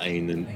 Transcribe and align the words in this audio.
Einen 0.00 0.46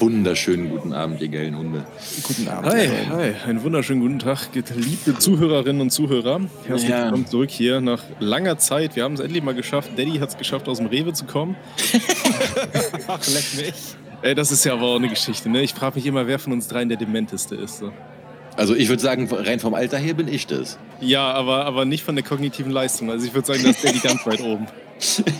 wunderschönen 0.00 0.70
guten 0.70 0.92
Abend, 0.92 1.20
ihr 1.20 1.28
geilen 1.28 1.56
Hunde. 1.58 1.84
Guten 2.22 2.48
Abend. 2.48 2.72
Hi, 2.72 2.88
hi, 3.10 3.32
einen 3.46 3.62
wunderschönen 3.62 4.00
guten 4.00 4.18
Tag, 4.18 4.50
geliebte 4.52 5.18
Zuhörerinnen 5.18 5.82
und 5.82 5.90
Zuhörer. 5.90 6.40
Herzlich 6.66 6.88
Ja. 6.90 7.04
willkommen 7.04 7.26
zurück 7.26 7.50
hier 7.50 7.80
nach 7.80 8.02
langer 8.18 8.56
Zeit. 8.58 8.96
Wir 8.96 9.04
haben 9.04 9.14
es 9.14 9.20
endlich 9.20 9.42
mal 9.42 9.54
geschafft. 9.54 9.90
Daddy 9.96 10.18
hat 10.18 10.30
es 10.30 10.38
geschafft, 10.38 10.68
aus 10.68 10.78
dem 10.78 10.86
Rewe 10.86 11.12
zu 11.12 11.26
kommen. 11.26 11.56
Ach, 13.08 13.20
leck 13.26 13.44
mich. 13.56 13.74
Ey, 14.22 14.34
das 14.34 14.50
ist 14.50 14.64
ja 14.64 14.72
aber 14.72 14.84
auch 14.86 14.96
eine 14.96 15.08
Geschichte, 15.08 15.48
ne? 15.50 15.62
Ich 15.62 15.74
frage 15.74 15.96
mich 15.96 16.06
immer, 16.06 16.26
wer 16.26 16.38
von 16.38 16.52
uns 16.54 16.66
dreien 16.68 16.88
der 16.88 16.98
Dementeste 16.98 17.54
ist. 17.56 17.78
So. 17.78 17.92
Also 18.56 18.74
ich 18.74 18.88
würde 18.88 19.02
sagen, 19.02 19.28
rein 19.30 19.60
vom 19.60 19.74
Alter 19.74 19.98
her 19.98 20.14
bin 20.14 20.28
ich 20.28 20.46
das. 20.46 20.78
Ja, 21.00 21.30
aber, 21.32 21.66
aber 21.66 21.84
nicht 21.84 22.04
von 22.04 22.16
der 22.16 22.24
kognitiven 22.24 22.72
Leistung. 22.72 23.10
Also 23.10 23.26
ich 23.26 23.34
würde 23.34 23.46
sagen, 23.46 23.60
da 23.62 23.70
ist 23.70 23.84
Daddy 23.84 23.98
ganz 23.98 24.26
weit 24.26 24.40
oben. 24.40 24.66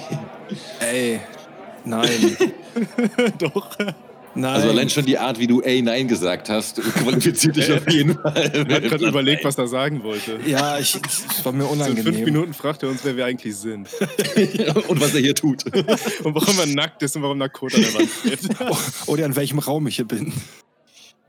Ey, 0.81 1.21
nein. 1.85 2.37
Doch. 3.39 3.77
Nein. 4.35 4.55
Also 4.55 4.69
allein 4.69 4.89
schon 4.89 5.05
die 5.05 5.19
Art, 5.19 5.41
wie 5.41 5.47
du 5.49 5.63
ey 5.63 5.83
nein 5.83 6.07
gesagt 6.07 6.49
hast, 6.49 6.81
qualifiziert 6.81 7.57
dich 7.57 7.73
auf 7.73 7.91
jeden 7.91 8.15
Fall. 8.23 8.51
Ich 8.53 8.59
habe 8.75 8.81
gerade 8.83 9.07
überlegt, 9.09 9.45
was 9.45 9.59
er 9.59 9.67
sagen 9.67 10.05
wollte. 10.05 10.39
ja, 10.47 10.79
ich, 10.79 10.97
es 11.05 11.45
war 11.45 11.53
mir 11.53 11.65
So 11.65 11.73
in 11.73 11.81
unangenehm. 11.81 12.05
fünf 12.05 12.25
Minuten 12.25 12.55
fragt 12.55 12.83
er 12.85 12.89
uns, 12.91 13.01
wer 13.05 13.17
wir 13.17 13.25
eigentlich 13.25 13.57
sind. 13.57 13.89
Und 14.89 15.01
was 15.01 15.15
er 15.15 15.21
hier 15.21 15.35
tut. 15.35 15.65
Und 15.67 16.35
warum 16.35 16.59
er 16.61 16.67
nackt 16.67 17.03
ist 17.03 17.17
und 17.17 17.23
warum 17.23 17.39
Narkot 17.39 17.75
an 17.75 17.81
der 17.81 17.95
Wand 17.95 18.11
steht. 18.11 19.09
Oder 19.09 19.27
in 19.27 19.35
welchem 19.35 19.59
Raum 19.59 19.87
ich 19.89 19.97
hier 19.97 20.07
bin. 20.07 20.33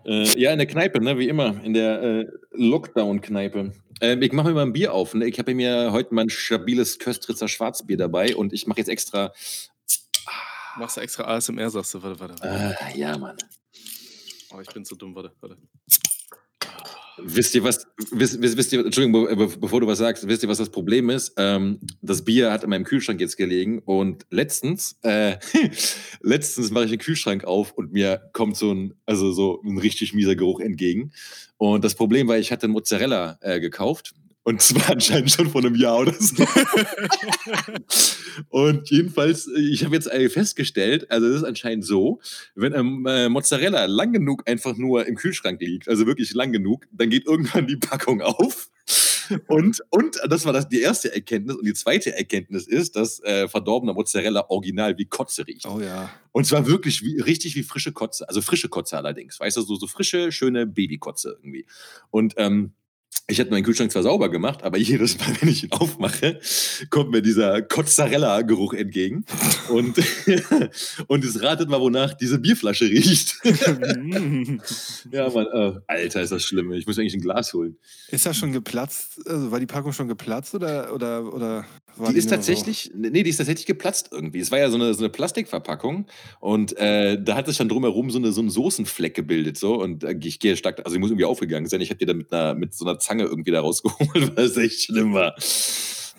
Äh, 0.05 0.26
ja, 0.40 0.52
in 0.52 0.57
der 0.59 0.68
Kneipe, 0.68 1.02
ne? 1.02 1.18
wie 1.18 1.29
immer. 1.29 1.55
In 1.63 1.73
der 1.73 2.02
äh, 2.04 2.26
Lockdown-Kneipe. 2.52 3.71
Ähm, 4.02 4.21
ich 4.21 4.31
mache 4.34 4.49
mir 4.49 4.54
mal 4.55 4.62
ein 4.63 4.73
Bier 4.73 4.93
auf. 4.93 5.13
Ne? 5.13 5.26
Ich 5.27 5.40
habe 5.40 5.54
mir 5.55 5.91
heute 5.91 6.13
mein 6.13 6.29
stabiles 6.29 6.99
Köstritzer 6.99 7.48
Schwarzbier 7.48 7.98
dabei 7.98 8.35
und 8.35 8.54
ich 8.54 8.68
mache 8.68 8.79
jetzt 8.79 8.90
extra. 8.90 9.31
Machst 10.79 10.95
du 10.95 11.01
extra 11.01 11.25
ASMR, 11.25 11.69
sagst 11.69 11.93
du. 11.93 12.01
Warte, 12.01 12.19
warte. 12.21 12.35
warte. 12.41 12.77
Ah, 12.81 12.95
ja, 12.95 13.17
Mann. 13.17 13.35
Oh, 14.51 14.61
ich 14.61 14.70
bin 14.70 14.85
zu 14.85 14.95
dumm, 14.95 15.13
warte, 15.13 15.33
warte. 15.41 15.57
Wisst 17.21 17.54
ihr 17.54 17.65
was? 17.65 17.85
Wisst, 18.12 18.41
wisst, 18.41 18.55
wisst 18.55 18.71
ihr, 18.71 18.85
Entschuldigung, 18.85 19.26
be 19.26 19.35
be 19.35 19.57
bevor 19.57 19.81
du 19.81 19.87
was 19.87 19.98
sagst, 19.98 20.26
wisst 20.26 20.41
ihr, 20.41 20.48
was 20.48 20.57
das 20.57 20.70
Problem 20.70 21.09
ist? 21.09 21.34
Ähm, 21.35 21.79
das 22.01 22.23
Bier 22.23 22.49
hat 22.49 22.63
in 22.63 22.70
meinem 22.70 22.85
Kühlschrank 22.85 23.20
jetzt 23.20 23.35
gelegen 23.35 23.79
und 23.79 24.26
letztens, 24.29 24.98
äh, 25.01 25.35
letztens 26.21 26.71
mache 26.71 26.85
ich 26.85 26.91
den 26.91 26.99
Kühlschrank 26.99 27.43
auf 27.43 27.73
und 27.73 27.91
mir 27.91 28.29
kommt 28.32 28.55
so 28.55 28.73
ein, 28.73 28.93
also 29.05 29.34
so 29.34 29.61
ein 29.65 29.77
richtig 29.79 30.13
mieser 30.13 30.37
Geruch 30.37 30.61
entgegen. 30.61 31.11
Und 31.57 31.84
das 31.84 31.93
Problem 31.93 32.29
war, 32.29 32.37
ich 32.37 32.54
hatte 32.54 32.70
Mozzarella 32.70 33.37
äh, 33.41 33.59
gekauft 33.59 34.13
und 34.49 34.63
zwar 34.63 34.89
anscheinend 34.93 35.29
schon 35.29 35.47
vor 35.47 35.61
einem 35.61 35.75
Jahr 35.75 35.99
oder 35.99 36.13
so. 36.13 36.43
und 38.49 38.89
jedenfalls, 38.89 39.47
ich 39.47 39.85
habe 39.85 39.93
jetzt 39.93 40.11
äh, 40.11 40.27
festgestellt, 40.27 41.09
also 41.11 41.27
es 41.27 41.37
ist 41.37 41.43
anscheinend 41.43 41.85
so, 41.85 42.19
wenn 42.55 42.73
ähm, 42.73 43.05
äh, 43.07 43.29
Mozzarella 43.29 43.85
lang 43.85 44.11
genug 44.11 44.49
einfach 44.49 44.75
nur 44.75 45.05
im 45.05 45.15
Kühlschrank 45.15 45.61
liegt, 45.61 45.87
also 45.87 46.07
wirklich 46.07 46.33
lang 46.33 46.51
genug, 46.51 46.87
dann 46.91 47.11
geht 47.11 47.27
irgendwann 47.27 47.67
die 47.67 47.77
Packung 47.77 48.21
auf. 48.21 48.70
Und, 49.45 49.83
und 49.91 50.20
das 50.27 50.45
war 50.45 50.53
das, 50.53 50.67
die 50.67 50.81
erste 50.81 51.13
Erkenntnis. 51.13 51.55
Und 51.55 51.65
die 51.67 51.75
zweite 51.75 52.15
Erkenntnis 52.17 52.65
ist, 52.65 52.95
dass 52.95 53.20
äh, 53.20 53.47
verdorbener 53.47 53.93
Mozzarella 53.93 54.49
original 54.49 54.97
wie 54.97 55.05
Kotze 55.05 55.45
riecht. 55.45 55.67
Oh 55.67 55.79
ja. 55.79 56.09
Und 56.31 56.45
zwar 56.47 56.65
wirklich 56.65 57.03
wie, 57.03 57.21
richtig 57.21 57.55
wie 57.55 57.61
frische 57.61 57.91
Kotze. 57.91 58.27
Also 58.27 58.41
frische 58.41 58.70
Kotze 58.70 58.97
allerdings. 58.97 59.39
Weißt 59.39 59.57
du, 59.57 59.61
so, 59.61 59.75
so 59.75 59.85
frische, 59.85 60.31
schöne 60.31 60.65
Babykotze 60.65 61.37
irgendwie. 61.37 61.67
Und 62.09 62.33
ähm, 62.37 62.73
ich 63.30 63.40
hatte 63.40 63.52
meinen 63.52 63.63
Kühlschrank 63.63 63.91
zwar 63.91 64.03
sauber 64.03 64.30
gemacht, 64.30 64.63
aber 64.63 64.78
jedes 64.90 65.18
Mal, 65.19 65.28
wenn 65.40 65.50
ich 65.50 65.63
ihn 65.63 65.72
aufmache, 65.72 66.40
kommt 66.90 67.12
mir 67.12 67.22
dieser 67.22 67.62
Kotzarella-Geruch 67.62 68.74
entgegen. 68.74 69.25
Und, 69.69 69.97
und 71.08 71.24
es 71.24 71.41
ratet 71.41 71.69
mal, 71.69 71.80
wonach 71.80 72.13
diese 72.13 72.40
Bierflasche 72.40 72.85
riecht. 72.85 73.38
ja, 75.12 75.30
Mann, 75.30 75.47
äh, 75.53 75.80
Alter, 75.88 76.22
ist 76.22 76.31
das 76.31 76.44
schlimm. 76.44 76.74
Ich 76.74 76.88
muss 76.88 76.97
eigentlich 76.97 77.13
ein 77.13 77.22
Glas 77.22 77.53
holen. 77.53 77.78
Ist 78.09 78.25
das 78.25 78.38
schon 78.38 78.52
geplatzt? 78.52 79.22
Also 79.28 79.52
war 79.52 79.59
die 79.59 79.68
Packung 79.68 79.94
schon 79.94 80.07
geplatzt 80.07 80.56
oder, 80.56 80.94
oder, 80.94 81.34
oder 81.34 81.66
Die 82.07 82.17
ist 82.17 82.29
tatsächlich, 82.29 82.91
nee, 82.95 83.23
die 83.23 83.29
ist 83.29 83.37
tatsächlich 83.37 83.65
geplatzt 83.65 84.09
irgendwie. 84.11 84.39
Es 84.39 84.51
war 84.51 84.59
ja 84.59 84.69
so 84.69 84.75
eine, 84.75 84.93
so 84.93 84.99
eine 84.99 85.09
Plastikverpackung 85.09 86.05
und 86.39 86.77
äh, 86.77 87.21
da 87.21 87.35
hat 87.35 87.47
sich 87.47 87.57
dann 87.57 87.69
drumherum 87.69 88.09
so 88.09 88.17
eine, 88.17 88.31
so 88.31 88.41
ein 88.41 88.49
Soßenfleck 88.49 89.15
gebildet. 89.15 89.57
So, 89.57 89.81
und 89.81 90.03
äh, 90.03 90.15
ich 90.21 90.39
gehe 90.39 90.55
stark, 90.55 90.81
also 90.85 90.95
ich 90.95 90.99
muss 90.99 91.09
irgendwie 91.09 91.25
aufgegangen 91.25 91.67
sein. 91.67 91.81
Ich 91.81 91.89
habe 91.89 91.97
die 91.97 92.05
dann 92.05 92.17
mit, 92.17 92.31
einer, 92.31 92.55
mit 92.55 92.73
so 92.73 92.85
einer 92.85 92.99
Zange 92.99 93.23
irgendwie 93.23 93.51
da 93.51 93.61
rausgeholt, 93.61 94.38
weil 94.38 94.45
es 94.45 94.57
echt 94.57 94.83
schlimm 94.83 95.13
war. 95.13 95.35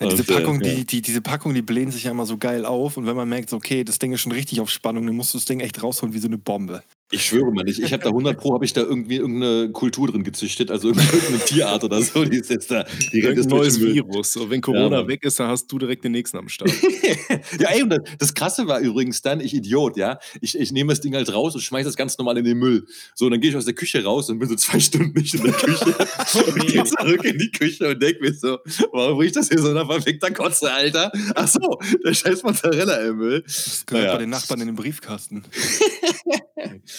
Ja, 0.00 0.08
diese, 0.08 0.22
Und, 0.22 0.30
äh, 0.30 0.34
Packung, 0.34 0.60
ja. 0.62 0.74
die, 0.74 0.86
die, 0.86 1.02
diese 1.02 1.20
Packung, 1.20 1.54
die 1.54 1.62
blähen 1.62 1.90
sich 1.90 2.04
ja 2.04 2.10
immer 2.10 2.26
so 2.26 2.38
geil 2.38 2.64
auf 2.64 2.96
und 2.96 3.06
wenn 3.06 3.16
man 3.16 3.28
merkt, 3.28 3.50
so, 3.50 3.56
okay, 3.56 3.84
das 3.84 3.98
Ding 3.98 4.12
ist 4.12 4.20
schon 4.20 4.32
richtig 4.32 4.60
auf 4.60 4.70
Spannung, 4.70 5.06
dann 5.06 5.16
musst 5.16 5.34
du 5.34 5.38
das 5.38 5.44
Ding 5.44 5.60
echt 5.60 5.82
rausholen 5.82 6.14
wie 6.14 6.18
so 6.18 6.28
eine 6.28 6.38
Bombe. 6.38 6.82
Ich 7.12 7.24
schwöre 7.26 7.50
mal 7.52 7.64
nicht, 7.64 7.80
ich 7.80 7.92
habe 7.92 8.04
da 8.04 8.10
100 8.10 8.38
Pro, 8.38 8.54
habe 8.54 8.64
ich 8.64 8.72
da 8.72 8.82
irgendwie 8.82 9.16
irgendeine 9.16 9.70
Kultur 9.72 10.06
drin 10.06 10.22
gezüchtet, 10.22 10.70
also 10.70 10.88
irgendeine 10.88 11.38
Tierart 11.44 11.82
oder 11.82 12.00
so, 12.02 12.24
die 12.24 12.36
ist 12.38 12.50
jetzt 12.50 12.70
da 12.70 12.84
direkt 13.12 13.36
das 13.38 13.46
neues. 13.46 13.80
Virus. 13.80 14.32
So, 14.32 14.48
wenn 14.48 14.60
Corona 14.60 14.98
Mann. 14.98 15.08
weg 15.08 15.24
ist, 15.24 15.40
dann 15.40 15.48
hast 15.48 15.66
du 15.72 15.78
direkt 15.78 16.04
den 16.04 16.12
nächsten 16.12 16.36
am 16.36 16.48
Start. 16.48 16.70
ja, 17.58 17.70
ey, 17.70 17.82
und 17.82 17.90
das, 17.90 17.98
das 18.18 18.34
Krasse 18.34 18.68
war 18.68 18.78
übrigens 18.78 19.22
dann, 19.22 19.40
ich 19.40 19.54
Idiot, 19.54 19.96
ja, 19.96 20.18
ich, 20.40 20.56
ich 20.56 20.70
nehme 20.70 20.92
das 20.92 21.00
Ding 21.00 21.14
halt 21.16 21.32
raus 21.32 21.54
und 21.56 21.62
schmeiße 21.62 21.86
das 21.86 21.96
ganz 21.96 22.16
normal 22.16 22.38
in 22.38 22.44
den 22.44 22.58
Müll. 22.58 22.86
So, 23.16 23.24
und 23.24 23.32
dann 23.32 23.40
gehe 23.40 23.50
ich 23.50 23.56
aus 23.56 23.64
der 23.64 23.74
Küche 23.74 24.04
raus 24.04 24.30
und 24.30 24.38
bin 24.38 24.48
so 24.48 24.54
zwei 24.54 24.78
Stunden 24.78 25.18
nicht 25.18 25.34
in 25.34 25.42
der 25.42 25.52
Küche. 25.52 25.86
und 26.46 26.66
gehe 26.68 26.84
zurück 26.84 27.24
in 27.24 27.38
die 27.38 27.50
Küche 27.50 27.88
und 27.88 28.00
denke 28.00 28.20
mir 28.20 28.34
so, 28.34 28.58
warum 28.92 29.18
riecht 29.18 29.34
das 29.34 29.48
hier 29.48 29.58
so 29.58 29.72
nach 29.72 29.86
verfickter 29.86 30.30
Kotze, 30.30 30.72
Alter? 30.72 31.10
Ach 31.34 31.48
so, 31.48 31.78
der 32.04 32.14
scheiß 32.14 32.44
Mozzarella 32.44 32.98
im 32.98 33.16
Müll. 33.16 33.42
Das 33.42 33.84
gehört 33.84 34.04
Naja. 34.04 34.14
bei 34.16 34.20
den 34.22 34.30
Nachbarn 34.30 34.60
in 34.60 34.68
den 34.68 34.76
Briefkasten. 34.76 35.42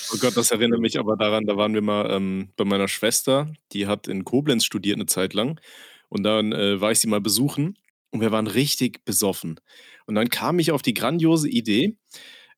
Oh 0.10 0.18
Gott, 0.20 0.36
das 0.36 0.52
erinnert 0.52 0.80
mich 0.80 1.00
aber 1.00 1.16
daran, 1.16 1.46
da 1.46 1.58
waren 1.58 1.74
wir 1.74 1.82
mal 1.82 2.10
ähm, 2.12 2.50
bei 2.58 2.66
meiner 2.66 2.88
Schwester, 2.88 3.52
die 3.72 3.88
hat 3.88 4.08
in 4.08 4.26
Koblenz 4.26 4.66
studiert 4.66 4.98
eine 4.98 5.06
Zeit 5.06 5.34
lang. 5.34 5.60
Und 6.10 6.24
dann 6.24 6.52
äh, 6.52 6.82
war 6.82 6.92
ich 6.92 7.00
sie 7.00 7.08
mal 7.08 7.22
besuchen 7.22 7.78
und 8.10 8.22
wir 8.22 8.32
waren 8.32 8.48
richtig 8.48 9.06
besoffen. 9.06 9.60
Und 10.06 10.16
dann 10.16 10.30
kam 10.30 10.60
ich 10.60 10.72
auf 10.72 10.82
die 10.82 10.94
grandiose 10.94 11.48
Idee. 11.50 11.96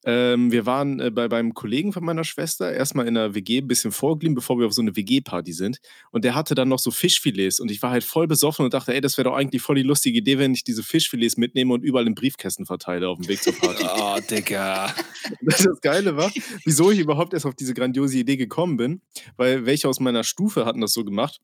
Ähm, 0.05 0.51
wir 0.51 0.65
waren 0.65 0.99
äh, 0.99 1.11
bei 1.11 1.27
beim 1.27 1.53
Kollegen 1.53 1.93
von 1.93 2.03
meiner 2.03 2.23
Schwester 2.23 2.71
erstmal 2.71 3.07
in 3.07 3.17
einer 3.17 3.35
WG 3.35 3.59
ein 3.59 3.67
bisschen 3.67 3.91
vorgeblieben, 3.91 4.35
bevor 4.35 4.59
wir 4.59 4.67
auf 4.67 4.73
so 4.73 4.81
eine 4.81 4.95
WG-Party 4.95 5.53
sind. 5.53 5.79
Und 6.11 6.25
der 6.25 6.35
hatte 6.35 6.55
dann 6.55 6.69
noch 6.69 6.79
so 6.79 6.91
Fischfilets 6.91 7.59
und 7.59 7.71
ich 7.71 7.81
war 7.81 7.91
halt 7.91 8.03
voll 8.03 8.27
besoffen 8.27 8.65
und 8.65 8.73
dachte, 8.73 8.93
ey, 8.93 9.01
das 9.01 9.17
wäre 9.17 9.29
doch 9.29 9.35
eigentlich 9.35 9.61
voll 9.61 9.75
die 9.75 9.83
lustige 9.83 10.17
Idee, 10.17 10.37
wenn 10.39 10.53
ich 10.53 10.63
diese 10.63 10.83
Fischfilets 10.83 11.37
mitnehme 11.37 11.73
und 11.73 11.83
überall 11.83 12.07
in 12.07 12.15
Briefkästen 12.15 12.65
verteile 12.65 13.07
auf 13.07 13.19
dem 13.19 13.27
Weg 13.27 13.41
zur 13.41 13.53
Party. 13.53 13.83
Oh, 13.95 14.17
Digga. 14.29 14.93
Das 15.41 15.81
Geile 15.81 16.17
war, 16.17 16.31
wieso 16.65 16.91
ich 16.91 16.99
überhaupt 16.99 17.33
erst 17.33 17.45
auf 17.45 17.55
diese 17.55 17.73
grandiose 17.73 18.17
Idee 18.17 18.37
gekommen 18.37 18.77
bin, 18.77 19.01
weil 19.37 19.65
welche 19.65 19.87
aus 19.87 19.99
meiner 19.99 20.23
Stufe 20.23 20.65
hatten 20.65 20.81
das 20.81 20.93
so 20.93 21.05
gemacht. 21.05 21.39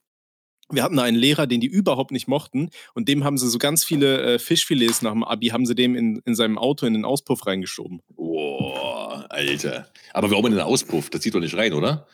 Wir 0.72 0.84
hatten 0.84 1.00
einen 1.00 1.18
Lehrer, 1.18 1.48
den 1.48 1.62
die 1.62 1.68
überhaupt 1.68 2.12
nicht 2.12 2.28
mochten 2.28 2.70
und 2.94 3.08
dem 3.08 3.24
haben 3.24 3.38
sie 3.38 3.50
so 3.50 3.58
ganz 3.58 3.84
viele 3.84 4.22
äh, 4.36 4.40
Fischfilets 4.40 5.02
nach 5.02 5.12
dem 5.12 5.24
Abi, 5.24 5.48
haben 5.48 5.66
sie 5.66 5.76
dem 5.76 5.96
in, 5.96 6.22
in 6.26 6.36
seinem 6.36 6.58
Auto 6.58 6.86
in 6.86 6.94
den 6.94 7.06
Auspuff 7.06 7.48
reingeschoben. 7.48 8.02
Boah, 8.10 9.26
Alter. 9.30 9.88
Aber 10.14 10.30
warum 10.32 10.46
in 10.48 10.52
den 10.54 10.62
Auspuff? 10.62 11.10
Das 11.10 11.22
zieht 11.22 11.34
doch 11.34 11.40
nicht 11.40 11.58
rein, 11.58 11.74
oder? 11.74 12.08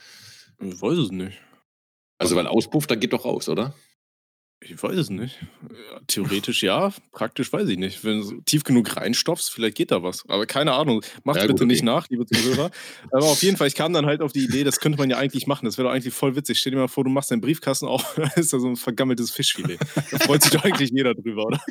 Ich 0.61 0.81
weiß 0.81 0.97
es 0.97 1.11
nicht. 1.11 1.38
Also, 2.17 2.35
weil 2.35 2.47
Auspuff, 2.47 2.88
da 2.88 2.95
geht 2.95 3.11
doch 3.11 3.25
raus, 3.25 3.49
oder? 3.49 3.73
Ich 4.67 4.81
weiß 4.81 4.97
es 4.97 5.09
nicht. 5.11 5.37
Ja, 5.69 5.99
theoretisch 6.07 6.63
ja, 6.63 6.91
praktisch 7.11 7.53
weiß 7.53 7.69
ich 7.69 7.77
nicht. 7.77 8.03
Wenn 8.03 8.19
du 8.19 8.23
so 8.23 8.35
tief 8.45 8.63
genug 8.63 8.97
reinstopfst, 8.97 9.51
vielleicht 9.51 9.77
geht 9.77 9.91
da 9.91 10.01
was. 10.01 10.23
Aber 10.27 10.47
keine 10.47 10.73
Ahnung. 10.73 11.03
Macht 11.23 11.37
Ja, 11.37 11.43
bitte 11.43 11.53
gut, 11.53 11.61
okay. 11.61 11.67
nicht 11.67 11.83
nach, 11.83 12.09
liebe 12.09 12.25
Zuhörer. 12.25 12.71
Aber 13.11 13.25
auf 13.25 13.43
jeden 13.43 13.57
Fall, 13.57 13.67
ich 13.67 13.75
kam 13.75 13.93
dann 13.93 14.07
halt 14.07 14.21
auf 14.21 14.31
die 14.33 14.43
Idee, 14.43 14.63
das 14.63 14.79
könnte 14.79 14.97
man 14.97 15.09
ja 15.09 15.17
eigentlich 15.17 15.45
machen. 15.45 15.65
Das 15.65 15.77
wäre 15.77 15.87
doch 15.87 15.93
eigentlich 15.93 16.13
voll 16.15 16.35
witzig. 16.35 16.59
Stell 16.59 16.71
dir 16.71 16.79
mal 16.79 16.87
vor, 16.87 17.03
du 17.03 17.11
machst 17.11 17.29
deinen 17.29 17.41
Briefkasten 17.41 17.85
auf, 17.85 18.13
da 18.17 18.23
ist 18.35 18.53
da 18.53 18.59
so 18.59 18.67
ein 18.67 18.75
vergammeltes 18.75 19.29
Fischfilet. 19.29 19.77
Da 20.11 20.17
freut 20.19 20.41
sich 20.41 20.51
doch 20.51 20.63
eigentlich 20.63 20.89
jeder 20.89 21.13
drüber, 21.13 21.45
oder? 21.45 21.61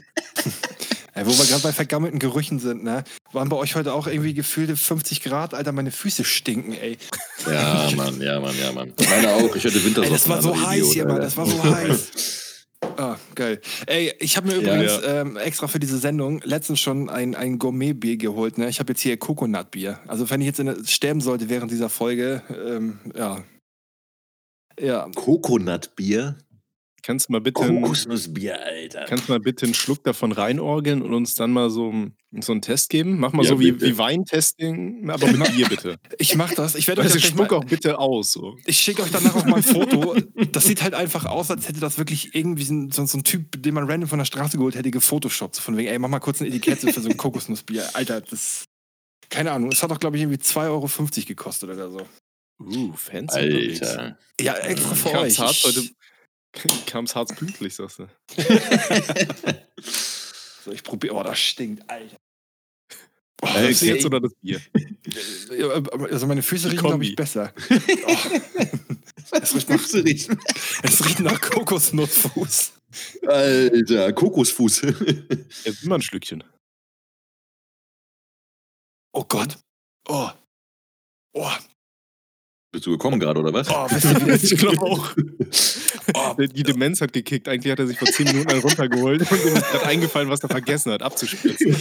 Ey, 1.17 1.27
wo 1.27 1.31
wir 1.31 1.47
gerade 1.47 1.63
bei 1.63 1.73
vergammelten 1.73 2.19
Gerüchen 2.19 2.59
sind, 2.59 2.83
ne? 2.83 3.05
Waren 3.33 3.49
bei 3.49 3.57
euch 3.57 3.75
heute 3.77 3.93
auch 3.95 4.07
irgendwie 4.09 4.35
gefühlte 4.35 4.77
50 4.77 5.23
Grad? 5.23 5.55
Alter, 5.55 5.73
meine 5.73 5.91
Füße 5.93 6.25
stinken, 6.25 6.75
ey. 6.75 6.97
Ja, 7.47 7.89
Mann, 7.97 8.21
ja, 8.21 8.41
Mann, 8.41 8.55
ja, 8.61 8.73
Mann. 8.73 8.93
Meine 9.09 9.33
auch. 9.33 9.55
Ich 9.55 9.65
hatte 9.65 9.79
Ey, 9.79 9.85
Wintersocken. 9.85 10.13
das 10.13 10.29
war 10.29 10.43
so 10.43 10.61
heiß 10.61 10.79
Idiot, 10.79 10.93
hier, 10.93 11.07
Mann. 11.07 11.21
Das 11.21 11.37
war 11.37 11.47
so 11.47 11.63
heiß. 11.63 12.44
Ah, 12.97 13.17
geil. 13.35 13.61
Ey, 13.87 14.13
ich 14.21 14.37
habe 14.37 14.49
mir 14.49 14.55
Ja. 14.55 14.61
übrigens 14.61 15.01
Ähm, 15.05 15.37
extra 15.37 15.67
für 15.67 15.79
diese 15.79 15.99
Sendung 15.99 16.41
letztens 16.45 16.81
schon 16.81 17.11
ein, 17.11 17.35
ein 17.35 17.59
Gourmet-Bier 17.59 18.17
geholt. 18.17 18.59
Ne? 18.59 18.69
Ich 18.69 18.79
habe 18.81 18.93
jetzt 18.93 19.01
hier 19.01 19.17
Coconut-Bier. 19.17 20.01
Also 20.07 20.31
wenn 20.31 20.41
ich 20.41 20.47
jetzt 20.47 20.61
in 20.61 20.85
sterben 20.87 21.21
sollte 21.21 21.49
während 21.49 21.71
dieser 21.71 21.89
Folge, 21.89 22.43
ähm, 22.51 22.99
ja. 23.15 23.43
Ja, 24.81 25.09
Coconut-Bier? 25.15 26.37
Kannst 27.05 27.29
du 27.29 27.33
mal 27.33 27.41
bitte, 27.43 27.61
einen- 27.63 27.83
Kokosnussbier, 27.83 28.59
Alter. 28.65 29.05
kannst 29.07 29.29
du 29.29 29.33
mal 29.33 29.39
bitte 29.41 29.67
einen 29.67 29.75
Schluck 29.75 30.03
davon 30.05 30.33
reinorgeln 30.33 31.03
und 31.03 31.13
uns 31.13 31.35
dann 31.35 31.53
mal 31.53 31.69
so, 31.69 31.91
einen- 31.91 32.17
so 32.41 32.53
einen 32.53 32.63
Test 32.63 32.89
geben? 32.89 33.19
Mach 33.19 33.33
mal 33.35 33.43
Ja, 33.43 33.51
so 33.51 33.61
wie, 33.61 33.73
bitte. 33.73 33.87
wie 33.87 33.99
Weintesting, 33.99 35.11
aber 35.11 35.27
mit 35.31 35.55
Bier 35.55 35.69
bitte. 35.69 35.97
ich 36.19 36.35
mach 36.35 36.55
das. 36.55 36.75
Ich 36.77 36.89
werde 36.89 37.03
euch 37.03 37.09
Also 37.09 37.19
das 37.19 37.29
spuck 37.29 37.51
mal, 37.51 37.57
auch 37.59 37.65
bitte 37.67 37.99
aus. 37.99 38.33
So. 38.33 38.57
Ich 38.65 38.79
schicke 38.79 39.03
euch 39.03 39.11
danach 39.11 39.37
auch 39.37 39.45
mal 39.45 39.57
ein 39.57 39.63
Foto. 39.63 40.17
Das 40.53 40.65
sieht 40.65 40.83
halt 40.83 40.95
einfach 40.95 41.27
aus, 41.27 41.51
als 41.51 41.69
hätte 41.69 41.81
das 41.81 41.99
wirklich 41.99 42.35
irgendwie 42.35 42.65
so, 42.65 42.73
ein- 42.73 42.91
so, 42.91 43.03
ein 43.19 43.25
Typ, 43.25 43.63
den 43.63 43.75
man 43.75 43.85
random 43.91 44.09
von 44.09 44.19
der 44.19 44.25
Straße 44.25 44.57
geholt 44.57 44.75
hätte, 44.75 44.91
gefotoshoppt. 44.91 45.57
So 45.57 45.61
von 45.63 45.77
wegen, 45.77 45.89
ey, 45.89 45.99
mach 45.99 46.09
mal 46.09 46.21
kurz 46.21 46.41
ein 46.41 46.47
Etikett 46.47 46.79
für 46.81 47.01
so 47.01 47.09
ein 47.09 47.17
Kokosnussbier. 47.19 47.85
Alter, 47.95 48.23
das. 48.23 48.65
Keine 49.29 49.53
Ahnung, 49.53 49.71
es 49.73 49.83
hat 49.83 49.91
doch, 49.91 49.99
glaube 49.99 50.17
ich, 50.17 50.23
irgendwie 50.23 50.39
2,50 50.41 50.69
Euro 50.71 51.27
gekostet 51.27 51.69
oder 51.71 51.91
so. 51.91 52.01
Uh, 52.61 52.93
fancy. 52.95 53.37
Alter. 53.39 54.19
Ja, 54.41 54.55
extra 54.57 54.95
für 54.95 55.19
euch. 55.19 55.39
hart 55.39 55.63
heute. 55.65 55.83
Kam's 56.87 57.15
hart 57.15 57.35
pünktlich, 57.37 57.75
sagst 57.75 57.99
du. 58.01 58.09
So, 60.65 60.73
ich 60.73 60.83
probiere. 60.83 61.15
Oh, 61.15 61.23
das 61.23 61.39
stinkt, 61.39 61.83
Alter. 61.91 62.17
Oh, 63.43 63.49
Ey, 63.55 63.69
Das 63.69 63.83
jetzt 63.83 64.07
oder 64.07 64.19
das 64.19 64.33
Bier? 64.41 64.63
Ja, 65.55 65.73
aber- 65.75 66.11
Also 66.11 66.27
meine 66.27 66.43
Füße 66.43 66.71
riechen, 66.73 66.81
glaube 66.87 67.05
ich, 67.05 67.15
besser. 67.17 67.53
Oh, 68.07 69.41
Was 69.41 69.55
riecht 69.55 69.69
nach 69.69 69.83
es 70.85 71.05
riecht 71.05 71.21
nach 71.21 71.39
Kokosnussfuß. 71.41 72.73
Alter, 73.27 74.13
Kokosfuß. 74.15 74.83
Jetzt 75.65 75.83
immer 75.83 75.97
ein 75.97 76.03
Schlückchen. 76.03 76.43
Oh 79.13 79.25
Gott. 79.25 79.59
Oh. 80.09 80.31
Oh. 81.35 81.51
Bist 82.73 82.87
du 82.87 82.91
gekommen 82.93 83.21
gerade, 83.21 83.41
oder 83.41 83.53
was? 83.53 83.69
Oh, 83.69 83.87
wie 83.91 84.31
das 84.31 84.45
Ich 84.51 84.59
glaube 84.59 84.81
auch. 84.83 85.15
Oh, 86.15 86.35
Die 86.41 86.63
Demenz 86.63 87.01
hat 87.01 87.13
gekickt. 87.13 87.49
Eigentlich 87.49 87.73
hat 87.73 87.79
er 87.81 87.87
sich 87.87 87.99
vor 87.99 88.09
10 88.09 88.27
Minuten 88.27 88.51
einen 88.51 88.61
runtergeholt 88.61 89.21
und 89.31 89.41
ihm 89.45 89.55
ist 89.57 89.71
gerade 89.71 89.87
eingefallen, 89.87 90.29
was 90.31 90.41
er 90.41 90.49
vergessen 90.49 90.93
hat, 90.93 91.03
abzuspritzen. 91.03 91.77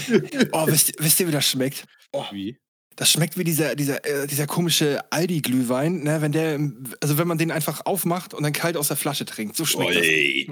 oh 0.51 0.68
wisst, 0.68 0.89
ihr- 0.89 0.95
wisst 1.00 1.19
ihr, 1.19 1.27
wie 1.27 1.31
das 1.31 1.45
schmeckt? 1.47 1.85
Wie? 2.31 2.57
Das 2.95 3.09
schmeckt 3.12 3.38
wie 3.39 3.44
dieser, 3.44 3.75
dieser, 3.75 4.06
äh, 4.06 4.27
dieser 4.27 4.45
komische 4.45 5.00
Aldi-Glühwein, 5.12 6.03
ne? 6.03 6.21
wenn 6.21 6.31
der, 6.31 6.59
also 7.01 7.18
wenn 7.18 7.27
man 7.27 7.39
den 7.39 7.50
einfach 7.51 7.85
aufmacht 7.85 8.35
und 8.35 8.44
dann 8.44 8.53
kalt 8.53 8.77
aus 8.77 8.88
der 8.89 8.97
Flasche 8.97 9.25
trinkt. 9.25 9.56
So 9.56 9.65
schmeckt 9.65 9.95
das. 9.95 10.06
Oi. 10.06 10.47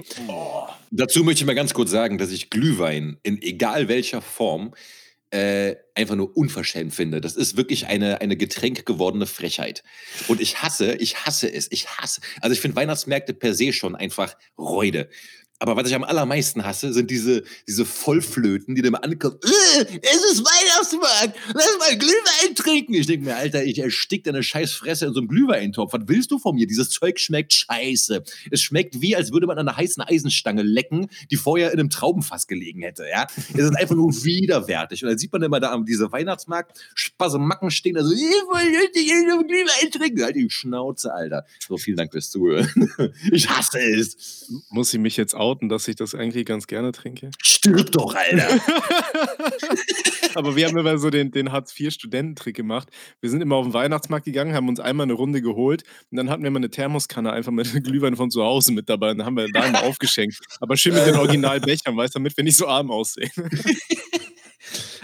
Dazu 0.90 1.22
möchte 1.22 1.42
ich 1.42 1.46
mal 1.46 1.54
ganz 1.54 1.72
kurz 1.72 1.90
sagen, 1.92 2.18
dass 2.18 2.30
ich 2.32 2.50
Glühwein 2.50 3.16
in 3.22 3.40
egal 3.40 3.86
welcher 3.88 4.20
Form 4.22 4.74
äh, 5.32 5.76
einfach 5.94 6.14
nur 6.14 6.36
unverschämt 6.36 6.94
finde. 6.94 7.22
Das 7.22 7.36
ist 7.36 7.56
wirklich 7.56 7.86
eine, 7.86 8.20
eine 8.20 8.36
getränkgewordene 8.36 9.26
Frechheit. 9.26 9.82
Und 10.28 10.40
ich 10.40 10.62
hasse, 10.62 10.94
ich 10.94 11.24
hasse 11.24 11.50
es. 11.52 11.68
Ich 11.70 11.88
hasse. 11.88 12.20
Also 12.42 12.52
ich 12.52 12.60
finde 12.60 12.76
Weihnachtsmärkte 12.76 13.32
per 13.32 13.54
se 13.54 13.72
schon 13.72 13.96
einfach 13.96 14.36
Räude. 14.58 15.08
Aber 15.62 15.76
was 15.76 15.88
ich 15.88 15.94
am 15.94 16.02
allermeisten 16.02 16.64
hasse, 16.64 16.92
sind 16.92 17.08
diese, 17.08 17.44
diese 17.68 17.84
Vollflöten, 17.84 18.74
die 18.74 18.82
dann 18.82 18.96
ankommen. 18.96 19.36
"Äh, 19.44 19.84
es 20.02 20.32
ist 20.32 20.44
Weihnachtsmarkt, 20.44 21.38
lass 21.54 21.78
mal 21.78 21.96
Glühwein 21.96 22.56
trinken. 22.56 22.94
Ich 22.94 23.06
denke 23.06 23.26
mir, 23.26 23.36
Alter, 23.36 23.62
ich 23.62 23.78
erstick 23.78 24.24
deine 24.24 24.42
scheiß 24.42 24.72
Fresse 24.72 25.06
in 25.06 25.12
so 25.12 25.20
einem 25.20 25.28
Glühweintopf. 25.28 25.92
Was 25.92 26.00
willst 26.06 26.32
du 26.32 26.40
von 26.40 26.56
mir? 26.56 26.66
Dieses 26.66 26.90
Zeug 26.90 27.20
schmeckt 27.20 27.52
scheiße. 27.52 28.24
Es 28.50 28.60
schmeckt 28.60 29.00
wie, 29.00 29.14
als 29.14 29.30
würde 29.30 29.46
man 29.46 29.56
an 29.56 29.68
einer 29.68 29.76
heißen 29.76 30.02
Eisenstange 30.02 30.62
lecken, 30.62 31.06
die 31.30 31.36
vorher 31.36 31.70
in 31.72 31.78
einem 31.78 31.90
Traubenfass 31.90 32.48
gelegen 32.48 32.82
hätte. 32.82 33.04
Ja? 33.08 33.28
Es 33.54 33.60
ist 33.60 33.76
einfach 33.76 33.94
nur 33.94 34.12
widerwärtig. 34.24 35.04
Und 35.04 35.10
dann 35.10 35.18
sieht 35.18 35.32
man 35.32 35.42
immer 35.44 35.60
da 35.60 35.70
am 35.70 35.86
diese 35.86 36.10
Weihnachtsmarkt, 36.10 36.76
Spasemacken 36.96 37.70
stehen, 37.70 37.96
also 37.96 38.12
ich 38.12 38.20
wollte 38.20 38.98
hier 38.98 39.22
Glühwein 39.46 39.90
trinken. 39.92 40.24
Halt 40.24 40.34
die 40.34 40.50
Schnauze, 40.50 41.14
Alter. 41.14 41.46
So, 41.64 41.76
vielen 41.76 41.98
Dank 41.98 42.10
fürs 42.10 42.30
Zuhören. 42.32 42.68
Ich 43.30 43.48
hasse 43.48 43.78
es. 43.78 44.48
Muss 44.70 44.92
ich 44.92 44.98
mich 45.00 45.16
jetzt 45.16 45.34
outen, 45.52 45.68
dass 45.68 45.86
ich 45.88 45.96
das 45.96 46.14
eigentlich 46.14 46.46
ganz 46.46 46.66
gerne 46.66 46.92
trinke? 46.92 47.30
Stirb 47.42 47.92
doch, 47.92 48.14
Alter. 48.14 48.48
Aber 50.34 50.56
wir 50.56 50.66
haben 50.66 50.76
immer 50.76 50.96
so 50.98 51.10
den, 51.10 51.30
den 51.30 51.52
Hartz-IV-Studententrick 51.52 52.56
gemacht. 52.56 52.88
Wir 53.20 53.30
sind 53.30 53.42
immer 53.42 53.56
auf 53.56 53.66
den 53.66 53.74
Weihnachtsmarkt 53.74 54.24
gegangen, 54.24 54.54
haben 54.54 54.68
uns 54.68 54.80
einmal 54.80 55.04
eine 55.04 55.12
Runde 55.12 55.42
geholt 55.42 55.82
und 56.10 56.16
dann 56.16 56.30
hatten 56.30 56.42
wir 56.42 56.48
immer 56.48 56.58
eine 56.58 56.70
Thermoskanne 56.70 57.32
einfach 57.32 57.52
mit 57.52 57.70
Glühwein 57.84 58.16
von 58.16 58.30
zu 58.30 58.42
Hause 58.42 58.72
mit 58.72 58.88
dabei 58.88 59.10
und 59.10 59.18
dann 59.18 59.26
haben 59.26 59.36
wir 59.36 59.48
da 59.52 59.66
immer 59.66 59.82
aufgeschenkt. 59.82 60.38
Aber 60.60 60.76
schön 60.76 60.94
mit 60.94 61.06
den 61.06 61.16
Originalbechern, 61.22 61.96
weißt 61.96 62.14
du, 62.14 62.18
damit 62.18 62.36
wir 62.36 62.44
nicht 62.44 62.56
so 62.56 62.66
arm 62.66 62.90
aussehen. 62.90 63.30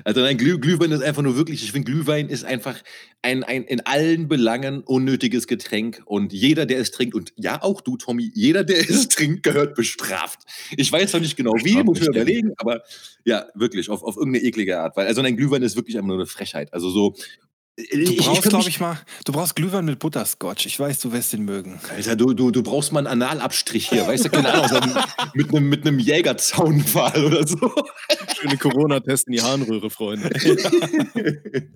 Also 0.05 0.21
nein, 0.21 0.39
Glüh 0.39 0.59
Glühwein 0.59 0.93
ist 0.93 1.03
einfach 1.03 1.23
nur 1.23 1.37
wirklich, 1.37 1.63
ich 1.63 1.73
finde, 1.73 1.91
Glühwein 1.91 2.29
ist 2.29 2.45
einfach 2.45 2.77
ein, 3.23 3.43
ein 3.45 3.65
in 3.65 3.81
allen 3.81 4.29
Belangen 4.29 4.83
unnötiges 4.83 5.47
Getränk 5.47 6.03
und 6.05 6.33
jeder, 6.33 6.67
der 6.67 6.79
es 6.79 6.91
trinkt, 6.91 7.15
und 7.15 7.33
ja, 7.37 7.63
auch 7.63 7.81
du, 7.81 7.97
Tommy, 7.97 8.31
jeder, 8.35 8.65
der 8.65 8.79
es 8.91 9.09
trinkt, 9.09 9.43
gehört 9.43 9.75
bestraft. 9.75 10.41
Ich 10.77 10.91
weiß 10.91 11.13
noch 11.13 11.21
nicht 11.21 11.37
genau 11.37 11.55
wie, 11.63 11.83
muss 11.83 12.01
ich 12.01 12.09
mir 12.09 12.15
überlegen, 12.15 12.53
aber 12.57 12.83
ja, 13.25 13.47
wirklich, 13.55 13.91
auf, 13.91 14.03
auf 14.03 14.17
irgendeine 14.17 14.45
eklige 14.45 14.81
Art. 14.81 14.97
Weil, 14.97 15.07
also 15.07 15.21
ein 15.23 15.37
Glühwein 15.37 15.63
ist 15.63 15.77
wirklich 15.77 15.97
einfach 15.97 16.09
nur 16.09 16.17
eine 16.17 16.27
Frechheit. 16.27 16.73
Also 16.73 16.91
so. 16.91 17.15
Du 17.79 18.17
brauchst, 18.17 18.43
glaube 18.49 18.69
ich, 18.69 18.81
mal, 18.81 18.99
du 19.25 19.31
brauchst 19.31 19.55
Glühwein 19.55 19.85
mit 19.85 20.01
Butterscotch. 20.01 20.67
Ich 20.67 20.81
weiß, 20.81 20.99
du 20.99 21.13
wirst 21.13 21.33
den 21.33 21.45
mögen. 21.45 21.81
Alter, 21.95 22.17
du, 22.17 22.35
du, 22.35 22.51
du 22.51 22.61
brauchst 22.65 22.91
mal 22.91 23.07
einen 23.07 23.23
Analabstrich 23.23 23.89
hier, 23.89 24.05
weißt 24.05 24.25
du, 24.25 24.31
keine 24.31 24.53
Ahnung, 24.53 24.97
mit 25.35 25.55
einem 25.55 25.69
mit 25.69 25.87
einem 25.87 26.01
Jägerzaunpfahl 26.01 27.25
oder 27.25 27.47
so. 27.47 27.73
Schöne 28.37 28.57
Corona-Test 28.57 29.29
in 29.29 29.35
die 29.35 29.43
Harnröhre, 29.43 29.91
Freunde. 29.91 30.29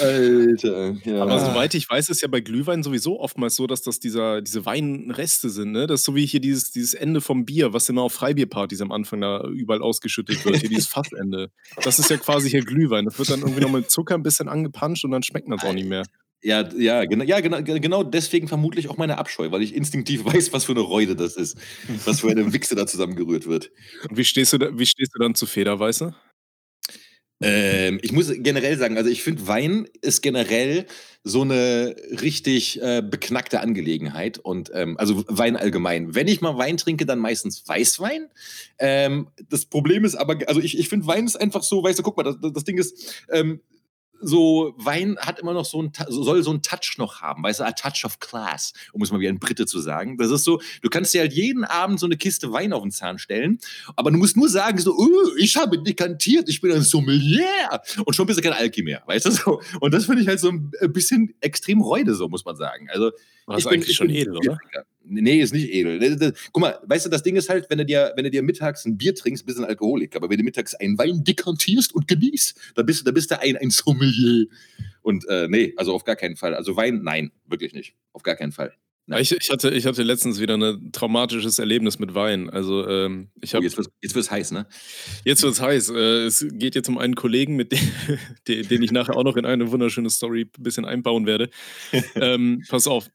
Alter, 0.00 0.96
ja. 1.04 1.22
Aber 1.22 1.38
soweit 1.38 1.74
ich 1.74 1.88
weiß, 1.88 2.08
ist 2.08 2.22
ja 2.22 2.28
bei 2.28 2.40
Glühwein 2.40 2.82
sowieso 2.82 3.20
oftmals 3.20 3.56
so, 3.56 3.66
dass 3.66 3.82
das 3.82 4.00
dieser, 4.00 4.42
diese 4.42 4.64
Weinreste 4.66 5.50
sind. 5.50 5.72
Ne? 5.72 5.86
Das 5.86 6.00
ist 6.00 6.06
so 6.06 6.14
wie 6.14 6.26
hier 6.26 6.40
dieses, 6.40 6.72
dieses 6.72 6.94
Ende 6.94 7.20
vom 7.20 7.44
Bier, 7.44 7.72
was 7.72 7.88
immer 7.88 8.02
auf 8.02 8.12
Freibierpartys 8.12 8.80
am 8.80 8.92
Anfang 8.92 9.20
da 9.20 9.46
überall 9.48 9.82
ausgeschüttet 9.82 10.44
wird. 10.44 10.56
Hier 10.56 10.68
dieses 10.68 10.86
Fassende. 10.88 11.50
Das 11.82 11.98
ist 11.98 12.10
ja 12.10 12.16
quasi 12.16 12.50
hier 12.50 12.64
Glühwein. 12.64 13.04
Das 13.04 13.18
wird 13.18 13.30
dann 13.30 13.40
irgendwie 13.40 13.60
noch 13.60 13.70
mit 13.70 13.90
Zucker 13.90 14.14
ein 14.14 14.22
bisschen 14.22 14.48
angepanscht 14.48 15.04
und 15.04 15.10
dann 15.10 15.22
schmeckt 15.22 15.50
das 15.50 15.62
auch 15.64 15.72
nicht 15.72 15.88
mehr. 15.88 16.04
Ja, 16.42 16.66
ja, 16.74 17.04
genau, 17.04 17.24
ja 17.24 17.40
genau, 17.40 17.62
genau 17.62 18.02
deswegen 18.02 18.48
vermutlich 18.48 18.88
auch 18.88 18.96
meine 18.96 19.18
Abscheu, 19.18 19.50
weil 19.50 19.62
ich 19.62 19.74
instinktiv 19.74 20.24
weiß, 20.24 20.52
was 20.52 20.64
für 20.64 20.72
eine 20.72 20.80
Räude 20.80 21.14
das 21.14 21.36
ist. 21.36 21.58
Was 22.06 22.20
für 22.20 22.30
eine 22.30 22.52
Wichse 22.52 22.74
da 22.74 22.86
zusammengerührt 22.86 23.46
wird. 23.46 23.70
Und 24.08 24.16
wie 24.16 24.24
stehst 24.24 24.52
du, 24.52 24.58
da, 24.58 24.78
wie 24.78 24.86
stehst 24.86 25.14
du 25.14 25.18
dann 25.18 25.34
zu 25.34 25.46
Federweiße? 25.46 26.14
Ähm, 27.42 27.98
ich 28.02 28.12
muss 28.12 28.30
generell 28.32 28.76
sagen, 28.76 28.98
also 28.98 29.08
ich 29.08 29.22
finde, 29.22 29.46
Wein 29.46 29.88
ist 30.02 30.20
generell 30.20 30.86
so 31.24 31.42
eine 31.42 31.96
richtig 32.20 32.80
äh, 32.82 33.02
beknackte 33.02 33.60
Angelegenheit. 33.60 34.38
Und 34.38 34.70
ähm, 34.74 34.96
also 34.98 35.24
Wein 35.28 35.56
allgemein. 35.56 36.14
Wenn 36.14 36.28
ich 36.28 36.40
mal 36.40 36.56
Wein 36.58 36.76
trinke, 36.76 37.06
dann 37.06 37.18
meistens 37.18 37.66
Weißwein. 37.66 38.28
Ähm, 38.78 39.28
das 39.48 39.64
Problem 39.64 40.04
ist 40.04 40.16
aber, 40.16 40.38
also 40.46 40.60
ich, 40.60 40.78
ich 40.78 40.88
finde, 40.88 41.06
Wein 41.06 41.26
ist 41.26 41.36
einfach 41.36 41.62
so, 41.62 41.82
weißt 41.82 41.98
du, 41.98 42.02
guck 42.02 42.16
mal, 42.16 42.22
das, 42.24 42.36
das 42.52 42.64
Ding 42.64 42.78
ist, 42.78 43.24
ähm, 43.30 43.60
so 44.20 44.74
Wein 44.76 45.16
hat 45.18 45.38
immer 45.38 45.52
noch 45.52 45.64
so 45.64 45.82
ein, 45.82 45.92
soll 46.08 46.42
so 46.42 46.50
einen 46.50 46.62
Touch 46.62 46.96
noch 46.98 47.20
haben, 47.20 47.42
weißt 47.42 47.60
du, 47.60 47.64
a 47.64 47.72
touch 47.72 48.04
of 48.04 48.20
class, 48.20 48.72
um 48.92 49.02
es 49.02 49.10
mal 49.10 49.20
wie 49.20 49.28
ein 49.28 49.38
Brite 49.38 49.66
zu 49.66 49.80
sagen. 49.80 50.16
Das 50.18 50.30
ist 50.30 50.44
so, 50.44 50.60
du 50.82 50.88
kannst 50.88 51.14
dir 51.14 51.22
halt 51.22 51.32
jeden 51.32 51.64
Abend 51.64 52.00
so 52.00 52.06
eine 52.06 52.16
Kiste 52.16 52.52
Wein 52.52 52.72
auf 52.72 52.82
den 52.82 52.90
Zahn 52.90 53.18
stellen, 53.18 53.58
aber 53.96 54.10
du 54.10 54.18
musst 54.18 54.36
nur 54.36 54.48
sagen 54.48 54.78
so, 54.78 54.96
oh, 54.96 55.36
ich 55.38 55.56
habe 55.56 55.82
dekantiert, 55.82 56.48
ich 56.48 56.60
bin 56.60 56.72
ein 56.72 56.82
Sommelier 56.82 57.80
und 58.04 58.14
schon 58.14 58.26
bist 58.26 58.38
du 58.38 58.42
kein 58.42 58.52
Alki 58.52 58.82
mehr, 58.82 59.02
weißt 59.06 59.26
du 59.26 59.30
so. 59.30 59.62
Und 59.80 59.92
das 59.92 60.06
finde 60.06 60.22
ich 60.22 60.28
halt 60.28 60.40
so 60.40 60.50
ein 60.50 60.92
bisschen 60.92 61.34
extrem 61.40 61.80
räude, 61.80 62.14
so 62.14 62.28
muss 62.28 62.44
man 62.44 62.56
sagen. 62.56 62.88
Also 62.90 63.12
Das 63.54 63.58
ist 63.58 63.64
ich 63.64 63.70
bin- 63.70 63.74
eigentlich 63.78 63.90
ich 63.90 63.96
schon 63.96 64.06
bin 64.08 64.16
edel, 64.16 64.36
oder? 64.36 64.58
Nee, 65.12 65.40
ist 65.40 65.52
nicht 65.52 65.68
edel. 65.72 66.32
Guck 66.52 66.60
mal, 66.60 66.78
weißt 66.86 67.06
du, 67.06 67.10
das 67.10 67.22
Ding 67.24 67.34
ist 67.34 67.48
halt, 67.48 67.68
wenn 67.68 67.78
du 67.78 67.84
dir, 67.84 68.12
wenn 68.14 68.24
du 68.24 68.30
dir 68.30 68.42
mittags 68.42 68.84
ein 68.84 68.96
Bier 68.96 69.14
trinkst, 69.14 69.44
bist 69.44 69.58
du 69.58 69.62
ein 69.64 69.68
Alkoholiker. 69.68 70.18
Aber 70.18 70.30
wenn 70.30 70.38
du 70.38 70.44
mittags 70.44 70.74
einen 70.74 70.96
Wein 70.98 71.24
dekantierst 71.24 71.94
und 71.94 72.06
genießt, 72.06 72.72
dann 72.76 72.86
bist 72.86 73.00
du, 73.00 73.04
dann 73.04 73.14
bist 73.14 73.30
du 73.30 73.40
ein, 73.40 73.56
ein 73.56 73.70
Sommelier. 73.70 74.46
Und 75.02 75.26
äh, 75.28 75.48
nee, 75.48 75.72
also 75.76 75.94
auf 75.94 76.04
gar 76.04 76.16
keinen 76.16 76.36
Fall. 76.36 76.54
Also 76.54 76.76
Wein, 76.76 77.02
nein, 77.02 77.32
wirklich 77.46 77.72
nicht. 77.72 77.94
Auf 78.12 78.22
gar 78.22 78.36
keinen 78.36 78.52
Fall. 78.52 78.72
Ich, 79.18 79.32
ich, 79.32 79.50
hatte, 79.50 79.70
ich 79.70 79.86
hatte 79.86 80.04
letztens 80.04 80.38
wieder 80.38 80.56
ein 80.56 80.92
traumatisches 80.92 81.58
Erlebnis 81.58 81.98
mit 81.98 82.14
Wein. 82.14 82.48
Also 82.48 82.86
ähm, 82.86 83.30
ich 83.40 83.52
Oh, 83.52 83.56
habe 83.56 83.64
jetzt 83.64 83.76
wird 83.76 83.88
jetzt 84.00 84.14
wird's 84.14 84.30
heiß, 84.30 84.52
ne? 84.52 84.68
Jetzt 85.24 85.42
wird's 85.42 85.60
heiß. 85.60 85.90
Äh, 85.90 86.26
es 86.26 86.46
geht 86.52 86.76
jetzt 86.76 86.88
um 86.88 86.96
einen 86.98 87.16
Kollegen, 87.16 87.56
mit 87.56 87.72
dem, 87.72 87.80
den, 88.46 88.68
den 88.68 88.82
ich 88.84 88.92
nachher 88.92 89.16
auch 89.16 89.24
noch 89.24 89.36
in 89.36 89.44
eine 89.46 89.72
wunderschöne 89.72 90.10
Story 90.10 90.42
ein 90.56 90.62
bisschen 90.62 90.84
einbauen 90.84 91.26
werde. 91.26 91.50
ähm, 92.14 92.62
pass 92.68 92.86
auf, 92.86 93.10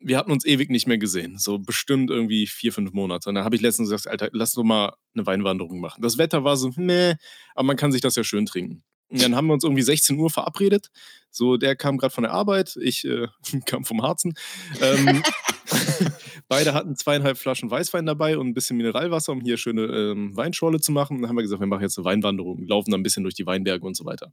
wir 0.00 0.16
hatten 0.16 0.30
uns 0.30 0.44
ewig 0.44 0.70
nicht 0.70 0.86
mehr 0.86 0.98
gesehen. 0.98 1.38
So 1.38 1.58
bestimmt 1.58 2.10
irgendwie 2.10 2.46
vier, 2.46 2.72
fünf 2.72 2.92
Monate. 2.92 3.28
Und 3.28 3.34
da 3.34 3.44
habe 3.44 3.56
ich 3.56 3.62
letztens 3.62 3.90
gesagt, 3.90 4.08
Alter, 4.08 4.30
lass 4.32 4.52
doch 4.52 4.62
mal 4.62 4.94
eine 5.14 5.26
Weinwanderung 5.26 5.80
machen. 5.80 6.02
Das 6.02 6.18
Wetter 6.18 6.44
war 6.44 6.56
so, 6.56 6.70
meh, 6.76 7.14
aber 7.54 7.66
man 7.66 7.76
kann 7.76 7.92
sich 7.92 8.00
das 8.00 8.14
ja 8.16 8.24
schön 8.24 8.46
trinken. 8.46 8.82
Und 9.10 9.22
dann 9.22 9.34
haben 9.34 9.46
wir 9.46 9.54
uns 9.54 9.64
irgendwie 9.64 9.82
16 9.82 10.18
Uhr 10.18 10.30
verabredet. 10.30 10.90
So, 11.30 11.56
der 11.56 11.76
kam 11.76 11.96
gerade 11.96 12.12
von 12.12 12.24
der 12.24 12.32
Arbeit, 12.32 12.76
ich 12.80 13.04
äh, 13.06 13.26
kam 13.66 13.84
vom 13.84 14.02
Harzen. 14.02 14.34
Ähm, 14.80 15.22
beide 16.48 16.74
hatten 16.74 16.94
zweieinhalb 16.94 17.38
Flaschen 17.38 17.70
Weißwein 17.70 18.06
dabei 18.06 18.38
und 18.38 18.48
ein 18.48 18.54
bisschen 18.54 18.76
Mineralwasser, 18.76 19.32
um 19.32 19.40
hier 19.40 19.56
schöne 19.56 19.84
ähm, 19.84 20.36
Weinschorle 20.36 20.80
zu 20.80 20.92
machen. 20.92 21.16
Und 21.16 21.22
dann 21.22 21.30
haben 21.30 21.36
wir 21.36 21.42
gesagt, 21.42 21.60
wir 21.60 21.66
machen 21.66 21.82
jetzt 21.82 21.98
eine 21.98 22.04
Weinwanderung, 22.04 22.66
laufen 22.66 22.90
dann 22.90 23.00
ein 23.00 23.02
bisschen 23.02 23.22
durch 23.22 23.34
die 23.34 23.46
Weinberge 23.46 23.86
und 23.86 23.96
so 23.96 24.04
weiter. 24.04 24.32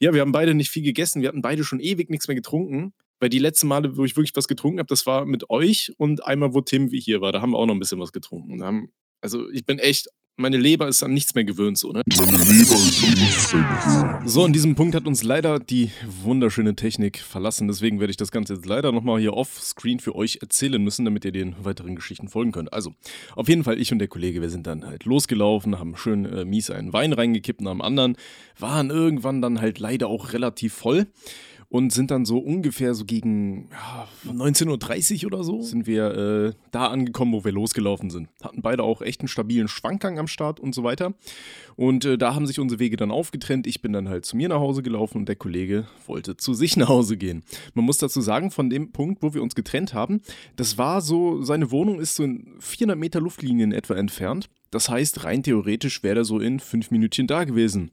Ja, 0.00 0.12
wir 0.12 0.22
haben 0.22 0.32
beide 0.32 0.54
nicht 0.54 0.70
viel 0.70 0.82
gegessen, 0.82 1.22
wir 1.22 1.28
hatten 1.28 1.42
beide 1.42 1.62
schon 1.62 1.78
ewig 1.78 2.10
nichts 2.10 2.26
mehr 2.26 2.34
getrunken, 2.34 2.94
weil 3.20 3.28
die 3.28 3.38
letzten 3.38 3.68
Male, 3.68 3.96
wo 3.96 4.04
ich 4.04 4.16
wirklich 4.16 4.34
was 4.34 4.48
getrunken 4.48 4.78
habe, 4.78 4.88
das 4.88 5.06
war 5.06 5.24
mit 5.24 5.50
euch 5.50 5.92
und 5.96 6.24
einmal, 6.24 6.54
wo 6.54 6.60
Tim 6.60 6.90
wie 6.90 7.00
hier 7.00 7.20
war, 7.20 7.32
da 7.32 7.40
haben 7.40 7.52
wir 7.52 7.58
auch 7.58 7.66
noch 7.66 7.74
ein 7.74 7.80
bisschen 7.80 8.00
was 8.00 8.12
getrunken. 8.12 8.62
Haben, 8.62 8.92
also 9.20 9.48
ich 9.50 9.64
bin 9.64 9.78
echt 9.78 10.08
meine 10.36 10.56
Leber 10.56 10.88
ist 10.88 11.02
an 11.02 11.14
nichts 11.14 11.34
mehr 11.34 11.44
gewöhnt, 11.44 11.78
so, 11.78 11.92
ne? 11.92 12.02
Meine 12.16 12.38
Leber 12.38 12.74
ist 12.74 13.04
an 13.04 13.14
nichts 13.14 13.52
mehr 13.52 13.62
gewöhnt. 13.62 14.28
So, 14.28 14.44
an 14.44 14.52
diesem 14.52 14.74
Punkt 14.74 14.94
hat 14.94 15.06
uns 15.06 15.22
leider 15.22 15.60
die 15.60 15.90
wunderschöne 16.24 16.74
Technik 16.74 17.18
verlassen. 17.18 17.68
Deswegen 17.68 18.00
werde 18.00 18.10
ich 18.10 18.16
das 18.16 18.32
Ganze 18.32 18.54
jetzt 18.54 18.66
leider 18.66 18.90
nochmal 18.90 19.20
hier 19.20 19.34
off-screen 19.34 20.00
für 20.00 20.14
euch 20.16 20.38
erzählen 20.40 20.82
müssen, 20.82 21.04
damit 21.04 21.24
ihr 21.24 21.32
den 21.32 21.54
weiteren 21.64 21.94
Geschichten 21.94 22.28
folgen 22.28 22.50
könnt. 22.50 22.72
Also, 22.72 22.94
auf 23.36 23.48
jeden 23.48 23.62
Fall, 23.62 23.80
ich 23.80 23.92
und 23.92 24.00
der 24.00 24.08
Kollege, 24.08 24.40
wir 24.40 24.50
sind 24.50 24.66
dann 24.66 24.84
halt 24.84 25.04
losgelaufen, 25.04 25.78
haben 25.78 25.96
schön 25.96 26.24
äh, 26.24 26.44
mies 26.44 26.70
einen 26.70 26.92
Wein 26.92 27.12
reingekippt 27.12 27.60
nach 27.60 27.72
dem 27.72 27.80
anderen, 27.80 28.16
waren 28.58 28.90
irgendwann 28.90 29.40
dann 29.40 29.60
halt 29.60 29.78
leider 29.78 30.08
auch 30.08 30.32
relativ 30.32 30.74
voll 30.74 31.06
und 31.68 31.92
sind 31.92 32.10
dann 32.10 32.24
so 32.24 32.38
ungefähr 32.38 32.94
so 32.94 33.04
gegen 33.04 33.68
ja, 33.70 34.08
19.30 34.26 35.24
Uhr 35.24 35.32
oder 35.32 35.44
so 35.44 35.62
sind 35.62 35.86
wir 35.86 36.14
äh, 36.14 36.52
da 36.70 36.86
angekommen, 36.88 37.32
wo 37.32 37.44
wir 37.44 37.52
losgelaufen 37.52 38.10
sind. 38.10 38.28
Hatten 38.42 38.62
beide 38.62 38.82
auch 38.82 39.02
echt 39.02 39.20
einen 39.20 39.28
stabilen 39.28 39.68
Schwankgang 39.68 40.18
am 40.18 40.26
Start 40.26 40.60
und 40.60 40.74
so 40.74 40.84
weiter. 40.84 41.14
Und 41.76 42.04
äh, 42.04 42.18
da 42.18 42.34
haben 42.34 42.46
sich 42.46 42.60
unsere 42.60 42.78
Wege 42.78 42.96
dann 42.96 43.10
aufgetrennt. 43.10 43.66
Ich 43.66 43.82
bin 43.82 43.92
dann 43.92 44.08
halt 44.08 44.24
zu 44.24 44.36
mir 44.36 44.48
nach 44.48 44.60
Hause 44.60 44.82
gelaufen 44.82 45.18
und 45.18 45.28
der 45.28 45.36
Kollege 45.36 45.86
wollte 46.06 46.36
zu 46.36 46.54
sich 46.54 46.76
nach 46.76 46.88
Hause 46.88 47.16
gehen. 47.16 47.42
Man 47.74 47.84
muss 47.84 47.98
dazu 47.98 48.20
sagen, 48.20 48.50
von 48.50 48.70
dem 48.70 48.92
Punkt, 48.92 49.22
wo 49.22 49.34
wir 49.34 49.42
uns 49.42 49.54
getrennt 49.54 49.94
haben, 49.94 50.20
das 50.56 50.78
war 50.78 51.00
so, 51.00 51.42
seine 51.42 51.70
Wohnung 51.70 52.00
ist 52.00 52.16
so 52.16 52.22
in 52.22 52.54
400 52.60 52.98
Meter 52.98 53.20
Luftlinien 53.20 53.72
etwa 53.72 53.94
entfernt. 53.94 54.48
Das 54.70 54.88
heißt, 54.88 55.24
rein 55.24 55.42
theoretisch 55.42 56.02
wäre 56.02 56.20
er 56.20 56.24
so 56.24 56.40
in 56.40 56.60
fünf 56.60 56.90
Minütchen 56.90 57.26
da 57.26 57.44
gewesen. 57.44 57.92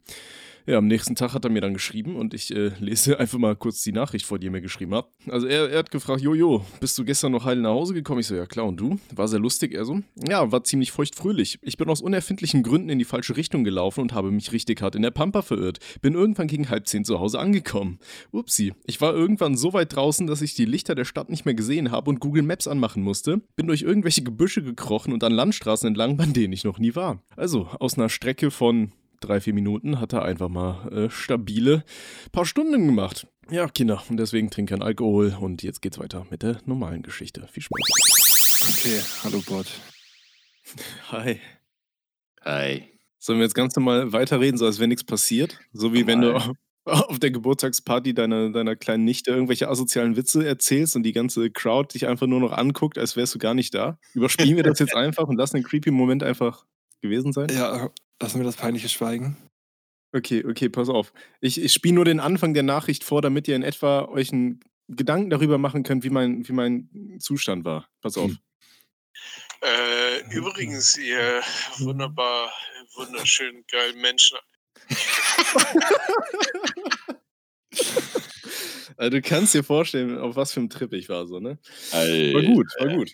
Ja, 0.67 0.77
am 0.77 0.87
nächsten 0.87 1.15
Tag 1.15 1.33
hat 1.33 1.43
er 1.43 1.51
mir 1.51 1.61
dann 1.61 1.73
geschrieben 1.73 2.15
und 2.15 2.33
ich 2.33 2.55
äh, 2.55 2.71
lese 2.79 3.19
einfach 3.19 3.39
mal 3.39 3.55
kurz 3.55 3.81
die 3.81 3.91
Nachricht 3.91 4.25
vor, 4.25 4.37
die 4.37 4.47
er 4.47 4.51
mir 4.51 4.61
geschrieben 4.61 4.93
hat. 4.93 5.07
Also 5.29 5.47
er, 5.47 5.69
er 5.69 5.79
hat 5.79 5.91
gefragt, 5.91 6.21
Jojo, 6.21 6.63
bist 6.79 6.97
du 6.97 7.03
gestern 7.03 7.31
noch 7.31 7.45
heil 7.45 7.57
nach 7.57 7.71
Hause 7.71 7.93
gekommen? 7.93 8.19
Ich 8.19 8.27
so, 8.27 8.35
ja 8.35 8.45
klar, 8.45 8.67
und 8.67 8.77
du? 8.77 8.99
War 9.15 9.27
sehr 9.27 9.39
lustig, 9.39 9.73
er 9.73 9.85
so. 9.85 10.01
Ja, 10.27 10.51
war 10.51 10.63
ziemlich 10.63 10.91
feuchtfröhlich. 10.91 11.57
Ich 11.61 11.77
bin 11.77 11.89
aus 11.89 12.01
unerfindlichen 12.01 12.61
Gründen 12.61 12.89
in 12.89 12.99
die 12.99 13.05
falsche 13.05 13.37
Richtung 13.37 13.63
gelaufen 13.63 14.01
und 14.01 14.13
habe 14.13 14.31
mich 14.31 14.51
richtig 14.51 14.81
hart 14.81 14.95
in 14.95 15.01
der 15.01 15.11
Pampa 15.11 15.41
verirrt. 15.41 15.79
Bin 16.01 16.13
irgendwann 16.13 16.47
gegen 16.47 16.69
halb 16.69 16.87
zehn 16.87 17.05
zu 17.05 17.19
Hause 17.19 17.39
angekommen. 17.39 17.99
Upsi, 18.31 18.73
ich 18.85 19.01
war 19.01 19.13
irgendwann 19.13 19.57
so 19.57 19.73
weit 19.73 19.95
draußen, 19.95 20.27
dass 20.27 20.41
ich 20.41 20.53
die 20.53 20.65
Lichter 20.65 20.95
der 20.95 21.05
Stadt 21.05 21.29
nicht 21.29 21.45
mehr 21.45 21.55
gesehen 21.55 21.91
habe 21.91 22.09
und 22.09 22.19
Google 22.19 22.43
Maps 22.43 22.67
anmachen 22.67 23.01
musste. 23.01 23.41
Bin 23.55 23.67
durch 23.67 23.81
irgendwelche 23.81 24.21
Gebüsche 24.21 24.61
gekrochen 24.61 25.13
und 25.13 25.23
an 25.23 25.31
Landstraßen 25.31 25.87
entlang, 25.87 26.17
bei 26.17 26.25
denen 26.25 26.53
ich 26.53 26.63
noch 26.63 26.77
nie 26.77 26.95
war. 26.95 27.23
Also, 27.35 27.67
aus 27.79 27.97
einer 27.97 28.09
Strecke 28.09 28.51
von 28.51 28.91
drei, 29.21 29.39
vier 29.39 29.53
Minuten 29.53 29.99
hat 29.99 30.13
er 30.13 30.23
einfach 30.23 30.49
mal 30.49 30.91
äh, 30.91 31.09
stabile 31.09 31.83
paar 32.31 32.45
Stunden 32.45 32.85
gemacht. 32.85 33.27
Ja, 33.49 33.67
Kinder, 33.67 34.01
und 34.09 34.17
deswegen 34.17 34.49
trinken 34.49 34.79
kein 34.79 34.83
Alkohol. 34.83 35.35
Und 35.39 35.63
jetzt 35.63 35.81
geht's 35.81 35.99
weiter 35.99 36.25
mit 36.29 36.43
der 36.43 36.59
normalen 36.65 37.01
Geschichte. 37.01 37.47
Viel 37.51 37.63
Spaß. 37.63 38.79
Okay, 38.79 39.01
hallo 39.23 39.41
Bot. 39.45 39.67
Hi. 41.11 41.39
Hi. 42.43 42.83
Sollen 43.19 43.39
wir 43.39 43.43
jetzt 43.43 43.53
ganz 43.53 43.75
normal 43.75 44.13
weiterreden, 44.13 44.57
so 44.57 44.65
als 44.65 44.79
wenn 44.79 44.89
nichts 44.89 45.03
passiert? 45.03 45.59
So 45.73 45.93
wie 45.93 46.07
wenn 46.07 46.21
du 46.21 46.33
auf 46.85 47.19
der 47.19 47.31
Geburtstagsparty 47.31 48.13
deiner, 48.13 48.49
deiner 48.49 48.75
kleinen 48.75 49.05
Nichte 49.05 49.31
irgendwelche 49.31 49.69
asozialen 49.69 50.15
Witze 50.15 50.47
erzählst 50.47 50.95
und 50.95 51.03
die 51.03 51.11
ganze 51.11 51.51
Crowd 51.51 51.93
dich 51.93 52.07
einfach 52.07 52.27
nur 52.27 52.39
noch 52.39 52.53
anguckt, 52.53 52.97
als 52.97 53.15
wärst 53.15 53.35
du 53.35 53.39
gar 53.39 53.53
nicht 53.53 53.73
da. 53.73 53.99
Überspielen 54.13 54.55
wir 54.55 54.63
das 54.63 54.79
jetzt 54.79 54.95
einfach 54.95 55.27
und 55.27 55.37
lassen 55.37 55.57
den 55.57 55.63
creepy 55.63 55.91
Moment 55.91 56.23
einfach 56.23 56.65
gewesen 57.01 57.33
sein? 57.33 57.49
Ja, 57.51 57.91
lassen 58.21 58.39
wir 58.39 58.45
das 58.45 58.55
peinliche 58.55 58.89
Schweigen. 58.89 59.37
Okay, 60.13 60.43
okay, 60.45 60.69
pass 60.69 60.89
auf. 60.89 61.13
Ich, 61.39 61.61
ich 61.61 61.73
spiele 61.73 61.95
nur 61.95 62.05
den 62.05 62.19
Anfang 62.19 62.53
der 62.53 62.63
Nachricht 62.63 63.03
vor, 63.03 63.21
damit 63.21 63.47
ihr 63.47 63.55
in 63.55 63.63
etwa 63.63 64.05
euch 64.05 64.33
einen 64.33 64.59
Gedanken 64.87 65.29
darüber 65.29 65.57
machen 65.57 65.83
könnt, 65.83 66.03
wie 66.03 66.09
mein, 66.09 66.47
wie 66.47 66.53
mein 66.53 67.17
Zustand 67.19 67.63
war. 67.63 67.87
Pass 68.01 68.17
auf. 68.17 68.31
Äh, 69.61 70.35
übrigens, 70.35 70.97
ihr 70.97 71.41
wunderbar, 71.77 72.51
wunderschön 72.95 73.63
geilen 73.71 74.01
Menschen. 74.01 74.37
Also, 78.97 79.17
du 79.17 79.21
kannst 79.23 79.55
dir 79.55 79.63
vorstellen, 79.63 80.19
auf 80.19 80.35
was 80.35 80.53
für 80.53 80.59
einem 80.59 80.69
Trip 80.69 80.93
ich 80.93 81.09
war, 81.09 81.25
so, 81.25 81.39
ne? 81.39 81.57
Alter. 81.91 82.33
War 82.35 82.43
gut, 82.43 82.67
war 82.77 82.87
gut. 82.89 83.11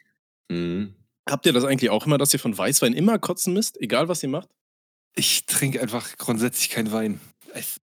Mhm. 0.50 0.96
Habt 1.30 1.46
ihr 1.46 1.54
das 1.54 1.64
eigentlich 1.64 1.92
auch 1.92 2.06
immer, 2.06 2.18
dass 2.18 2.34
ihr 2.34 2.42
von 2.42 2.58
Weißwein 2.58 2.92
immer 2.92 3.20
kotzen 3.20 3.54
müsst, 3.54 3.80
egal 3.80 4.10
was 4.10 4.22
ihr 4.22 4.28
macht? 4.28 4.50
Ich 5.17 5.45
trinke 5.45 5.81
einfach 5.81 6.17
grundsätzlich 6.17 6.69
keinen 6.69 6.91
Wein. 6.91 7.19
Ich, 7.55 7.77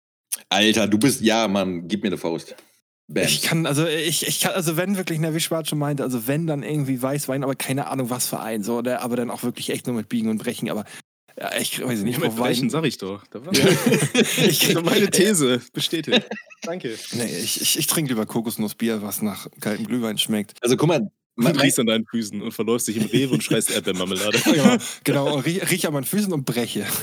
Alter, 0.49 0.89
du 0.89 0.99
bist, 0.99 1.21
ja, 1.21 1.49
Mann, 1.49 1.89
gib 1.89 2.03
mir 2.03 2.09
eine 2.09 2.19
Faust. 2.19 2.57
Bam. 3.07 3.25
ich 3.25 3.43
kann, 3.43 3.67
also 3.67 3.87
ich, 3.87 4.27
ich 4.27 4.41
kann, 4.41 4.53
also 4.53 4.77
wenn 4.77 4.97
wirklich, 4.97 5.19
ne, 5.19 5.35
wie 5.35 5.41
Schwarz 5.41 5.69
schon 5.69 5.81
meinte, 5.81 6.05
also 6.05 6.29
wenn 6.29 6.47
dann 6.47 6.63
irgendwie 6.63 7.03
Weißwein, 7.03 7.43
aber 7.43 7.57
keine 7.57 7.89
Ahnung 7.89 8.09
was 8.09 8.29
für 8.29 8.39
ein, 8.39 8.63
so, 8.63 8.83
der, 8.83 9.03
aber 9.03 9.17
dann 9.17 9.31
auch 9.31 9.43
wirklich 9.43 9.71
echt 9.71 9.89
nur 9.89 9.97
mit 9.97 10.09
Biegen 10.09 10.31
und 10.31 10.39
Brechen, 10.39 10.71
aber 10.71 10.85
ja, 11.37 11.51
ich 11.59 11.85
weiß 11.85 12.03
nicht, 12.03 12.21
mit 12.21 12.29
auf 12.29 12.39
Wein. 12.39 12.53
Brechen, 12.53 12.71
sag 12.71 12.85
ich 12.85 12.99
doch. 12.99 13.27
Da 13.29 13.45
war 13.45 13.53
ich, 14.15 14.69
ich, 14.69 14.83
meine 14.83 15.11
These 15.11 15.61
bestätigt. 15.73 16.29
Danke. 16.63 16.97
Nee, 17.13 17.37
ich, 17.43 17.61
ich, 17.61 17.79
ich 17.79 17.87
trinke 17.87 18.11
lieber 18.11 18.27
Kokosnussbier, 18.27 19.03
was 19.03 19.23
nach 19.23 19.49
kaltem 19.61 19.87
Glühwein 19.87 20.19
schmeckt. 20.19 20.59
Also 20.61 20.77
guck 20.77 20.89
mal, 20.89 21.11
Du 21.37 21.45
mein, 21.45 21.57
riechst 21.57 21.79
an 21.79 21.87
deinen 21.87 22.05
Füßen 22.05 22.43
und 22.43 22.53
verläufst 22.53 22.89
dich 22.89 22.99
im 22.99 23.05
Rewe 23.07 23.33
und 23.33 23.43
schreist 23.43 23.71
Erdbeermarmelade. 23.71 24.39
genau, 24.45 24.77
genau, 25.05 25.37
riech, 25.39 25.71
riech 25.71 25.87
an 25.87 25.95
meinen 25.95 26.05
Füßen 26.05 26.33
und 26.33 26.45
breche. 26.45 26.85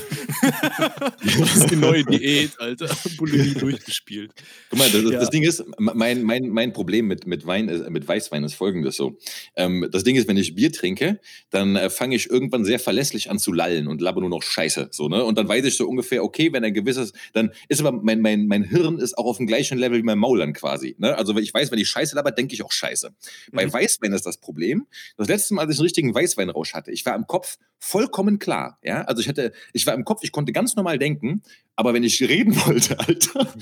Das 1.20 1.56
ist 1.56 1.70
die 1.70 1.76
neue 1.76 2.04
Diät, 2.04 2.52
Alter. 2.60 2.88
Bulimie 3.16 3.54
durchgespielt. 3.54 4.32
guck 4.70 4.78
mal 4.78 4.88
das, 4.90 5.02
Ja. 5.02 5.18
das 5.20 5.30
Ding 5.30 5.42
ist, 5.42 5.64
mein, 5.78 6.22
mein, 6.22 6.48
mein 6.48 6.72
Problem 6.72 7.06
mit, 7.06 7.26
mit, 7.26 7.46
Wein, 7.46 7.68
ist- 7.68 7.88
mit 7.90 8.06
Weißwein 8.06 8.44
ist 8.44 8.54
folgendes 8.54 8.96
so. 8.96 9.18
Ähm, 9.56 9.88
das 9.90 10.04
Ding 10.04 10.16
ist, 10.16 10.28
wenn 10.28 10.36
ich 10.36 10.54
Bier 10.54 10.70
trinke, 10.72 11.20
dann 11.50 11.76
äh, 11.76 11.90
fange 11.90 12.14
ich 12.16 12.30
irgendwann 12.30 12.64
sehr 12.64 12.78
verlässlich 12.78 13.30
an 13.30 13.38
zu 13.38 13.52
lallen 13.52 13.88
und 13.88 14.00
labber 14.00 14.20
nur 14.20 14.30
noch 14.30 14.42
Scheiße. 14.42 14.88
So, 14.92 15.08
ne? 15.08 15.24
Und 15.24 15.38
dann 15.38 15.48
weiß 15.48 15.64
ich 15.64 15.76
so 15.76 15.88
ungefähr, 15.88 16.22
okay, 16.22 16.52
wenn 16.52 16.64
ein 16.64 16.74
gewisses, 16.74 17.12
dann 17.32 17.50
ist 17.68 17.80
aber 17.80 17.92
mein, 17.92 18.20
mein, 18.20 18.46
mein 18.46 18.62
Hirn 18.64 18.98
ist 18.98 19.18
auch 19.18 19.26
auf 19.26 19.38
dem 19.38 19.46
gleichen 19.46 19.78
Level 19.78 19.98
wie 19.98 20.02
mein 20.04 20.18
Maul 20.18 20.38
dann 20.38 20.52
quasi. 20.52 20.94
Ne? 20.98 21.16
Also 21.16 21.36
ich 21.38 21.52
weiß, 21.52 21.70
wenn 21.72 21.78
ich 21.78 21.88
Scheiße 21.88 22.14
labber, 22.14 22.30
denke 22.30 22.54
ich 22.54 22.62
auch 22.62 22.72
Scheiße. 22.72 23.10
Bei 23.52 23.66
Mhm. 23.66 23.72
Weißwein 23.72 24.12
ist 24.12 24.17
das 24.26 24.38
Problem. 24.38 24.86
Das 25.16 25.28
letzte 25.28 25.54
Mal, 25.54 25.62
als 25.62 25.72
ich 25.72 25.78
einen 25.78 25.84
richtigen 25.84 26.14
Weißweinrausch 26.14 26.74
hatte, 26.74 26.90
ich 26.90 27.04
war 27.06 27.14
im 27.14 27.26
Kopf 27.26 27.58
vollkommen 27.78 28.38
klar. 28.38 28.78
Ja? 28.82 29.02
Also 29.02 29.20
ich 29.20 29.28
hatte, 29.28 29.52
ich 29.72 29.86
war 29.86 29.94
im 29.94 30.04
Kopf, 30.04 30.20
ich 30.22 30.32
konnte 30.32 30.52
ganz 30.52 30.76
normal 30.76 30.98
denken, 30.98 31.42
aber 31.76 31.94
wenn 31.94 32.02
ich 32.02 32.20
reden 32.20 32.56
wollte, 32.66 32.98
Alter, 32.98 33.40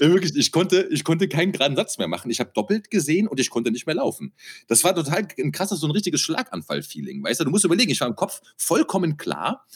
wirklich, 0.00 0.36
ich 0.36 0.52
konnte, 0.52 0.88
ich 0.90 1.04
konnte 1.04 1.28
keinen 1.28 1.52
geraden 1.52 1.76
Satz 1.76 1.98
mehr 1.98 2.08
machen. 2.08 2.30
Ich 2.30 2.40
habe 2.40 2.52
doppelt 2.54 2.90
gesehen 2.90 3.26
und 3.26 3.40
ich 3.40 3.50
konnte 3.50 3.70
nicht 3.70 3.86
mehr 3.86 3.96
laufen. 3.96 4.32
Das 4.68 4.84
war 4.84 4.94
total 4.94 5.26
ein 5.38 5.52
krasses, 5.52 5.80
so 5.80 5.86
ein 5.86 5.92
richtiges 5.92 6.20
Schlaganfall-Feeling. 6.20 7.22
Weißt 7.22 7.40
du, 7.40 7.44
du 7.44 7.50
musst 7.50 7.64
überlegen, 7.64 7.90
ich 7.90 8.00
war 8.00 8.08
im 8.08 8.16
Kopf 8.16 8.40
vollkommen 8.56 9.16
klar, 9.16 9.66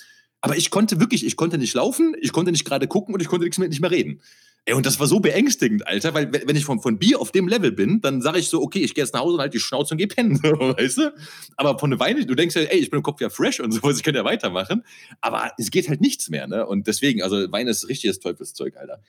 aber 0.41 0.57
ich 0.57 0.71
konnte 0.71 1.00
wirklich, 1.00 1.25
ich 1.25 1.37
konnte 1.37 1.59
nicht 1.59 1.75
laufen, 1.75 2.14
ich 2.21 2.33
konnte 2.33 2.53
nicht 2.53 2.64
gerade 2.64 2.87
gucken 2.87 3.14
und 3.14 3.23
ich 3.23 3.29
konnte 3.29 3.45
nichts 3.45 3.59
mehr, 3.59 3.69
nicht 3.69 3.81
mehr 3.81 3.91
reden. 3.91 4.21
Ey, 4.66 4.73
und 4.73 4.87
das 4.87 4.99
war 4.99 5.06
so 5.06 5.21
beängstigend, 5.21 5.87
Alter, 5.87 6.14
weil 6.14 6.33
wenn 6.33 6.56
ich 6.56 6.64
von, 6.64 6.80
von 6.80 6.99
Bier 6.99 7.21
auf 7.21 7.30
dem 7.30 7.49
Level 7.49 7.71
bin, 7.71 8.00
dann 8.00 8.23
sage 8.23 8.38
ich 8.38 8.49
so, 8.49 8.62
okay, 8.62 8.78
ich 8.78 8.94
gehe 8.94 9.04
jetzt 9.04 9.12
nach 9.12 9.21
Hause 9.21 9.35
und 9.35 9.40
halt 9.40 9.52
die 9.52 9.61
Schnauze 9.61 9.92
und 9.92 9.99
gehe 9.99 10.06
pennen, 10.06 10.37
so, 10.42 10.52
weißt 10.52 10.99
du? 10.99 11.14
Aber 11.56 11.78
von 11.78 11.90
der 11.90 12.00
Wein, 12.00 12.26
du 12.26 12.35
denkst 12.35 12.56
ja, 12.56 12.62
ey, 12.62 12.78
ich 12.78 12.88
bin 12.88 12.99
im 12.99 13.02
Kopf 13.02 13.21
ja 13.21 13.28
fresh 13.28 13.61
und 13.61 13.73
sowas, 13.73 13.99
ich 13.99 14.02
kann 14.02 14.14
ja 14.14 14.25
weitermachen. 14.25 14.83
Aber 15.21 15.52
es 15.59 15.71
geht 15.71 15.88
halt 15.90 16.00
nichts 16.00 16.30
mehr, 16.30 16.47
ne? 16.47 16.66
Und 16.66 16.87
deswegen, 16.87 17.23
also 17.23 17.37
Wein 17.52 17.66
ist 17.66 17.88
richtiges 17.88 18.21
Teufelszeug, 18.21 18.76
Alter. 18.76 19.02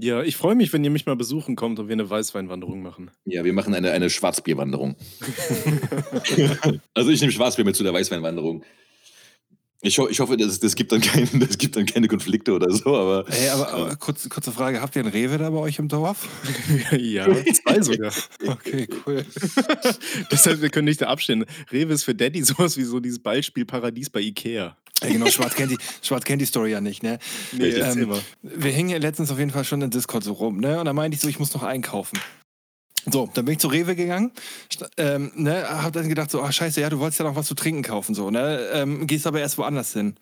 Ja, 0.00 0.22
ich 0.22 0.36
freue 0.36 0.54
mich, 0.54 0.72
wenn 0.72 0.84
ihr 0.84 0.90
mich 0.90 1.06
mal 1.06 1.16
besuchen 1.16 1.56
kommt 1.56 1.80
und 1.80 1.88
wir 1.88 1.94
eine 1.94 2.08
Weißweinwanderung 2.08 2.80
machen. 2.80 3.10
Ja, 3.24 3.42
wir 3.42 3.52
machen 3.52 3.74
eine, 3.74 3.90
eine 3.90 4.10
Schwarzbierwanderung. 4.10 4.94
also 6.94 7.10
ich 7.10 7.20
nehme 7.20 7.32
Schwarzbier 7.32 7.64
mit 7.64 7.74
zu 7.74 7.82
der 7.82 7.92
Weißweinwanderung. 7.92 8.62
Ich, 9.80 9.96
ho 9.98 10.08
ich 10.08 10.18
hoffe, 10.18 10.36
das, 10.36 10.58
das, 10.58 10.74
gibt 10.74 10.90
dann 10.90 11.00
kein, 11.00 11.28
das 11.40 11.56
gibt 11.56 11.76
dann 11.76 11.86
keine 11.86 12.08
Konflikte 12.08 12.52
oder 12.52 12.70
so, 12.70 12.96
aber 12.96 13.24
Ey, 13.30 13.48
aber, 13.48 13.72
aber 13.72 13.96
kurz, 13.96 14.28
kurze 14.28 14.50
Frage, 14.50 14.80
habt 14.80 14.96
ihr 14.96 15.02
einen 15.02 15.12
Rewe 15.12 15.38
da 15.38 15.50
bei 15.50 15.58
euch 15.58 15.78
im 15.78 15.86
Dorf? 15.86 16.28
ja, 16.98 17.26
zwei 17.64 17.80
sogar. 17.80 18.12
Okay, 18.46 18.88
cool. 19.06 19.24
Deshalb, 20.30 20.62
wir 20.62 20.70
können 20.70 20.86
nicht 20.86 21.00
da 21.00 21.06
abstehen. 21.06 21.44
Rewe 21.70 21.92
ist 21.92 22.04
für 22.04 22.14
Daddy 22.14 22.42
sowas 22.42 22.76
wie 22.76 22.82
so 22.82 22.98
dieses 22.98 23.18
Ballspiel-Paradies 23.20 24.10
bei 24.10 24.20
Ikea. 24.20 24.76
Ja, 25.02 25.08
genau, 25.08 25.26
Schwarz 25.26 25.54
kennt, 25.54 25.70
die, 25.70 25.78
Schwarz 26.02 26.24
kennt 26.24 26.42
die 26.42 26.46
Story 26.46 26.72
ja 26.72 26.80
nicht, 26.80 27.02
ne? 27.02 27.18
Nee, 27.52 27.70
Ähm. 27.70 28.12
Wir 28.42 28.72
hingen 28.72 28.90
ja 28.90 28.98
letztens 28.98 29.30
auf 29.30 29.38
jeden 29.38 29.50
Fall 29.50 29.64
schon 29.64 29.80
in 29.82 29.90
Discord 29.90 30.24
so 30.24 30.32
rum, 30.32 30.58
ne? 30.58 30.80
Und 30.80 30.86
da 30.86 30.92
meinte 30.92 31.14
ich 31.14 31.20
so, 31.20 31.28
ich 31.28 31.38
muss 31.38 31.54
noch 31.54 31.62
einkaufen. 31.62 32.18
So, 33.10 33.28
dann 33.32 33.44
bin 33.44 33.52
ich 33.52 33.58
zu 33.58 33.68
Rewe 33.68 33.96
gegangen, 33.96 34.32
ähm, 34.96 35.32
ne, 35.34 35.64
hab 35.82 35.92
dann 35.92 36.08
gedacht 36.08 36.30
so, 36.30 36.42
ach 36.42 36.52
scheiße, 36.52 36.80
ja, 36.80 36.90
du 36.90 36.98
wolltest 36.98 37.20
ja 37.20 37.26
noch 37.26 37.36
was 37.36 37.46
zu 37.46 37.54
trinken 37.54 37.82
kaufen, 37.82 38.14
so, 38.14 38.30
ne, 38.30 38.68
ähm, 38.72 39.06
gehst 39.06 39.26
aber 39.26 39.40
erst 39.40 39.58
woanders 39.58 39.92
hin. 39.92 40.16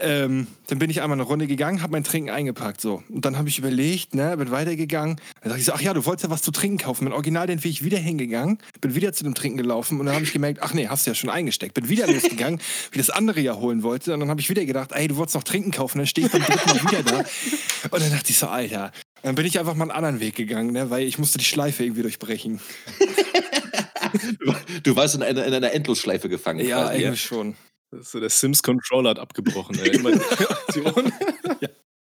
Ähm, 0.00 0.46
dann 0.66 0.78
bin 0.78 0.90
ich 0.90 1.00
einmal 1.00 1.16
eine 1.16 1.22
Runde 1.22 1.46
gegangen, 1.46 1.82
hab 1.82 1.90
mein 1.90 2.04
Trinken 2.04 2.30
eingepackt, 2.30 2.80
so. 2.80 3.02
Und 3.08 3.24
dann 3.24 3.38
habe 3.38 3.48
ich 3.48 3.58
überlegt, 3.58 4.14
ne, 4.14 4.36
bin 4.36 4.50
weitergegangen. 4.50 5.16
Dann 5.40 5.48
dachte 5.48 5.60
ich 5.60 5.64
so, 5.64 5.72
ach 5.72 5.80
ja, 5.80 5.94
du 5.94 6.04
wolltest 6.04 6.24
ja 6.24 6.30
was 6.30 6.42
zu 6.42 6.50
trinken 6.50 6.78
kaufen. 6.78 7.04
Mit 7.04 7.14
Original 7.14 7.46
den 7.46 7.60
ich 7.62 7.82
wieder 7.82 7.98
hingegangen, 7.98 8.58
bin 8.80 8.94
wieder 8.94 9.12
zu 9.12 9.24
dem 9.24 9.34
Trinken 9.34 9.56
gelaufen 9.56 9.98
und 9.98 10.06
dann 10.06 10.14
habe 10.14 10.24
ich 10.24 10.32
gemerkt, 10.32 10.62
ach 10.62 10.74
nee, 10.74 10.88
hast 10.88 11.06
du 11.06 11.10
ja 11.10 11.14
schon 11.14 11.30
eingesteckt. 11.30 11.74
Bin 11.74 11.88
wieder 11.88 12.06
losgegangen, 12.06 12.60
wie 12.92 12.98
das 12.98 13.10
andere 13.10 13.40
ja 13.40 13.56
holen 13.56 13.82
wollte. 13.82 14.12
Und 14.12 14.20
dann 14.20 14.28
habe 14.28 14.40
ich 14.40 14.50
wieder 14.50 14.64
gedacht, 14.64 14.92
ey, 14.92 15.08
du 15.08 15.16
wolltest 15.16 15.34
noch 15.34 15.44
Trinken 15.44 15.70
kaufen. 15.70 15.98
Dann 15.98 16.06
stehe 16.06 16.26
ich 16.26 16.32
beim 16.32 16.42
dritten 16.42 16.68
Mal 16.68 16.92
wieder 16.92 17.02
da. 17.02 17.18
Und 17.90 18.02
dann 18.02 18.10
dachte 18.10 18.30
ich 18.30 18.38
so, 18.38 18.48
Alter. 18.48 18.92
Dann 19.26 19.34
bin 19.34 19.44
ich 19.44 19.58
einfach 19.58 19.74
mal 19.74 19.82
einen 19.82 19.90
anderen 19.90 20.20
Weg 20.20 20.36
gegangen, 20.36 20.70
ne, 20.70 20.88
weil 20.88 21.04
ich 21.04 21.18
musste 21.18 21.36
die 21.36 21.44
Schleife 21.44 21.82
irgendwie 21.82 22.02
durchbrechen. 22.02 22.60
du 24.84 24.94
warst 24.94 25.16
in 25.16 25.24
einer, 25.24 25.44
in 25.44 25.52
einer 25.52 25.72
Endlosschleife 25.72 26.28
gefangen. 26.28 26.64
Ja, 26.64 26.84
quasi, 26.84 27.06
eigentlich 27.06 27.22
schon. 27.22 27.56
So 27.90 28.20
der 28.20 28.30
Sims-Controller 28.30 29.10
hat 29.10 29.18
abgebrochen. 29.18 29.80
Ey. 29.80 29.96
Immer 29.96 30.12
die 30.12 30.20
Aktion. 30.20 31.12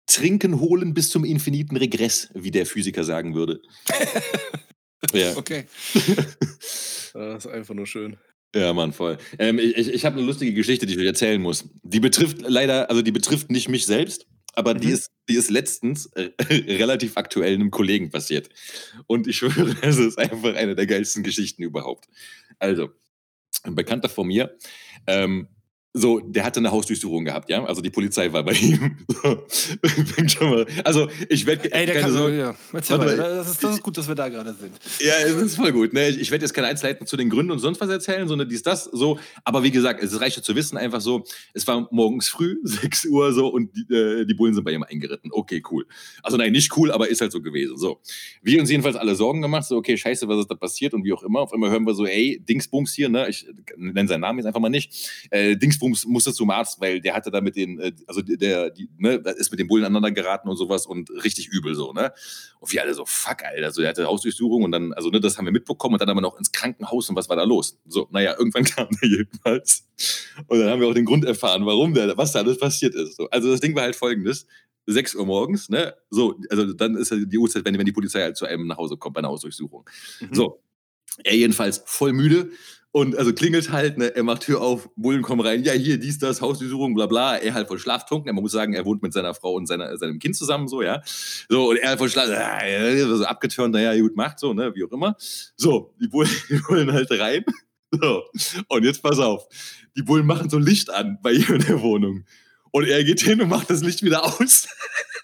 Trinken, 0.06 0.60
holen 0.60 0.94
bis 0.94 1.10
zum 1.10 1.26
infiniten 1.26 1.78
Regress, 1.78 2.30
wie 2.36 2.52
der 2.52 2.68
Physiker 2.68 3.04
sagen 3.04 3.34
würde. 3.34 3.60
ja. 5.12 5.36
Okay. 5.36 5.66
Das 7.16 7.46
ist 7.46 7.48
einfach 7.48 7.74
nur 7.74 7.88
schön. 7.88 8.18
Ja, 8.56 8.72
Mann, 8.72 8.94
voll. 8.94 9.18
Ähm, 9.40 9.58
ich 9.58 9.76
ich, 9.76 9.90
ich 9.92 10.06
habe 10.06 10.18
eine 10.18 10.28
lustige 10.28 10.54
Geschichte, 10.54 10.86
die 10.86 10.94
ich 10.94 11.00
euch 11.00 11.08
erzählen 11.08 11.42
muss. 11.42 11.68
Die 11.82 12.00
betrifft 12.00 12.42
leider, 12.42 12.88
also 12.92 13.02
die 13.02 13.12
betrifft 13.12 13.50
nicht 13.50 13.68
mich 13.68 13.88
selbst, 13.88 14.28
aber 14.56 14.74
die, 14.74 14.88
Mhm. 14.88 14.94
ist, 14.94 15.12
die 15.30 15.36
ist 15.36 15.50
letztens 15.50 16.10
relativ 16.50 17.18
aktuell 17.18 17.54
einem 17.56 17.72
Kollegen 17.72 18.10
passiert. 18.10 18.50
Und 19.08 19.28
ich 19.28 19.38
schwöre, 19.38 19.76
es 19.82 19.98
ist 19.98 20.18
einfach 20.18 20.56
eine 20.56 20.76
der 20.76 20.88
geilsten 20.88 21.24
Geschichten 21.24 21.64
überhaupt. 21.64 22.08
Also, 22.60 22.90
ein 23.64 23.76
Bekannter 23.76 24.10
von 24.10 24.28
mir, 24.28 24.58
ähm, 25.08 25.48
so, 25.98 26.20
der 26.20 26.44
hatte 26.44 26.60
eine 26.60 26.72
Hausdurchsuchung 26.72 27.24
gehabt, 27.24 27.50
ja? 27.50 27.64
Also 27.64 27.82
die 27.82 27.90
Polizei 27.90 28.32
war 28.34 28.44
bei 28.44 28.52
ihm. 28.52 28.98
So. 30.28 30.66
Also, 30.84 31.08
ich 31.30 31.46
werde 31.46 31.72
Ey, 31.72 31.86
der 31.86 32.02
kann 32.02 32.12
so, 32.12 32.28
ja. 32.30 32.56
Warte 32.72 32.98
mal. 32.98 33.06
mal, 33.06 33.18
Das 33.18 33.50
ist, 33.50 33.64
das 33.64 33.76
ist 33.76 33.84
gut, 33.84 33.98
dass 33.98 34.08
wir 34.08 34.16
da 34.16 34.28
gerade 34.28 34.54
sind. 34.54 34.74
ja, 35.00 35.14
es 35.26 35.34
ist 35.34 35.56
voll 35.56 35.72
gut. 35.72 35.94
Ne? 35.94 36.10
Ich, 36.10 36.20
ich 36.20 36.32
werde 36.32 36.44
jetzt 36.44 36.54
keine 36.54 36.68
Einzelheiten 36.68 37.06
zu 37.06 37.16
den 37.16 37.30
Gründen 37.30 37.52
und 37.52 37.60
sonst 37.60 37.80
was 37.80 37.90
erzählen, 37.90 38.28
sondern 38.28 38.50
dies, 38.50 38.64
das, 38.64 38.86
so. 38.86 39.20
Aber 39.44 39.64
wie 39.64 39.72
gesagt, 39.72 40.04
es 40.04 40.20
reicht 40.20 40.38
ja 40.38 40.44
zu 40.44 40.56
wissen, 40.56 40.78
einfach 40.78 41.00
so, 41.02 41.24
es 41.54 41.66
war 41.68 41.88
morgens 41.92 42.28
früh, 42.28 42.58
6 42.64 43.06
Uhr 43.06 43.34
so 43.34 43.48
und 43.48 43.72
die, 43.76 43.94
äh, 43.94 44.26
die 44.26 44.34
Bullen 44.34 44.54
sind 44.54 44.64
bei 44.64 44.72
ihm 44.72 44.84
eingeritten. 44.84 45.32
Okay, 45.32 45.62
cool. 45.72 45.86
Also 46.24 46.38
nein, 46.38 46.52
nicht 46.52 46.76
cool, 46.78 46.92
aber 46.92 47.08
ist 47.08 47.22
halt 47.22 47.32
so 47.32 47.42
gewesen. 47.42 47.78
So. 47.78 48.02
Wir 48.42 48.60
uns 48.60 48.70
jedenfalls 48.70 48.96
alle 48.96 49.16
Sorgen 49.16 49.42
gemacht, 49.42 49.66
so, 49.66 49.78
okay, 49.78 49.98
scheiße, 49.98 50.28
was 50.28 50.40
ist 50.40 50.52
da 50.52 50.56
passiert 50.56 50.94
und 50.94 51.04
wie 51.06 51.14
auch 51.14 51.24
immer. 51.24 51.42
Auf 51.42 51.54
einmal 51.54 51.72
hören 51.72 51.86
wir 51.86 51.94
so, 51.94 52.06
ey, 52.06 52.42
Dingsbums 52.48 52.94
hier, 52.94 53.10
ne? 53.10 53.30
Ich 53.30 53.48
nenne 53.78 54.08
seinen 54.08 54.22
Namen 54.22 54.40
jetzt 54.40 54.48
einfach 54.48 54.60
mal 54.60 54.70
nicht. 54.70 55.28
Äh, 55.30 55.56
Dingsbums 55.56 55.85
musste 55.90 56.34
zum 56.34 56.50
Arzt, 56.50 56.80
weil 56.80 57.02
der 57.02 57.14
hatte 57.14 57.32
da 57.32 57.42
mit 57.42 57.56
den, 57.56 57.80
äh, 57.80 57.92
also 58.08 58.22
der, 58.22 58.70
die, 58.70 58.90
ne, 58.98 59.16
ist 59.38 59.52
mit 59.52 59.60
den 59.60 59.68
Bullen 59.68 59.84
aneinander 59.84 60.12
geraten 60.12 60.50
und 60.50 60.58
sowas 60.58 60.86
und 60.86 61.10
richtig 61.24 61.48
übel 61.48 61.76
so, 61.76 61.94
ne? 61.94 62.14
Und 62.60 62.72
wir 62.72 62.82
alle 62.82 62.94
so, 62.94 63.06
fuck, 63.06 63.44
Alter. 63.44 63.72
So, 63.72 63.82
der 63.82 63.90
hatte 63.90 64.06
Hausdurchsuchung 64.06 64.64
und 64.64 64.72
dann, 64.72 64.94
also, 64.94 65.10
ne, 65.10 65.20
das 65.20 65.38
haben 65.38 65.46
wir 65.46 65.52
mitbekommen 65.52 65.96
und 65.96 66.02
dann 66.02 66.10
aber 66.10 66.22
noch 66.22 66.38
ins 66.38 66.52
Krankenhaus 66.52 67.10
und 67.10 67.16
was 67.16 67.30
war 67.30 67.36
da 67.36 67.44
los? 67.44 67.80
So, 67.88 68.08
naja, 68.12 68.36
irgendwann 68.38 68.64
kam 68.66 68.88
der 69.02 69.10
jedenfalls. 69.10 69.88
Und 70.48 70.60
dann 70.60 70.70
haben 70.70 70.82
wir 70.82 70.88
auch 70.88 70.94
den 70.94 71.06
Grund 71.06 71.26
erfahren, 71.26 71.66
warum 71.66 71.94
der, 71.94 72.18
was 72.18 72.32
da 72.32 72.40
alles 72.40 72.58
passiert 72.58 72.96
ist. 72.96 73.18
So, 73.18 73.30
also, 73.30 73.52
das 73.52 73.60
Ding 73.60 73.76
war 73.76 73.84
halt 73.84 73.96
folgendes. 73.96 74.46
6 74.88 75.16
Uhr 75.16 75.26
morgens, 75.26 75.70
ne? 75.70 75.96
So, 76.12 76.40
also 76.52 76.72
dann 76.72 76.96
ist 76.96 77.12
die 77.12 77.38
Uhrzeit, 77.40 77.66
wenn, 77.66 77.76
wenn 77.76 77.88
die 77.88 77.92
Polizei 77.92 78.22
halt 78.22 78.38
zu 78.38 78.46
einem 78.46 78.68
nach 78.68 78.78
Hause 78.78 78.98
kommt 78.98 79.16
bei 79.16 79.20
einer 79.20 79.30
Hausdurchsuchung. 79.30 79.90
So, 80.32 80.62
er 81.24 81.36
jedenfalls 81.36 81.82
voll 81.86 82.14
müde 82.14 82.52
und 82.96 83.18
also 83.18 83.34
klingelt 83.34 83.74
halt, 83.74 83.98
ne, 83.98 84.16
er 84.16 84.24
macht 84.24 84.44
Tür 84.44 84.62
auf, 84.62 84.90
Bullen 84.96 85.22
kommen 85.22 85.42
rein, 85.42 85.66
ja, 85.66 85.74
hier, 85.74 85.98
dies, 85.98 86.18
das, 86.18 86.40
Hausdurchsuchung, 86.40 86.94
bla 86.94 87.08
bla, 87.08 87.36
er 87.36 87.54
halt 87.54 87.68
voll 87.68 87.78
schlaftrunken, 87.78 88.34
man 88.34 88.42
muss 88.42 88.54
sagen, 88.54 88.74
er 88.74 88.86
wohnt 88.86 89.04
mit 89.04 89.12
seiner 89.12 89.34
Frau 89.34 89.52
und 89.52 89.68
seiner, 89.68 89.98
seinem 89.98 90.18
Kind 90.18 90.38
zusammen, 90.38 90.70
so, 90.70 90.82
ja. 90.82 91.02
So, 91.50 91.72
und 91.72 91.76
er 91.76 91.90
halt 91.90 92.00
voll 92.00 92.10
schlaf, 92.10 92.30
äh, 92.30 93.02
so 93.02 93.26
abgeturnt, 93.26 93.74
naja, 93.74 94.00
gut, 94.00 94.16
macht 94.16 94.40
so, 94.40 94.54
ne, 94.54 94.74
wie 94.76 94.86
auch 94.86 94.92
immer. 94.94 95.18
So, 95.58 95.94
die 96.00 96.08
Bullen, 96.08 96.30
die 96.50 96.56
Bullen 96.56 96.94
halt 96.94 97.12
rein. 97.12 97.44
So, 97.92 98.24
und 98.70 98.86
jetzt 98.86 99.04
pass 99.04 99.20
auf, 99.20 99.46
die 99.98 100.02
Bullen 100.02 100.26
machen 100.26 100.50
so 100.50 100.58
Licht 100.58 100.90
an 100.90 101.20
bei 101.22 101.34
ihm 101.34 101.54
in 101.54 101.66
der 101.66 101.82
Wohnung. 101.82 102.24
Und 102.72 102.88
er 102.88 103.04
geht 103.04 103.20
hin 103.20 103.42
und 103.42 103.50
macht 103.50 103.70
das 103.70 103.84
Licht 103.84 104.04
wieder 104.04 104.24
aus. 104.24 104.70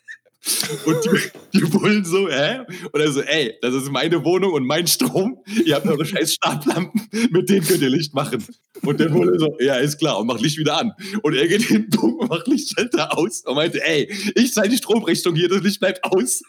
Und 0.85 1.05
die, 1.05 1.59
die 1.59 1.65
Bullen 1.65 2.03
so, 2.03 2.27
hä? 2.27 2.61
Und 2.91 2.99
er 2.99 3.11
so, 3.11 3.21
ey, 3.21 3.53
das 3.61 3.75
ist 3.75 3.91
meine 3.91 4.23
Wohnung 4.25 4.53
und 4.53 4.65
mein 4.65 4.87
Strom. 4.87 5.37
Ihr 5.65 5.75
habt 5.75 5.85
eure 5.87 6.05
scheiß 6.05 6.33
Startlampen, 6.33 7.09
mit 7.29 7.49
denen 7.49 7.65
könnt 7.65 7.81
ihr 7.81 7.89
Licht 7.89 8.13
machen. 8.15 8.43
Und 8.81 8.99
der 8.99 9.09
Bulle 9.09 9.37
so, 9.37 9.55
ja, 9.59 9.75
ist 9.75 9.99
klar, 9.99 10.17
und 10.17 10.25
macht 10.25 10.41
Licht 10.41 10.57
wieder 10.57 10.79
an. 10.79 10.93
Und 11.21 11.35
er 11.35 11.47
geht 11.47 11.61
hin, 11.61 11.87
und 12.01 12.27
macht 12.29 12.47
Lichtschalter 12.47 13.15
aus 13.15 13.43
und 13.45 13.55
meinte, 13.55 13.85
ey, 13.85 14.11
ich 14.35 14.53
zahle 14.53 14.69
die 14.69 14.77
Stromrechnung 14.77 15.35
hier, 15.35 15.47
das 15.47 15.61
Licht 15.61 15.79
bleibt 15.79 16.03
aus. 16.03 16.41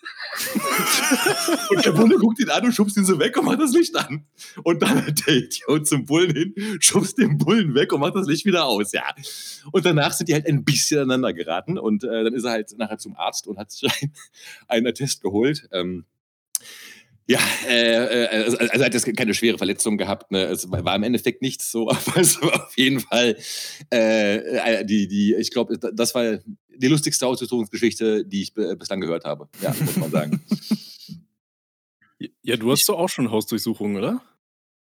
Und 1.71 1.85
der 1.85 1.93
Bulle 1.93 2.17
guckt 2.17 2.41
ihn 2.41 2.49
an 2.51 2.65
und 2.65 2.73
schubst 2.73 2.97
ihn 2.97 3.05
so 3.05 3.19
weg 3.19 3.37
und 3.37 3.45
macht 3.45 3.61
das 3.61 3.73
Licht 3.73 3.95
an. 3.97 4.25
Und 4.62 4.81
dann 4.83 5.07
hat 5.07 5.27
der 5.27 5.37
Idiot 5.37 5.87
zum 5.87 6.07
Bullen 6.07 6.35
hin, 6.35 6.55
schubst 6.81 7.19
den 7.19 7.39
Bullen 7.39 7.75
weg 7.75 7.93
und 7.93 8.01
macht 8.01 8.15
das 8.15 8.27
Licht 8.27 8.45
wieder 8.45 8.65
aus, 8.65 8.93
ja. 8.93 9.05
Und 9.73 9.85
danach 9.85 10.12
sind 10.12 10.29
die 10.29 10.35
halt 10.35 10.47
ein 10.47 10.65
bisschen 10.65 11.01
aneinander 11.01 11.33
geraten 11.33 11.79
und 11.79 12.05
äh, 12.05 12.25
dann 12.25 12.35
ist 12.35 12.45
er 12.45 12.53
halt 12.53 12.77
nachher 12.79 12.99
zum 12.99 13.17
Arzt 13.17 13.47
und 13.47 13.59
hat 13.59 13.71
sich 13.71 13.91
ein, 14.03 14.12
einen 14.69 14.87
Attest 14.87 15.23
geholt. 15.23 15.69
Ähm, 15.73 16.07
ja, 17.29 17.39
äh, 17.69 18.25
äh, 18.25 18.27
also, 18.45 18.59
also 18.59 18.73
er 18.73 18.85
hat 18.85 18.95
jetzt 18.95 19.17
keine 19.17 19.35
schwere 19.35 19.57
Verletzung 19.57 19.97
gehabt. 19.97 20.33
Ne? 20.33 20.45
Es 20.45 20.71
war 20.71 20.85
war 20.85 20.97
im 20.97 21.05
Endeffekt 21.05 21.40
nichts 21.40 21.71
so, 21.71 21.88
aber 21.90 22.16
es 22.16 22.40
war 22.42 22.66
auf 22.66 22.77
jeden 22.77 23.01
Fall 23.01 23.37
äh, 23.92 24.37
äh, 24.81 24.85
die, 24.85 25.07
die, 25.09 25.35
ich 25.35 25.51
glaube, 25.51 25.79
das 25.79 26.14
war 26.14 26.38
die 26.76 26.88
lustigste 26.88 27.26
Ausdurchsuchungsgeschichte, 27.26 28.24
die 28.24 28.42
ich 28.42 28.54
be- 28.54 28.76
bislang 28.76 29.00
gehört 29.00 29.24
habe. 29.24 29.48
Ja, 29.61 29.74
muss 29.80 29.96
man 29.96 30.11
sagen. 30.11 30.40
Ja, 32.42 32.56
du 32.56 32.70
hast 32.70 32.88
doch 32.88 32.98
auch 32.98 33.08
schon 33.08 33.30
Hausdurchsuchungen, 33.30 33.96
oder? 33.96 34.22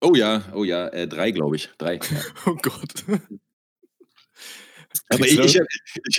Oh 0.01 0.13
ja, 0.15 0.43
oh 0.53 0.63
ja, 0.63 0.87
äh, 0.89 1.07
drei, 1.07 1.31
glaube 1.31 1.55
ich. 1.55 1.69
Drei. 1.77 1.95
Ja. 1.95 2.01
Oh 2.45 2.55
Gott. 2.55 3.03
Aber 5.09 5.25
ich, 5.25 5.37
ich 5.39 5.55
habe 5.57 5.67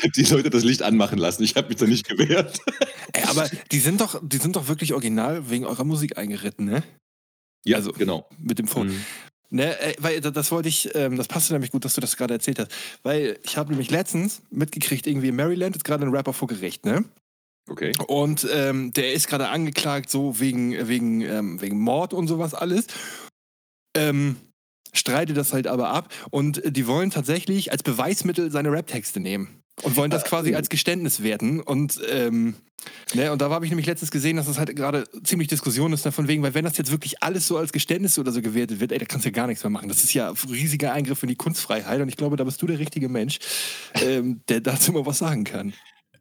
hab 0.02 0.12
die 0.12 0.22
Leute 0.24 0.48
das 0.50 0.64
Licht 0.64 0.82
anmachen 0.82 1.18
lassen. 1.18 1.42
Ich 1.42 1.56
habe 1.56 1.68
mich 1.68 1.76
da 1.76 1.87
nicht 1.87 2.08
gewehrt. 2.08 2.58
Ey, 3.12 3.22
aber 3.24 3.50
die 3.70 3.78
sind 3.80 4.00
doch, 4.00 4.18
die 4.22 4.38
sind 4.38 4.56
doch 4.56 4.66
wirklich 4.68 4.94
original 4.94 5.50
wegen 5.50 5.66
eurer 5.66 5.85
Musik 5.85 6.16
eingeritten, 6.16 6.64
ne? 6.66 6.82
Ja, 7.64 7.76
Also- 7.76 7.92
genau. 7.92 8.26
Mit 8.38 8.58
dem 8.58 8.66
Phone. 8.66 8.88
Mhm. 8.88 9.04
Ne, 9.55 9.77
weil 9.99 10.19
da- 10.23 10.31
das 10.31 10.51
wollte 10.51 10.71
ich, 10.71 10.95
ähm, 10.95 11.19
das 11.19 11.29
passte 11.29 11.53
nämlich 11.53 11.71
gut, 11.73 11.85
dass 11.85 11.95
du 11.95 12.01
das 12.01 12.17
gerade 12.17 12.33
erzählt 12.33 12.59
hast. 12.59 12.71
Weil 13.03 13.38
ich 13.43 13.59
habe 13.59 13.69
nämlich 13.69 13.91
letztens 13.91 14.41
mitgekriegt, 14.51 15.07
irgendwie 15.07 15.29
in 15.29 15.37
Maryland 15.37 15.77
ist 15.77 15.85
gerade 15.85 16.07
ein 16.07 16.11
Rapper 16.11 16.33
vor 16.33 16.49
Gericht, 16.49 16.87
ne? 16.87 17.05
Okay. 17.69 17.93
Und 18.09 18.49
ähm, 18.51 18.95
der 18.95 19.12
ist 19.12 19.29
gerade 19.29 19.49
angeklagt, 19.51 20.09
so 20.09 20.41
wegen, 20.41 20.88
wegen, 20.88 21.21
ähm, 21.21 21.61
wegen 21.61 21.79
Mord 21.79 22.15
und 22.15 22.29
sowas 22.29 22.55
alles. 22.55 22.87
Ähm, 23.95 24.37
streitet 24.95 25.37
das 25.37 25.53
halt 25.53 25.67
aber 25.67 25.91
ab. 25.91 26.12
Und 26.31 26.65
äh, 26.65 26.73
die 26.73 26.87
wollen 26.87 27.11
tatsächlich 27.11 27.73
als 27.73 27.83
Beweismittel 27.83 28.51
seine 28.51 28.73
Rap-Texte 28.73 29.21
nehmen. 29.21 29.62
Und 29.80 29.96
wollen 29.96 30.11
das 30.11 30.24
quasi 30.24 30.54
als 30.54 30.68
Geständnis 30.68 31.22
werten. 31.22 31.61
Und, 31.61 31.98
ähm, 32.11 32.54
ne, 33.14 33.32
und 33.32 33.40
da 33.40 33.48
habe 33.48 33.64
ich 33.64 33.70
nämlich 33.70 33.87
letztens 33.87 34.11
gesehen, 34.11 34.37
dass 34.37 34.46
das 34.46 34.58
halt 34.58 34.76
gerade 34.76 35.04
ziemlich 35.24 35.48
Diskussion 35.48 35.92
ist, 35.92 36.04
ne, 36.04 36.12
von 36.12 36.28
wegen, 36.28 36.42
weil 36.42 36.54
wenn 36.54 36.64
das 36.64 36.76
jetzt 36.76 36.90
wirklich 36.90 37.22
alles 37.22 37.46
so 37.46 37.56
als 37.56 37.72
Geständnis 37.72 38.18
oder 38.18 38.32
so 38.32 38.42
gewertet 38.42 38.80
wird, 38.80 38.92
ey, 38.92 38.98
da 38.98 39.06
kannst 39.06 39.24
du 39.24 39.30
ja 39.30 39.32
gar 39.32 39.46
nichts 39.46 39.64
mehr 39.64 39.70
machen. 39.70 39.88
Das 39.88 40.04
ist 40.04 40.12
ja 40.12 40.28
ein 40.28 40.37
riesiger 40.50 40.92
Eingriff 40.92 41.22
in 41.22 41.30
die 41.30 41.37
Kunstfreiheit. 41.37 42.00
Und 42.00 42.08
ich 42.08 42.16
glaube, 42.16 42.37
da 42.37 42.44
bist 42.44 42.61
du 42.61 42.66
der 42.66 42.78
richtige 42.78 43.08
Mensch, 43.08 43.38
ähm, 43.94 44.42
der 44.48 44.61
dazu 44.61 44.92
mal 44.92 45.06
was 45.06 45.18
sagen 45.18 45.44
kann. 45.44 45.72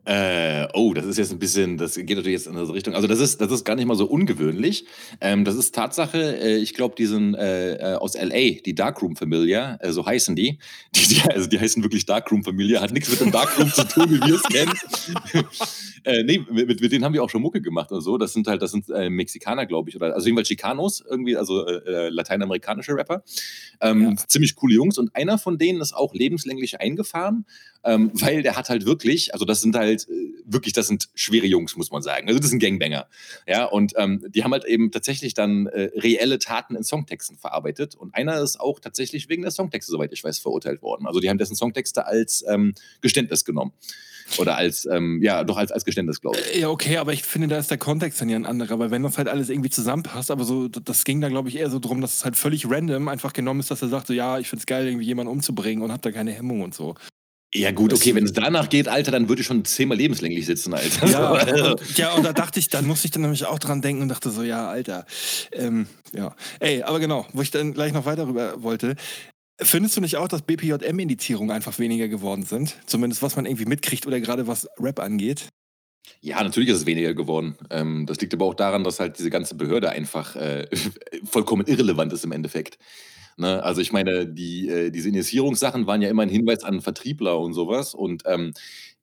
Äh, 0.03 0.67
oh, 0.73 0.95
das 0.95 1.05
ist 1.05 1.17
jetzt 1.17 1.31
ein 1.31 1.37
bisschen, 1.37 1.77
das 1.77 1.93
geht 1.93 2.09
natürlich 2.09 2.33
jetzt 2.33 2.47
in 2.47 2.55
diese 2.55 2.73
Richtung. 2.73 2.95
Also 2.95 3.07
das 3.07 3.19
ist, 3.19 3.39
das 3.39 3.51
ist 3.51 3.63
gar 3.63 3.75
nicht 3.75 3.85
mal 3.85 3.95
so 3.95 4.05
ungewöhnlich. 4.05 4.85
Ähm, 5.19 5.45
das 5.45 5.55
ist 5.55 5.75
Tatsache, 5.75 6.41
äh, 6.41 6.57
ich 6.57 6.73
glaube, 6.73 6.95
die 6.97 7.05
sind 7.05 7.35
äh, 7.35 7.75
äh, 7.75 7.95
aus 7.95 8.15
LA, 8.15 8.61
die 8.65 8.73
Darkroom 8.73 9.15
Familia, 9.15 9.77
äh, 9.79 9.91
so 9.91 10.03
heißen 10.03 10.35
die. 10.35 10.57
die, 10.95 11.07
die 11.07 11.21
also 11.21 11.47
die 11.47 11.59
heißen 11.59 11.83
wirklich 11.83 12.07
Darkroom 12.07 12.43
Familia, 12.43 12.81
hat 12.81 12.91
nichts 12.91 13.11
mit 13.11 13.21
dem 13.21 13.31
Darkroom 13.31 13.71
zu 13.71 13.87
tun, 13.87 14.09
wie 14.09 14.19
wir 14.25 14.35
es 14.35 14.43
kennen. 14.43 14.73
äh, 16.03 16.23
nee, 16.23 16.43
mit, 16.49 16.81
mit, 16.81 16.91
denen 16.91 17.05
haben 17.05 17.13
wir 17.13 17.23
auch 17.23 17.29
schon 17.29 17.43
Mucke 17.43 17.61
gemacht 17.61 17.91
und 17.91 18.01
so. 18.01 18.17
Das 18.17 18.33
sind 18.33 18.47
halt, 18.47 18.63
das 18.63 18.71
sind 18.71 18.89
äh, 18.89 19.09
Mexikaner, 19.09 19.67
glaube 19.67 19.91
ich, 19.91 19.95
oder 19.95 20.15
also 20.15 20.25
jedenfalls 20.25 20.47
Chicanos, 20.47 21.03
irgendwie, 21.07 21.37
also 21.37 21.63
lateinamerikanische 21.63 22.95
Rapper. 22.95 23.23
Ähm, 23.81 24.17
Ziemlich 24.27 24.55
coole 24.55 24.73
Jungs 24.73 24.97
und 24.97 25.15
einer 25.15 25.37
von 25.37 25.57
denen 25.57 25.81
ist 25.81 25.93
auch 25.93 26.13
lebenslänglich 26.13 26.79
eingefahren, 26.79 27.45
ähm, 27.83 28.11
weil 28.13 28.43
der 28.43 28.55
hat 28.55 28.69
halt 28.69 28.85
wirklich, 28.85 29.33
also 29.33 29.45
das 29.45 29.61
sind 29.61 29.75
halt 29.75 30.07
äh, 30.09 30.31
wirklich, 30.45 30.73
das 30.73 30.87
sind 30.87 31.09
schwere 31.15 31.45
Jungs, 31.45 31.75
muss 31.75 31.91
man 31.91 32.01
sagen. 32.01 32.27
Also 32.27 32.39
das 32.39 32.49
sind 32.49 32.59
Gangbanger. 32.59 33.07
Ja, 33.47 33.65
und 33.65 33.93
ähm, 33.97 34.25
die 34.29 34.43
haben 34.43 34.51
halt 34.51 34.65
eben 34.65 34.91
tatsächlich 34.91 35.33
dann 35.33 35.67
äh, 35.67 35.89
reelle 35.95 36.39
Taten 36.39 36.75
in 36.75 36.83
Songtexten 36.83 37.37
verarbeitet. 37.37 37.95
Und 37.95 38.13
einer 38.13 38.41
ist 38.41 38.59
auch 38.59 38.79
tatsächlich 38.79 39.29
wegen 39.29 39.41
der 39.41 39.51
Songtexte, 39.51 39.91
soweit 39.91 40.13
ich 40.13 40.23
weiß, 40.23 40.39
verurteilt 40.39 40.81
worden. 40.81 41.07
Also 41.07 41.19
die 41.19 41.29
haben 41.29 41.37
dessen 41.37 41.55
Songtexte 41.55 42.05
als 42.05 42.43
ähm, 42.47 42.73
Geständnis 43.01 43.45
genommen. 43.45 43.73
Oder 44.37 44.55
als, 44.55 44.85
ähm, 44.85 45.21
ja, 45.21 45.43
doch 45.43 45.57
als, 45.57 45.71
als 45.71 45.85
Geständnis, 45.85 46.21
glaube 46.21 46.37
ich. 46.39 46.61
Ja, 46.61 46.69
okay, 46.69 46.97
aber 46.97 47.13
ich 47.13 47.23
finde, 47.23 47.47
da 47.47 47.57
ist 47.57 47.69
der 47.69 47.77
Kontext 47.77 48.21
dann 48.21 48.29
ja 48.29 48.37
ein 48.37 48.45
anderer, 48.45 48.79
weil 48.79 48.91
wenn 48.91 49.03
das 49.03 49.17
halt 49.17 49.27
alles 49.27 49.49
irgendwie 49.49 49.69
zusammenpasst, 49.69 50.31
aber 50.31 50.45
so, 50.45 50.67
das 50.67 51.03
ging 51.03 51.21
da, 51.21 51.29
glaube 51.29 51.49
ich, 51.49 51.57
eher 51.57 51.69
so 51.69 51.79
drum, 51.79 52.01
dass 52.01 52.17
es 52.17 52.23
halt 52.23 52.37
völlig 52.37 52.69
random 52.69 53.07
einfach 53.07 53.33
genommen 53.33 53.59
ist, 53.59 53.71
dass 53.71 53.81
er 53.81 53.89
sagt, 53.89 54.07
so, 54.07 54.13
ja, 54.13 54.39
ich 54.39 54.47
finde 54.47 54.61
es 54.61 54.65
geil, 54.65 54.87
irgendwie 54.87 55.05
jemanden 55.05 55.31
umzubringen 55.31 55.83
und 55.83 55.91
hab 55.91 56.01
da 56.01 56.11
keine 56.11 56.31
Hemmung 56.31 56.61
und 56.61 56.73
so. 56.73 56.95
Ja, 57.53 57.71
gut, 57.71 57.93
okay, 57.93 58.15
wenn 58.15 58.23
es 58.23 58.31
danach 58.31 58.69
geht, 58.69 58.87
Alter, 58.87 59.11
dann 59.11 59.27
würde 59.27 59.41
ich 59.41 59.47
schon 59.47 59.65
zehnmal 59.65 59.97
lebenslänglich 59.97 60.45
sitzen, 60.45 60.73
Alter. 60.73 61.07
Ja, 61.07 61.31
und, 61.71 61.97
ja, 61.97 62.13
und 62.13 62.23
da 62.23 62.31
dachte 62.31 62.59
ich, 62.59 62.69
dann 62.69 62.87
musste 62.87 63.07
ich 63.07 63.11
dann 63.11 63.23
nämlich 63.23 63.45
auch 63.45 63.59
dran 63.59 63.81
denken 63.81 64.03
und 64.03 64.07
dachte 64.07 64.31
so, 64.31 64.41
ja, 64.41 64.69
Alter. 64.69 65.05
Ähm, 65.51 65.87
ja. 66.13 66.33
Ey, 66.61 66.83
aber 66.83 67.01
genau, 67.01 67.27
wo 67.33 67.41
ich 67.41 67.51
dann 67.51 67.73
gleich 67.73 67.91
noch 67.91 68.05
weiter 68.05 68.27
rüber 68.27 68.63
wollte. 68.63 68.95
Findest 69.59 69.97
du 69.97 70.01
nicht 70.01 70.15
auch, 70.15 70.29
dass 70.29 70.43
BPJM-Indizierungen 70.43 71.51
einfach 71.53 71.77
weniger 71.77 72.07
geworden 72.07 72.43
sind? 72.43 72.77
Zumindest 72.85 73.21
was 73.21 73.35
man 73.35 73.45
irgendwie 73.45 73.65
mitkriegt 73.65 74.07
oder 74.07 74.21
gerade 74.21 74.47
was 74.47 74.67
Rap 74.79 74.99
angeht? 74.99 75.49
Ja, 76.21 76.41
natürlich 76.41 76.69
ist 76.69 76.77
es 76.77 76.85
weniger 76.85 77.13
geworden. 77.13 77.57
Ähm, 77.69 78.05
das 78.05 78.19
liegt 78.21 78.33
aber 78.33 78.45
auch 78.45 78.53
daran, 78.53 78.83
dass 78.83 78.99
halt 78.99 79.19
diese 79.19 79.29
ganze 79.29 79.55
Behörde 79.55 79.89
einfach 79.89 80.35
äh, 80.35 80.67
vollkommen 81.25 81.67
irrelevant 81.67 82.13
ist 82.13 82.23
im 82.23 82.31
Endeffekt. 82.31 82.77
Ne? 83.41 83.63
Also 83.63 83.81
ich 83.81 83.91
meine, 83.91 84.27
die, 84.27 84.69
äh, 84.69 84.91
diese 84.91 85.09
Initiierungssachen 85.09 85.87
waren 85.87 86.01
ja 86.03 86.09
immer 86.09 86.21
ein 86.21 86.29
Hinweis 86.29 86.63
an 86.63 86.79
Vertriebler 86.79 87.39
und 87.39 87.53
sowas. 87.53 87.95
Und 87.95 88.21
ähm, 88.27 88.53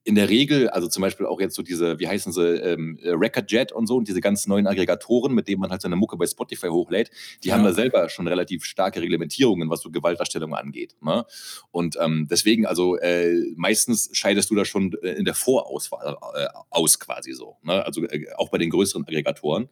in 0.05 0.15
der 0.15 0.31
Regel, 0.31 0.69
also 0.71 0.87
zum 0.87 1.01
Beispiel 1.03 1.27
auch 1.27 1.41
jetzt 1.41 1.57
so 1.57 1.63
diese, 1.63 1.99
wie 1.99 2.07
heißen 2.07 2.33
sie, 2.33 2.55
ähm, 2.55 2.99
äh, 3.03 3.11
Recordjet 3.11 3.73
und 3.73 3.89
so 3.89 3.97
und 3.97 4.07
diese 4.07 4.21
ganzen 4.21 4.49
neuen 4.49 4.69
Aggregatoren, 4.69 5.35
mit 5.35 5.49
denen 5.49 5.61
man 5.61 5.71
halt 5.71 5.83
seine 5.83 5.97
Mucke 5.97 6.17
bei 6.17 6.25
Spotify 6.27 6.69
hochlädt, 6.69 7.11
die 7.43 7.53
haben 7.53 7.63
Ja. 7.63 7.71
da 7.71 7.75
selber 7.75 8.09
schon 8.09 8.29
relativ 8.29 8.65
starke 8.65 9.03
Reglementierungen, 9.03 9.69
was 9.69 9.81
so 9.83 9.91
Gewaltdarstellung 9.91 10.55
angeht. 10.55 10.95
Ne? 11.03 11.27
Und 11.73 11.99
ähm, 12.01 12.29
deswegen, 12.31 12.65
also 12.65 12.97
äh, 12.97 13.35
meistens 13.57 14.09
scheidest 14.13 14.51
du 14.51 14.55
da 14.55 14.65
schon 14.65 14.95
äh, 15.03 15.15
in 15.15 15.25
der 15.25 15.35
Vorauswahl 15.35 16.17
äh, 16.37 16.47
aus 16.71 17.01
quasi 17.01 17.33
so. 17.33 17.57
Ne? 17.65 17.85
Also 17.85 18.05
äh, 18.05 18.27
auch 18.37 18.51
bei 18.51 18.59
den 18.59 18.71
größeren 18.71 19.03
Aggregatoren. 19.03 19.69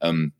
Ähm, 0.00 0.32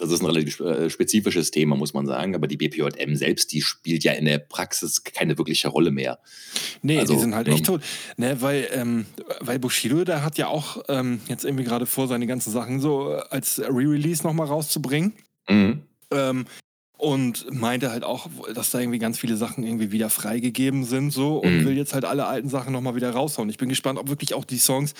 das 0.00 0.10
ist 0.10 0.20
ein 0.20 0.26
relativ 0.26 0.58
äh, 0.60 0.90
spezifisches 0.90 1.50
Thema, 1.50 1.76
muss 1.76 1.94
man 1.94 2.06
sagen. 2.06 2.34
Aber 2.34 2.46
die 2.46 2.56
BPJM 2.56 3.14
selbst, 3.16 3.52
die 3.52 3.62
spielt 3.62 4.02
ja 4.02 4.12
in 4.12 4.24
der 4.24 4.38
Praxis 4.38 5.04
keine 5.04 5.38
wirkliche 5.38 5.68
Rolle 5.68 5.90
mehr. 5.90 6.18
Nee, 6.82 6.98
Also, 6.98 7.14
die 7.14 7.20
sind 7.20 7.34
halt 7.34 7.48
echt 7.48 7.66
tot. 7.66 7.82
Ne, 8.16 8.40
weil, 8.40 8.68
ähm, 8.72 9.06
weil 9.40 9.58
Bushido, 9.58 10.04
der 10.04 10.24
hat 10.24 10.38
ja 10.38 10.48
auch 10.48 10.82
ähm, 10.88 11.20
jetzt 11.28 11.44
irgendwie 11.44 11.64
gerade 11.64 11.86
vor, 11.86 12.08
seine 12.08 12.26
ganzen 12.26 12.50
Sachen 12.52 12.80
so 12.80 13.12
äh, 13.12 13.20
als 13.30 13.60
Re-Release 13.60 14.22
nochmal 14.26 14.46
rauszubringen. 14.46 15.12
Mhm. 15.48 15.82
Ähm, 16.10 16.46
und 16.96 17.50
meinte 17.50 17.90
halt 17.90 18.04
auch, 18.04 18.28
dass 18.54 18.70
da 18.72 18.78
irgendwie 18.78 18.98
ganz 18.98 19.18
viele 19.18 19.38
Sachen 19.38 19.64
irgendwie 19.64 19.90
wieder 19.90 20.10
freigegeben 20.10 20.84
sind 20.84 21.12
so 21.12 21.38
und 21.38 21.60
Mhm. 21.60 21.64
will 21.64 21.76
jetzt 21.78 21.94
halt 21.94 22.04
alle 22.04 22.26
alten 22.26 22.50
Sachen 22.50 22.74
nochmal 22.74 22.94
wieder 22.94 23.10
raushauen. 23.10 23.48
Ich 23.48 23.56
bin 23.56 23.70
gespannt, 23.70 23.98
ob 23.98 24.10
wirklich 24.10 24.34
auch 24.34 24.44
die 24.44 24.58
Songs, 24.58 24.92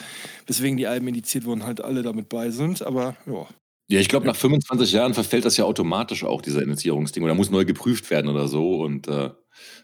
weswegen 0.47 0.79
die 0.79 0.87
Alben 0.87 1.09
indiziert 1.09 1.45
wurden, 1.45 1.65
halt 1.65 1.83
alle 1.83 2.03
damit 2.03 2.31
bei 2.31 2.49
sind. 2.51 2.81
Aber 2.81 3.17
ja. 3.27 3.47
Ja, 3.93 3.99
ich 3.99 4.09
glaube, 4.09 4.25
nach 4.25 4.37
25 4.37 4.93
Jahren 4.93 5.15
verfällt 5.15 5.45
das 5.45 5.57
ja 5.57 5.65
automatisch 5.65 6.23
auch, 6.23 6.43
dieser 6.43 6.63
Initiierungsding. 6.63 7.25
Oder 7.25 7.35
muss 7.35 7.51
neu 7.51 7.65
geprüft 7.65 8.09
werden 8.11 8.31
oder 8.31 8.47
so. 8.47 8.81
Und 8.83 9.09
äh, 9.09 9.31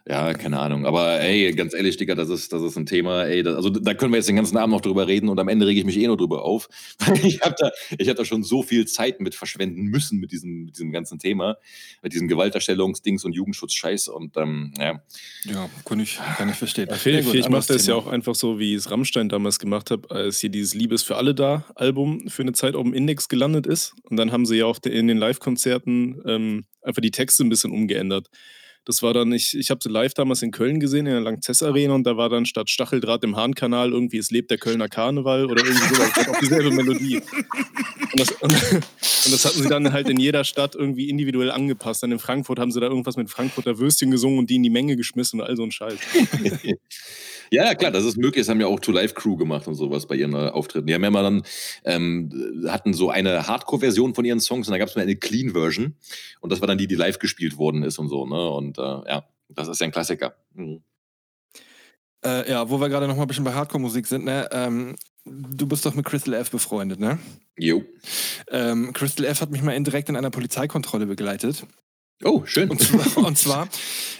ja, 0.09 0.35
keine 0.35 0.61
Ahnung. 0.61 0.87
Aber 0.87 1.21
ey, 1.21 1.53
ganz 1.53 1.75
ehrlich, 1.75 1.97
Digga, 1.97 2.15
das 2.15 2.29
ist, 2.29 2.53
das 2.53 2.63
ist 2.63 2.77
ein 2.77 2.87
Thema. 2.87 3.25
Ey, 3.25 3.43
das, 3.43 3.57
also 3.57 3.71
da 3.71 3.93
können 3.93 4.13
wir 4.13 4.19
jetzt 4.19 4.29
den 4.29 4.37
ganzen 4.37 4.57
Abend 4.57 4.73
noch 4.73 4.81
drüber 4.81 5.09
reden 5.09 5.29
und 5.29 5.41
am 5.41 5.49
Ende 5.49 5.67
rege 5.67 5.81
ich 5.81 5.87
mich 5.87 5.97
eh 5.99 6.07
nur 6.07 6.17
drüber 6.17 6.45
auf. 6.45 6.69
ich 7.25 7.41
habe 7.41 7.57
da, 7.59 7.71
ich 7.99 8.09
hab 8.09 8.17
da 8.17 8.25
schon 8.25 8.45
so 8.45 8.63
viel 8.63 8.87
Zeit 8.87 9.21
mit 9.21 9.35
verschwenden 9.35 9.83
müssen 9.87 10.21
mit 10.21 10.31
diesem, 10.31 10.67
mit 10.67 10.77
diesem 10.77 10.93
ganzen 10.93 11.19
Thema. 11.19 11.57
Mit 12.03 12.13
diesem 12.13 12.29
Gewalterstellungsdings 12.29 13.25
und 13.25 13.33
Jugendschutzscheiß. 13.33 14.09
Und 14.09 14.37
ähm, 14.37 14.73
ja. 14.79 15.03
Ja, 15.45 15.69
kann 15.85 15.99
ich, 15.99 16.19
kann 16.37 16.51
ich 16.51 16.57
verstehen. 16.57 16.89
Ja, 16.89 16.95
vielleicht 16.95 17.27
anderes 17.29 17.49
macht 17.49 17.71
es 17.71 17.87
ja 17.87 17.97
auch 17.97 18.07
einfach 18.07 18.37
so, 18.37 18.61
wie 18.61 18.75
es 18.75 18.91
Rammstein 18.91 19.29
damals 19.29 19.59
gemacht 19.59 19.91
hat, 19.91 20.11
als 20.13 20.39
hier 20.39 20.51
dieses 20.51 20.75
Liebes 20.75 21.03
für 21.03 21.17
alle 21.17 21.35
da 21.35 21.65
Album 21.75 22.29
für 22.29 22.43
eine 22.43 22.53
Zeit 22.53 22.77
auf 22.77 22.85
dem 22.85 22.95
Index 22.95 23.29
gelandet 23.29 23.67
ist. 23.67 23.95
Und 24.05 24.17
dann 24.19 24.31
haben 24.31 24.47
sie 24.47 24.59
ja 24.59 24.67
auch 24.67 24.79
in 24.85 25.09
den 25.09 25.19
Live-Konzerten 25.19 26.23
ähm, 26.27 26.65
einfach 26.83 27.03
die 27.03 27.11
Texte 27.11 27.45
ein 27.45 27.49
bisschen 27.49 27.73
umgeändert. 27.73 28.29
Das 28.87 29.03
war 29.03 29.13
dann, 29.13 29.33
ich, 29.33 29.57
ich 29.59 29.71
habe 29.71 29.81
sie 29.83 29.89
live 29.89 30.15
damals 30.15 30.43
in 30.43 30.53
Köln 30.53 30.79
gesehen, 30.79 31.07
in 31.07 31.13
der 31.13 31.21
Langzess 31.21 31.61
Arena, 31.61 31.95
und 31.95 32.05
da 32.05 32.17
war 32.17 32.29
dann 32.29 32.47
statt 32.47 32.71
Stacheldraht 32.71 33.25
im 33.25 33.37
Hahnkanal 33.37 33.91
irgendwie 33.91 34.19
Es 34.19 34.31
lebt 34.31 34.51
der 34.51 34.59
Kölner 34.59 34.89
Karneval 34.89 35.47
oder 35.47 35.65
irgendwie 35.65 35.95
sowas. 35.95 36.29
Auch 36.29 36.41
dieselbe 36.41 36.71
Melodie. 36.71 37.17
Und 37.17 38.21
das, 38.21 38.31
und, 38.31 38.53
und 38.53 39.33
das 39.33 39.45
hatten 39.45 39.61
sie 39.61 39.69
dann 39.69 39.93
halt 39.93 40.09
in 40.09 40.21
jeder 40.21 40.45
Stadt 40.45 40.77
irgendwie 40.77 41.11
individuell 41.11 41.51
angepasst. 41.51 42.05
Dann 42.05 42.13
in 42.13 42.21
Frankfurt 42.21 42.61
haben 42.61 42.71
sie 42.71 42.79
da 42.79 42.87
irgendwas 42.87 43.17
mit 43.17 43.29
Frankfurter 43.29 43.79
Würstchen 43.79 44.13
gesungen 44.13 44.39
und 44.39 44.51
die 44.51 44.55
in 44.55 44.63
die 44.63 44.71
Menge 44.71 44.97
geschmissen 44.97 45.41
und 45.41 45.47
all 45.47 45.57
so 45.57 45.65
ein 45.65 45.73
Scheiß. 45.73 45.99
Ja, 47.51 47.75
klar, 47.75 47.91
das 47.91 48.05
ist 48.05 48.17
möglich. 48.17 48.45
Das 48.45 48.49
haben 48.49 48.61
ja 48.61 48.67
auch 48.67 48.81
To 48.81 48.93
Live 48.93 49.15
Crew 49.15 49.37
gemacht 49.37 49.69
und 49.69 49.75
sowas 49.75 50.07
bei 50.07 50.17
ihren 50.17 50.35
äh, 50.35 50.49
Auftritten. 50.49 50.87
Die 50.87 50.95
haben 50.95 51.05
ja 51.05 51.11
mal 51.11 51.23
dann, 51.23 51.43
ähm, 51.85 52.65
hatten 52.69 52.93
so 52.93 53.11
eine 53.11 53.47
Hardcore-Version 53.47 54.15
von 54.15 54.25
ihren 54.25 54.41
Songs 54.41 54.67
und 54.67 54.73
da 54.73 54.79
gab 54.79 54.89
es 54.89 54.97
mal 54.97 55.03
eine 55.03 55.17
Clean-Version. 55.17 55.95
Und 56.41 56.53
das 56.53 56.61
war 56.61 56.67
dann 56.67 56.79
die, 56.79 56.87
die 56.87 56.95
live 56.95 57.19
gespielt 57.19 57.57
worden 57.57 57.83
ist 57.83 57.99
und 57.99 58.09
so, 58.09 58.27
ne? 58.27 58.51
Und 58.51 58.76
äh, 58.79 58.83
ja, 58.83 59.25
das 59.49 59.69
ist 59.69 59.81
ja 59.81 59.87
ein 59.87 59.93
Klassiker. 59.93 60.35
Mhm. 60.55 60.83
Äh, 62.25 62.51
ja, 62.51 62.69
wo 62.69 62.81
wir 62.81 62.89
gerade 62.89 63.07
noch 63.07 63.17
mal 63.17 63.23
ein 63.23 63.29
bisschen 63.29 63.45
bei 63.45 63.53
Hardcore-Musik 63.53 64.07
sind, 64.07 64.25
ne? 64.25 64.49
Ähm, 64.51 64.97
du 65.25 65.67
bist 65.67 65.85
doch 65.87 65.95
mit 65.95 66.05
Crystal 66.05 66.35
F 66.35 66.51
befreundet, 66.51 66.99
ne? 66.99 67.19
Jo. 67.57 67.85
Ähm, 68.51 68.93
Crystal 68.93 69.27
F 69.27 69.41
hat 69.41 69.51
mich 69.51 69.63
mal 69.63 69.73
indirekt 69.73 70.09
in 70.09 70.17
einer 70.17 70.31
Polizeikontrolle 70.31 71.07
begleitet. 71.07 71.67
Oh, 72.25 72.43
schön. 72.47 72.71
Und 72.71 72.81
zwar, 72.81 73.17
und 73.27 73.37
zwar 73.37 73.69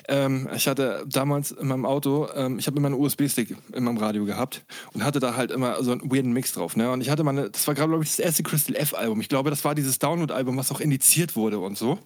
ähm, 0.09 0.49
ich 0.55 0.69
hatte 0.69 1.05
damals 1.09 1.51
in 1.51 1.69
meinem 1.69 1.87
Auto, 1.87 2.29
ähm, 2.35 2.59
ich 2.59 2.67
habe 2.67 2.77
immer 2.79 2.87
einen 2.87 3.01
USB-Stick 3.01 3.57
in 3.73 3.85
meinem 3.85 3.97
Radio 3.97 4.25
gehabt 4.25 4.65
und 4.93 5.05
hatte 5.05 5.19
da 5.19 5.37
halt 5.37 5.51
immer 5.51 5.83
so 5.83 5.93
einen 5.93 6.13
weirden 6.13 6.33
Mix 6.33 6.53
drauf. 6.53 6.77
Ne? 6.77 6.91
Und 6.91 7.01
ich 7.01 7.11
hatte 7.11 7.25
mal, 7.25 7.31
eine, 7.31 7.51
das 7.51 7.67
war 7.67 7.75
glaube 7.75 8.03
ich 8.03 8.11
das 8.11 8.19
erste 8.19 8.43
Crystal 8.43 8.77
F-Album. 8.77 9.21
Ich 9.21 9.29
glaube, 9.29 9.51
das 9.51 9.65
war 9.65 9.75
dieses 9.75 9.99
Download-Album, 9.99 10.57
was 10.57 10.71
auch 10.71 10.81
indiziert 10.81 11.35
wurde 11.35 11.59
und 11.59 11.77
so. 11.77 11.99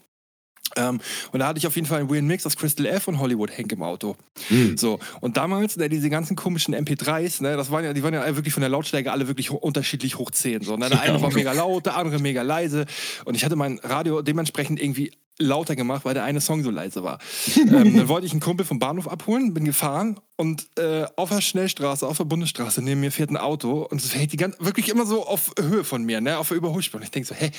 Ähm, 0.76 1.00
und 1.32 1.40
da 1.40 1.46
hatte 1.48 1.58
ich 1.58 1.66
auf 1.66 1.74
jeden 1.74 1.86
Fall 1.86 2.00
einen 2.00 2.10
weirden 2.10 2.26
Mix 2.26 2.46
aus 2.46 2.56
Crystal 2.56 2.86
F 2.86 3.08
und 3.08 3.18
Hollywood 3.18 3.50
Hank 3.56 3.72
im 3.72 3.82
Auto. 3.82 4.16
Mhm. 4.48 4.76
So, 4.76 4.98
und 5.20 5.36
damals, 5.36 5.76
ne, 5.76 5.88
diese 5.88 6.10
ganzen 6.10 6.36
komischen 6.36 6.74
MP3s, 6.74 7.42
ne, 7.42 7.56
das 7.56 7.70
waren 7.70 7.84
ja, 7.84 7.92
die 7.92 8.02
waren 8.02 8.14
ja 8.14 8.36
wirklich 8.36 8.54
von 8.54 8.60
der 8.60 8.70
Lautstärke 8.70 9.10
alle 9.12 9.26
wirklich 9.28 9.50
ho- 9.50 9.56
unterschiedlich 9.56 10.16
hoch 10.18 10.30
10. 10.30 10.62
So, 10.62 10.76
ne? 10.76 10.88
Der 10.88 11.00
eine 11.00 11.20
war 11.20 11.32
mega 11.32 11.52
laut, 11.52 11.86
der 11.86 11.96
andere 11.96 12.18
mega 12.20 12.42
leise. 12.42 12.86
Und 13.24 13.34
ich 13.34 13.44
hatte 13.44 13.56
mein 13.56 13.78
Radio 13.82 14.22
dementsprechend 14.22 14.80
irgendwie 14.80 15.12
lauter 15.38 15.76
gemacht, 15.76 16.04
weil 16.04 16.14
der 16.14 16.24
eine 16.24 16.40
Song 16.40 16.62
so 16.62 16.70
leise 16.70 17.02
war. 17.02 17.18
ähm, 17.56 17.96
dann 17.96 18.08
wollte 18.08 18.26
ich 18.26 18.32
einen 18.32 18.40
Kumpel 18.40 18.66
vom 18.66 18.78
Bahnhof 18.78 19.08
abholen, 19.08 19.54
bin 19.54 19.64
gefahren 19.64 20.18
und 20.36 20.66
äh, 20.78 21.06
auf 21.16 21.30
der 21.30 21.40
Schnellstraße, 21.40 22.06
auf 22.06 22.16
der 22.16 22.24
Bundesstraße, 22.24 22.82
neben 22.82 23.00
mir 23.00 23.12
fährt 23.12 23.30
ein 23.30 23.36
Auto 23.36 23.86
und 23.90 24.00
es 24.00 24.10
fährt 24.10 24.32
die 24.32 24.36
ganz, 24.36 24.56
wirklich 24.58 24.88
immer 24.88 25.06
so 25.06 25.26
auf 25.26 25.52
Höhe 25.58 25.84
von 25.84 26.04
mir, 26.04 26.20
ne, 26.20 26.38
auf 26.38 26.48
der 26.48 26.56
Überholspur. 26.56 26.98
Und 26.98 27.04
ich 27.04 27.10
denke 27.10 27.28
so, 27.28 27.34
hey, 27.34 27.50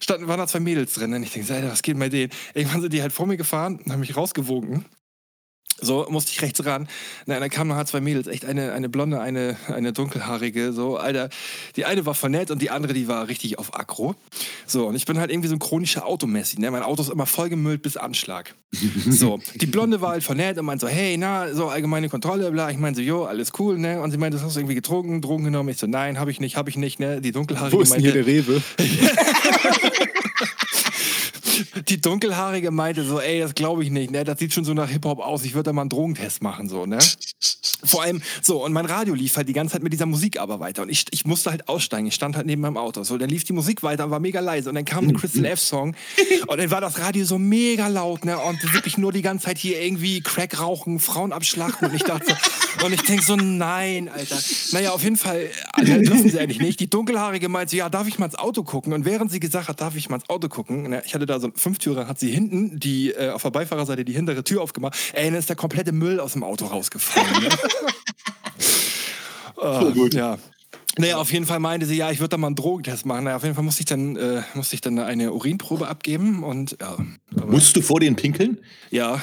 standen, 0.00 0.28
waren 0.28 0.38
da 0.38 0.46
zwei 0.46 0.60
Mädels 0.60 0.94
drin. 0.94 1.14
Und 1.14 1.22
ich 1.22 1.32
denke 1.32 1.48
so, 1.48 1.54
Alter, 1.54 1.70
was 1.70 1.82
geht 1.82 1.98
bei 1.98 2.08
denen? 2.08 2.32
Irgendwann 2.54 2.82
sind 2.82 2.92
die 2.92 3.02
halt 3.02 3.12
vor 3.12 3.26
mir 3.26 3.36
gefahren 3.36 3.80
und 3.84 3.92
haben 3.92 4.00
mich 4.00 4.16
rausgewogen. 4.16 4.84
So, 5.80 6.06
musste 6.08 6.32
ich 6.32 6.42
rechts 6.42 6.64
ran. 6.64 6.88
Na, 7.26 7.38
dann 7.38 7.50
kamen 7.50 7.68
noch 7.68 7.84
zwei 7.84 8.00
Mädels, 8.00 8.26
echt 8.26 8.44
eine, 8.44 8.72
eine 8.72 8.88
blonde, 8.88 9.20
eine, 9.20 9.56
eine 9.68 9.92
dunkelhaarige. 9.92 10.72
So, 10.72 10.96
Alter, 10.96 11.28
die 11.76 11.84
eine 11.84 12.04
war 12.04 12.14
voll 12.14 12.30
nett 12.30 12.50
und 12.50 12.60
die 12.60 12.70
andere, 12.70 12.92
die 12.92 13.08
war 13.08 13.28
richtig 13.28 13.58
auf 13.58 13.78
Aggro. 13.78 14.14
So, 14.66 14.86
und 14.86 14.96
ich 14.96 15.06
bin 15.06 15.18
halt 15.18 15.30
irgendwie 15.30 15.48
so 15.48 15.54
ein 15.54 15.60
chronischer 15.60 16.06
Automessi. 16.06 16.60
Ne? 16.60 16.70
Mein 16.70 16.82
Auto 16.82 17.02
ist 17.02 17.10
immer 17.10 17.26
vollgemüllt 17.26 17.82
bis 17.82 17.96
Anschlag. 17.96 18.54
So, 19.08 19.40
die 19.54 19.66
Blonde 19.66 20.00
war 20.00 20.10
halt 20.10 20.22
voll 20.22 20.36
nett 20.36 20.58
und 20.58 20.66
meinte 20.66 20.86
so, 20.86 20.92
hey, 20.92 21.16
na, 21.16 21.52
so 21.54 21.68
allgemeine 21.68 22.08
Kontrolle, 22.08 22.50
bla. 22.50 22.70
Ich 22.70 22.76
meinte 22.76 23.00
so, 23.00 23.06
jo, 23.06 23.24
alles 23.24 23.52
cool, 23.58 23.78
ne? 23.78 24.00
Und 24.00 24.10
sie 24.10 24.18
meinte, 24.18 24.36
das 24.36 24.44
hast 24.44 24.56
du 24.56 24.60
irgendwie 24.60 24.74
getrunken, 24.74 25.22
Drogen 25.22 25.44
genommen. 25.44 25.70
Ich 25.70 25.78
so, 25.78 25.86
nein, 25.86 26.18
habe 26.18 26.30
ich 26.30 26.40
nicht, 26.40 26.56
habe 26.56 26.68
ich 26.68 26.76
nicht, 26.76 27.00
ne? 27.00 27.20
Die 27.20 27.32
dunkelhaarige 27.32 27.76
Wo 27.76 27.80
ist 27.80 27.94
denn 27.94 28.02
hier 28.02 28.14
meinte, 28.14 28.24
der 28.24 28.46
Rewe? 28.46 28.62
die 31.88 32.00
dunkelhaarige 32.00 32.70
meinte 32.70 33.02
so, 33.04 33.20
ey, 33.20 33.40
das 33.40 33.54
glaube 33.54 33.82
ich 33.82 33.90
nicht, 33.90 34.10
ne? 34.10 34.24
Das 34.24 34.38
sieht 34.38 34.52
schon 34.52 34.64
so 34.64 34.74
nach 34.74 34.88
Hip-Hop 34.90 35.20
aus. 35.20 35.44
Ich 35.44 35.54
würde 35.54 35.64
da 35.64 35.72
mal 35.72 35.82
einen 35.82 35.90
Drogentest 35.90 36.42
machen, 36.42 36.68
so, 36.68 36.86
ne? 36.86 36.98
Vor 37.84 38.02
allem, 38.02 38.22
so, 38.42 38.64
und 38.64 38.72
mein 38.72 38.86
Radio 38.86 39.14
lief 39.14 39.36
halt 39.36 39.48
die 39.48 39.52
ganze 39.52 39.74
Zeit 39.74 39.82
mit 39.82 39.92
dieser 39.92 40.06
Musik 40.06 40.40
aber 40.40 40.60
weiter. 40.60 40.82
Und 40.82 40.88
ich, 40.88 41.04
ich 41.10 41.24
musste 41.24 41.50
halt 41.50 41.68
aussteigen. 41.68 42.06
Ich 42.08 42.14
stand 42.14 42.36
halt 42.36 42.46
neben 42.46 42.62
meinem 42.62 42.76
Auto. 42.76 43.04
So, 43.04 43.18
dann 43.18 43.28
lief 43.28 43.44
die 43.44 43.52
Musik 43.52 43.82
weiter 43.82 44.04
und 44.04 44.10
war 44.10 44.20
mega 44.20 44.40
leise. 44.40 44.68
Und 44.68 44.74
dann 44.74 44.84
kam 44.84 45.06
ein 45.06 45.16
Crystal 45.16 45.44
F-Song. 45.44 45.94
Und 46.46 46.58
dann 46.58 46.70
war 46.70 46.80
das 46.80 46.98
Radio 46.98 47.24
so 47.24 47.38
mega 47.38 47.88
laut, 47.88 48.24
ne? 48.24 48.38
Und 48.38 48.74
wirklich 48.74 48.98
nur 48.98 49.12
die 49.12 49.22
ganze 49.22 49.46
Zeit 49.46 49.58
hier 49.58 49.80
irgendwie 49.80 50.20
Crack 50.20 50.60
rauchen, 50.60 50.98
Frauen 50.98 51.32
abschlachten. 51.32 51.88
Und 51.88 51.94
ich 51.94 52.02
dachte 52.02 52.36
so, 52.80 52.86
und 52.86 52.92
ich 52.92 53.02
denk 53.02 53.22
so, 53.22 53.36
nein, 53.36 54.08
Alter. 54.08 54.38
Naja, 54.72 54.90
auf 54.90 55.02
jeden 55.02 55.16
Fall, 55.16 55.48
äh, 55.76 56.02
dürfen 56.02 56.28
sie 56.28 56.38
eigentlich 56.38 56.60
nicht. 56.60 56.80
Die 56.80 56.90
dunkelhaarige 56.90 57.48
meinte 57.48 57.72
so, 57.72 57.76
ja, 57.76 57.88
darf 57.88 58.08
ich 58.08 58.18
mal 58.18 58.26
ins 58.26 58.36
Auto 58.36 58.62
gucken? 58.62 58.92
Und 58.92 59.04
während 59.04 59.30
sie 59.30 59.40
gesagt 59.40 59.68
hat, 59.68 59.80
darf 59.80 59.94
ich 59.96 60.08
mal 60.08 60.16
ins 60.16 60.28
Auto 60.28 60.48
gucken, 60.48 60.90
ne, 60.90 61.02
ich 61.06 61.14
hatte 61.14 61.26
da 61.26 61.40
so 61.40 61.46
einen 61.46 61.56
Fünftürer, 61.56 62.08
hat 62.08 62.18
sie 62.18 62.30
hinten 62.30 62.78
die, 62.78 63.10
äh, 63.10 63.30
auf 63.30 63.42
der 63.42 63.50
Beifahrerseite 63.50 64.04
die 64.04 64.12
hintere 64.12 64.44
Tür 64.44 64.62
aufgemacht. 64.62 64.96
Ey, 65.12 65.26
dann 65.26 65.38
ist 65.38 65.48
der 65.48 65.56
komplette 65.56 65.92
Müll 65.92 66.20
aus 66.20 66.32
dem 66.32 66.42
Auto 66.44 66.66
rausgefallen. 66.66 67.42
Ne? 67.42 67.48
Oh, 69.56 69.90
gut. 69.92 70.14
Ja. 70.14 70.38
Naja, 70.98 71.16
auf 71.18 71.32
jeden 71.32 71.46
Fall 71.46 71.60
meinte 71.60 71.86
sie, 71.86 71.96
ja, 71.96 72.10
ich 72.10 72.18
würde 72.18 72.30
da 72.30 72.36
mal 72.38 72.48
einen 72.48 72.56
Drogentest 72.56 73.06
machen. 73.06 73.24
Naja, 73.24 73.36
auf 73.36 73.44
jeden 73.44 73.54
Fall 73.54 73.64
musste 73.64 73.82
ich 73.82 73.86
dann, 73.86 74.16
äh, 74.16 74.42
musste 74.54 74.74
ich 74.74 74.80
dann 74.80 74.98
eine 74.98 75.32
Urinprobe 75.32 75.86
abgeben 75.86 76.42
und 76.42 76.76
ja. 76.80 76.96
Musst 77.46 77.76
du 77.76 77.82
vor 77.82 78.00
denen 78.00 78.16
pinkeln? 78.16 78.58
ja. 78.90 79.20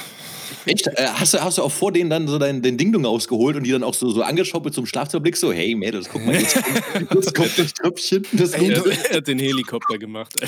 Echt? 0.64 0.86
Äh, 0.86 1.08
hast, 1.14 1.34
du, 1.34 1.40
hast 1.42 1.58
du 1.58 1.62
auch 1.62 1.72
vor 1.72 1.92
denen 1.92 2.10
dann 2.10 2.28
so 2.28 2.38
dein, 2.38 2.62
den 2.62 2.76
Ding-Dong 2.78 3.04
ausgeholt 3.06 3.56
und 3.56 3.64
die 3.64 3.70
dann 3.70 3.82
auch 3.84 3.94
so, 3.94 4.10
so 4.10 4.22
angeschaut 4.22 4.64
mit 4.64 4.74
so 4.74 4.80
einem 4.80 4.86
Schlafzimmerblick? 4.86 5.36
So, 5.36 5.52
hey 5.52 5.74
Mädels, 5.74 6.08
guck 6.10 6.24
mal, 6.24 6.34
jetzt 6.34 6.54
kommt, 6.54 7.14
jetzt 7.14 7.34
kommt 7.34 7.58
das 7.58 7.72
Tröpfchen. 7.74 8.26
Das 8.32 8.52
Ey, 8.52 8.70
Er, 8.72 8.80
du- 8.80 8.90
er 8.90 9.16
hat 9.18 9.28
den 9.28 9.38
Helikopter 9.38 9.98
gemacht. 9.98 10.32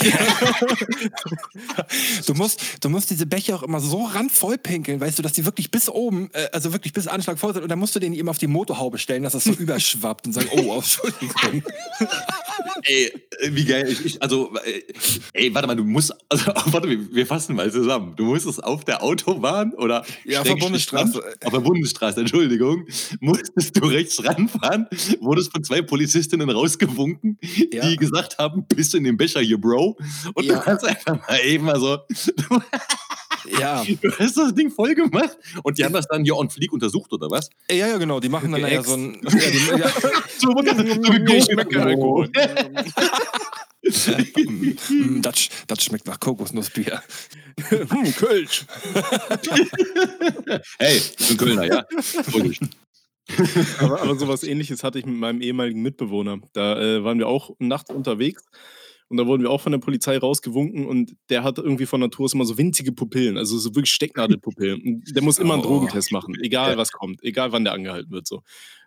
Du 2.27 2.35
musst, 2.35 2.61
du 2.81 2.89
musst 2.89 3.11
diese 3.11 3.27
Becher 3.27 3.57
auch 3.57 3.63
immer 3.63 3.81
so 3.81 4.05
randvoll 4.05 4.59
pinkeln, 4.59 5.01
weißt 5.01 5.19
du, 5.19 5.23
dass 5.23 5.33
die 5.33 5.45
wirklich 5.45 5.71
bis 5.71 5.89
oben, 5.89 6.31
äh, 6.33 6.49
also 6.53 6.73
wirklich 6.73 6.93
bis 6.93 7.07
Anschlag 7.07 7.39
voll 7.39 7.53
sind. 7.55 7.63
Und 7.63 7.69
dann 7.69 7.79
musst 7.79 7.95
du 7.95 7.99
den 8.01 8.13
eben 8.15 8.29
auf 8.29 8.39
die 8.39 8.47
Motorhaube 8.47 8.99
stellen, 8.99 9.23
dass 9.23 9.33
das 9.33 9.45
so 9.45 9.53
überschwappt 9.59 10.27
und 10.27 10.33
sagen, 10.33 10.49
oh, 10.53 10.75
Entschuldigung. 10.77 11.63
Ey, 12.85 13.07
äh, 13.41 13.51
wie 13.53 13.65
geil. 13.65 13.89
Ich, 13.91 14.05
ich, 14.05 14.23
also, 14.23 14.53
ey, 15.33 15.55
warte 15.55 15.67
mal, 15.69 15.75
du 15.77 15.85
musst, 15.85 16.15
also, 16.29 16.47
warte, 16.67 16.89
wir, 16.89 17.15
wir 17.15 17.27
fassen 17.27 17.57
mal 17.57 17.71
zusammen. 17.71 18.15
Du 18.17 18.25
musst 18.25 18.47
es 18.47 18.59
auf 18.61 18.85
der 18.85 19.03
Autobahn 19.03 19.73
oder 19.75 19.88
Ja, 20.25 20.41
auf 20.41 20.47
der 20.47 20.57
Bundesstraße. 20.57 21.23
Auf 21.45 21.53
der 21.53 21.61
Bundesstraße, 21.61 22.21
Entschuldigung. 22.21 22.87
Musstest 23.21 23.77
du 23.77 23.87
rechts 23.87 24.23
ranfahren, 24.25 24.87
wurdest 25.21 25.53
von 25.53 25.63
zwei 25.65 25.83
Polizistinnen 25.83 26.49
rausgewunken, 26.51 27.39
Ja. 27.73 27.89
die 27.89 27.97
gesagt 27.97 28.39
haben, 28.39 28.65
bist 28.69 28.93
du 28.95 28.99
in 28.99 29.05
dem 29.05 29.17
Becher 29.17 29.41
hier, 29.41 29.59
Bro? 29.61 29.97
Und 30.35 30.45
Ja. 30.45 30.55
du 30.57 30.61
kannst 30.61 30.85
einfach 30.87 31.17
mal 31.29 31.41
eben 31.45 31.65
mal 31.65 31.79
so. 31.81 31.99
Ja. 33.59 33.83
Du 34.03 34.11
hast 34.19 34.37
das 34.37 34.55
Ding 34.55 34.71
voll 34.71 34.95
gemacht 34.95 35.39
und 35.63 35.79
die 35.79 35.85
haben 35.85 35.93
das 35.95 36.07
dann 36.09 36.23
hier 36.25 36.37
on 36.37 36.51
fleek 36.51 36.71
untersucht, 36.73 37.11
oder 37.13 37.31
was? 37.31 37.49
Ja, 37.71 37.87
ja, 37.87 37.97
genau. 37.97 38.21
Die 38.21 38.29
machen 38.29 38.53
dann 38.53 38.61
ja 38.61 38.83
so 38.83 38.95
ein. 38.95 39.21
Ja, 39.23 39.31
die, 39.31 39.81
ja, 39.81 39.91
So, 40.39 40.53
Geschmeckeralkohol. 41.25 42.31
Mm, 43.89 45.23
das, 45.23 45.49
das 45.67 45.85
schmeckt 45.85 46.07
nach 46.07 46.21
Kokosnussbier. 46.21 47.03
Hm, 47.69 48.15
Kölsch. 48.15 48.67
Hey, 50.79 50.97
ich 50.97 51.29
bin 51.29 51.37
Kölner, 51.37 51.65
ja. 51.65 51.85
Aber, 53.81 54.01
aber 54.01 54.17
sowas 54.17 54.43
ähnliches 54.45 54.85
hatte 54.85 54.99
ich 55.01 55.07
mit 55.07 55.17
meinem 55.17 55.41
ehemaligen 55.41 55.83
Mitbewohner. 55.83 56.39
Da 56.53 56.81
äh, 56.81 57.05
waren 57.05 57.19
wir 57.19 57.27
auch 57.27 57.51
nachts 57.59 57.91
unterwegs 57.91 58.45
und 59.09 59.17
da 59.17 59.27
wurden 59.27 59.43
wir 59.43 59.51
auch 59.51 59.61
von 59.61 59.73
der 59.73 59.79
Polizei 59.79 60.19
rausgewunken 60.19 60.87
und 60.87 61.17
der 61.31 61.43
hat 61.43 61.59
irgendwie 61.59 61.87
von 61.87 62.01
Natur 62.01 62.27
aus 62.27 62.35
immer 62.35 62.45
so 62.45 62.57
winzige 62.59 62.93
Pupillen, 62.93 63.37
also 63.37 63.59
so 63.59 63.75
wirklich 63.75 63.93
Stecknadelpupillen. 63.93 64.81
Und 64.83 65.17
der 65.17 65.23
muss 65.23 65.39
immer 65.39 65.55
einen 65.55 65.63
Oh. 65.65 65.67
Drogentest 65.67 66.13
machen, 66.13 66.37
egal 66.43 66.77
was 66.77 66.93
kommt, 66.93 67.23
egal 67.23 67.53
wann 67.53 67.65
der 67.65 67.73
angehalten 67.73 68.11
wird. 68.13 68.27
So. 68.27 68.37
Und 68.37 68.45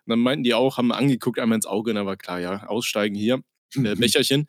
dann 0.08 0.20
meinten 0.20 0.44
die 0.44 0.54
auch, 0.54 0.78
haben 0.78 0.92
angeguckt, 0.92 1.40
einmal 1.40 1.58
ins 1.58 1.66
Auge 1.66 1.92
und 1.92 1.96
dann 1.96 2.06
war 2.06 2.18
klar, 2.18 2.40
ja, 2.40 2.68
aussteigen 2.68 3.16
hier, 3.16 3.42
äh, 3.76 3.96
Becherchen. 3.96 4.48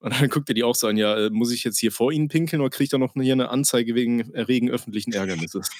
Und 0.00 0.14
dann 0.14 0.28
guckte 0.28 0.54
die 0.54 0.62
auch 0.64 0.76
so 0.76 0.86
an, 0.86 0.96
ja, 0.96 1.26
äh, 1.26 1.30
muss 1.30 1.52
ich 1.52 1.64
jetzt 1.64 1.78
hier 1.78 1.90
vor 1.90 2.12
Ihnen 2.12 2.28
pinkeln 2.28 2.60
oder 2.60 2.70
kriege 2.70 2.84
ich 2.84 2.90
da 2.90 2.98
noch 2.98 3.14
hier 3.14 3.32
eine 3.32 3.50
Anzeige 3.50 3.94
wegen 3.94 4.32
Erregen 4.32 4.70
öffentlichen 4.70 5.12
Ärgernisses? 5.12 5.68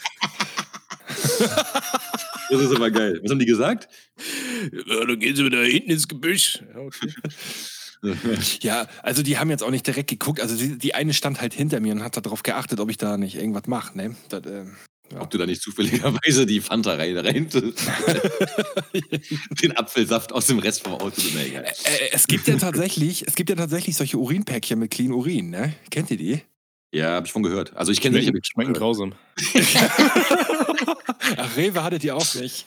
Das 2.51 2.63
ist 2.63 2.75
aber 2.75 2.91
geil. 2.91 3.21
Was 3.23 3.31
haben 3.31 3.39
die 3.39 3.47
gesagt? 3.47 3.89
Ja, 4.87 5.05
dann 5.05 5.19
gehen 5.19 5.37
Sie 5.37 5.45
wieder 5.45 5.63
hinten 5.63 5.91
ins 5.91 6.09
Gebüsch. 6.09 6.63
Ja, 6.75 6.81
okay. 6.81 7.13
Ja, 8.61 8.87
also 9.03 9.25
die 9.25 9.39
haben 9.39 9.51
jetzt 9.51 9.65
auch 9.65 9.73
nicht 9.73 9.87
direkt 9.87 10.09
geguckt. 10.09 10.41
Also 10.41 10.57
die, 10.57 10.79
die 10.79 10.95
eine 10.95 11.13
stand 11.13 11.41
halt 11.41 11.53
hinter 11.53 11.81
mir 11.81 11.93
und 11.93 12.05
hat 12.05 12.17
darauf 12.17 12.45
geachtet, 12.45 12.79
ob 12.79 12.91
ich 12.91 12.97
da 12.97 13.17
nicht 13.17 13.35
irgendwas 13.35 13.67
mache. 13.67 13.97
Ne? 13.99 14.15
Das, 14.29 14.47
ähm, 14.47 14.77
Ja. 15.13 15.23
Ob 15.23 15.31
du 15.31 15.39
da 15.39 15.47
nicht 15.47 15.63
zufälligerweise 15.63 16.45
die 16.45 16.61
Fanta 16.61 16.95
rein, 16.95 17.17
rein 17.17 17.49
den 19.63 19.77
Apfelsaft 19.77 20.33
aus 20.33 20.47
dem 20.47 20.59
Rest 20.59 20.83
vom 20.83 20.95
Auto. 20.95 21.23
Äh, 21.23 21.63
es 22.13 22.27
gibt 22.27 22.47
ja 22.47 22.57
tatsächlich, 22.57 23.27
es 23.27 23.35
gibt 23.35 23.49
ja 23.49 23.57
tatsächlich 23.57 23.97
solche 23.97 24.19
Urinpäckchen 24.19 24.79
mit 24.79 24.91
Clean 24.91 25.13
Urin, 25.13 25.51
ne? 25.51 25.75
Kennt 25.91 26.11
ihr 26.11 26.19
die? 26.19 26.43
Ja, 26.93 27.13
habe 27.13 27.27
ich 27.27 27.33
von 27.33 27.43
gehört. 27.43 27.75
Also 27.77 27.93
ich 27.93 28.01
kenne 28.01 28.21
sie 28.21 28.31
nicht. 28.31 28.47
Schmecken, 28.47 28.71
hab 28.71 28.79
grausam. 28.79 29.15
Ach, 31.37 31.57
Rewe 31.57 31.85
hattet 31.85 32.05
ihr 32.05 32.17
auch 32.17 32.35
nicht. 32.35 32.65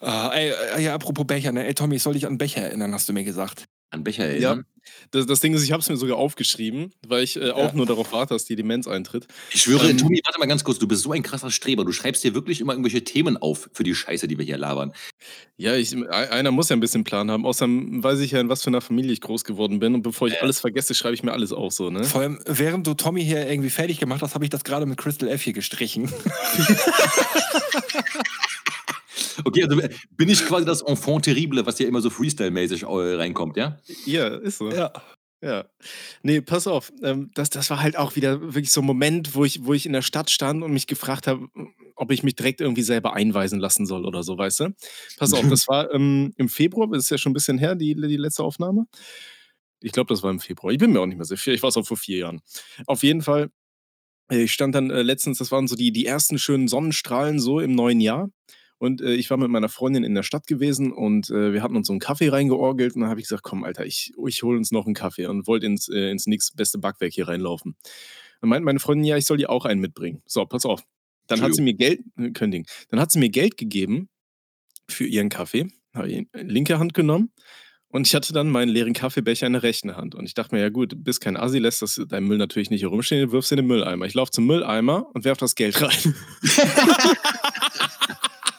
Ah, 0.00 0.30
ey, 0.34 0.52
äh, 0.76 0.82
ja, 0.82 0.94
apropos 0.94 1.26
Becher, 1.26 1.52
ne? 1.52 1.66
Ey, 1.66 1.74
Tommy, 1.74 1.96
ich 1.96 2.02
soll 2.02 2.14
dich 2.14 2.26
an 2.26 2.38
Becher 2.38 2.62
erinnern, 2.62 2.92
hast 2.92 3.08
du 3.08 3.12
mir 3.12 3.24
gesagt. 3.24 3.64
An 3.90 4.04
Becher 4.04 4.24
Ja. 4.26 4.48
erinnern. 4.50 4.66
Das, 5.10 5.26
das 5.26 5.40
Ding 5.40 5.52
ist, 5.52 5.62
ich 5.64 5.72
habe 5.72 5.82
es 5.82 5.88
mir 5.90 5.98
sogar 5.98 6.16
aufgeschrieben, 6.16 6.94
weil 7.06 7.22
ich 7.22 7.36
äh, 7.36 7.50
auch 7.50 7.68
Ja. 7.68 7.74
nur 7.74 7.84
darauf 7.84 8.10
warte, 8.12 8.32
dass 8.34 8.46
die 8.46 8.56
Demenz 8.56 8.88
eintritt. 8.88 9.26
Ich 9.52 9.60
schwöre, 9.62 9.90
Ähm, 9.90 9.98
Tommy, 9.98 10.22
warte 10.24 10.38
mal 10.38 10.46
ganz 10.46 10.64
kurz, 10.64 10.78
du 10.78 10.88
bist 10.88 11.02
so 11.02 11.12
ein 11.12 11.22
krasser 11.22 11.50
Streber. 11.50 11.84
Du 11.84 11.92
schreibst 11.92 12.24
dir 12.24 12.32
wirklich 12.34 12.62
immer 12.62 12.72
irgendwelche 12.72 13.04
Themen 13.04 13.36
auf 13.36 13.68
für 13.74 13.82
die 13.84 13.94
Scheiße, 13.94 14.28
die 14.28 14.38
wir 14.38 14.46
hier 14.46 14.56
labern. 14.56 14.94
Ja, 15.58 15.74
ich, 15.76 15.94
einer 16.10 16.52
muss 16.52 16.70
ja 16.70 16.76
ein 16.76 16.80
bisschen 16.80 17.04
Plan 17.04 17.30
haben. 17.30 17.44
Außerdem 17.44 18.02
weiß 18.02 18.20
ich 18.20 18.30
ja, 18.30 18.40
in 18.40 18.48
was 18.48 18.62
für 18.62 18.68
einer 18.68 18.80
Familie 18.80 19.12
ich 19.12 19.20
groß 19.20 19.44
geworden 19.44 19.78
bin. 19.78 19.92
Und 19.94 20.00
bevor 20.02 20.26
ich 20.28 20.40
alles 20.40 20.60
vergesse, 20.60 20.94
schreibe 20.94 21.14
ich 21.14 21.22
mir 21.22 21.32
alles 21.32 21.52
auf 21.52 21.72
so, 21.74 21.90
ne? 21.90 22.04
Vor 22.04 22.22
allem, 22.22 22.38
während 22.46 22.86
du 22.86 22.94
Tommy 22.94 23.22
hier 23.22 23.46
irgendwie 23.46 23.70
fertig 23.70 23.98
gemacht 24.00 24.22
hast, 24.22 24.34
habe 24.34 24.44
ich 24.44 24.50
das 24.50 24.64
gerade 24.64 24.86
mit 24.86 24.96
Crystal 24.98 25.28
F 25.28 25.42
hier 25.42 25.52
gestrichen. 25.52 26.10
Okay, 29.48 29.64
also 29.64 29.80
bin 30.16 30.28
ich 30.28 30.44
quasi 30.46 30.64
das 30.64 30.82
Enfant 30.82 31.24
terrible, 31.24 31.64
was 31.66 31.78
hier 31.78 31.88
immer 31.88 32.00
so 32.00 32.10
Freestyle-mäßig 32.10 32.82
äh, 32.82 33.14
reinkommt, 33.16 33.56
ja? 33.56 33.78
Ja, 34.04 34.28
ist 34.28 34.58
so. 34.58 34.70
Ja. 34.70 34.92
Ja. 35.40 35.66
Nee, 36.22 36.40
pass 36.40 36.66
auf. 36.66 36.92
Ähm, 37.02 37.30
das, 37.34 37.50
das 37.50 37.70
war 37.70 37.80
halt 37.80 37.96
auch 37.96 38.16
wieder 38.16 38.40
wirklich 38.40 38.72
so 38.72 38.80
ein 38.80 38.86
Moment, 38.86 39.34
wo 39.34 39.44
ich, 39.44 39.64
wo 39.64 39.72
ich 39.72 39.86
in 39.86 39.92
der 39.92 40.02
Stadt 40.02 40.30
stand 40.30 40.62
und 40.64 40.72
mich 40.72 40.88
gefragt 40.88 41.26
habe, 41.28 41.46
ob 41.94 42.10
ich 42.10 42.22
mich 42.22 42.34
direkt 42.34 42.60
irgendwie 42.60 42.82
selber 42.82 43.14
einweisen 43.14 43.60
lassen 43.60 43.86
soll 43.86 44.04
oder 44.04 44.22
so, 44.22 44.36
weißt 44.36 44.60
du? 44.60 44.74
Pass 45.16 45.32
auf, 45.32 45.48
das 45.48 45.68
war 45.68 45.92
ähm, 45.92 46.32
im 46.36 46.48
Februar, 46.48 46.88
das 46.88 47.04
ist 47.04 47.10
ja 47.10 47.18
schon 47.18 47.30
ein 47.30 47.34
bisschen 47.34 47.58
her, 47.58 47.76
die, 47.76 47.94
die 47.94 48.16
letzte 48.16 48.42
Aufnahme. 48.42 48.86
Ich 49.80 49.92
glaube, 49.92 50.12
das 50.12 50.24
war 50.24 50.30
im 50.30 50.40
Februar. 50.40 50.72
Ich 50.72 50.78
bin 50.78 50.92
mir 50.92 51.00
auch 51.00 51.06
nicht 51.06 51.18
mehr 51.18 51.24
sicher. 51.24 51.52
Ich 51.52 51.62
war 51.62 51.68
es 51.68 51.76
auch 51.76 51.86
vor 51.86 51.96
vier 51.96 52.18
Jahren. 52.18 52.40
Auf 52.86 53.04
jeden 53.04 53.22
Fall, 53.22 53.50
äh, 54.30 54.42
ich 54.42 54.52
stand 54.52 54.74
dann 54.74 54.90
äh, 54.90 55.02
letztens, 55.02 55.38
das 55.38 55.52
waren 55.52 55.68
so 55.68 55.76
die, 55.76 55.92
die 55.92 56.06
ersten 56.06 56.38
schönen 56.38 56.66
Sonnenstrahlen 56.66 57.38
so 57.38 57.60
im 57.60 57.74
neuen 57.76 58.00
Jahr. 58.00 58.30
Und 58.78 59.00
äh, 59.00 59.14
ich 59.14 59.28
war 59.28 59.36
mit 59.36 59.50
meiner 59.50 59.68
Freundin 59.68 60.04
in 60.04 60.14
der 60.14 60.22
Stadt 60.22 60.46
gewesen 60.46 60.92
und 60.92 61.30
äh, 61.30 61.52
wir 61.52 61.62
hatten 61.62 61.76
uns 61.76 61.88
so 61.88 61.92
einen 61.92 62.00
Kaffee 62.00 62.28
reingeorgelt 62.28 62.94
und 62.94 63.02
dann 63.02 63.10
habe 63.10 63.20
ich 63.20 63.26
gesagt, 63.26 63.42
komm, 63.42 63.64
Alter, 63.64 63.84
ich, 63.84 64.12
ich 64.26 64.42
hole 64.42 64.56
uns 64.56 64.70
noch 64.70 64.86
einen 64.86 64.94
Kaffee 64.94 65.26
und 65.26 65.48
wollte 65.48 65.66
ins, 65.66 65.88
äh, 65.88 66.10
ins 66.10 66.26
nächstbeste 66.26 66.78
Backwerk 66.78 67.12
hier 67.12 67.26
reinlaufen. 67.26 67.76
Dann 68.40 68.50
meinte 68.50 68.64
meine 68.64 68.78
Freundin, 68.78 69.04
ja, 69.04 69.16
ich 69.16 69.26
soll 69.26 69.36
dir 69.36 69.50
auch 69.50 69.64
einen 69.64 69.80
mitbringen. 69.80 70.22
So, 70.26 70.46
pass 70.46 70.64
auf. 70.64 70.84
Dann 71.26 71.42
hat 71.42 71.54
sie 71.54 71.62
mir 71.62 71.74
Geld, 71.74 72.00
äh, 72.16 72.30
kein 72.30 72.52
Ding. 72.52 72.66
Dann 72.88 73.00
hat 73.00 73.10
sie 73.10 73.18
mir 73.18 73.30
Geld 73.30 73.56
gegeben 73.56 74.08
für 74.88 75.04
ihren 75.04 75.28
Kaffee, 75.28 75.68
habe 75.92 76.08
ich 76.08 76.26
in 76.32 76.48
linke 76.48 76.78
Hand 76.78 76.94
genommen 76.94 77.32
und 77.88 78.06
ich 78.06 78.14
hatte 78.14 78.32
dann 78.32 78.48
meinen 78.48 78.68
leeren 78.68 78.92
Kaffeebecher 78.92 79.48
in 79.48 79.54
der 79.54 79.64
rechten 79.64 79.96
Hand. 79.96 80.14
Und 80.14 80.24
ich 80.24 80.34
dachte 80.34 80.54
mir, 80.54 80.60
ja 80.60 80.68
gut, 80.68 80.92
du 80.92 80.96
bist 80.96 81.20
kein 81.20 81.36
Assi, 81.36 81.58
lässt 81.58 81.82
das, 81.82 82.00
deinen 82.08 82.28
Müll 82.28 82.38
natürlich 82.38 82.70
nicht 82.70 82.80
hier 82.80 82.88
rumstehen, 82.88 83.32
wirfst 83.32 83.50
in 83.50 83.56
den 83.56 83.66
Mülleimer. 83.66 84.06
Ich 84.06 84.14
laufe 84.14 84.30
zum 84.30 84.46
Mülleimer 84.46 85.10
und 85.14 85.24
werf 85.24 85.38
das 85.38 85.56
Geld 85.56 85.82
rein. 85.82 86.14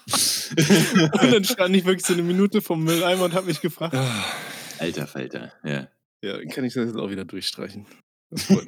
und 1.22 1.34
dann 1.34 1.44
stand 1.44 1.76
ich 1.76 1.86
wirklich 1.86 2.06
so 2.06 2.14
eine 2.14 2.24
Minute 2.24 2.62
vom 2.62 2.84
Mülleimer 2.84 3.26
und 3.26 3.34
habe 3.34 3.48
mich 3.48 3.62
gefragt, 3.62 3.96
Ah, 3.96 4.26
Alter 4.80 5.08
Falter, 5.08 5.54
ja. 5.64 5.88
ja, 6.22 6.46
kann 6.48 6.64
ich 6.64 6.74
das 6.74 6.88
jetzt 6.88 6.98
auch 6.98 7.10
wieder 7.10 7.26
durchstreichen. 7.26 7.86
So, 8.38 8.62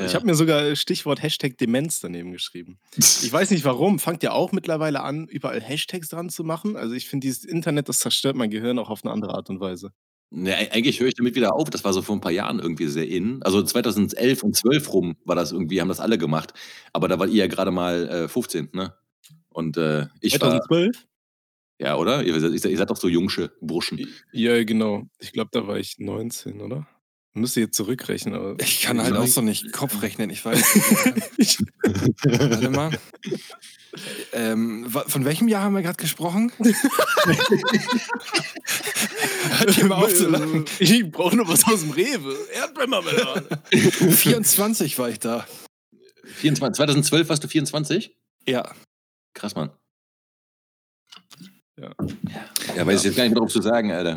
Ja. 0.00 0.06
Ich 0.06 0.14
habe 0.16 0.26
mir 0.26 0.34
sogar 0.34 0.74
Stichwort 0.74 1.22
Hashtag 1.22 1.56
Demenz 1.56 2.00
daneben 2.00 2.32
geschrieben. 2.32 2.80
Ich 2.96 3.32
weiß 3.32 3.50
nicht 3.52 3.64
warum. 3.64 4.00
Fangt 4.00 4.24
ihr 4.24 4.32
auch 4.32 4.50
mittlerweile 4.50 5.02
an, 5.02 5.28
überall 5.28 5.60
Hashtags 5.60 6.08
dran 6.08 6.30
zu 6.30 6.42
machen? 6.42 6.76
Also 6.76 6.94
ich 6.96 7.08
finde, 7.08 7.26
dieses 7.28 7.44
Internet, 7.44 7.88
das 7.88 8.00
zerstört 8.00 8.34
mein 8.34 8.50
Gehirn 8.50 8.80
auch 8.80 8.90
auf 8.90 9.04
eine 9.04 9.12
andere 9.12 9.34
Art 9.34 9.50
und 9.50 9.60
Weise. 9.60 9.92
Ne, 10.30 10.52
eig- 10.58 10.72
eigentlich 10.72 10.98
höre 10.98 11.06
ich 11.06 11.14
damit 11.14 11.36
wieder 11.36 11.54
auf. 11.54 11.70
Das 11.70 11.84
war 11.84 11.92
so 11.92 12.02
vor 12.02 12.16
ein 12.16 12.20
paar 12.20 12.32
Jahren 12.32 12.58
irgendwie 12.58 12.88
sehr 12.88 13.06
in. 13.06 13.40
Also 13.44 13.62
2011 13.62 14.42
und 14.42 14.56
12 14.56 14.92
rum 14.92 15.14
war 15.24 15.36
das 15.36 15.52
irgendwie, 15.52 15.80
haben 15.80 15.86
das 15.86 16.00
alle 16.00 16.18
gemacht. 16.18 16.54
Aber 16.92 17.06
da 17.06 17.20
war 17.20 17.28
ihr 17.28 17.44
ja 17.44 17.46
gerade 17.46 17.70
mal 17.70 18.08
äh, 18.08 18.28
15, 18.28 18.70
ne? 18.72 18.94
Und 19.54 19.76
äh, 19.78 20.08
ich 20.20 20.34
war, 20.40 20.50
2012? 20.50 21.06
ja, 21.80 21.96
oder? 21.96 22.22
Ihr, 22.22 22.34
ihr, 22.34 22.40
seid- 22.40 22.70
ihr 22.70 22.76
seid 22.76 22.90
doch 22.90 22.96
so 22.96 23.08
jungsche 23.08 23.52
Burschen. 23.60 24.06
Ja, 24.32 24.62
genau. 24.64 25.06
Ich 25.20 25.32
glaube, 25.32 25.50
da 25.52 25.66
war 25.66 25.78
ich 25.78 25.98
19, 25.98 26.60
oder? 26.60 26.86
Müsste 27.36 27.60
jetzt 27.60 27.76
zurückrechnen, 27.76 28.34
aber. 28.34 28.56
ich 28.60 28.82
kann 28.82 29.02
halt 29.02 29.16
auch 29.16 29.26
so 29.26 29.40
nicht 29.40 29.72
Kopf 29.72 30.02
rechnen, 30.02 30.30
ich 30.30 30.44
weiß. 30.44 30.62
Ich, 31.36 31.58
Warte 32.24 32.70
mal. 32.70 32.90
Ähm, 34.32 34.88
von 34.90 35.24
welchem 35.24 35.48
Jahr 35.48 35.62
haben 35.62 35.74
wir 35.74 35.82
gerade 35.82 35.96
gesprochen? 35.96 36.52
Hört 39.58 39.78
ihr 39.78 39.84
mal 39.86 39.96
auf 40.04 40.14
zu 40.14 40.28
lachen. 40.28 40.64
ich 40.78 41.10
brauche 41.10 41.36
nur 41.36 41.48
was 41.48 41.64
aus 41.66 41.80
dem 41.80 41.90
Rewe. 41.90 42.36
Erdbeermarmelade. 42.54 43.48
24 43.72 44.98
war 44.98 45.08
ich 45.10 45.18
da. 45.18 45.46
24, 46.36 46.76
2012 46.76 47.28
warst 47.28 47.44
du 47.44 47.48
24? 47.48 48.16
Ja. 48.46 48.72
Krass, 49.34 49.54
Mann. 49.54 49.70
Ja. 51.76 51.90
Ja, 52.76 52.86
weiß 52.86 53.00
ich 53.00 53.06
jetzt 53.06 53.16
gar 53.16 53.24
nicht 53.24 53.32
mehr 53.32 53.40
drauf 53.40 53.50
zu 53.50 53.60
sagen, 53.60 53.90
Alter. 53.90 54.16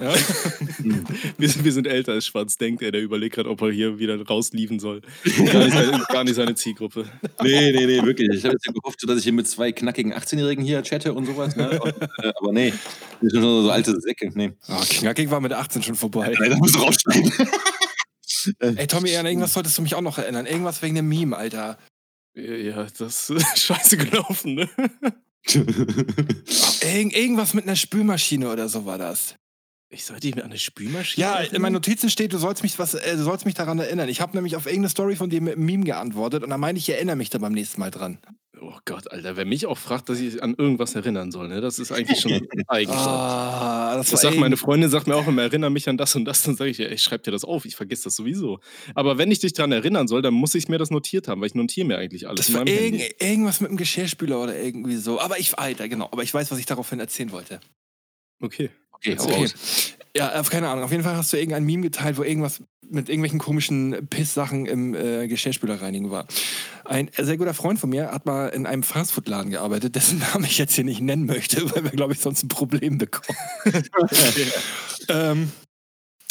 ja. 0.00 0.14
Wir, 1.36 1.48
sind- 1.48 1.64
wir 1.64 1.72
sind 1.72 1.86
älter 1.86 2.12
als 2.12 2.26
Schwarz 2.26 2.56
denkt, 2.56 2.80
er, 2.82 2.92
der 2.92 3.02
überlegt 3.02 3.34
gerade, 3.34 3.50
ob 3.50 3.60
er 3.62 3.70
hier 3.70 3.98
wieder 3.98 4.20
rausliefen 4.26 4.78
soll. 4.78 5.02
Gar 5.52 5.64
nicht 5.64 5.72
seine, 5.76 6.04
gar 6.08 6.24
nicht 6.24 6.34
seine 6.34 6.54
Zielgruppe. 6.54 7.04
nee, 7.42 7.72
nee, 7.72 7.86
nee, 7.86 8.02
wirklich. 8.02 8.28
Ich 8.30 8.44
habe 8.44 8.54
jetzt 8.54 8.66
ja 8.66 8.72
gehofft, 8.72 9.00
so, 9.00 9.06
dass 9.06 9.18
ich 9.18 9.24
hier 9.24 9.32
mit 9.34 9.46
zwei 9.48 9.72
knackigen 9.72 10.14
18-Jährigen 10.14 10.64
hier 10.64 10.82
chatte 10.82 11.12
und 11.12 11.26
sowas. 11.26 11.56
Ne? 11.56 11.78
Und, 11.80 11.94
äh, 12.22 12.32
aber 12.40 12.52
nee, 12.52 12.72
das 13.20 13.32
sind 13.32 13.40
nur 13.42 13.62
so 13.64 13.70
alte 13.70 13.98
Säcke. 14.00 14.30
Nee. 14.34 14.52
Oh, 14.68 14.80
knackig 14.88 15.30
war 15.30 15.40
mit 15.40 15.52
18 15.52 15.82
schon 15.82 15.94
vorbei. 15.94 16.34
Nein, 16.38 16.50
da 16.50 16.56
musst 16.56 16.74
du 16.74 16.78
rausschneiden. 16.80 17.32
Ey, 18.60 18.86
Tommy, 18.86 19.16
an 19.16 19.26
irgendwas 19.26 19.52
solltest 19.52 19.76
du 19.76 19.82
mich 19.82 19.94
auch 19.94 20.00
noch 20.02 20.18
erinnern. 20.18 20.46
Irgendwas 20.46 20.80
wegen 20.82 20.94
dem 20.94 21.08
Meme, 21.08 21.36
Alter. 21.36 21.78
Ja, 22.34 22.54
ja, 22.54 22.86
das 22.98 23.30
ist 23.30 23.58
scheiße 23.58 23.96
gelaufen, 23.96 24.54
ne? 24.54 24.68
Irgend, 26.82 27.14
irgendwas 27.14 27.52
mit 27.54 27.64
einer 27.64 27.76
Spülmaschine 27.76 28.50
oder 28.50 28.68
so 28.68 28.86
war 28.86 28.98
das. 28.98 29.36
Ich 29.90 30.04
sollte 30.04 30.22
dich 30.22 30.34
mit 30.34 30.44
einer 30.44 30.56
Spülmaschine. 30.56 31.24
Ja, 31.24 31.38
in 31.38 31.62
meinen 31.62 31.74
Notizen 31.74 32.10
steht, 32.10 32.32
du 32.32 32.38
sollst 32.38 32.62
mich, 32.62 32.78
was, 32.78 32.94
äh, 32.94 33.16
du 33.16 33.22
sollst 33.22 33.44
mich 33.44 33.54
daran 33.54 33.78
erinnern. 33.78 34.08
Ich 34.08 34.20
habe 34.20 34.36
nämlich 34.36 34.56
auf 34.56 34.66
irgendeine 34.66 34.88
Story 34.88 35.14
von 35.14 35.30
dir 35.30 35.40
mit 35.40 35.54
einem 35.56 35.66
Meme 35.66 35.84
geantwortet 35.84 36.42
und 36.42 36.50
da 36.50 36.58
meine 36.58 36.78
ich, 36.78 36.88
ich 36.88 36.94
erinnere 36.94 37.16
mich 37.16 37.30
da 37.30 37.38
beim 37.38 37.52
nächsten 37.52 37.80
Mal 37.80 37.90
dran. 37.90 38.18
Oh 38.60 38.78
Gott, 38.86 39.10
Alter, 39.10 39.36
wer 39.36 39.44
mich 39.44 39.66
auch 39.66 39.76
fragt, 39.76 40.08
dass 40.08 40.18
ich 40.20 40.42
an 40.42 40.54
irgendwas 40.56 40.94
erinnern 40.94 41.30
soll, 41.30 41.48
ne? 41.48 41.60
Das 41.60 41.78
ist 41.78 41.92
eigentlich 41.92 42.20
schon 42.20 42.32
Eigenschaft. 42.68 43.06
Ah, 43.06 43.96
das, 43.96 44.10
Das 44.10 44.22
sagt 44.22 44.36
meine 44.38 44.56
Freundin, 44.56 44.88
sagt 44.90 45.06
mir 45.06 45.16
auch 45.16 45.26
immer, 45.26 45.42
erinnere 45.42 45.70
mich 45.70 45.88
an 45.88 45.96
das 45.96 46.14
und 46.16 46.24
das. 46.24 46.42
Dann 46.42 46.56
sage 46.56 46.70
ich, 46.70 46.78
ja, 46.78 46.88
ich 46.88 47.02
schreibe 47.02 47.22
dir 47.24 47.30
das 47.32 47.44
auf, 47.44 47.64
ich 47.64 47.76
vergesse 47.76 48.04
das 48.04 48.16
sowieso. 48.16 48.60
Aber 48.94 49.18
wenn 49.18 49.30
ich 49.30 49.40
dich 49.40 49.52
daran 49.52 49.72
erinnern 49.72 50.08
soll, 50.08 50.22
dann 50.22 50.34
muss 50.34 50.54
ich 50.54 50.68
mir 50.68 50.78
das 50.78 50.90
notiert 50.90 51.28
haben, 51.28 51.40
weil 51.40 51.48
ich 51.48 51.54
notiere 51.54 51.86
mir 51.86 51.98
eigentlich 51.98 52.26
alles 52.26 52.46
Das 52.46 52.54
war 52.54 52.60
Handy. 52.64 53.12
irgendwas 53.20 53.60
mit 53.60 53.68
einem 53.70 53.76
Geschirrspüler 53.76 54.40
oder 54.40 54.56
irgendwie 54.58 54.96
so. 54.96 55.20
Aber 55.20 55.38
ich, 55.38 55.58
Alter, 55.58 55.88
genau. 55.88 56.08
Aber 56.10 56.22
ich 56.22 56.32
weiß, 56.32 56.50
was 56.50 56.58
ich 56.58 56.66
daraufhin 56.66 57.00
erzählen 57.00 57.32
wollte. 57.32 57.60
Okay. 58.40 58.70
Okay, 59.06 59.16
Okay. 59.18 59.48
Ja, 60.16 60.38
auf 60.38 60.48
keine 60.48 60.68
Ahnung. 60.68 60.84
Auf 60.84 60.92
jeden 60.92 61.02
Fall 61.02 61.16
hast 61.16 61.32
du 61.32 61.36
irgendein 61.36 61.64
Meme 61.64 61.82
geteilt, 61.82 62.16
wo 62.16 62.22
irgendwas 62.22 62.62
mit 62.88 63.08
irgendwelchen 63.08 63.40
komischen 63.40 64.06
Pisssachen 64.08 64.64
im 64.66 64.94
äh, 64.94 65.26
Geschirrspüler 65.26 65.82
reinigen 65.82 66.12
war. 66.12 66.26
Ein 66.84 67.10
sehr 67.16 67.36
guter 67.36 67.54
Freund 67.54 67.80
von 67.80 67.90
mir 67.90 68.12
hat 68.12 68.24
mal 68.24 68.48
in 68.48 68.66
einem 68.66 68.84
Fastfood-Laden 68.84 69.50
gearbeitet, 69.50 69.96
dessen 69.96 70.18
Namen 70.32 70.44
ich 70.44 70.58
jetzt 70.58 70.74
hier 70.74 70.84
nicht 70.84 71.00
nennen 71.00 71.26
möchte, 71.26 71.68
weil 71.74 71.82
wir, 71.82 71.90
glaube 71.90 72.12
ich, 72.12 72.20
sonst 72.20 72.44
ein 72.44 72.48
Problem 72.48 72.98
bekommen. 72.98 73.38
ähm, 75.08 75.50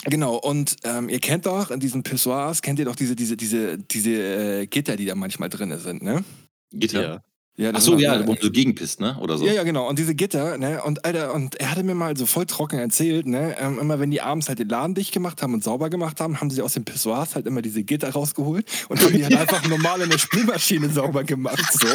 Genau, 0.05 0.35
und 0.35 0.75
ähm, 0.83 1.07
ihr 1.07 1.19
kennt 1.19 1.45
doch 1.45 1.71
in 1.71 1.79
diesen 1.79 2.03
Pissoirs, 2.03 2.61
kennt 2.61 2.77
ihr 2.77 2.85
doch 2.85 2.95
diese, 2.95 3.15
diese, 3.15 3.37
diese, 3.37 3.77
diese 3.77 4.11
äh, 4.11 4.67
Gitter, 4.67 4.97
die 4.97 5.05
da 5.05 5.15
manchmal 5.15 5.47
drin 5.47 5.77
sind, 5.77 6.01
ne? 6.01 6.25
Gitter. 6.71 7.23
Ja. 7.55 7.65
Ja, 7.65 7.71
Ach 7.75 7.81
so, 7.81 7.97
ja, 7.97 8.25
wo 8.25 8.33
du 8.33 8.49
gegenpisst, 8.49 8.99
ne? 8.99 9.15
Oder 9.21 9.37
so. 9.37 9.45
Ja, 9.45 9.53
ja, 9.53 9.63
genau. 9.63 9.87
Und 9.87 9.99
diese 9.99 10.15
Gitter, 10.15 10.57
ne? 10.57 10.81
Und 10.83 11.05
Alter, 11.05 11.33
und 11.35 11.55
er 11.55 11.69
hatte 11.69 11.83
mir 11.83 11.93
mal 11.93 12.17
so 12.17 12.25
voll 12.25 12.47
trocken 12.47 12.79
erzählt, 12.79 13.27
ne? 13.27 13.55
Ähm, 13.59 13.77
immer 13.77 13.99
wenn 13.99 14.09
die 14.09 14.21
abends 14.21 14.49
halt 14.49 14.57
den 14.57 14.69
Laden 14.69 14.95
dicht 14.95 15.11
gemacht 15.11 15.43
haben 15.43 15.53
und 15.53 15.63
sauber 15.63 15.91
gemacht 15.91 16.19
haben, 16.19 16.41
haben 16.41 16.49
sie 16.49 16.63
aus 16.63 16.73
den 16.73 16.83
Pissoirs 16.83 17.35
halt 17.35 17.45
immer 17.45 17.61
diese 17.61 17.83
Gitter 17.83 18.09
rausgeholt 18.09 18.65
und 18.89 18.99
haben 19.01 19.13
die 19.13 19.23
halt 19.23 19.37
einfach 19.39 19.67
normal 19.67 20.01
in 20.01 20.09
der 20.09 20.17
Spülmaschine 20.17 20.89
sauber 20.89 21.23
gemacht. 21.23 21.63
So. 21.73 21.87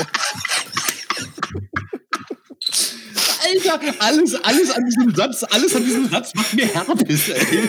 Alter, 3.49 3.81
alles, 3.99 4.35
alles 4.37 4.71
an 4.71 4.85
diesem 4.85 5.15
Satz, 5.15 5.43
alles 5.43 5.75
an 5.75 5.85
diesem 5.85 6.09
Satz 6.09 6.35
macht 6.35 6.55
mir 6.55 6.67
Herpes, 6.67 7.29
ey. 7.31 7.69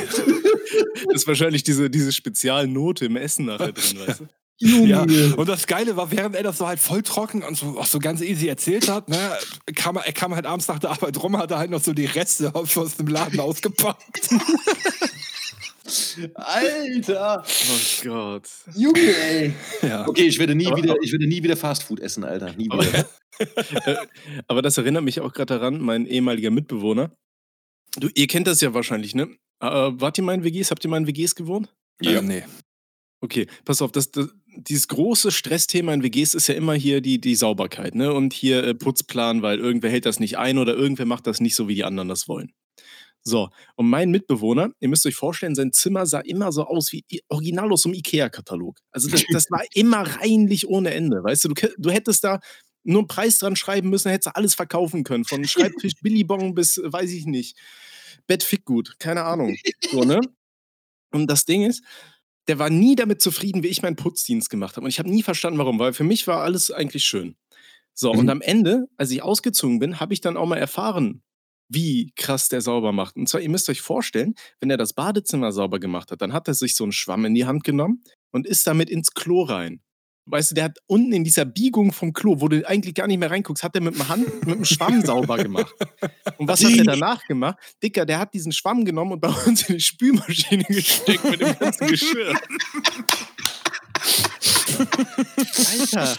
Das 1.06 1.21
ist 1.21 1.28
wahrscheinlich 1.28 1.63
diese, 1.63 1.89
diese 1.89 2.12
Spezialnote 2.12 3.06
im 3.06 3.15
Essen 3.15 3.45
nachher 3.45 3.71
drin, 3.71 3.97
weißt 4.06 4.19
du? 4.19 4.28
Ja. 4.62 5.04
Und 5.38 5.48
das 5.48 5.67
Geile 5.67 5.95
war, 5.95 6.12
während 6.12 6.36
er 6.36 6.43
das 6.43 6.58
so 6.58 6.67
halt 6.67 6.80
voll 6.80 7.02
trocken 7.02 7.43
und 7.43 7.56
so, 7.56 7.80
auch 7.80 7.86
so 7.86 8.00
ganz 8.00 8.22
easy 8.22 8.48
erzählt 8.48 8.89
hat, 8.89 9.08
ne, 9.08 9.17
kam 9.76 9.95
er, 9.95 10.12
kam 10.12 10.36
halt 10.36 10.45
abends 10.45 10.67
nach 10.67 10.80
der 10.80 10.89
Arbeit 10.91 11.22
rum, 11.24 11.38
hat 11.38 11.52
er 11.52 11.60
halt 11.60 11.72
noch 11.72 11.82
so 11.82 11.93
die 11.93 12.06
Reste 12.06 12.54
aus 12.56 12.74
dem 12.98 13.08
Laden 13.08 13.39
ausgepackt. 13.39 14.30
Alter. 16.36 17.43
Oh 17.45 18.04
Gott. 18.04 18.50
Junge, 18.76 19.00
ey. 19.00 19.54
Ja. 19.82 20.08
Okay, 20.08 20.24
ich 20.28 20.38
werde 20.38 20.56
nie 20.56 20.67
Aber- 20.67 20.78
wieder, 20.78 20.95
ich 21.02 21.12
werde 21.12 21.26
nie 21.28 21.41
wieder 21.41 21.58
Fastfood 21.58 22.00
essen, 22.00 22.24
Alter. 22.24 22.54
Nie 22.54 22.69
Aber, 22.69 22.86
wieder. 22.86 23.10
äh, 23.86 23.95
aber 24.48 24.62
das 24.62 24.78
erinnert 24.78 25.04
mich 25.04 25.19
auch 25.22 25.34
gerade 25.34 25.58
daran, 25.58 25.80
mein 25.82 26.06
ehemaliger 26.06 26.52
Mitbewohner. 26.52 27.12
Du, 27.98 28.10
ihr 28.13 28.28
kennt 28.28 28.45
das 28.48 28.62
ja 28.62 28.74
wahrscheinlich, 28.74 29.15
ne? 29.15 29.30
Äh, 29.62 29.67
wart 29.67 30.17
ihr 30.17 30.24
mal 30.24 30.36
in 30.36 30.43
WGs? 30.43 30.69
Habt 30.69 30.84
ihr 30.84 30.89
mal 30.89 30.98
in 30.98 31.08
WGs 31.08 31.34
gewohnt? 31.36 31.74
Ähm, 32.04 32.28
nee. 32.28 32.43
Okay, 33.21 33.47
pass 33.65 33.82
auf, 33.82 33.91
das, 33.91 34.12
das, 34.12 34.29
dieses 34.55 34.88
große 34.88 35.32
Stressthema 35.32 35.93
in 35.93 36.03
WGs 36.03 36.34
ist 36.34 36.47
ja 36.47 36.55
immer 36.55 36.73
hier 36.73 37.01
die, 37.01 37.19
die 37.19 37.36
Sauberkeit, 37.36 37.95
ne? 37.95 38.13
Und 38.13 38.34
hier 38.34 38.63
äh, 38.63 38.73
Putzplan, 38.73 39.41
weil 39.41 39.60
irgendwer 39.60 39.89
hält 39.89 40.05
das 40.05 40.19
nicht 40.19 40.38
ein 40.38 40.58
oder 40.58 40.75
irgendwer 40.75 41.05
macht 41.05 41.27
das 41.27 41.41
nicht 41.41 41.55
so, 41.55 41.67
wie 41.67 41.75
die 41.75 41.84
anderen 41.84 42.08
das 42.08 42.27
wollen. 42.27 42.53
So, 43.21 43.49
und 43.75 43.89
mein 43.89 44.12
Mitbewohner, 44.12 44.71
ihr 44.79 44.88
müsst 44.88 45.05
euch 45.05 45.15
vorstellen, 45.15 45.53
sein 45.53 45.73
Zimmer 45.73 46.05
sah 46.05 46.21
immer 46.21 46.51
so 46.53 46.63
aus 46.63 46.93
wie 46.93 47.03
original 47.27 47.71
aus 47.71 47.82
so 47.82 47.89
einem 47.89 47.97
Ikea-Katalog. 47.97 48.79
Also 48.91 49.10
das, 49.10 49.25
das 49.32 49.51
war 49.51 49.63
immer 49.73 50.01
reinlich 50.01 50.67
ohne 50.67 50.93
Ende, 50.93 51.21
weißt 51.23 51.43
du? 51.43 51.49
Du, 51.49 51.67
du 51.77 51.89
hättest 51.91 52.23
da 52.23 52.39
nur 52.84 52.99
einen 53.01 53.08
Preis 53.08 53.38
dran 53.39 53.58
schreiben 53.58 53.89
müssen, 53.89 54.10
hättest 54.10 54.27
du 54.27 54.36
alles 54.36 54.55
verkaufen 54.55 55.03
können. 55.03 55.25
Von 55.25 55.45
Schreibtisch 55.45 55.93
Billibong 56.01 56.55
bis, 56.55 56.77
äh, 56.77 56.91
weiß 56.91 57.12
ich 57.12 57.25
nicht, 57.25 57.58
Bett 58.25 58.43
Fickgut, 58.43 58.95
keine 58.99 59.23
Ahnung. 59.23 59.58
So, 59.91 60.03
ne? 60.03 60.21
Und 61.12 61.27
das 61.27 61.45
Ding 61.45 61.63
ist, 61.63 61.84
der 62.49 62.59
war 62.59 62.69
nie 62.69 62.95
damit 62.95 63.21
zufrieden, 63.21 63.63
wie 63.63 63.67
ich 63.67 63.81
meinen 63.83 63.95
Putzdienst 63.95 64.49
gemacht 64.49 64.75
habe. 64.75 64.85
Und 64.85 64.89
ich 64.89 64.99
habe 64.99 65.09
nie 65.09 65.23
verstanden, 65.23 65.59
warum, 65.59 65.79
weil 65.79 65.93
für 65.93 66.03
mich 66.03 66.27
war 66.27 66.41
alles 66.41 66.71
eigentlich 66.71 67.05
schön. 67.05 67.35
So, 67.93 68.12
und 68.12 68.23
Mhm. 68.23 68.29
am 68.29 68.41
Ende, 68.41 68.88
als 68.97 69.12
ich 69.12 69.23
ausgezogen 69.23 69.79
bin, 69.79 69.99
habe 69.99 70.13
ich 70.13 70.21
dann 70.21 70.38
auch 70.38 70.47
mal 70.47 70.57
erfahren, 70.57 71.21
wie 71.71 72.12
krass 72.15 72.49
der 72.49 72.62
sauber 72.62 72.91
macht. 72.91 73.15
Und 73.15 73.29
zwar, 73.29 73.41
ihr 73.41 73.49
müsst 73.49 73.69
euch 73.69 73.81
vorstellen, 73.81 74.33
wenn 74.59 74.71
er 74.71 74.77
das 74.77 74.93
Badezimmer 74.93 75.51
sauber 75.51 75.79
gemacht 75.79 76.12
hat, 76.12 76.21
dann 76.21 76.33
hat 76.33 76.47
er 76.47 76.55
sich 76.55 76.75
so 76.75 76.83
einen 76.83 76.91
Schwamm 76.93 77.25
in 77.25 77.35
die 77.35 77.45
Hand 77.45 77.63
genommen 77.63 78.03
und 78.31 78.47
ist 78.47 78.65
damit 78.65 78.89
ins 78.89 79.13
Klo 79.13 79.43
rein. 79.43 79.81
Weißt 80.31 80.51
du, 80.51 80.55
der 80.55 80.65
hat 80.65 80.77
unten 80.85 81.11
in 81.11 81.23
dieser 81.23 81.45
Biegung 81.45 81.91
vom 81.91 82.13
Klo, 82.13 82.39
wo 82.39 82.47
du 82.47 82.67
eigentlich 82.67 82.93
gar 82.93 83.07
nicht 83.07 83.17
mehr 83.17 83.31
reinguckst, 83.31 83.63
hat 83.63 83.73
er 83.75 83.81
mit 83.81 83.95
dem 83.95 84.07
Hand, 84.07 84.45
mit 84.45 84.57
dem 84.57 84.65
Schwamm 84.65 85.01
sauber 85.05 85.37
gemacht. 85.37 85.73
Und 86.37 86.47
was 86.47 86.63
hat 86.63 86.71
er 86.71 86.83
danach 86.83 87.25
gemacht? 87.25 87.57
Dicker, 87.81 88.05
der 88.05 88.19
hat 88.19 88.33
diesen 88.33 88.51
Schwamm 88.51 88.85
genommen 88.85 89.13
und 89.13 89.21
bei 89.21 89.29
uns 89.29 89.67
in 89.67 89.75
die 89.75 89.81
Spülmaschine 89.81 90.63
gesteckt 90.65 91.23
mit 91.23 91.41
dem 91.41 91.57
ganzen 91.57 91.87
Geschirr. 91.87 92.35
Alter, 95.71 96.17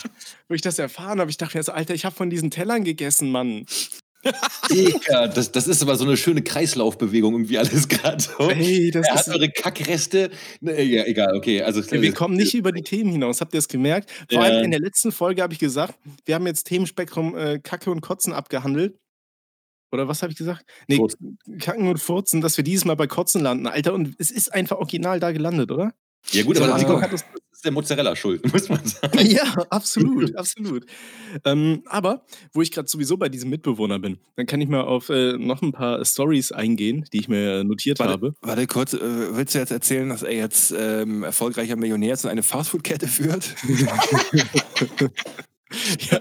wo 0.49 0.55
ich 0.55 0.61
das 0.61 0.79
erfahren 0.79 1.21
habe, 1.21 1.31
ich 1.31 1.37
dachte 1.37 1.57
mir 1.57 1.63
so, 1.63 1.73
Alter, 1.73 1.95
ich 1.95 2.05
habe 2.05 2.15
von 2.15 2.31
diesen 2.31 2.51
Tellern 2.51 2.85
gegessen, 2.85 3.31
Mann. 3.31 3.65
Digga, 4.71 5.29
das, 5.29 5.53
das 5.53 5.67
ist 5.67 5.83
aber 5.83 5.97
so 5.97 6.05
eine 6.05 6.17
schöne 6.17 6.43
Kreislaufbewegung 6.43 7.33
irgendwie 7.35 7.59
alles 7.59 7.89
gerade 7.89 8.23
so. 8.23 8.33
Ey, 8.51 8.91
das 8.91 9.07
Er 9.07 9.15
hat 9.15 9.27
ist, 9.27 9.35
eure 9.35 9.51
Kackreste. 9.51 10.31
Ne, 10.61 10.83
ja, 10.83 11.05
egal, 11.05 11.35
okay. 11.37 11.63
Also, 11.63 11.83
wir 11.91 12.13
kommen 12.13 12.37
nicht 12.37 12.55
über 12.55 12.73
die 12.73 12.83
Themen 12.83 13.11
hinaus, 13.13 13.41
habt 13.41 13.55
ihr 13.55 13.59
es 13.59 13.69
gemerkt? 13.69 14.11
Vor 14.31 14.43
Ja. 14.43 14.49
allem 14.51 14.65
in 14.65 14.71
der 14.71 14.81
letzten 14.81 15.13
Folge 15.13 15.43
habe 15.43 15.53
ich 15.53 15.59
gesagt, 15.59 15.95
wir 16.25 16.35
haben 16.35 16.47
jetzt 16.47 16.65
Themenspektrum 16.65 17.37
äh, 17.37 17.59
Kacke 17.59 17.91
und 17.91 18.01
Kotzen 18.01 18.33
abgehandelt. 18.33 18.97
Oder 19.93 20.07
was 20.07 20.23
habe 20.23 20.31
ich 20.31 20.39
gesagt? 20.39 20.65
Nee, 20.87 20.97
Furzen. 20.97 21.39
Kacken 21.59 21.89
und 21.89 21.99
Furzen, 21.99 22.41
dass 22.41 22.57
wir 22.57 22.63
dieses 22.63 22.85
Mal 22.85 22.95
bei 22.95 23.09
Kotzen 23.09 23.43
landen, 23.43 23.67
Alter. 23.67 23.93
Und 23.95 24.15
es 24.19 24.31
ist 24.31 24.55
einfach 24.55 24.77
original 24.77 25.19
da 25.19 25.33
gelandet, 25.33 25.73
oder? 25.73 25.93
Ja, 26.33 26.43
gut, 26.45 26.57
aber 26.59 26.69
das 26.69 26.83
Nico 26.83 27.01
hat 27.01 27.13
das, 27.13 27.23
das 27.23 27.41
ist 27.53 27.65
der 27.65 27.73
Mozzarella 27.73 28.15
schuld, 28.15 28.45
muss 28.53 28.69
man 28.69 28.85
sagen. 28.85 29.19
Ja, 29.27 29.45
absolut, 29.71 30.37
absolut. 30.37 30.87
Ähm, 31.45 31.83
aber 31.87 32.25
wo 32.53 32.63
ich 32.63 32.71
gerade 32.71 32.89
sowieso 32.89 33.17
bei 33.17 33.29
diesem 33.29 33.51
Mitbewohner 33.51 33.99
bin, 33.99 34.19
dann 34.37 34.47
kann 34.47 34.61
ich 34.61 34.69
mal 34.69 34.83
auf 34.83 35.09
äh, 35.09 35.37
noch 35.39 35.63
ein 35.63 35.73
paar 35.73 36.05
Stories 36.05 36.53
eingehen, 36.53 37.05
die 37.13 37.21
ich 37.21 37.29
mir 37.29 37.65
notiert 37.65 37.99
Warte, 37.99 38.13
habe. 38.13 38.35
warte 38.41 38.67
kurz, 38.67 38.95
äh, 38.95 38.99
willst 39.01 39.55
du 39.55 39.59
jetzt 39.59 39.71
erzählen, 39.73 40.09
dass 40.09 40.23
er 40.23 40.35
jetzt 40.35 40.75
ähm, 40.77 41.23
erfolgreicher 41.23 41.77
Millionär 41.77 42.15
ist 42.15 42.25
und 42.25 42.31
eine 42.31 42.43
Fastfood-Kette 42.43 43.09
führt? 43.09 43.55
Ja, 46.11 46.21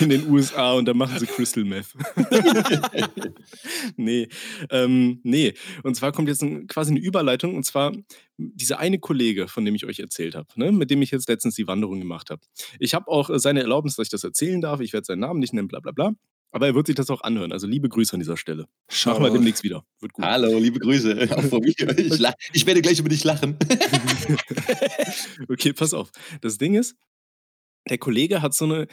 in 0.00 0.08
den 0.08 0.28
USA 0.28 0.72
und 0.72 0.86
da 0.86 0.94
machen 0.94 1.18
sie 1.18 1.26
Crystal 1.26 1.64
Meth. 1.64 1.94
nee, 3.96 4.28
ähm, 4.70 5.20
nee. 5.22 5.54
Und 5.82 5.94
zwar 5.94 6.12
kommt 6.12 6.28
jetzt 6.28 6.42
ein, 6.42 6.66
quasi 6.66 6.90
eine 6.90 7.00
Überleitung 7.00 7.54
und 7.54 7.64
zwar 7.64 7.92
dieser 8.36 8.78
eine 8.78 8.98
Kollege, 8.98 9.48
von 9.48 9.64
dem 9.64 9.74
ich 9.74 9.84
euch 9.84 10.00
erzählt 10.00 10.34
habe, 10.34 10.48
ne, 10.56 10.72
mit 10.72 10.90
dem 10.90 11.02
ich 11.02 11.10
jetzt 11.10 11.28
letztens 11.28 11.54
die 11.54 11.66
Wanderung 11.66 11.98
gemacht 12.00 12.30
habe. 12.30 12.42
Ich 12.78 12.94
habe 12.94 13.08
auch 13.08 13.30
äh, 13.30 13.38
seine 13.38 13.60
Erlaubnis, 13.60 13.96
dass 13.96 14.06
ich 14.06 14.10
das 14.10 14.24
erzählen 14.24 14.60
darf. 14.60 14.80
Ich 14.80 14.92
werde 14.92 15.04
seinen 15.04 15.20
Namen 15.20 15.40
nicht 15.40 15.52
nennen, 15.52 15.68
bla 15.68 15.80
bla 15.80 15.92
bla. 15.92 16.12
Aber 16.50 16.66
er 16.66 16.74
wird 16.74 16.86
sich 16.86 16.96
das 16.96 17.10
auch 17.10 17.20
anhören. 17.20 17.52
Also 17.52 17.66
liebe 17.66 17.88
Grüße 17.88 18.14
an 18.14 18.20
dieser 18.20 18.38
Stelle. 18.38 18.66
Machen 19.04 19.22
wir 19.22 19.30
demnächst 19.30 19.62
wieder. 19.62 19.84
Wird 20.00 20.14
gut. 20.14 20.24
Hallo, 20.24 20.58
liebe 20.58 20.78
Grüße. 20.78 21.28
Auch 21.36 21.42
von 21.42 21.60
mir. 21.60 21.74
Ich, 21.98 22.22
ich 22.54 22.66
werde 22.66 22.80
gleich 22.80 22.98
über 22.98 23.10
dich 23.10 23.22
lachen. 23.22 23.58
Okay, 25.48 25.74
pass 25.74 25.92
auf. 25.92 26.10
Das 26.40 26.56
Ding 26.56 26.74
ist, 26.74 26.96
der 27.90 27.98
Kollege 27.98 28.42
hat 28.42 28.54
so 28.54 28.64
eine 28.64 28.86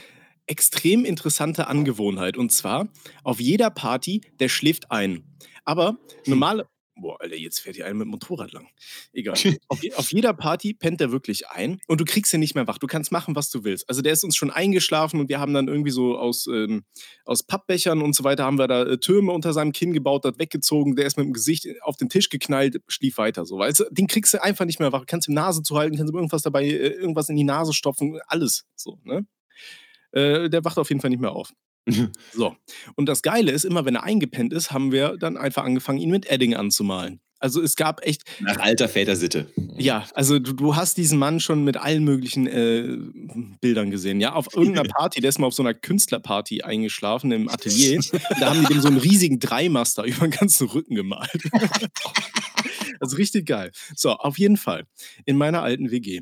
extrem 0.48 1.06
interessante 1.06 1.68
Angewohnheit. 1.68 2.38
Und 2.38 2.52
zwar, 2.52 2.88
auf 3.24 3.40
jeder 3.40 3.70
Party, 3.70 4.22
der 4.40 4.50
schläft 4.50 4.92
ein. 4.92 5.24
Aber 5.64 5.98
normale. 6.26 6.68
Boah, 6.98 7.20
Alter, 7.20 7.36
jetzt 7.36 7.60
fährt 7.60 7.76
hier 7.76 7.86
einer 7.86 7.96
mit 7.96 8.06
dem 8.06 8.12
Motorrad 8.12 8.54
lang. 8.54 8.68
Egal. 9.12 9.36
Auf, 9.68 9.80
auf 9.96 10.12
jeder 10.14 10.34
Party 10.34 10.74
pennt 10.74 11.02
er 11.02 11.12
wirklich 11.12 11.50
ein 11.50 11.80
und 11.88 12.00
du 12.00 12.06
kriegst 12.06 12.34
ihn 12.34 12.40
nicht 12.40 12.56
mehr 12.56 12.68
wach. 12.68 12.78
Du 12.78 12.88
kannst 12.88 13.12
machen, 13.12 13.36
was 13.36 13.50
du 13.50 13.64
willst. 13.64 13.90
Also 13.90 14.02
der 14.02 14.14
ist 14.14 14.24
uns 14.24 14.36
schon 14.36 14.50
eingeschlafen 14.50 15.20
und 15.20 15.28
wir 15.28 15.40
haben 15.40 15.54
dann 15.54 15.68
irgendwie 15.68 15.92
so 15.92 16.18
aus, 16.18 16.48
ähm, 16.48 16.86
aus 17.26 17.44
Pappbechern 17.44 18.02
und 18.02 18.16
so 18.16 18.24
weiter 18.24 18.46
haben 18.46 18.58
wir 18.58 18.68
da 18.68 18.84
äh, 18.84 18.98
Türme 18.98 19.34
unter 19.34 19.52
seinem 19.54 19.74
Kinn 19.74 19.92
gebaut, 19.92 20.24
hat 20.24 20.40
weggezogen, 20.40 20.96
der 20.96 21.06
ist 21.06 21.18
mit 21.18 21.26
dem 21.26 21.34
Gesicht 21.34 21.68
auf 21.82 21.98
den 21.98 22.10
Tisch 22.10 22.30
geknallt, 22.30 22.82
schlief 22.88 23.18
weiter. 23.18 23.46
So, 23.46 23.58
weißt 23.58 23.82
du, 23.82 23.84
den 23.92 24.08
kriegst 24.08 24.34
du 24.34 24.42
einfach 24.42 24.66
nicht 24.66 24.80
mehr 24.80 24.94
wach. 24.94 25.06
Kannst 25.06 25.28
ihm 25.28 25.34
Nase 25.34 25.64
zuhalten, 25.64 25.98
kannst 25.98 26.14
ihm 26.14 26.18
irgendwas 26.18 26.44
dabei, 26.44 26.66
äh, 26.66 26.88
irgendwas 26.88 27.28
in 27.30 27.36
die 27.36 27.44
Nase 27.44 27.74
stopfen, 27.74 28.20
alles. 28.28 28.66
So, 28.76 29.00
ne? 29.04 29.26
Äh, 30.12 30.50
der 30.50 30.64
wacht 30.64 30.78
auf 30.78 30.90
jeden 30.90 31.02
Fall 31.02 31.10
nicht 31.10 31.20
mehr 31.20 31.34
auf. 31.34 31.52
So. 32.34 32.56
Und 32.96 33.08
das 33.08 33.22
Geile 33.22 33.52
ist, 33.52 33.64
immer 33.64 33.86
wenn 33.86 33.96
er 33.96 34.04
eingepennt 34.04 34.54
ist, 34.54 34.72
haben 34.72 34.92
wir 34.92 35.18
dann 35.18 35.38
einfach 35.38 35.64
angefangen, 35.64 36.00
ihn 36.00 36.10
mit 36.10 36.30
Edding 36.30 36.56
anzumalen. 36.56 37.20
Also 37.40 37.62
es 37.62 37.76
gab 37.76 38.04
echt, 38.06 38.24
Nach 38.40 38.58
alter 38.58 38.88
Vätersitte. 38.88 39.48
ja, 39.78 40.08
also 40.14 40.40
du, 40.40 40.54
du 40.54 40.76
hast 40.76 40.98
diesen 40.98 41.20
Mann 41.20 41.40
schon 41.40 41.64
mit 41.64 41.78
allen 41.78 42.04
möglichen 42.04 42.48
äh, 42.48 42.98
Bildern 43.62 43.92
gesehen. 43.92 44.22
Ja, 44.22 44.34
auf 44.34 44.56
irgendeiner 44.56 44.88
Party, 44.98 45.22
der 45.22 45.30
ist 45.30 45.38
mal 45.38 45.48
auf 45.48 45.54
so 45.54 45.62
einer 45.62 45.74
Künstlerparty 45.74 46.64
eingeschlafen 46.64 47.32
im 47.32 47.50
Atelier. 47.50 48.00
da 48.40 48.50
haben 48.50 48.62
die 48.62 48.74
dem 48.74 48.82
so 48.82 48.88
einen 48.88 48.98
riesigen 48.98 49.40
Dreimaster 49.40 50.04
über 50.06 50.28
den 50.28 50.32
ganzen 50.32 50.68
Rücken 50.70 50.96
gemalt. 50.96 51.44
also 53.00 53.18
richtig 53.18 53.46
geil. 53.46 53.72
So, 53.96 54.12
auf 54.12 54.40
jeden 54.40 54.58
Fall. 54.58 54.88
In 55.26 55.38
meiner 55.38 55.62
alten 55.62 55.92
WG 55.92 56.22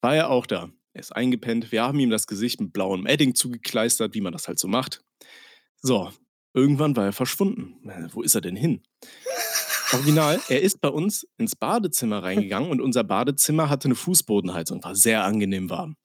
war 0.00 0.16
er 0.16 0.30
auch 0.30 0.46
da. 0.46 0.70
Er 1.00 1.04
ist 1.04 1.16
eingepennt. 1.16 1.72
Wir 1.72 1.82
haben 1.82 1.98
ihm 1.98 2.10
das 2.10 2.26
Gesicht 2.26 2.60
mit 2.60 2.74
blauem 2.74 3.06
Edding 3.06 3.34
zugekleistert, 3.34 4.12
wie 4.12 4.20
man 4.20 4.34
das 4.34 4.48
halt 4.48 4.58
so 4.58 4.68
macht. 4.68 5.02
So, 5.80 6.10
irgendwann 6.52 6.94
war 6.94 7.06
er 7.06 7.14
verschwunden. 7.14 7.76
Wo 8.12 8.20
ist 8.20 8.34
er 8.34 8.42
denn 8.42 8.54
hin? 8.54 8.82
Original, 9.94 10.38
er 10.50 10.60
ist 10.60 10.82
bei 10.82 10.90
uns 10.90 11.26
ins 11.38 11.56
Badezimmer 11.56 12.22
reingegangen 12.22 12.70
und 12.70 12.82
unser 12.82 13.02
Badezimmer 13.02 13.70
hatte 13.70 13.86
eine 13.86 13.94
Fußbodenheizung, 13.94 14.84
war 14.84 14.94
sehr 14.94 15.24
angenehm 15.24 15.70
warm. 15.70 15.96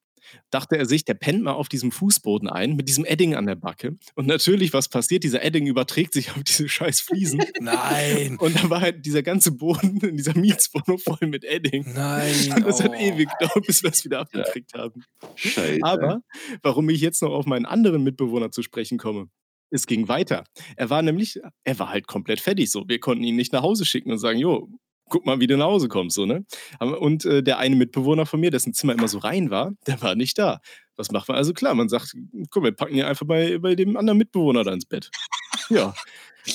Dachte 0.50 0.78
er 0.78 0.86
sich, 0.86 1.06
der 1.06 1.14
pennt 1.14 1.44
mal 1.44 1.54
auf 1.54 1.70
diesem 1.70 1.92
Fußboden 1.92 2.50
ein 2.50 2.76
mit 2.76 2.88
diesem 2.88 3.06
Edding 3.06 3.36
an 3.36 3.46
der 3.46 3.56
Backe. 3.56 3.98
Und 4.16 4.28
natürlich, 4.28 4.74
was 4.74 4.90
passiert? 4.90 5.24
Dieser 5.24 5.44
Edding 5.44 5.68
überträgt 5.68 6.14
sich 6.14 6.32
auf 6.32 6.44
diese 6.44 6.70
scheiß 6.70 7.02
Fliesen. 7.02 7.44
Nein. 7.60 8.38
Und 8.38 8.56
dann 8.56 8.70
war 8.70 8.82
halt 8.82 9.06
dieser 9.06 9.24
ganze 9.24 9.52
Boden 9.52 9.98
in 10.02 10.18
dieser 10.18 10.38
Mietswohnung 10.38 11.00
voll 11.00 11.28
mit 11.28 11.44
Edding. 11.44 11.94
Nein. 11.94 12.54
Und 12.56 12.66
das 12.66 12.84
hat 12.84 12.92
oh. 12.92 13.00
ewig 13.00 13.30
gedauert, 13.40 13.66
bis 13.66 13.84
wir 13.84 13.92
es 13.92 14.04
wieder 14.04 14.20
abgekriegt 14.20 14.74
haben. 14.74 15.04
Scheiße. 15.36 15.80
Aber 15.82 16.22
warum 16.62 16.90
ich 16.90 17.02
jetzt 17.02 17.22
noch 17.22 17.32
auf 17.32 17.46
meinen 17.46 17.66
anderen 17.66 18.04
Mitbewohner 18.04 18.52
zu 18.52 18.62
sprechen 18.62 18.98
komme, 18.98 19.30
es 19.72 19.88
ging 19.88 20.08
weiter. 20.08 20.44
Er 20.76 20.90
war 20.90 21.02
nämlich, 21.02 21.40
er 21.64 21.80
war 21.80 21.90
halt 21.90 22.08
komplett 22.08 22.40
fertig 22.40 22.72
so. 22.72 22.88
Wir 22.88 23.00
konnten 23.00 23.24
ihn 23.24 23.36
nicht 23.36 23.54
nach 23.54 23.64
Hause 23.64 23.86
schicken 23.86 24.12
und 24.12 24.20
sagen, 24.20 24.40
jo, 24.40 24.70
guck 25.10 25.26
mal, 25.26 25.39
wie 25.39 25.47
du 25.47 25.58
nach 25.58 25.66
Hause 25.66 25.88
kommst, 25.88 26.16
so, 26.16 26.26
ne? 26.26 26.45
Und 26.80 27.26
äh, 27.26 27.41
der 27.43 27.58
eine 27.60 27.76
Mitbewohner 27.76 28.26
von 28.26 28.39
mir, 28.39 28.51
dessen 28.51 28.74
Zimmer 28.74 28.93
immer 28.93 29.08
so 29.08 29.20
rein 29.20 29.49
war, 29.49 29.74
der 29.88 30.01
war 30.01 30.16
nicht 30.16 30.38
da. 30.38 30.60
Was 30.97 31.12
macht 31.12 31.28
man? 31.28 31.38
Also 31.38 31.53
klar, 31.53 31.76
man 31.76 31.89
sagt, 31.89 32.14
komm, 32.49 32.64
wir 32.64 32.72
packen 32.72 32.95
ihn 32.95 33.03
einfach 33.03 33.26
bei, 33.26 33.58
bei 33.58 33.76
dem 33.76 33.97
anderen 33.97 34.18
Mitbewohner 34.18 34.64
da 34.64 34.74
ins 34.74 34.86
Bett. 34.86 35.10
Ja. 35.70 35.95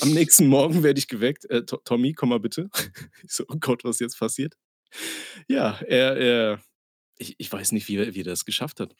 Am 0.02 0.10
nächsten 0.12 0.46
Morgen 0.46 0.84
werde 0.84 1.00
ich 1.00 1.08
geweckt. 1.08 1.44
Äh, 1.50 1.64
To- 1.64 1.78
Tommy, 1.84 2.12
komm 2.12 2.28
mal 2.28 2.38
bitte. 2.38 2.70
Ich 3.24 3.32
so, 3.32 3.44
oh 3.48 3.56
Gott, 3.58 3.82
was 3.82 3.98
jetzt 3.98 4.18
passiert? 4.20 4.54
Ja, 5.48 5.80
er, 5.86 6.16
er 6.16 6.60
ich, 7.18 7.34
ich 7.38 7.52
weiß 7.52 7.72
nicht, 7.72 7.88
wie, 7.88 7.96
er- 7.96 8.14
wie 8.14 8.20
er 8.20 8.24
das 8.24 8.44
geschafft 8.44 8.78
hat. 8.78 8.94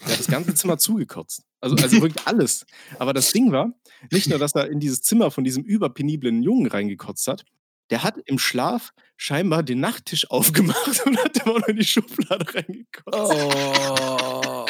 Er 0.00 0.10
hat 0.12 0.18
das 0.18 0.26
ganze 0.26 0.54
Zimmer 0.54 0.76
zugekotzt. 0.76 1.44
Also, 1.60 1.76
also 1.76 2.02
wirklich 2.02 2.26
alles. 2.26 2.66
Aber 2.98 3.12
das 3.14 3.32
Ding 3.32 3.52
war, 3.52 3.72
nicht 4.10 4.28
nur, 4.28 4.38
dass 4.38 4.54
er 4.54 4.68
in 4.70 4.80
dieses 4.80 5.00
Zimmer 5.02 5.30
von 5.30 5.44
diesem 5.44 5.64
überpeniblen 5.64 6.42
Jungen 6.42 6.66
reingekotzt 6.66 7.26
hat, 7.26 7.44
der 7.90 8.02
hat 8.02 8.16
im 8.26 8.38
Schlaf 8.38 8.92
scheinbar 9.16 9.62
den 9.62 9.80
Nachttisch 9.80 10.30
aufgemacht 10.30 11.06
und 11.06 11.18
hat 11.18 11.44
immer 11.44 11.60
noch 11.60 11.68
in 11.68 11.76
die 11.76 11.84
Schublade 11.84 12.54
reingekotzt. 12.54 13.34
Oh. 13.34 14.66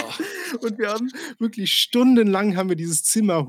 Und 0.60 0.78
wir 0.78 0.90
haben 0.90 1.10
wirklich 1.38 1.72
stundenlang 1.72 2.56
haben 2.56 2.68
wir 2.68 2.76
dieses 2.76 3.02
Zimmer 3.02 3.48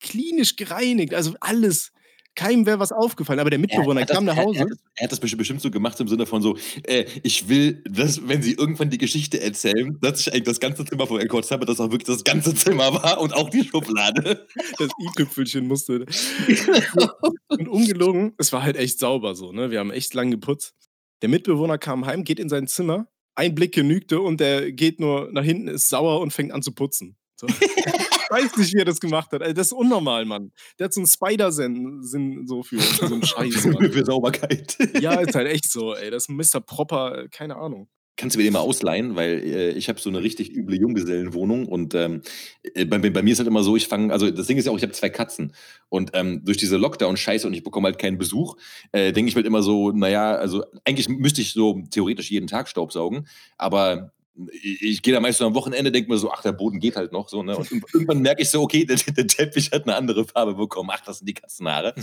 klinisch 0.00 0.56
gereinigt. 0.56 1.14
Also 1.14 1.34
alles. 1.40 1.90
Keinem 2.34 2.66
wäre 2.66 2.78
was 2.80 2.90
aufgefallen. 2.92 3.38
Aber 3.40 3.50
der 3.50 3.58
Mitbewohner 3.58 4.00
hat 4.02 4.10
das- 4.10 4.16
kam 4.16 4.24
nach 4.24 4.36
Er, 4.36 4.42
er, 4.42 4.46
Hause. 4.46 4.66
das, 4.68 4.78
er 4.96 5.04
hat 5.04 5.12
das 5.12 5.20
bestimmt, 5.20 5.60
so 5.60 5.70
gemacht 5.70 5.98
im 6.00 6.08
Sinne 6.08 6.26
von 6.26 6.42
so, 6.42 6.56
äh, 6.84 7.04
ich 7.22 7.48
will, 7.48 7.82
dass, 7.88 8.26
wenn 8.26 8.42
sie 8.42 8.52
irgendwann 8.54 8.90
die 8.90 8.98
Geschichte 8.98 9.40
erzählen, 9.40 9.98
dass 10.00 10.20
ich 10.20 10.32
eigentlich 10.32 10.44
das 10.44 10.60
ganze 10.60 10.84
Zimmer 10.84 11.06
voll 11.06 11.20
gekotzt 11.20 11.50
habe, 11.50 11.64
dass 11.66 11.78
auch 11.80 11.90
wirklich 11.90 12.04
das 12.06 12.24
ganze 12.24 12.54
Zimmer 12.54 12.92
war 12.94 13.20
und 13.20 13.32
auch 13.34 13.50
die 13.50 13.64
Schublade. 13.64 14.46
das 14.78 14.90
i-Tüpfelchen 15.00 15.66
musste. 15.66 16.06
Und 17.48 17.68
ungelogen, 17.68 18.32
es 18.38 18.52
war 18.52 18.62
halt 18.62 18.76
echt 18.76 18.98
sauber 18.98 19.34
so, 19.34 19.52
ne? 19.52 19.70
Wir 19.70 19.78
haben 19.78 19.90
echt 19.92 20.12
lang 20.14 20.30
geputzt. 20.30 20.74
Der 21.22 21.28
Mitbewohner 21.28 21.78
kam 21.78 22.04
heim, 22.06 22.24
geht 22.24 22.40
in 22.40 22.48
sein 22.48 22.66
Zimmer, 22.66 23.06
ein 23.36 23.54
Blick 23.54 23.74
genügte 23.74 24.20
und 24.20 24.40
der 24.40 24.72
geht 24.72 24.98
nur 25.00 25.30
nach 25.32 25.44
hinten, 25.44 25.68
ist 25.68 25.88
sauer 25.88 26.20
und 26.20 26.32
fängt 26.32 26.52
an 26.52 26.62
zu 26.62 26.72
putzen. 26.72 27.16
So. 27.36 27.46
ich 27.48 28.30
weiß 28.30 28.56
nicht, 28.56 28.74
wie 28.74 28.78
er 28.78 28.84
das 28.84 29.00
gemacht 29.00 29.32
hat. 29.32 29.42
Also 29.42 29.54
das 29.54 29.66
ist 29.68 29.72
unnormal, 29.72 30.24
Mann. 30.24 30.52
Der 30.78 30.86
hat 30.86 30.94
so 30.94 31.00
einen 31.00 31.06
Spider-Sinn 31.06 32.02
Sinn 32.02 32.46
so 32.46 32.62
für, 32.62 32.78
für 32.78 33.08
so 33.08 33.14
einen 33.14 33.22
Scheiß, 33.26 33.66
Mann. 33.66 33.92
Für 33.92 34.04
Sauberkeit. 34.04 34.76
Ja, 35.00 35.14
ist 35.20 35.34
halt 35.34 35.48
echt 35.48 35.70
so, 35.70 35.94
ey. 35.94 36.10
Das 36.10 36.24
ist 36.24 36.28
ein 36.30 36.36
Mr. 36.36 36.60
Proper, 36.60 37.24
äh, 37.24 37.28
keine 37.28 37.56
Ahnung. 37.56 37.88
Kannst 38.16 38.36
du 38.36 38.38
mir 38.38 38.44
den 38.44 38.52
mal 38.52 38.60
ausleihen, 38.60 39.16
weil 39.16 39.42
äh, 39.42 39.70
ich 39.70 39.88
habe 39.88 39.98
so 40.00 40.08
eine 40.08 40.22
richtig 40.22 40.54
üble 40.54 40.78
Junggesellenwohnung 40.78 41.66
und 41.66 41.96
ähm, 41.96 42.22
äh, 42.62 42.84
bei, 42.84 42.98
bei 42.98 43.22
mir 43.22 43.32
ist 43.32 43.38
halt 43.38 43.48
immer 43.48 43.64
so, 43.64 43.74
ich 43.74 43.88
fange, 43.88 44.12
also 44.12 44.30
das 44.30 44.46
Ding 44.46 44.56
ist 44.56 44.66
ja 44.66 44.72
auch, 44.72 44.76
ich 44.76 44.84
habe 44.84 44.92
zwei 44.92 45.10
Katzen 45.10 45.52
und 45.88 46.12
ähm, 46.14 46.44
durch 46.44 46.56
diese 46.56 46.76
Lockdown-Scheiße 46.76 47.44
und 47.44 47.54
ich 47.54 47.64
bekomme 47.64 47.86
halt 47.86 47.98
keinen 47.98 48.16
Besuch, 48.16 48.56
äh, 48.92 49.12
denke 49.12 49.30
ich 49.30 49.34
mir 49.34 49.40
halt 49.40 49.46
immer 49.46 49.62
so, 49.62 49.90
naja, 49.90 50.36
also 50.36 50.64
eigentlich 50.84 51.08
müsste 51.08 51.40
ich 51.40 51.54
so 51.54 51.82
theoretisch 51.90 52.30
jeden 52.30 52.46
Tag 52.46 52.68
Staubsaugen, 52.68 53.26
aber 53.58 54.12
ich, 54.52 54.82
ich 54.82 55.02
gehe 55.02 55.14
da 55.14 55.20
meist 55.20 55.38
so 55.38 55.46
am 55.46 55.54
Wochenende, 55.54 55.92
denke 55.92 56.10
mir 56.10 56.18
so, 56.18 56.30
ach, 56.32 56.42
der 56.42 56.52
Boden 56.52 56.80
geht 56.80 56.96
halt 56.96 57.12
noch 57.12 57.28
so, 57.28 57.42
ne? 57.42 57.56
Und 57.56 57.70
irgendwann 57.92 58.20
merke 58.20 58.42
ich 58.42 58.50
so, 58.50 58.62
okay, 58.62 58.84
der, 58.84 58.96
der 58.96 59.26
Teppich 59.26 59.70
hat 59.72 59.84
eine 59.84 59.94
andere 59.96 60.24
Farbe 60.24 60.54
bekommen, 60.54 60.90
ach, 60.92 61.00
das 61.04 61.18
sind 61.18 61.28
die 61.28 61.34
Katzenhaare. 61.34 61.94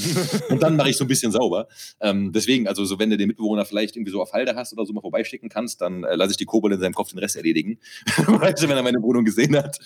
Und 0.49 0.61
dann 0.63 0.75
mache 0.77 0.89
ich 0.89 0.97
so 0.97 1.03
ein 1.03 1.07
bisschen 1.07 1.31
sauber. 1.31 1.67
Ähm, 1.99 2.31
deswegen, 2.31 2.67
also 2.67 2.85
so, 2.85 2.99
wenn 2.99 3.09
du 3.09 3.17
den 3.17 3.27
Mitbewohner 3.27 3.65
vielleicht 3.65 3.95
irgendwie 3.95 4.11
so 4.11 4.21
auf 4.21 4.31
Halde 4.33 4.55
hast 4.55 4.71
oder 4.73 4.85
so 4.85 4.93
mal 4.93 5.01
vorbeischicken 5.01 5.49
kannst, 5.49 5.81
dann 5.81 6.03
äh, 6.05 6.15
lasse 6.15 6.31
ich 6.31 6.37
die 6.37 6.45
Kobold 6.45 6.73
in 6.73 6.79
seinem 6.79 6.93
Kopf 6.93 7.09
den 7.09 7.19
Rest 7.19 7.35
erledigen. 7.35 7.79
weißt 8.17 8.63
du, 8.63 8.69
wenn 8.69 8.77
er 8.77 8.83
meine 8.83 9.01
Wohnung 9.01 9.25
gesehen 9.25 9.55
hat. 9.57 9.79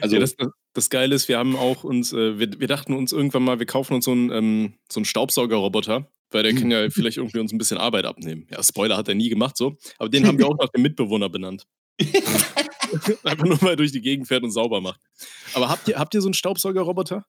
Also, 0.00 0.16
ja, 0.16 0.20
das, 0.20 0.34
das- 0.36 0.48
das 0.74 0.88
Geile 0.88 1.14
ist, 1.14 1.28
wir 1.28 1.36
haben 1.38 1.54
auch 1.54 1.84
uns, 1.84 2.14
äh, 2.14 2.38
wir, 2.38 2.48
wir 2.58 2.66
dachten 2.66 2.94
uns 2.94 3.12
irgendwann 3.12 3.42
mal, 3.44 3.58
wir 3.58 3.66
kaufen 3.66 3.92
uns 3.94 4.06
so 4.06 4.12
einen, 4.12 4.30
ähm, 4.30 4.72
so 4.90 5.00
einen 5.00 5.04
Staubsaugerroboter, 5.04 6.08
weil 6.30 6.42
der 6.42 6.54
kann 6.54 6.70
ja 6.70 6.88
vielleicht 6.90 7.18
irgendwie 7.18 7.40
uns 7.40 7.52
ein 7.52 7.58
bisschen 7.58 7.76
Arbeit 7.76 8.06
abnehmen. 8.06 8.46
Ja, 8.50 8.62
Spoiler 8.62 8.96
hat 8.96 9.06
er 9.08 9.14
nie 9.14 9.28
gemacht 9.28 9.56
so, 9.56 9.76
aber 9.98 10.08
den 10.08 10.26
haben 10.26 10.38
wir 10.38 10.46
auch 10.48 10.56
nach 10.58 10.70
dem 10.70 10.80
Mitbewohner 10.82 11.28
benannt. 11.28 11.66
Einfach 13.24 13.44
nur 13.44 13.58
mal 13.62 13.76
durch 13.76 13.92
die 13.92 14.00
Gegend 14.00 14.28
fährt 14.28 14.42
und 14.42 14.50
sauber 14.50 14.80
macht. 14.80 15.00
Aber 15.54 15.68
habt 15.68 15.88
ihr, 15.88 15.98
habt 15.98 16.14
ihr 16.14 16.20
so 16.20 16.28
einen 16.28 16.34
Staubsaugerroboter? 16.34 17.24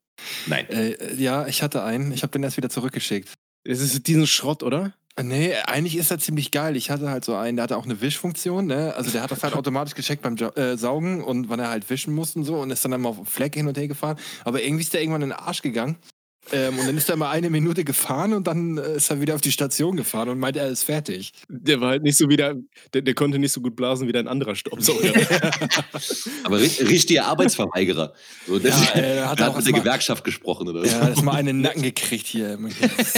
nein. 0.46 0.70
Äh, 0.70 1.16
ja, 1.16 1.48
ich 1.48 1.62
hatte 1.64 1.84
einen. 1.84 2.12
Ich 2.12 2.24
habe 2.24 2.32
den 2.32 2.44
erst 2.44 2.58
wieder 2.58 2.70
zurückgeschickt. 2.70 3.34
Das 3.66 3.80
ist 3.80 4.08
diesen 4.08 4.28
Schrott, 4.28 4.64
oder? 4.64 4.94
Äh, 5.16 5.24
Nee, 5.24 5.54
eigentlich 5.68 5.96
ist 5.96 6.10
er 6.10 6.18
ziemlich 6.18 6.50
geil. 6.50 6.76
Ich 6.76 6.90
hatte 6.90 7.10
halt 7.12 7.24
so 7.24 7.36
einen, 7.36 7.56
der 7.58 7.64
hatte 7.64 7.78
auch 7.78 7.86
eine 7.86 8.02
Wischfunktion, 8.02 8.66
ne? 8.66 8.96
Also 8.96 9.12
der 9.12 9.22
hat 9.22 9.30
das 9.30 9.44
halt 9.44 9.54
automatisch 9.54 9.94
gecheckt 9.94 10.24
beim 10.24 10.36
jo 10.38 10.48
äh, 10.56 10.76
Saugen 10.76 11.24
und 11.24 11.50
wann 11.50 11.60
er 11.60 11.70
halt 11.70 11.88
wischen 11.90 12.16
musste 12.16 12.40
und 12.40 12.46
so 12.46 12.56
und 12.60 12.72
ist 12.72 12.84
dann 12.84 12.94
immer 12.94 13.10
auf 13.10 13.18
dem 13.18 13.26
Fleck 13.28 13.54
hin 13.54 13.68
und 13.68 13.78
her 13.78 13.88
gefahren. 13.88 14.18
Aber 14.44 14.64
irgendwie 14.64 14.82
ist 14.82 14.94
der 14.94 15.02
irgendwann 15.02 15.22
in 15.22 15.30
den 15.30 15.38
Arsch 15.38 15.62
gegangen. 15.62 15.98
Ähm, 16.52 16.78
und 16.78 16.86
dann 16.88 16.98
ist 16.98 17.10
er 17.10 17.16
mal 17.16 17.32
eine 17.32 17.50
Minute 17.50 17.84
gefahren 17.84 18.34
und 18.34 18.48
dann 18.48 18.78
äh, 18.78 18.98
ist 18.98 19.10
er 19.10 19.22
wieder 19.22 19.34
auf 19.36 19.42
die 19.42 19.52
Station 19.52 19.96
gefahren 19.96 20.30
und 20.30 20.40
meinte, 20.40 20.60
er 20.60 20.68
ist 20.70 20.84
fertig. 20.84 21.32
Der 21.48 21.80
war 21.82 21.90
halt 21.92 22.04
nicht 22.04 22.18
so 22.18 22.28
wie 22.30 22.36
der, 22.36 22.56
der, 22.94 23.14
konnte 23.14 23.40
nicht 23.40 23.54
so 23.54 23.62
gut 23.62 23.76
blasen 23.76 24.08
wie 24.08 24.12
dein 24.12 24.28
anderer 24.28 24.56
Staubsauger. 24.56 25.14
Aber 26.44 26.58
ri- 26.58 26.88
richtiger 26.88 27.26
Arbeitsverweigerer. 27.26 28.14
So, 28.48 28.58
Ja, 28.58 28.70
äh, 28.96 29.22
hat 29.22 29.40
hat, 29.40 29.50
auch 29.50 29.56
mit 29.58 29.66
der 29.66 29.72
mal- 29.72 29.80
Gewerkschaft 29.80 30.24
gesprochen 30.24 30.68
oder 30.68 30.82
so. 30.86 30.88
Ja, 30.88 31.10
das 31.10 31.22
mal 31.24 31.36
einen 31.36 31.62
Nacken 31.62 31.82
gekriegt 31.84 32.28
hier. 32.28 32.60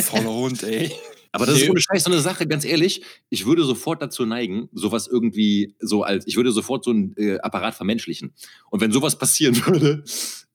Voller 0.03 0.31
Hund, 0.33 0.63
ey. 0.63 0.91
Aber 1.31 1.45
das 1.45 1.57
ist 1.61 1.69
ohne 1.69 1.81
Scheiß 1.81 2.03
so 2.05 2.11
eine 2.11 2.21
Sache, 2.21 2.47
ganz 2.47 2.63
ehrlich. 2.63 3.01
Ich 3.29 3.45
würde 3.45 3.65
sofort 3.65 4.01
dazu 4.01 4.25
neigen, 4.25 4.69
sowas 4.71 5.05
irgendwie 5.11 5.75
so 5.79 6.03
als, 6.03 6.25
ich 6.27 6.37
würde 6.37 6.51
sofort 6.53 6.85
so 6.85 6.91
einen 6.91 7.13
äh, 7.17 7.39
Apparat 7.39 7.75
vermenschlichen. 7.75 8.33
Und 8.69 8.79
wenn 8.79 8.93
sowas 8.93 9.17
passieren 9.17 9.55
würde, 9.65 10.03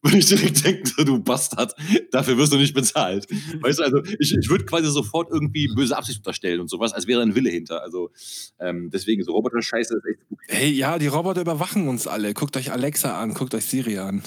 würde 0.02 0.18
ich 0.18 0.26
direkt 0.26 0.64
denken, 0.64 1.04
du 1.04 1.22
Bastard, 1.22 1.74
dafür 2.10 2.38
wirst 2.38 2.52
du 2.52 2.56
nicht 2.56 2.74
bezahlt. 2.74 3.26
Weißt 3.60 3.80
du, 3.80 3.82
also 3.82 4.02
ich, 4.18 4.34
ich 4.34 4.48
würde 4.48 4.64
quasi 4.64 4.90
sofort 4.90 5.28
irgendwie 5.30 5.68
böse 5.74 5.96
Absicht 5.96 6.18
unterstellen 6.18 6.60
und 6.60 6.68
sowas, 6.68 6.92
als 6.94 7.06
wäre 7.06 7.20
ein 7.20 7.34
Wille 7.34 7.50
hinter. 7.50 7.82
Also 7.82 8.10
ähm, 8.58 8.90
deswegen, 8.90 9.22
so 9.22 9.32
Roboter-Scheiße 9.32 9.94
ist 9.94 10.04
echt 10.06 10.28
gut. 10.28 10.38
Hey, 10.48 10.70
ja, 10.70 10.98
die 10.98 11.08
Roboter 11.08 11.42
überwachen 11.42 11.86
uns 11.86 12.06
alle. 12.06 12.32
Guckt 12.32 12.56
euch 12.56 12.72
Alexa 12.72 13.20
an, 13.20 13.34
guckt 13.34 13.54
euch 13.54 13.66
Siri 13.66 13.98
an. 13.98 14.22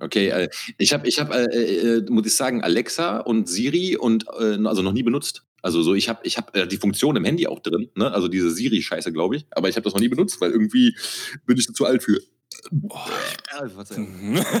Okay, 0.00 0.28
äh, 0.28 0.48
ich 0.78 0.94
habe, 0.94 1.06
ich 1.06 1.20
hab, 1.20 1.34
äh, 1.34 1.44
äh, 1.44 2.10
muss 2.10 2.26
ich 2.26 2.34
sagen, 2.34 2.62
Alexa 2.62 3.18
und 3.18 3.48
Siri 3.48 3.96
und 3.96 4.24
äh, 4.38 4.56
also 4.64 4.80
noch 4.80 4.92
nie 4.92 5.02
benutzt. 5.02 5.44
Also 5.60 5.82
so, 5.82 5.94
ich 5.94 6.08
habe, 6.08 6.20
ich 6.22 6.38
habe 6.38 6.60
äh, 6.60 6.66
die 6.66 6.78
Funktion 6.78 7.16
im 7.16 7.24
Handy 7.24 7.46
auch 7.46 7.60
drin, 7.60 7.90
ne? 7.94 8.10
Also 8.12 8.28
diese 8.28 8.50
Siri-Scheiße, 8.50 9.12
glaube 9.12 9.36
ich. 9.36 9.46
Aber 9.50 9.68
ich 9.68 9.76
habe 9.76 9.84
das 9.84 9.92
noch 9.92 10.00
nie 10.00 10.08
benutzt, 10.08 10.40
weil 10.40 10.52
irgendwie 10.52 10.96
bin 11.44 11.58
ich 11.58 11.66
da 11.66 11.74
zu 11.74 11.84
alt 11.84 12.02
für. 12.02 12.20
Ja. 12.72 13.96
Mhm. 13.96 14.44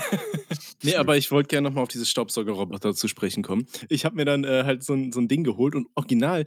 Nee, 0.82 0.96
aber 0.96 1.16
ich 1.16 1.30
wollte 1.30 1.48
gerne 1.48 1.68
nochmal 1.68 1.82
auf 1.82 1.88
diese 1.88 2.06
Staubsaugerroboter 2.06 2.94
zu 2.94 3.08
sprechen 3.08 3.42
kommen. 3.42 3.66
Ich 3.88 4.04
habe 4.04 4.16
mir 4.16 4.24
dann 4.24 4.44
äh, 4.44 4.64
halt 4.64 4.84
so 4.84 4.92
ein, 4.92 5.10
so 5.10 5.20
ein 5.20 5.26
Ding 5.26 5.42
geholt 5.42 5.74
und 5.74 5.88
original, 5.94 6.44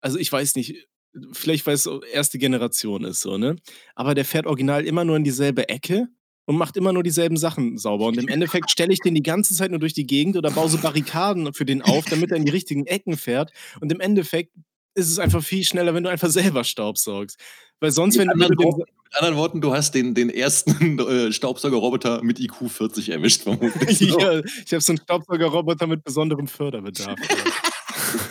also 0.00 0.18
ich 0.18 0.30
weiß 0.30 0.54
nicht, 0.56 0.86
vielleicht 1.32 1.66
weil 1.66 1.74
es 1.74 1.88
erste 2.12 2.38
Generation 2.38 3.04
ist, 3.04 3.20
so, 3.20 3.36
ne? 3.36 3.56
Aber 3.94 4.14
der 4.14 4.24
fährt 4.24 4.46
original 4.46 4.86
immer 4.86 5.04
nur 5.04 5.16
in 5.16 5.24
dieselbe 5.24 5.68
Ecke 5.68 6.08
und 6.46 6.56
macht 6.56 6.76
immer 6.76 6.92
nur 6.92 7.02
dieselben 7.02 7.36
Sachen 7.36 7.78
sauber. 7.78 8.06
Und 8.06 8.18
im 8.18 8.28
Endeffekt 8.28 8.70
stelle 8.70 8.92
ich 8.92 9.00
den 9.00 9.14
die 9.14 9.22
ganze 9.22 9.54
Zeit 9.54 9.70
nur 9.70 9.80
durch 9.80 9.94
die 9.94 10.06
Gegend 10.06 10.36
oder 10.36 10.50
baue 10.50 10.68
so 10.68 10.78
Barrikaden 10.78 11.52
für 11.54 11.64
den 11.64 11.82
auf, 11.82 12.04
damit 12.06 12.30
er 12.30 12.36
in 12.36 12.44
die 12.44 12.52
richtigen 12.52 12.86
Ecken 12.86 13.16
fährt. 13.16 13.52
Und 13.80 13.92
im 13.92 14.00
Endeffekt 14.00 14.54
ist 14.94 15.10
es 15.10 15.18
einfach 15.18 15.42
viel 15.42 15.64
schneller, 15.64 15.94
wenn 15.94 16.04
du 16.04 16.10
einfach 16.10 16.30
selber 16.30 16.64
Staubsaugst. 16.64 17.38
Weil 17.80 17.90
sonst, 17.90 18.18
wenn 18.18 18.28
Mit 18.28 18.50
du 18.50 18.84
mit 19.14 19.22
anderen 19.22 19.36
Worten, 19.36 19.60
du 19.60 19.74
hast 19.74 19.94
den, 19.94 20.14
den 20.14 20.30
ersten 20.30 20.98
äh, 20.98 21.32
Staubsaugerroboter 21.32 22.22
mit 22.22 22.40
IQ 22.40 22.68
40 22.68 23.10
erwischt, 23.10 23.42
vermutlich. 23.42 23.98
So. 24.04 24.18
ja, 24.18 24.40
ich 24.40 24.72
habe 24.72 24.80
so 24.80 24.92
einen 24.92 24.98
Staubsaugerroboter 24.98 25.86
mit 25.86 26.04
besonderem 26.04 26.46
Förderbedarf. 26.46 27.18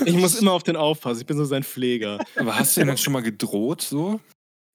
Ich 0.05 0.13
muss 0.13 0.35
immer 0.35 0.53
auf 0.53 0.63
den 0.63 0.77
aufpassen. 0.77 1.21
Ich 1.21 1.25
bin 1.25 1.35
so 1.35 1.43
sein 1.43 1.63
Pfleger. 1.63 2.17
Aber 2.37 2.57
hast 2.57 2.77
du 2.77 2.81
ihn 2.81 2.87
dann 2.87 2.97
schon 2.97 3.11
mal 3.11 3.21
gedroht 3.21 3.81
so? 3.81 4.19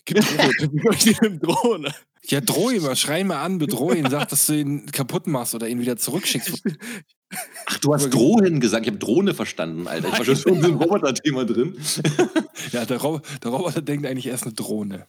Gedroht. 0.09 1.21
Denn 1.23 1.39
drohen? 1.39 1.87
Ja, 2.25 2.41
droh 2.41 2.71
ihn 2.71 2.83
mal, 2.83 2.97
schrei 2.97 3.25
mal 3.25 3.43
an, 3.43 3.59
bedroh 3.59 3.93
ihn, 3.93 4.09
sag, 4.11 4.29
dass 4.29 4.47
du 4.47 4.55
ihn 4.55 4.91
kaputt 4.91 5.27
machst 5.27 5.55
oder 5.55 5.69
ihn 5.69 5.81
wieder 5.81 5.97
zurückschickst. 5.97 6.63
Ach, 7.67 7.79
du 7.79 7.95
hast 7.95 8.11
Drohnen 8.11 8.61
gesagt. 8.61 8.87
Ich 8.87 8.91
habe 8.91 8.99
Drohne 8.99 9.35
verstanden, 9.35 9.87
Alter. 9.87 10.09
Ich 10.09 10.19
war 10.19 10.25
schon 10.25 10.37
so 10.37 10.49
in 10.49 10.57
diesem 10.57 10.77
Roboter-Thema 10.77 11.45
drin. 11.45 11.77
Ja, 12.73 12.85
der, 12.85 12.99
Ro 12.99 13.21
der 13.43 13.51
Roboter 13.51 13.81
denkt 13.81 14.05
eigentlich 14.05 14.27
erst 14.27 14.45
eine 14.45 14.53
Drohne. 14.53 15.07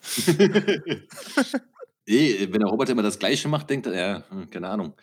Nee, 2.05 2.47
wenn 2.51 2.59
der 2.59 2.69
Roboter 2.69 2.91
immer 2.91 3.03
das 3.03 3.19
Gleiche 3.19 3.47
macht, 3.49 3.69
denkt 3.69 3.87
er, 3.87 3.93
ja, 3.93 4.23
hm, 4.29 4.49
keine 4.49 4.69
Ahnung. 4.69 4.93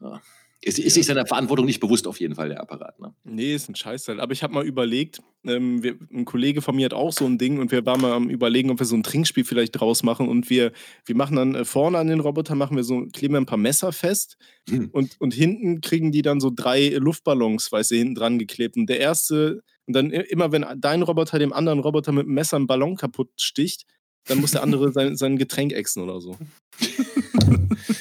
Ja. 0.00 0.20
Ist, 0.64 0.78
ist 0.78 0.94
sich 0.94 1.06
seiner 1.06 1.26
Verantwortung 1.26 1.66
nicht 1.66 1.80
bewusst 1.80 2.06
auf 2.06 2.20
jeden 2.20 2.34
Fall, 2.34 2.48
der 2.48 2.60
Apparat. 2.60 2.98
Ne? 3.00 3.12
Nee, 3.24 3.54
ist 3.54 3.68
ein 3.68 3.74
Scheißteil. 3.74 4.20
Aber 4.20 4.32
ich 4.32 4.42
habe 4.42 4.54
mal 4.54 4.64
überlegt, 4.64 5.20
ähm, 5.44 5.82
wir, 5.82 5.96
ein 6.12 6.24
Kollege 6.24 6.62
von 6.62 6.76
mir 6.76 6.84
hat 6.84 6.94
auch 6.94 7.12
so 7.12 7.26
ein 7.26 7.38
Ding 7.38 7.58
und 7.58 7.72
wir 7.72 7.84
waren 7.84 8.00
mal 8.00 8.12
am 8.12 8.30
überlegen, 8.30 8.70
ob 8.70 8.78
wir 8.78 8.86
so 8.86 8.94
ein 8.94 9.02
Trinkspiel 9.02 9.44
vielleicht 9.44 9.72
draus 9.72 10.02
machen 10.02 10.28
und 10.28 10.50
wir, 10.50 10.72
wir 11.04 11.16
machen 11.16 11.36
dann 11.36 11.54
äh, 11.54 11.64
vorne 11.64 11.98
an 11.98 12.06
den 12.06 12.20
Roboter, 12.20 12.54
machen 12.54 12.76
wir 12.76 12.84
so, 12.84 13.06
kleben 13.12 13.34
wir 13.34 13.40
ein 13.40 13.46
paar 13.46 13.58
Messer 13.58 13.92
fest 13.92 14.38
Hm. 14.68 14.90
und, 14.92 15.20
und 15.20 15.34
hinten 15.34 15.80
kriegen 15.80 16.12
die 16.12 16.22
dann 16.22 16.40
so 16.40 16.50
drei 16.54 16.90
Luftballons, 16.90 17.72
weißt 17.72 17.90
du, 17.90 17.96
hinten 17.96 18.14
dran 18.14 18.38
geklebt. 18.38 18.76
Und 18.76 18.86
der 18.86 19.00
erste, 19.00 19.62
und 19.86 19.96
dann 19.96 20.10
immer, 20.10 20.52
wenn 20.52 20.64
dein 20.76 21.02
Roboter 21.02 21.38
dem 21.38 21.52
anderen 21.52 21.80
Roboter 21.80 22.12
mit 22.12 22.26
dem 22.26 22.34
Messer 22.34 22.56
einen 22.56 22.68
Ballon 22.68 22.96
kaputt 22.96 23.30
sticht, 23.36 23.84
dann 24.26 24.40
muss 24.40 24.52
der 24.52 24.62
andere 24.62 24.92
sein, 24.92 25.16
sein 25.16 25.36
Getränk 25.36 25.72
exen 25.72 26.02
oder 26.02 26.20
so. 26.20 26.36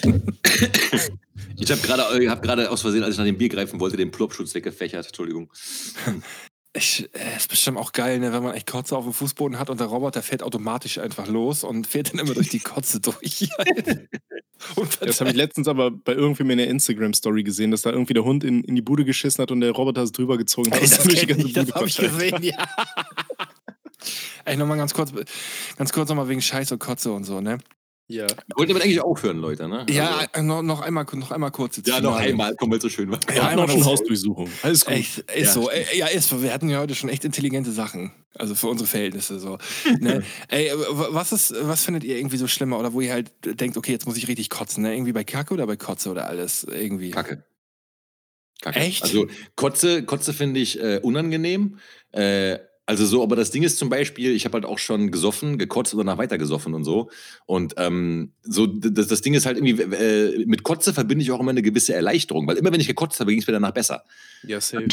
Ich 1.62 1.72
habe 1.72 1.82
gerade 1.82 2.30
hab 2.30 2.41
gerade 2.41 2.72
aus 2.72 2.82
Versehen, 2.82 3.03
als 3.03 3.14
ich 3.14 3.18
nach 3.20 3.26
dem 3.26 3.38
Bier 3.38 3.49
greifen 3.49 3.80
wollte, 3.80 3.95
den 3.95 4.12
Plopschutz 4.12 4.53
weggefächert. 4.55 5.05
Entschuldigung. 5.07 5.51
Ich, 6.74 7.09
äh, 7.14 7.36
ist 7.36 7.49
bestimmt 7.49 7.78
auch 7.78 7.91
geil, 7.91 8.20
ne, 8.20 8.32
wenn 8.32 8.43
man 8.43 8.55
echt 8.55 8.66
Kotze 8.66 8.95
auf 8.95 9.03
dem 9.03 9.12
Fußboden 9.12 9.59
hat 9.59 9.70
und 9.70 9.82
der 9.82 9.88
Roboter 9.88 10.22
fährt 10.22 10.41
automatisch 10.41 10.99
einfach 10.99 11.28
los 11.28 11.66
und 11.66 11.86
fährt 11.86 12.14
dann 12.14 12.20
immer 12.20 12.34
durch 12.34 12.47
die 12.47 12.62
Kotze 12.62 13.01
durch. 13.01 13.49
Das 15.01 15.20
habe 15.20 15.32
ich 15.32 15.36
letztens 15.36 15.68
aber 15.68 15.91
bei 15.91 16.14
irgendwem 16.14 16.51
in 16.51 16.59
der 16.59 16.68
Instagram-Story 16.68 17.43
gesehen, 17.43 17.72
dass 17.72 17.82
da 17.82 17.89
irgendwie 17.89 18.14
der 18.14 18.24
Hund 18.24 18.45
in, 18.45 18.64
in 18.64 18.76
die 18.76 18.82
Bude 18.82 19.03
geschissen 19.03 19.41
hat 19.41 19.51
und 19.51 19.59
der 19.59 19.72
Roboter 19.72 20.03
ist 20.03 20.18
drüber 20.18 20.38
gezogen 20.38 20.72
hat. 20.72 20.82
Ey, 20.82 20.88
das 20.88 21.03
ganze 21.28 21.47
ich, 21.47 21.53
das 21.53 21.74
habe 21.74 21.88
ich 21.88 21.97
gesehen, 21.97 22.41
ja. 22.43 22.70
Ey, 24.45 24.55
nochmal 24.55 24.78
ganz 24.78 24.93
kurz, 24.93 25.12
ganz 25.78 25.91
kurz 25.91 26.07
nochmal 26.07 26.30
wegen 26.30 26.41
Scheiß 26.41 26.72
und 26.72 26.80
Kotze 26.80 27.12
und 27.12 27.26
so, 27.26 27.41
ne? 27.41 27.57
Ja. 28.12 28.28
Wir 28.28 28.36
wollten 28.55 28.70
damit 28.70 28.84
eigentlich 28.84 29.01
aufhören, 29.01 29.38
Leute. 29.38 29.68
Ne? 29.68 29.86
Ja, 29.89 30.18
Also, 30.18 30.28
äh, 30.34 30.41
noch, 30.41 30.62
noch, 30.62 30.82
einmal, 30.82 31.05
noch 31.14 31.32
einmal 31.32 31.51
kurz. 31.51 31.78
jetzt 31.78 31.88
ja 31.88 31.99
noch 32.01 32.16
final. 32.18 32.30
einmal. 32.30 32.55
Komm, 32.57 32.72
weil 32.72 32.82
so 32.82 32.89
schön 32.89 33.09
war. 33.12 33.20
Ja, 33.30 33.36
Wir 33.36 33.43
hatten 33.43 33.59
einmal 33.59 33.78
noch- 33.78 33.86
Hausdurchsuchung. 33.86 34.49
Alles 34.64 34.86
gut. 34.86 34.93
Echt, 34.93 35.18
ist 35.20 35.28
Ja. 35.47 35.51
so. 35.53 35.70
Ey, 35.70 35.97
ja, 35.97 36.07
ist. 36.07 36.41
Wir 36.41 36.53
hatten 36.53 36.70
ja 36.70 36.80
heute 36.80 36.95
schon 36.95 37.09
echt 37.09 37.24
intelligente 37.26 37.72
Sachen. 37.72 38.12
Also 38.36 38.55
für 38.55 38.68
unsere 38.68 38.88
Verhältnisse 38.88 39.39
so. 39.39 39.57
ne? 39.99 40.24
Ey, 40.47 40.72
w- 40.72 41.07
was 41.09 41.32
ist, 41.32 41.53
was 41.62 41.84
findet 41.84 42.03
ihr 42.03 42.18
irgendwie 42.18 42.38
so 42.38 42.47
schlimmer 42.47 42.80
oder 42.80 42.93
wo 42.93 43.01
ihr 43.01 43.12
halt 43.14 43.32
denkt, 43.45 43.78
okay, 43.78 43.91
jetzt 43.91 44.05
muss 44.07 44.18
ich 44.18 44.28
richtig 44.28 44.49
kotzen, 44.49 44.84
ne? 44.84 44.93
Irgendwie 44.95 45.12
bei 45.14 45.24
Kacke 45.24 45.53
oder 45.53 45.68
bei 45.68 45.76
Kotze 45.76 46.09
oder 46.12 46.28
alles 46.28 46.64
irgendwie? 46.64 47.12
Kacke. 47.12 47.43
Kacke. 48.62 48.80
Echt? 48.80 49.03
Also 49.03 49.28
Kotze, 49.55 50.03
Kotze 50.03 50.34
finde 50.34 50.59
ich 50.59 50.80
äh, 50.80 50.99
unangenehm. 51.01 51.80
Äh, 52.12 52.59
also 52.86 53.05
so, 53.05 53.21
aber 53.23 53.36
das 53.36 53.51
Ding 53.51 53.63
ist 53.63 53.77
zum 53.77 53.89
Beispiel, 53.89 54.32
ich 54.32 54.45
habe 54.45 54.55
halt 54.55 54.65
auch 54.65 54.79
schon 54.79 55.11
gesoffen, 55.11 55.57
gekotzt 55.57 55.93
oder 55.93 56.03
danach 56.03 56.17
weiter 56.17 56.38
gesoffen 56.38 56.73
und 56.73 56.84
so. 56.84 57.09
Und 57.45 57.75
ähm, 57.77 58.34
so 58.41 58.65
das, 58.65 59.07
das 59.07 59.21
Ding 59.21 59.34
ist 59.34 59.45
halt 59.45 59.57
irgendwie, 59.57 59.82
äh, 59.84 60.45
mit 60.45 60.63
Kotze 60.63 60.93
verbinde 60.93 61.23
ich 61.23 61.32
auch 61.32 61.39
immer 61.39 61.51
eine 61.51 61.61
gewisse 61.61 61.93
Erleichterung, 61.93 62.47
weil 62.47 62.57
immer 62.57 62.73
wenn 62.73 62.82
ich 62.82 62.88
gekotzt 62.88 63.19
habe, 63.19 63.32
ging 63.32 63.39
es 63.39 63.47
mir 63.47 63.53
danach 63.53 63.71
besser. 63.71 64.03
Ja, 64.43 64.59
safe. 64.59 64.88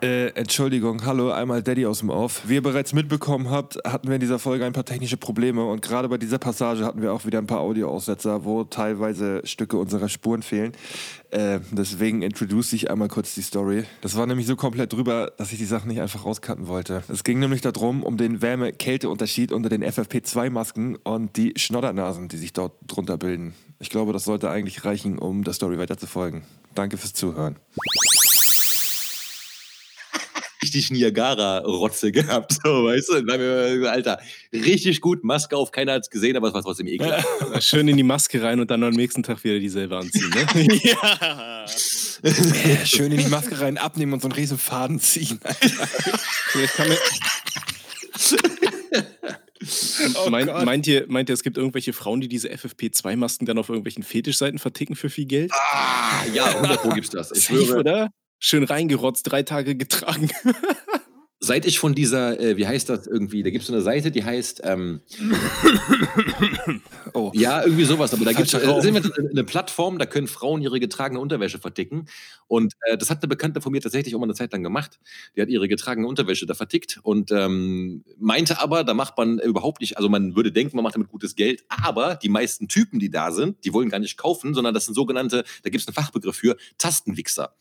Äh, 0.00 0.28
Entschuldigung, 0.34 1.04
hallo, 1.04 1.32
einmal 1.32 1.60
Daddy 1.60 1.84
aus 1.84 1.98
dem 1.98 2.10
Off. 2.10 2.42
Wie 2.46 2.54
ihr 2.54 2.62
bereits 2.62 2.92
mitbekommen 2.92 3.50
habt, 3.50 3.78
hatten 3.84 4.06
wir 4.06 4.14
in 4.14 4.20
dieser 4.20 4.38
Folge 4.38 4.64
ein 4.64 4.72
paar 4.72 4.84
technische 4.84 5.16
Probleme 5.16 5.64
und 5.64 5.82
gerade 5.82 6.08
bei 6.08 6.18
dieser 6.18 6.38
Passage 6.38 6.84
hatten 6.84 7.02
wir 7.02 7.12
auch 7.12 7.26
wieder 7.26 7.38
ein 7.38 7.48
paar 7.48 7.58
Audioaussetzer, 7.58 8.44
wo 8.44 8.62
teilweise 8.62 9.40
Stücke 9.44 9.76
unserer 9.76 10.08
Spuren 10.08 10.42
fehlen. 10.42 10.70
Äh, 11.32 11.58
deswegen 11.72 12.22
introduce 12.22 12.74
ich 12.74 12.92
einmal 12.92 13.08
kurz 13.08 13.34
die 13.34 13.42
Story. 13.42 13.86
Das 14.00 14.16
war 14.16 14.24
nämlich 14.26 14.46
so 14.46 14.54
komplett 14.54 14.92
drüber, 14.92 15.32
dass 15.36 15.50
ich 15.50 15.58
die 15.58 15.64
Sachen 15.64 15.88
nicht 15.88 16.00
einfach 16.00 16.24
rauscutten 16.24 16.68
wollte. 16.68 17.02
Es 17.08 17.24
ging 17.24 17.40
nämlich 17.40 17.62
darum, 17.62 18.04
um 18.04 18.16
den 18.16 18.40
Wärme-Kälte-Unterschied 18.40 19.50
unter 19.50 19.68
den 19.68 19.82
FFP2-Masken 19.82 20.94
und 20.94 21.36
die 21.36 21.54
Schnoddernasen, 21.56 22.28
die 22.28 22.36
sich 22.36 22.52
dort 22.52 22.74
drunter 22.86 23.18
bilden. 23.18 23.52
Ich 23.80 23.90
glaube, 23.90 24.12
das 24.12 24.22
sollte 24.22 24.48
eigentlich 24.48 24.84
reichen, 24.84 25.18
um 25.18 25.42
der 25.42 25.54
Story 25.54 25.76
weiterzufolgen. 25.76 26.44
Danke 26.76 26.98
fürs 26.98 27.14
Zuhören. 27.14 27.56
Richtig 30.62 30.90
Niagara-Rotze 30.90 32.12
gehabt, 32.12 32.52
so, 32.64 32.84
weißt 32.84 33.08
du? 33.10 33.16
Und 33.18 33.26
dann 33.26 33.40
haben 33.40 33.80
wir 33.82 33.90
Alter, 33.92 34.20
richtig 34.52 35.00
gut, 35.00 35.24
Maske 35.24 35.56
auf, 35.56 35.70
keiner 35.70 35.92
hat 35.92 36.02
es 36.02 36.10
gesehen, 36.10 36.36
aber 36.36 36.48
es 36.48 36.54
war 36.54 36.62
trotzdem 36.62 36.86
ekelhaft. 36.86 37.26
Schön 37.62 37.86
in 37.88 37.96
die 37.96 38.02
Maske 38.02 38.42
rein 38.42 38.60
und 38.60 38.70
dann 38.70 38.82
am 38.82 38.94
nächsten 38.94 39.22
Tag 39.22 39.42
wieder 39.44 39.58
dieselbe 39.58 39.96
anziehen, 39.96 40.30
ne? 40.30 40.68
ja. 40.82 41.64
Äh, 42.22 42.86
schön 42.86 43.12
in 43.12 43.18
die 43.18 43.28
Maske 43.28 43.60
rein, 43.60 43.78
abnehmen 43.78 44.12
und 44.12 44.20
so 44.22 44.28
einen 44.28 44.34
riesen 44.34 44.58
Faden 44.58 44.98
ziehen. 45.00 45.38
Vielleicht 46.50 46.74
kann 46.74 46.88
man, 46.88 46.96
Oh 50.16 50.30
Mein, 50.30 50.46
Gott. 50.46 50.64
meint, 50.64 50.86
ihr, 50.86 51.04
meint 51.08 51.28
ihr, 51.28 51.34
es 51.34 51.42
gibt 51.42 51.56
irgendwelche 51.56 51.92
Frauen, 51.92 52.20
die 52.20 52.28
diese 52.28 52.48
FFP2-Masken 52.48 53.46
dann 53.46 53.58
auf 53.58 53.68
irgendwelchen 53.68 54.02
Fetischseiten 54.02 54.58
verticken 54.58 54.94
für 54.94 55.10
viel 55.10 55.26
Geld? 55.26 55.50
Ah, 55.52 56.24
ja, 56.32 56.46
100 56.46 56.80
Pro 56.80 56.90
gibt's 56.90 57.10
das. 57.10 57.32
Ich 57.32 57.44
Safe, 57.44 57.64
schwöre, 57.64 57.78
oder? 57.80 58.10
Schön 58.38 58.64
reingerotzt, 58.64 59.30
drei 59.30 59.42
Tage 59.42 59.74
getragen. 59.74 60.30
seit 61.40 61.66
ich 61.66 61.78
von 61.78 61.94
dieser, 61.94 62.40
äh, 62.40 62.56
wie 62.56 62.66
heißt 62.66 62.88
das 62.88 63.06
irgendwie, 63.06 63.42
da 63.42 63.50
gibt 63.50 63.62
es 63.62 63.68
so 63.68 63.72
eine 63.72 63.82
Seite, 63.82 64.10
die 64.10 64.24
heißt, 64.24 64.62
ähm, 64.64 65.00
Oh. 67.14 67.30
ja, 67.34 67.64
irgendwie 67.64 67.84
sowas, 67.84 68.12
aber 68.12 68.24
da 68.24 68.32
gibt 68.32 68.52
es 68.52 68.54
äh, 68.54 69.28
eine 69.30 69.44
Plattform, 69.44 69.98
da 69.98 70.06
können 70.06 70.26
Frauen 70.26 70.60
ihre 70.60 70.78
getragene 70.78 71.20
Unterwäsche 71.20 71.58
verticken. 71.58 72.06
Und 72.48 72.74
äh, 72.82 72.98
das 72.98 73.08
hat 73.08 73.22
eine 73.22 73.28
Bekannte 73.28 73.60
von 73.60 73.72
mir 73.72 73.80
tatsächlich 73.80 74.14
auch 74.14 74.18
mal 74.18 74.26
eine 74.26 74.34
Zeit 74.34 74.52
lang 74.52 74.62
gemacht. 74.62 75.00
Die 75.36 75.42
hat 75.42 75.48
ihre 75.48 75.68
getragene 75.68 76.06
Unterwäsche 76.06 76.44
da 76.46 76.54
vertickt 76.54 77.00
und 77.02 77.30
ähm, 77.32 78.04
meinte 78.18 78.60
aber, 78.60 78.84
da 78.84 78.94
macht 78.94 79.16
man 79.16 79.38
überhaupt 79.38 79.80
nicht, 79.80 79.96
also 79.96 80.08
man 80.08 80.36
würde 80.36 80.52
denken, 80.52 80.76
man 80.76 80.82
macht 80.82 80.96
damit 80.96 81.08
gutes 81.08 81.34
Geld, 81.36 81.64
aber 81.68 82.16
die 82.16 82.28
meisten 82.28 82.68
Typen, 82.68 82.98
die 82.98 83.10
da 83.10 83.30
sind, 83.30 83.64
die 83.64 83.72
wollen 83.72 83.88
gar 83.88 84.00
nicht 84.00 84.18
kaufen, 84.18 84.54
sondern 84.54 84.74
das 84.74 84.84
sind 84.86 84.94
sogenannte, 84.94 85.44
da 85.62 85.70
gibt 85.70 85.82
es 85.82 85.88
einen 85.88 85.94
Fachbegriff 85.94 86.36
für, 86.36 86.56
Tastenwichser. 86.78 87.54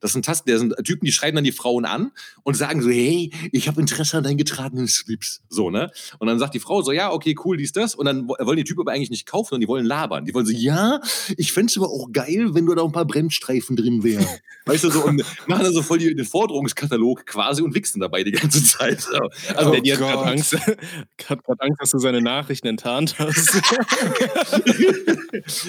Das 0.00 0.12
sind 0.12 0.24
Tasten, 0.24 0.50
das 0.50 0.60
sind 0.60 0.74
Typen, 0.84 1.04
die 1.06 1.12
schreiben 1.12 1.36
dann 1.36 1.44
die 1.44 1.52
Frauen 1.52 1.84
an 1.84 2.12
und 2.42 2.56
sagen 2.56 2.82
so, 2.82 2.90
hey, 2.90 3.32
ich 3.52 3.68
habe 3.68 3.80
Interesse 3.80 4.18
an 4.18 4.24
deinen 4.24 4.36
getragenen 4.38 4.88
Slips. 4.88 5.42
So, 5.48 5.70
ne? 5.70 5.90
Und 6.18 6.26
dann 6.28 6.38
sagt 6.38 6.54
die 6.54 6.60
Frau 6.60 6.82
so, 6.82 6.92
ja, 6.92 7.12
okay, 7.12 7.34
cool, 7.44 7.56
dies, 7.56 7.72
das. 7.72 7.94
Und 7.94 8.06
dann 8.06 8.28
wo- 8.28 8.36
wollen 8.38 8.56
die 8.56 8.64
Typen 8.64 8.80
aber 8.82 8.92
eigentlich 8.92 9.10
nicht 9.10 9.26
kaufen, 9.26 9.50
sondern 9.50 9.60
die 9.62 9.68
wollen 9.68 9.86
labern. 9.86 10.24
Die 10.24 10.34
wollen 10.34 10.46
so, 10.46 10.52
ja, 10.52 11.00
ich 11.36 11.52
fände 11.52 11.70
es 11.70 11.76
aber 11.76 11.88
auch 11.88 12.10
geil, 12.12 12.54
wenn 12.54 12.66
da 12.66 12.74
noch 12.74 12.86
ein 12.86 12.92
paar 12.92 13.04
Bremsstreifen 13.06 13.76
drin 13.76 14.02
wären. 14.04 14.26
Weißt 14.66 14.84
du, 14.84 14.90
so, 14.90 15.04
und 15.04 15.22
machen 15.46 15.64
dann 15.64 15.72
so 15.72 15.82
voll 15.82 15.98
die, 15.98 16.14
den 16.14 16.24
Forderungskatalog 16.24 17.26
quasi 17.26 17.62
und 17.62 17.74
wichsen 17.74 18.00
dabei 18.00 18.24
die 18.24 18.32
ganze 18.32 18.62
Zeit. 18.64 19.00
So. 19.00 19.12
Also, 19.16 19.56
Also, 19.56 19.70
der, 19.72 19.80
die 19.80 19.92
hat 19.92 19.98
gerade 20.00 20.30
Angst, 20.30 20.56
hat 21.28 21.44
grad 21.44 21.60
Angst, 21.60 21.80
dass 21.80 21.90
du 21.92 21.98
seine 21.98 22.20
Nachrichten 22.20 22.66
enttarnt 22.66 23.16
hast. 23.18 23.36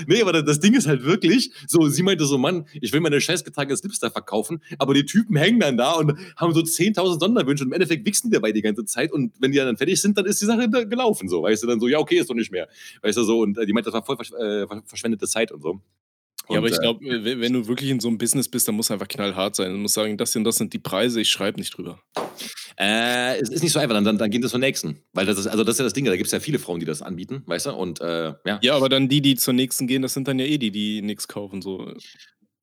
nee, 0.08 0.22
aber 0.22 0.34
das, 0.34 0.46
das 0.46 0.60
Ding 0.60 0.74
ist 0.74 0.88
halt 0.88 1.04
wirklich, 1.04 1.52
so, 1.68 1.88
sie 1.88 2.04
meinte 2.04 2.26
so, 2.26 2.38
Mann, 2.38 2.66
ich 2.74 2.92
will 2.94 3.00
meine 3.00 3.20
scheiß 3.22 3.44
getragenen 3.44 3.78
Slips 3.78 4.00
da 4.00 4.10
verkaufen, 4.18 4.62
aber 4.78 4.94
die 4.94 5.06
Typen 5.06 5.36
hängen 5.36 5.60
dann 5.60 5.78
da 5.78 5.94
und 5.94 6.18
haben 6.36 6.54
so 6.54 6.62
10.000 6.62 7.20
Sonderwünsche 7.20 7.64
und 7.64 7.70
im 7.70 7.74
Endeffekt 7.74 8.06
wichsen 8.06 8.30
die 8.30 8.36
dabei 8.36 8.52
die 8.52 8.62
ganze 8.62 8.86
Zeit 8.86 9.12
und 9.12 9.34
wenn 9.40 9.52
die 9.52 9.58
dann 9.58 9.78
fertig 9.78 10.02
sind, 10.02 10.18
dann 10.18 10.26
ist 10.26 10.42
die 10.42 10.46
Sache 10.46 10.70
gelaufen, 10.70 11.30
so, 11.30 11.44
weißt 11.44 11.64
du, 11.64 11.68
dann 11.68 11.80
so, 11.80 11.88
ja, 11.88 12.00
okay, 12.00 12.18
ist 12.18 12.30
doch 12.30 12.36
nicht 12.36 12.52
mehr, 12.52 12.68
weißt 13.02 13.18
du, 13.18 13.24
so, 13.24 13.40
und 13.42 13.58
äh, 13.58 13.66
die 13.66 13.74
meinte, 13.74 13.90
das 13.92 13.94
war 13.94 14.06
voll 14.06 14.16
versch 14.16 14.32
äh, 14.34 14.68
ver- 14.68 14.84
verschwendete 14.86 15.28
Zeit 15.28 15.52
und 15.52 15.62
so. 15.62 15.80
Ja, 16.50 16.60
aber 16.60 16.68
Und, 16.68 16.72
ich 16.72 16.78
äh, 16.78 16.82
glaube, 16.82 17.42
wenn 17.42 17.52
du 17.54 17.68
wirklich 17.68 17.90
in 17.90 18.00
so 18.00 18.08
einem 18.08 18.18
Business 18.18 18.48
bist, 18.48 18.68
dann 18.68 18.76
muss 18.76 18.90
einfach 18.90 19.08
knallhart 19.10 19.56
sein. 19.58 19.70
Du 19.72 19.78
musst 19.78 19.96
sagen, 19.96 20.16
das 20.18 20.34
und 20.34 20.46
das 20.46 20.56
sind 20.56 20.72
die 20.72 20.80
Preise, 20.80 21.20
ich 21.20 21.30
schreibe 21.30 21.60
nicht 21.60 21.76
drüber. 21.78 22.00
Äh, 22.80 23.40
es 23.40 23.50
ist 23.50 23.64
nicht 23.64 23.74
so 23.74 23.80
einfach, 23.80 23.96
dann, 23.96 24.06
dann, 24.06 24.18
dann 24.18 24.30
geht 24.30 24.44
es 24.46 24.52
zum 24.52 24.62
nächsten. 24.62 25.02
Weil 25.12 25.26
das 25.26 25.38
ist, 25.40 25.48
also 25.48 25.64
das 25.66 25.76
ist 25.76 25.80
ja 25.80 25.84
das 25.86 25.94
Ding, 25.94 26.06
da 26.06 26.16
gibt 26.16 26.28
es 26.28 26.32
ja 26.32 26.40
viele 26.40 26.60
Frauen, 26.60 26.80
die 26.80 26.86
das 26.86 27.02
anbieten, 27.02 27.44
weißt 27.48 27.66
du? 27.66 27.72
Und 27.74 28.00
äh, 28.00 28.34
ja. 28.46 28.60
Ja, 28.62 28.76
aber 28.76 28.88
dann 28.88 29.10
die, 29.10 29.22
die 29.22 29.36
zur 29.36 29.54
nächsten 29.56 29.88
gehen, 29.88 30.02
das 30.02 30.14
sind 30.14 30.28
dann 30.28 30.40
ja 30.40 30.46
eh 30.46 30.58
die, 30.58 30.72
die 30.72 31.02
nichts 31.02 31.28
kaufen. 31.28 31.62
So. 31.62 31.92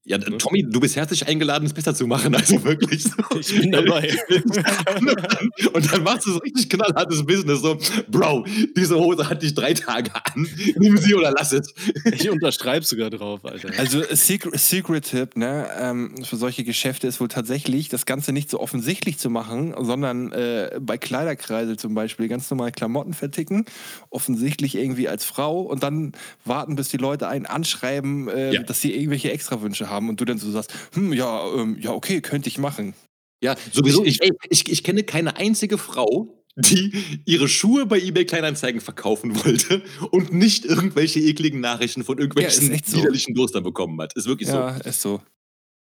Ja, 0.07 0.19
Tommy, 0.19 0.63
du 0.69 0.81
bist 0.81 0.97
herzlich 0.97 1.27
eingeladen, 1.27 1.65
es 1.65 1.73
besser 1.73 1.95
zu 1.95 2.07
machen, 2.07 2.35
also 2.35 2.63
wirklich. 2.63 3.05
So. 3.05 3.11
Ich 3.41 3.59
bin 3.59 3.73
dabei. 3.73 4.15
Und 5.73 5.93
dann 5.93 6.03
machst 6.03 6.27
du 6.27 6.33
so 6.33 6.39
richtig 6.41 6.69
knallhartes 6.69 7.25
Business. 7.25 7.61
So, 7.63 7.79
Bro, 8.09 8.45
diese 8.77 8.97
Hose 8.99 9.29
hat 9.29 9.43
dich 9.43 9.55
drei 9.55 9.73
Tage 9.73 10.11
an. 10.15 10.47
Nimm 10.77 10.99
sie 10.99 11.15
oder 11.15 11.33
lass 11.33 11.53
es. 11.53 11.73
Ich 12.13 12.29
unterschreibe 12.29 12.85
sogar 12.85 13.09
drauf, 13.09 13.45
Alter. 13.45 13.71
Also 13.79 14.03
Secret, 14.11 14.59
Secret 14.61 15.37
ne, 15.37 15.69
ähm, 15.79 16.23
für 16.23 16.37
solche 16.37 16.65
Geschäfte 16.65 17.07
ist 17.07 17.21
wohl 17.21 17.29
tatsächlich, 17.29 17.89
das 17.89 18.05
Ganze 18.05 18.33
nicht 18.33 18.51
so 18.51 18.61
offensichtlich 18.61 19.19
zu 19.19 19.31
machen, 19.31 19.75
sondern 19.81 20.33
äh, 20.33 20.79
bei 20.81 20.99
Kleiderkreisel 20.99 21.79
zum 21.79 21.95
Beispiel 21.95 22.29
ganz 22.29 22.51
normal 22.51 22.73
Klamotten 22.73 23.15
verticken, 23.15 23.65
offensichtlich 24.11 24.75
irgendwie 24.75 25.09
als 25.09 25.25
Frau 25.25 25.63
und 25.63 25.83
dann 25.83 26.13
warten, 26.45 26.77
bis 26.77 26.89
die 26.89 26.99
Leute 26.99 27.27
einen 27.29 27.47
anschreiben, 27.47 28.29
äh, 28.29 28.53
Ja. 28.53 28.63
dass 28.63 28.83
sie 28.83 28.95
irgendwelche 28.95 29.33
Extrawünsche 29.33 29.89
haben 29.89 29.94
und 29.99 30.21
du 30.21 30.25
dann 30.25 30.39
so 30.39 30.51
sagst, 30.51 30.73
hm, 30.95 31.13
ja, 31.13 31.45
ähm, 31.55 31.79
ja, 31.81 31.93
okay, 31.93 32.21
könnte 32.21 32.49
ich 32.49 32.59
machen. 32.59 32.95
Ja, 33.43 33.57
sowieso. 33.73 34.05
Ich- 34.05 34.21
Ich, 34.23 34.31
ich, 34.51 34.73
ich 34.73 34.85
kenne 34.85 35.03
keine 35.05 35.37
einzige 35.37 35.77
Frau, 35.79 36.45
die 36.57 36.93
ihre 37.27 37.49
Schuhe 37.49 37.85
bei 37.87 37.99
eBay 38.01 38.25
Kleinanzeigen 38.25 38.81
verkaufen 38.81 39.35
wollte 39.45 39.83
und 40.13 40.33
nicht 40.33 40.65
irgendwelche 40.65 41.21
ekligen 41.21 41.61
Nachrichten 41.61 42.05
von 42.05 42.19
irgendwelchen 42.19 42.73
Ja, 42.73 42.79
so. 42.85 42.99
widerlichen 42.99 43.35
Durstern 43.35 43.65
bekommen 43.65 44.01
hat. 44.01 44.15
Ist 44.15 44.27
wirklich 44.27 44.49
Ja, 44.49 44.77
ist 44.79 45.03
so. 45.03 45.21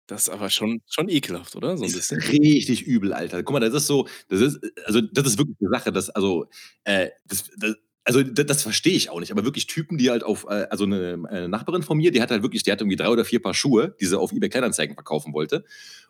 Das 0.07 0.23
ist 0.23 0.29
aber 0.29 0.49
schon, 0.49 0.81
schon 0.89 1.07
ekelhaft, 1.09 1.55
oder? 1.55 1.77
So 1.77 1.83
ein 1.83 1.89
so. 1.91 1.97
Ist 1.99 2.09
bisschen. 2.09 2.21
richtig 2.41 2.81
übel, 2.83 3.13
Alter. 3.13 3.43
Guck 3.43 3.53
mal, 3.53 3.59
das 3.59 3.73
ist 3.83 3.87
so, 3.87 4.07
das 4.27 4.41
ist, 4.41 4.59
also 4.85 5.01
das 5.01 5.27
ist 5.27 5.37
wirklich 5.37 5.57
eine 5.61 5.69
Sache, 5.69 5.91
dass, 5.91 6.09
also, 6.09 6.47
äh, 6.83 7.09
das, 7.27 7.43
das, 7.57 7.75
also 8.09 8.23
das, 8.23 8.47
das 8.47 8.63
verstehe 8.63 8.95
ich 8.95 9.11
auch 9.11 9.19
nicht, 9.19 9.31
aber 9.31 9.45
wirklich 9.45 9.67
Typen, 9.67 9.99
die 9.99 10.09
halt 10.09 10.23
auf, 10.23 10.45
äh, 10.49 10.65
also 10.71 10.85
eine, 10.85 11.19
eine 11.29 11.47
Nachbarin 11.47 11.83
von 11.83 11.95
mir, 11.95 12.11
die 12.11 12.23
hat 12.23 12.31
halt 12.31 12.41
wirklich, 12.41 12.63
die 12.63 12.71
hat 12.71 12.81
irgendwie 12.81 12.95
drei 12.95 13.09
oder 13.09 13.23
vier 13.23 13.39
Paar 13.39 13.53
Schuhe, 13.53 13.93
die 14.01 14.07
sie 14.07 14.17
auf 14.17 14.31
eBay 14.31 14.49
Kleinanzeigen 14.49 14.95
verkaufen 14.95 15.31
wollte. 15.31 15.63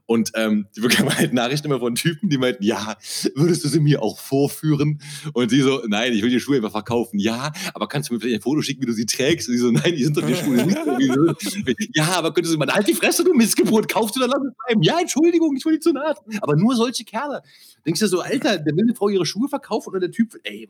Und 0.10 0.32
ähm, 0.34 0.66
die 0.76 0.82
bekam 0.82 1.08
halt 1.16 1.34
Nachrichten 1.34 1.68
immer 1.68 1.78
von 1.78 1.94
Typen, 1.94 2.30
die 2.30 2.40
meinten, 2.40 2.64
ja, 2.64 2.98
würdest 3.36 3.64
du 3.64 3.68
sie 3.68 3.80
mir 3.80 4.02
auch 4.02 4.18
vorführen? 4.18 5.00
Und 5.34 5.50
sie 5.50 5.62
so, 5.62 5.84
nein, 5.86 6.14
ich 6.14 6.24
will 6.24 6.32
die 6.32 6.40
Schuhe 6.40 6.56
einfach 6.56 6.72
verkaufen. 6.72 7.20
Ja, 7.20 7.52
aber 7.76 7.88
kannst 7.88 8.10
du 8.10 8.16
mir 8.16 8.20
vielleicht 8.20 8.38
ein 8.38 8.42
Foto 8.42 8.64
schicken, 8.64 8.82
wie 8.82 8.88
du 8.88 8.94
sie 8.94 9.06
trägst? 9.06 9.48
Und 9.48 9.54
sie 9.54 9.60
so, 9.60 9.70
nein, 9.70 9.94
die 9.96 10.04
sind 10.04 10.18
doch 10.18 10.26
die 10.26 10.34
Schuhe 10.44 10.66
nicht 10.66 11.14
so. 11.14 11.76
Ja, 11.94 12.18
aber 12.18 12.34
könntest 12.34 12.56
du 12.56 12.58
mal, 12.58 12.68
halt 12.70 12.88
die 12.88 12.96
Fresse, 12.96 13.24
du 13.24 13.36
Missgeburt, 13.36 13.88
kaufst 13.88 14.16
du 14.16 14.20
dann 14.20 14.32
lass 14.32 14.40
es 14.40 14.54
bleiben. 14.66 14.82
Ja, 14.82 15.00
Entschuldigung, 15.00 15.56
ich 15.56 15.64
will 15.64 15.74
nicht 15.74 15.84
zu 15.84 15.94
nahe. 15.94 16.16
Aber 16.42 16.56
nur 16.56 16.76
solche 16.76 17.04
Kerle. 17.04 17.44
Denkst 17.86 18.00
du 18.00 18.08
so, 18.08 18.22
Alter, 18.22 18.58
der 18.58 18.76
will 18.76 18.86
eine 18.86 18.96
Frau 18.96 19.10
ihre 19.10 19.28
Schuhe 19.28 19.48
verkaufen 19.48 19.90
oder 19.90 20.00
der 20.00 20.12
Typ, 20.12 20.34
ey, 20.42 20.68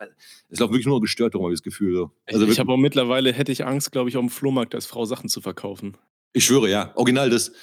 es 0.50 0.60
läuft 0.60 0.74
wirklich 0.74 0.86
nur 0.86 1.00
gestört 1.00 1.34
darum, 1.34 1.46
habe 1.46 1.54
ich 1.54 1.62
das 1.62 1.64
Gefühl. 1.64 1.96
So. 1.96 2.12
Also 2.26 2.46
ich 2.46 2.60
habe 2.60 2.74
auch 2.74 2.78
mittlerweile, 2.78 3.32
hätte 3.32 3.54
ich 3.54 3.66
Angst, 3.66 3.94
glaube 3.94 4.10
ich, 4.10 4.18
auf 4.18 4.22
dem 4.22 4.30
Flohmarkt 4.30 4.76
als 4.76 4.86
Frau 4.86 5.06
Sachen 5.06 5.30
zu 5.30 5.40
verkaufen. 5.40 5.96
ich 6.34 6.44
schwöre, 6.44 6.70
ja, 6.70 6.92
original 6.98 7.30
das. 7.30 7.54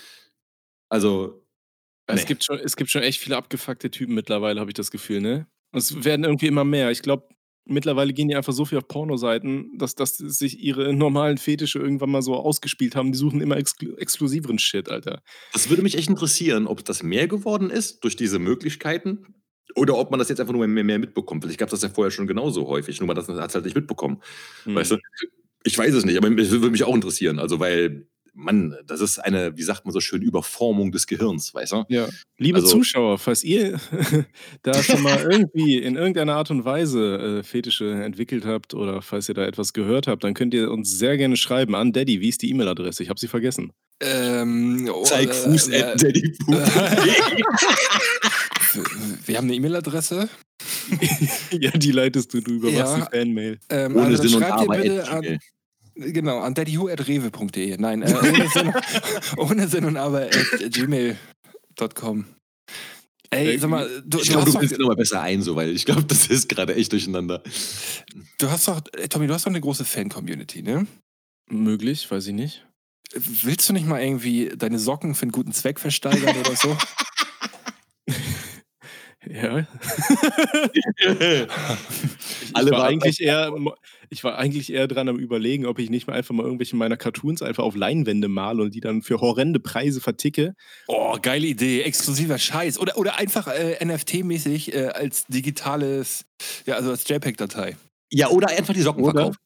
Also, 0.88 1.45
Es, 2.06 2.22
Nee. 2.22 2.26
gibt 2.28 2.44
schon, 2.44 2.58
es 2.58 2.76
gibt 2.76 2.90
schon 2.90 3.02
echt 3.02 3.20
viele 3.20 3.36
abgefuckte 3.36 3.90
Typen 3.90 4.14
mittlerweile, 4.14 4.60
habe 4.60 4.70
ich 4.70 4.74
das 4.74 4.90
Gefühl, 4.90 5.20
ne? 5.20 5.46
Und 5.72 5.78
Es 5.78 6.04
werden 6.04 6.24
irgendwie 6.24 6.46
immer 6.46 6.64
mehr. 6.64 6.90
Ich 6.90 7.02
glaube, 7.02 7.28
mittlerweile 7.64 8.12
gehen 8.12 8.28
die 8.28 8.36
einfach 8.36 8.52
so 8.52 8.64
viel 8.64 8.78
auf 8.78 8.86
Pornoseiten, 8.86 9.76
dass, 9.76 9.96
dass 9.96 10.16
sich 10.16 10.60
ihre 10.60 10.92
normalen 10.94 11.36
Fetische 11.36 11.80
irgendwann 11.80 12.10
mal 12.10 12.22
so 12.22 12.34
ausgespielt 12.36 12.94
haben. 12.94 13.10
Die 13.10 13.18
suchen 13.18 13.40
immer 13.40 13.56
exklu 13.56 13.94
exklusiveren 13.96 14.58
Shit, 14.60 14.88
Alter. 14.88 15.20
Das 15.52 15.68
würde 15.68 15.82
mich 15.82 15.96
echt 15.98 16.08
interessieren, 16.08 16.66
ob 16.68 16.84
das 16.84 17.02
mehr 17.02 17.26
geworden 17.26 17.70
ist 17.70 18.04
durch 18.04 18.14
diese 18.14 18.38
Möglichkeiten 18.38 19.34
oder 19.74 19.96
ob 19.98 20.10
man 20.12 20.20
das 20.20 20.28
jetzt 20.28 20.40
einfach 20.40 20.54
nur 20.54 20.66
mehr, 20.68 20.84
mehr 20.84 21.00
mitbekommt. 21.00 21.42
Vielleicht 21.42 21.58
gab 21.58 21.68
es 21.68 21.80
das 21.80 21.82
ja 21.82 21.88
vorher 21.94 22.12
schon 22.12 22.28
genauso 22.28 22.68
häufig, 22.68 23.00
nur 23.00 23.08
man 23.08 23.16
das 23.16 23.28
hat 23.28 23.48
es 23.50 23.54
halt 23.56 23.64
nicht 23.64 23.74
mitbekommen. 23.74 24.22
Hm. 24.62 24.76
Weißt 24.76 24.92
du? 24.92 24.98
Ich 25.64 25.76
weiß 25.76 25.92
es 25.92 26.04
nicht, 26.04 26.16
aber 26.16 26.30
es 26.38 26.50
würde 26.52 26.70
mich 26.70 26.84
auch 26.84 26.94
interessieren. 26.94 27.40
Also, 27.40 27.58
weil, 27.58 28.06
Mann, 28.38 28.76
das 28.86 29.00
ist 29.00 29.18
eine, 29.18 29.56
wie 29.56 29.62
sagt 29.62 29.86
man 29.86 29.92
so 29.94 30.00
schön, 30.00 30.20
Überformung 30.20 30.92
des 30.92 31.06
Gehirns, 31.06 31.54
weißt 31.54 31.72
du? 31.72 31.84
Ja, 31.88 32.06
liebe 32.36 32.58
Also- 32.58 32.68
Zuschauer, 32.68 33.16
falls 33.18 33.42
ihr 33.42 33.80
da 34.62 34.82
schon 34.82 35.02
mal 35.02 35.18
irgendwie 35.30 35.78
in 35.78 35.96
irgendeiner 35.96 36.34
Art 36.34 36.50
und 36.50 36.64
Weise 36.66 37.38
äh, 37.40 37.42
Fetische 37.42 37.90
entwickelt 38.04 38.44
habt 38.44 38.74
oder 38.74 39.00
falls 39.00 39.28
ihr 39.30 39.34
da 39.34 39.46
etwas 39.46 39.72
gehört 39.72 40.06
habt, 40.06 40.22
dann 40.22 40.34
könnt 40.34 40.52
ihr 40.52 40.70
uns 40.70 40.90
sehr 40.98 41.16
gerne 41.16 41.36
schreiben 41.36 41.74
an 41.74 41.92
Daddy. 41.92 42.20
Wie 42.20 42.28
ist 42.28 42.42
die 42.42 42.50
E-Mail-Adresse? 42.50 43.02
Ich 43.02 43.08
habe 43.08 43.18
sie 43.18 43.28
vergessen. 43.28 43.72
Ähm, 44.00 44.90
oh, 44.92 45.02
Zeig 45.04 45.32
Fuß 45.34 45.68
äh, 45.68 45.82
at 45.82 46.02
daddypoop.de. 46.02 47.42
Wir 49.26 49.36
haben 49.38 49.44
eine 49.46 49.54
E-Mail-Adresse. 49.54 50.28
ja, 51.52 51.70
die 51.70 51.92
leitest 51.92 52.34
du 52.34 52.40
drüber. 52.40 52.68
Ja. 52.68 52.84
Machst 52.84 53.08
die 53.12 53.18
Fanmail. 53.18 53.58
Ähm, 53.70 53.96
Ohne 53.96 54.06
also 54.06 54.22
Sinn 54.22 54.34
und 54.34 54.40
schreibt 54.42 54.60
ihr 54.60 54.70
Aber. 54.70 54.76
bitte 54.76 55.02
at 55.02 55.08
an. 55.26 55.38
Genau, 55.96 56.40
an 56.40 56.54
daddyhu.rewe.de. 56.54 57.76
Nein, 57.78 58.02
äh, 58.02 58.14
ohne, 58.14 58.48
Sinn, 58.52 58.72
ohne 59.36 59.68
Sinn 59.68 59.84
und 59.84 59.96
Aber 59.96 60.22
at 60.26 60.72
gmail.com. 60.72 62.26
Ey, 63.30 63.58
sag 63.58 63.70
mal, 63.70 64.02
du, 64.06 64.18
Ich 64.20 64.28
glaube, 64.28 64.46
du 64.46 64.52
doch, 64.52 64.62
es 64.62 64.78
nochmal 64.78 64.96
besser 64.96 65.20
ein, 65.20 65.42
so, 65.42 65.56
weil 65.56 65.70
ich 65.70 65.84
glaube, 65.84 66.04
das 66.04 66.28
ist 66.28 66.48
gerade 66.48 66.74
echt 66.76 66.92
durcheinander. 66.92 67.42
du 68.38 68.50
hast 68.50 68.68
doch, 68.68 68.80
äh, 68.96 69.08
Tommy, 69.08 69.26
du 69.26 69.34
hast 69.34 69.46
doch 69.46 69.50
eine 69.50 69.60
große 69.60 69.84
Fan-Community, 69.84 70.62
ne? 70.62 70.86
Möglich, 71.50 72.08
weiß 72.10 72.28
ich 72.28 72.34
nicht. 72.34 72.66
Willst 73.14 73.68
du 73.68 73.72
nicht 73.72 73.86
mal 73.86 74.00
irgendwie 74.00 74.50
deine 74.56 74.78
Socken 74.78 75.14
für 75.14 75.22
einen 75.22 75.32
guten 75.32 75.52
Zweck 75.52 75.78
versteigern 75.80 76.36
oder 76.36 76.56
so? 76.56 76.76
Ja. 79.28 79.66
Alle 82.54 82.66
ich, 82.66 82.72
war 82.72 82.78
waren 82.78 82.88
eigentlich 82.88 83.20
eher, 83.20 83.52
ich 84.08 84.22
war 84.22 84.38
eigentlich 84.38 84.72
eher 84.72 84.86
dran 84.86 85.08
am 85.08 85.18
überlegen, 85.18 85.66
ob 85.66 85.78
ich 85.78 85.90
nicht 85.90 86.06
mal 86.06 86.14
einfach 86.14 86.34
mal 86.34 86.44
irgendwelche 86.44 86.76
meiner 86.76 86.96
Cartoons 86.96 87.42
einfach 87.42 87.64
auf 87.64 87.74
Leinwände 87.74 88.28
male 88.28 88.62
und 88.62 88.74
die 88.74 88.80
dann 88.80 89.02
für 89.02 89.20
horrende 89.20 89.58
Preise 89.58 90.00
verticke. 90.00 90.54
Oh, 90.86 91.16
geile 91.20 91.46
Idee, 91.46 91.82
exklusiver 91.82 92.38
Scheiß. 92.38 92.78
Oder, 92.78 92.96
oder 92.98 93.18
einfach 93.18 93.48
äh, 93.48 93.78
NFT-mäßig 93.84 94.72
äh, 94.72 94.88
als 94.88 95.26
digitales, 95.26 96.24
ja, 96.66 96.76
also 96.76 96.90
als 96.90 97.08
JPEG-Datei. 97.08 97.76
Ja, 98.12 98.28
oder 98.28 98.48
einfach 98.50 98.74
die 98.74 98.82
Socken 98.82 99.02
Oder, 99.02 99.32
verkaufen. 99.32 99.38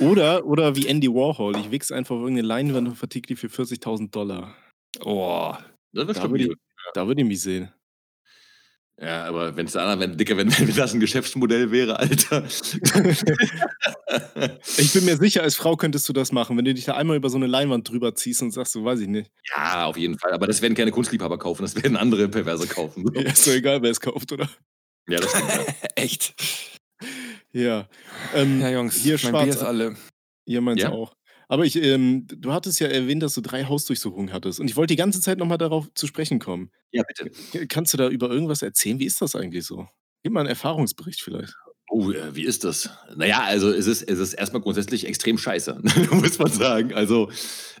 oder, 0.00 0.44
oder 0.44 0.76
wie 0.76 0.86
Andy 0.86 1.08
Warhol. 1.08 1.56
Ich 1.56 1.70
wichse 1.70 1.94
einfach 1.94 2.16
auf 2.16 2.20
irgendeine 2.20 2.48
Leinwand 2.48 2.88
und 2.88 2.96
verticke 2.96 3.28
die 3.28 3.36
für 3.36 3.46
40.000 3.46 4.10
Dollar. 4.10 4.54
Oh. 5.00 5.54
Das 5.92 6.06
wird 6.08 6.18
Da 6.18 6.30
würde 6.30 6.44
ich, 6.44 6.52
da 6.92 7.06
würde 7.06 7.22
ich 7.22 7.28
mich 7.28 7.40
sehen. 7.40 7.70
Ja, 9.00 9.24
aber 9.24 9.56
wenn 9.56 9.66
es 9.66 9.72
da, 9.72 9.98
wenn, 9.98 10.16
Dicker, 10.16 10.36
wenn, 10.36 10.50
wenn 10.58 10.74
das 10.74 10.94
ein 10.94 11.00
Geschäftsmodell 11.00 11.70
wäre, 11.70 11.98
Alter. 11.98 12.44
Ich 14.78 14.92
bin 14.92 15.04
mir 15.04 15.16
sicher, 15.16 15.42
als 15.42 15.56
Frau 15.56 15.76
könntest 15.76 16.08
du 16.08 16.12
das 16.12 16.30
machen, 16.32 16.56
wenn 16.56 16.64
du 16.64 16.72
dich 16.74 16.84
da 16.84 16.94
einmal 16.94 17.16
über 17.16 17.28
so 17.30 17.36
eine 17.36 17.46
Leinwand 17.46 17.88
drüber 17.88 18.14
ziehst 18.14 18.42
und 18.42 18.52
sagst, 18.52 18.72
so 18.72 18.84
weiß 18.84 19.00
ich 19.00 19.08
nicht. 19.08 19.30
ja, 19.56 19.86
auf 19.86 19.96
jeden 19.96 20.18
Fall. 20.18 20.32
Aber 20.32 20.46
das 20.46 20.62
werden 20.62 20.74
keine 20.74 20.90
Kunstliebhaber 20.92 21.38
kaufen, 21.38 21.62
das 21.62 21.74
werden 21.76 21.96
andere 21.96 22.28
Perverse 22.28 22.66
kaufen. 22.66 23.04
Ja, 23.14 23.22
ist 23.22 23.46
doch 23.46 23.52
egal, 23.52 23.82
wer 23.82 23.90
es 23.90 24.00
kauft, 24.00 24.30
oder? 24.32 24.48
Ja, 25.08 25.18
das 25.20 25.30
stimmt. 25.30 25.50
Ja. 25.50 25.64
Echt? 25.96 26.34
Ja. 27.52 27.88
Ähm, 28.34 28.60
Ja, 28.60 28.70
Jungs, 28.70 28.96
hier 28.96 29.14
mein 29.14 29.18
schwarz. 29.30 29.44
Bier 29.44 29.54
ist 29.54 29.62
alle. 29.62 29.96
Ihr 30.46 30.60
meint 30.60 30.80
Ja? 30.80 30.90
auch. 30.90 31.14
Aber 31.48 31.64
ich, 31.64 31.76
ähm, 31.76 32.26
du 32.26 32.52
hattest 32.52 32.80
ja 32.80 32.88
erwähnt, 32.88 33.22
dass 33.22 33.34
du 33.34 33.40
drei 33.40 33.64
Hausdurchsuchungen 33.64 34.32
hattest. 34.32 34.60
Und 34.60 34.68
ich 34.68 34.76
wollte 34.76 34.92
die 34.92 34.96
ganze 34.98 35.20
Zeit 35.20 35.38
nochmal 35.38 35.58
darauf 35.58 35.88
zu 35.94 36.06
sprechen 36.06 36.38
kommen. 36.38 36.70
ja, 36.92 37.02
bitte. 37.02 37.66
Kannst 37.68 37.92
du 37.92 37.96
da 37.98 38.08
über 38.08 38.30
irgendwas 38.30 38.62
erzählen? 38.62 38.98
Wie 38.98 39.06
ist 39.06 39.20
das 39.20 39.36
eigentlich 39.36 39.64
so? 39.66 39.86
Gib 40.22 40.32
mal 40.32 40.40
einen 40.40 40.48
Erfahrungsbericht 40.48 41.20
vielleicht. 41.22 41.54
Oh, 41.90 42.10
äh, 42.10 42.34
wie 42.34 42.44
ist 42.44 42.64
das? 42.64 42.88
Naja, 43.14 43.42
also 43.42 43.70
es 43.70 43.86
ist, 43.86 44.02
es 44.02 44.18
ist 44.18 44.32
erstmal 44.32 44.62
grundsätzlich 44.62 45.06
extrem 45.06 45.36
scheiße, 45.38 45.80
muss 46.10 46.38
man 46.38 46.50
sagen. 46.50 46.94
Also 46.94 47.30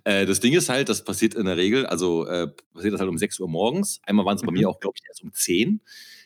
äh, 0.04 0.26
das 0.26 0.40
Ding 0.40 0.52
ist 0.52 0.68
halt, 0.68 0.88
das 0.90 1.02
passiert 1.04 1.34
in 1.34 1.46
der 1.46 1.56
Regel, 1.56 1.86
also 1.86 2.26
äh, 2.26 2.48
passiert 2.74 2.92
das 2.92 3.00
halt 3.00 3.08
um 3.10 3.18
6 3.18 3.40
Uhr 3.40 3.48
morgens. 3.48 4.00
Einmal 4.04 4.26
waren 4.26 4.36
es 4.36 4.42
bei 4.42 4.52
Mhm. 4.52 4.58
mir 4.58 4.68
auch, 4.68 4.78
glaube 4.78 4.94
ich, 5.00 5.08
erst 5.08 5.22
um 5.24 5.32
10. 5.32 5.80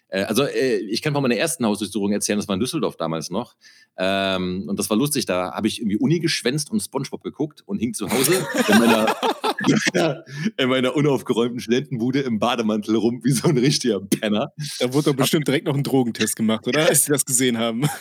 Äh, 0.09 0.23
also 0.23 0.45
äh, 0.45 0.79
ich 0.79 1.03
kann 1.03 1.13
von 1.13 1.23
meiner 1.23 1.37
ersten 1.37 1.65
Hausdurchsuchung 1.65 2.13
erzählen, 2.13 2.39
das 2.39 2.49
war 2.49 2.55
in 2.55 2.61
Düsseldorf 2.61 2.97
damals 2.97 3.31
noch. 3.31 3.57
Ähm, 3.97 4.65
und 4.69 4.79
das 4.79 4.91
war 4.91 4.97
lustig, 4.97 5.27
da 5.27 5.53
habe 5.53 5.69
ich 5.69 5.81
irgendwie 5.81 5.99
Uni 5.99 6.21
geschwänzt 6.21 6.71
und 6.71 6.81
Spongebob 6.81 7.23
geguckt 7.23 7.63
und 7.67 7.79
hing 7.79 7.95
zu 7.95 8.09
Hause 8.11 8.47
in 8.69 8.79
meiner, 8.79 9.17
in 10.57 10.69
meiner 10.69 10.97
unaufgeräumten 10.97 11.61
Studentenbude 11.61 12.21
im 12.21 12.39
Bademantel 12.39 12.97
rum, 12.97 13.21
wie 13.25 13.33
so 13.33 13.49
ein 13.49 13.59
richtiger 13.59 14.01
Penner. 14.01 14.53
Da 14.79 14.93
wurde 14.93 15.11
doch 15.11 15.17
bestimmt 15.17 15.47
direkt 15.47 15.67
noch 15.67 15.75
ein 15.75 15.83
Drogentest 15.85 16.37
gemacht, 16.37 16.67
oder? 16.67 16.89
Als 16.89 17.05
sie 17.05 17.13
das 17.13 17.25
gesehen 17.25 17.59
haben. 17.59 17.89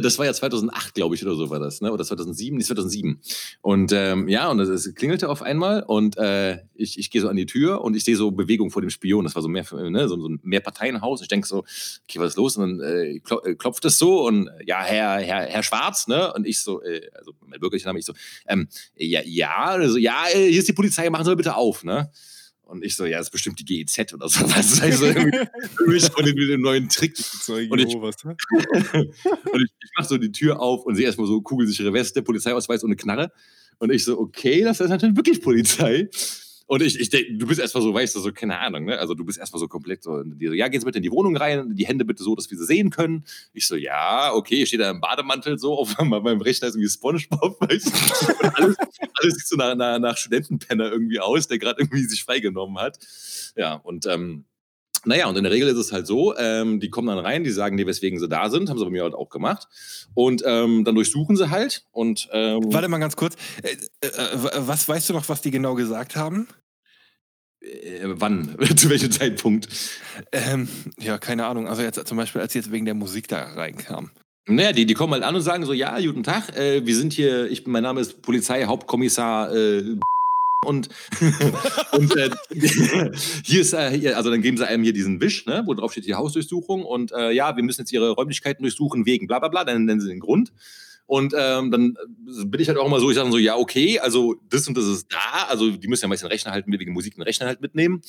Das 0.00 0.18
war 0.18 0.26
ja 0.26 0.32
2008, 0.32 0.94
glaube 0.94 1.14
ich, 1.14 1.24
oder 1.24 1.34
so 1.34 1.50
war 1.50 1.58
das, 1.60 1.80
ne? 1.80 1.92
Oder 1.92 2.04
2007? 2.04 2.56
Nee, 2.56 2.64
2007. 2.64 3.20
Und 3.60 3.92
ähm, 3.92 4.28
ja, 4.28 4.50
und 4.50 4.60
es, 4.60 4.94
klingelte 4.94 5.28
auf 5.28 5.42
einmal 5.42 5.82
und 5.82 6.16
äh, 6.16 6.58
ich, 6.74 6.98
ich 6.98 7.10
gehe 7.10 7.20
so 7.20 7.28
an 7.28 7.36
die 7.36 7.46
Tür 7.46 7.82
und 7.82 7.96
ich 7.96 8.04
sehe 8.04 8.16
so 8.16 8.30
Bewegung 8.30 8.70
vor 8.70 8.82
dem 8.82 8.90
Spion. 8.90 9.24
Das 9.24 9.34
war 9.34 9.42
so 9.42 9.48
mehr, 9.48 9.64
ne, 9.72 10.08
so, 10.08 10.18
so 10.18 10.28
ein 10.28 10.40
Mehrparteienhaus. 10.42 11.22
Ich 11.22 11.28
denke 11.28 11.46
so, 11.46 11.58
okay, 11.58 12.18
was 12.18 12.30
ist 12.30 12.36
los? 12.36 12.56
Und 12.56 12.78
dann 12.78 12.80
äh, 12.80 13.16
äh, 13.16 13.54
klopft 13.56 13.84
es 13.84 13.98
so 13.98 14.26
und 14.26 14.48
äh, 14.48 14.64
ja, 14.66 14.82
Herr, 14.82 15.18
Herr, 15.18 15.46
Herr 15.46 15.62
Schwarz, 15.62 16.06
ne? 16.06 16.32
Und 16.32 16.46
ich 16.46 16.60
so, 16.60 16.82
äh, 16.82 17.08
also 17.14 17.32
mein 17.46 17.60
bürgerlicher 17.60 17.88
Name, 17.88 17.98
ich 17.98 18.06
so, 18.06 18.14
ähm, 18.46 18.68
ja, 18.96 19.20
ja, 19.24 19.64
also, 19.64 19.98
ja, 19.98 20.24
äh, 20.32 20.48
hier 20.50 20.60
ist 20.60 20.68
die 20.68 20.72
Polizei, 20.72 21.08
machen 21.10 21.24
Sie 21.24 21.30
mal 21.30 21.36
bitte 21.36 21.56
auf, 21.56 21.84
ne? 21.84 22.10
Und 22.74 22.84
ich 22.84 22.96
so, 22.96 23.04
ja, 23.06 23.18
das 23.18 23.28
ist 23.28 23.30
bestimmt 23.30 23.58
die 23.60 23.64
GEZ 23.64 24.12
oder 24.14 24.28
so. 24.28 24.40
Was 24.50 24.72
ist 24.72 24.82
also 24.82 25.06
mich 25.86 26.04
von 26.10 26.24
den 26.24 26.60
neuen 26.60 26.88
Trick. 26.88 27.16
Zeugen 27.16 27.70
Und 27.70 27.78
ich- 27.78 27.88
Jehovas, 27.92 28.16
ne? 28.24 28.36
und 28.52 29.62
ich, 29.62 29.70
ich 29.82 29.90
mache 29.96 30.08
so 30.08 30.18
die 30.18 30.32
Tür 30.32 30.60
auf 30.60 30.84
und 30.84 30.96
sehe 30.96 31.06
erstmal 31.06 31.28
so 31.28 31.40
kugelsichere 31.40 31.92
Weste, 31.92 32.22
Polizeiausweis 32.22 32.82
ohne 32.82 32.96
Knarre. 32.96 33.30
Und 33.78 33.92
ich 33.92 34.04
so, 34.04 34.18
okay, 34.18 34.62
das 34.62 34.80
ist 34.80 34.88
natürlich 34.88 35.16
wirklich 35.16 35.40
Polizei. 35.40 36.08
Und 36.66 36.82
ich, 36.82 36.98
ich 36.98 37.10
denke, 37.10 37.34
du 37.34 37.46
bist 37.46 37.60
erstmal 37.60 37.82
so, 37.82 37.92
weißt 37.92 38.16
du, 38.16 38.20
so, 38.20 38.32
keine 38.32 38.58
Ahnung, 38.58 38.86
ne? 38.86 38.98
Also 38.98 39.14
du 39.14 39.24
bist 39.24 39.38
erstmal 39.38 39.60
so 39.60 39.68
komplett 39.68 40.02
so, 40.02 40.22
die 40.22 40.46
so, 40.46 40.54
ja, 40.54 40.68
gehen 40.68 40.80
Sie 40.80 40.86
bitte 40.86 40.98
in 40.98 41.02
die 41.02 41.10
Wohnung 41.10 41.36
rein, 41.36 41.74
die 41.74 41.86
Hände 41.86 42.04
bitte 42.04 42.22
so, 42.22 42.34
dass 42.34 42.50
wir 42.50 42.56
sie 42.56 42.64
sehen 42.64 42.90
können. 42.90 43.24
Ich 43.52 43.66
so, 43.66 43.76
ja, 43.76 44.32
okay, 44.32 44.62
ich 44.62 44.68
stehe 44.68 44.82
da 44.82 44.90
im 44.90 45.00
Bademantel 45.00 45.58
so, 45.58 45.74
auf 45.74 45.98
meinem 46.02 46.40
Rechner 46.40 46.68
ist 46.68 46.74
irgendwie 46.74 46.90
Spongebob, 46.90 47.60
weißt 47.68 47.86
du? 47.86 48.48
Alles, 48.54 48.76
alles 49.14 49.34
sieht 49.34 49.46
so 49.46 49.56
nach, 49.56 49.74
nach, 49.74 49.98
nach 49.98 50.16
Studentenpenner 50.16 50.90
irgendwie 50.90 51.20
aus, 51.20 51.48
der 51.48 51.58
gerade 51.58 51.80
irgendwie 51.82 52.04
sich 52.04 52.24
freigenommen 52.24 52.78
hat. 52.78 52.98
Ja, 53.56 53.74
und 53.74 54.06
ähm, 54.06 54.44
naja, 55.04 55.28
und 55.28 55.36
in 55.36 55.44
der 55.44 55.52
Regel 55.52 55.68
ist 55.68 55.76
es 55.76 55.92
halt 55.92 56.06
so, 56.06 56.36
ähm, 56.36 56.80
die 56.80 56.90
kommen 56.90 57.08
dann 57.08 57.18
rein, 57.18 57.44
die 57.44 57.50
sagen 57.50 57.76
dir, 57.76 57.86
weswegen 57.86 58.18
sie 58.18 58.28
da 58.28 58.50
sind, 58.50 58.68
haben 58.70 58.78
sie 58.78 58.84
bei 58.84 58.90
mir 58.90 59.02
halt 59.02 59.14
auch 59.14 59.30
gemacht. 59.30 59.68
Und 60.14 60.42
ähm, 60.46 60.84
dann 60.84 60.94
durchsuchen 60.94 61.36
sie 61.36 61.50
halt 61.50 61.84
und 61.92 62.28
ähm, 62.32 62.62
Warte 62.72 62.88
mal 62.88 62.98
ganz 62.98 63.16
kurz. 63.16 63.36
Äh, 63.62 63.72
äh, 64.06 64.10
was 64.58 64.88
weißt 64.88 65.08
du 65.08 65.12
noch, 65.12 65.28
was 65.28 65.42
die 65.42 65.50
genau 65.50 65.74
gesagt 65.74 66.16
haben? 66.16 66.48
äh, 67.64 68.00
wann, 68.04 68.56
zu 68.76 68.90
welchem 68.90 69.10
Zeitpunkt. 69.10 69.68
Ähm, 70.32 70.68
ja, 70.98 71.18
keine 71.18 71.46
Ahnung. 71.46 71.68
Also 71.68 71.82
jetzt 71.82 72.06
zum 72.06 72.16
Beispiel, 72.16 72.40
als 72.40 72.52
sie 72.52 72.58
jetzt 72.60 72.72
wegen 72.72 72.84
der 72.84 72.94
Musik 72.94 73.28
da 73.28 73.42
reinkam. 73.54 74.10
Naja, 74.46 74.72
die, 74.72 74.84
die 74.84 74.94
kommen 74.94 75.14
halt 75.14 75.22
an 75.22 75.34
und 75.34 75.40
sagen 75.40 75.64
so, 75.64 75.72
ja, 75.72 75.98
guten 76.00 76.22
Tag, 76.22 76.54
äh, 76.56 76.84
wir 76.84 76.96
sind 76.96 77.14
hier, 77.14 77.50
ich, 77.50 77.66
mein 77.66 77.82
Name 77.82 78.00
ist 78.00 78.20
Polizeihauptkommissar 78.20 79.54
äh, 79.54 79.96
und, 80.64 80.88
und 81.92 82.16
äh, 82.16 82.30
hier 83.44 83.60
ist, 83.60 83.72
äh, 83.72 83.90
hier, 83.98 84.16
also 84.16 84.30
dann 84.30 84.42
geben 84.42 84.56
sie 84.56 84.66
einem 84.66 84.82
hier 84.82 84.92
diesen 84.92 85.20
Wisch, 85.20 85.46
ne, 85.46 85.62
wo 85.66 85.74
drauf 85.74 85.92
steht 85.92 86.06
die 86.06 86.14
Hausdurchsuchung 86.14 86.84
und 86.84 87.12
äh, 87.12 87.30
ja, 87.32 87.56
wir 87.56 87.62
müssen 87.62 87.82
jetzt 87.82 87.92
ihre 87.92 88.10
Räumlichkeiten 88.10 88.62
durchsuchen 88.62 89.06
wegen 89.06 89.26
bla 89.26 89.38
bla 89.38 89.48
bla, 89.48 89.64
dann 89.64 89.84
nennen 89.84 90.00
sie 90.00 90.08
den 90.08 90.20
Grund. 90.20 90.52
Und 91.06 91.34
ähm, 91.36 91.70
dann 91.70 91.96
bin 92.46 92.60
ich 92.60 92.68
halt 92.68 92.78
auch 92.78 92.86
immer 92.86 92.98
so, 92.98 93.10
ich 93.10 93.16
sage 93.16 93.30
so, 93.30 93.36
ja, 93.36 93.56
okay, 93.56 93.98
also 93.98 94.36
das 94.48 94.66
und 94.66 94.76
das 94.76 94.86
ist 94.86 95.12
da. 95.12 95.48
Also 95.48 95.70
die 95.70 95.86
müssen 95.86 96.04
ja 96.04 96.08
meist 96.08 96.22
den 96.22 96.30
Rechner 96.30 96.52
halten, 96.52 96.72
wegen 96.72 96.92
Musik 96.92 97.14
den 97.14 97.22
Rechner 97.22 97.46
halt 97.46 97.60
mitnehmen. 97.60 98.00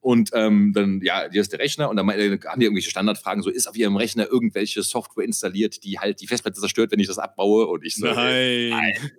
Und 0.00 0.30
ähm, 0.32 0.72
dann, 0.74 1.00
ja, 1.00 1.28
hier 1.30 1.42
ist 1.42 1.52
der 1.52 1.60
Rechner 1.60 1.88
und 1.90 1.96
dann 1.96 2.08
haben 2.08 2.58
die 2.58 2.64
irgendwelche 2.64 2.90
Standardfragen, 2.90 3.42
so 3.44 3.50
ist 3.50 3.68
auf 3.68 3.76
ihrem 3.76 3.96
Rechner 3.96 4.26
irgendwelche 4.28 4.82
Software 4.82 5.24
installiert, 5.24 5.84
die 5.84 6.00
halt 6.00 6.20
die 6.20 6.26
Festplatte 6.26 6.58
zerstört, 6.58 6.90
wenn 6.90 6.98
ich 6.98 7.06
das 7.06 7.18
abbaue. 7.18 7.66
Und 7.66 7.84
ich 7.84 7.94
so, 7.94 8.06
Nein. 8.06 8.70
nein. 8.70 9.10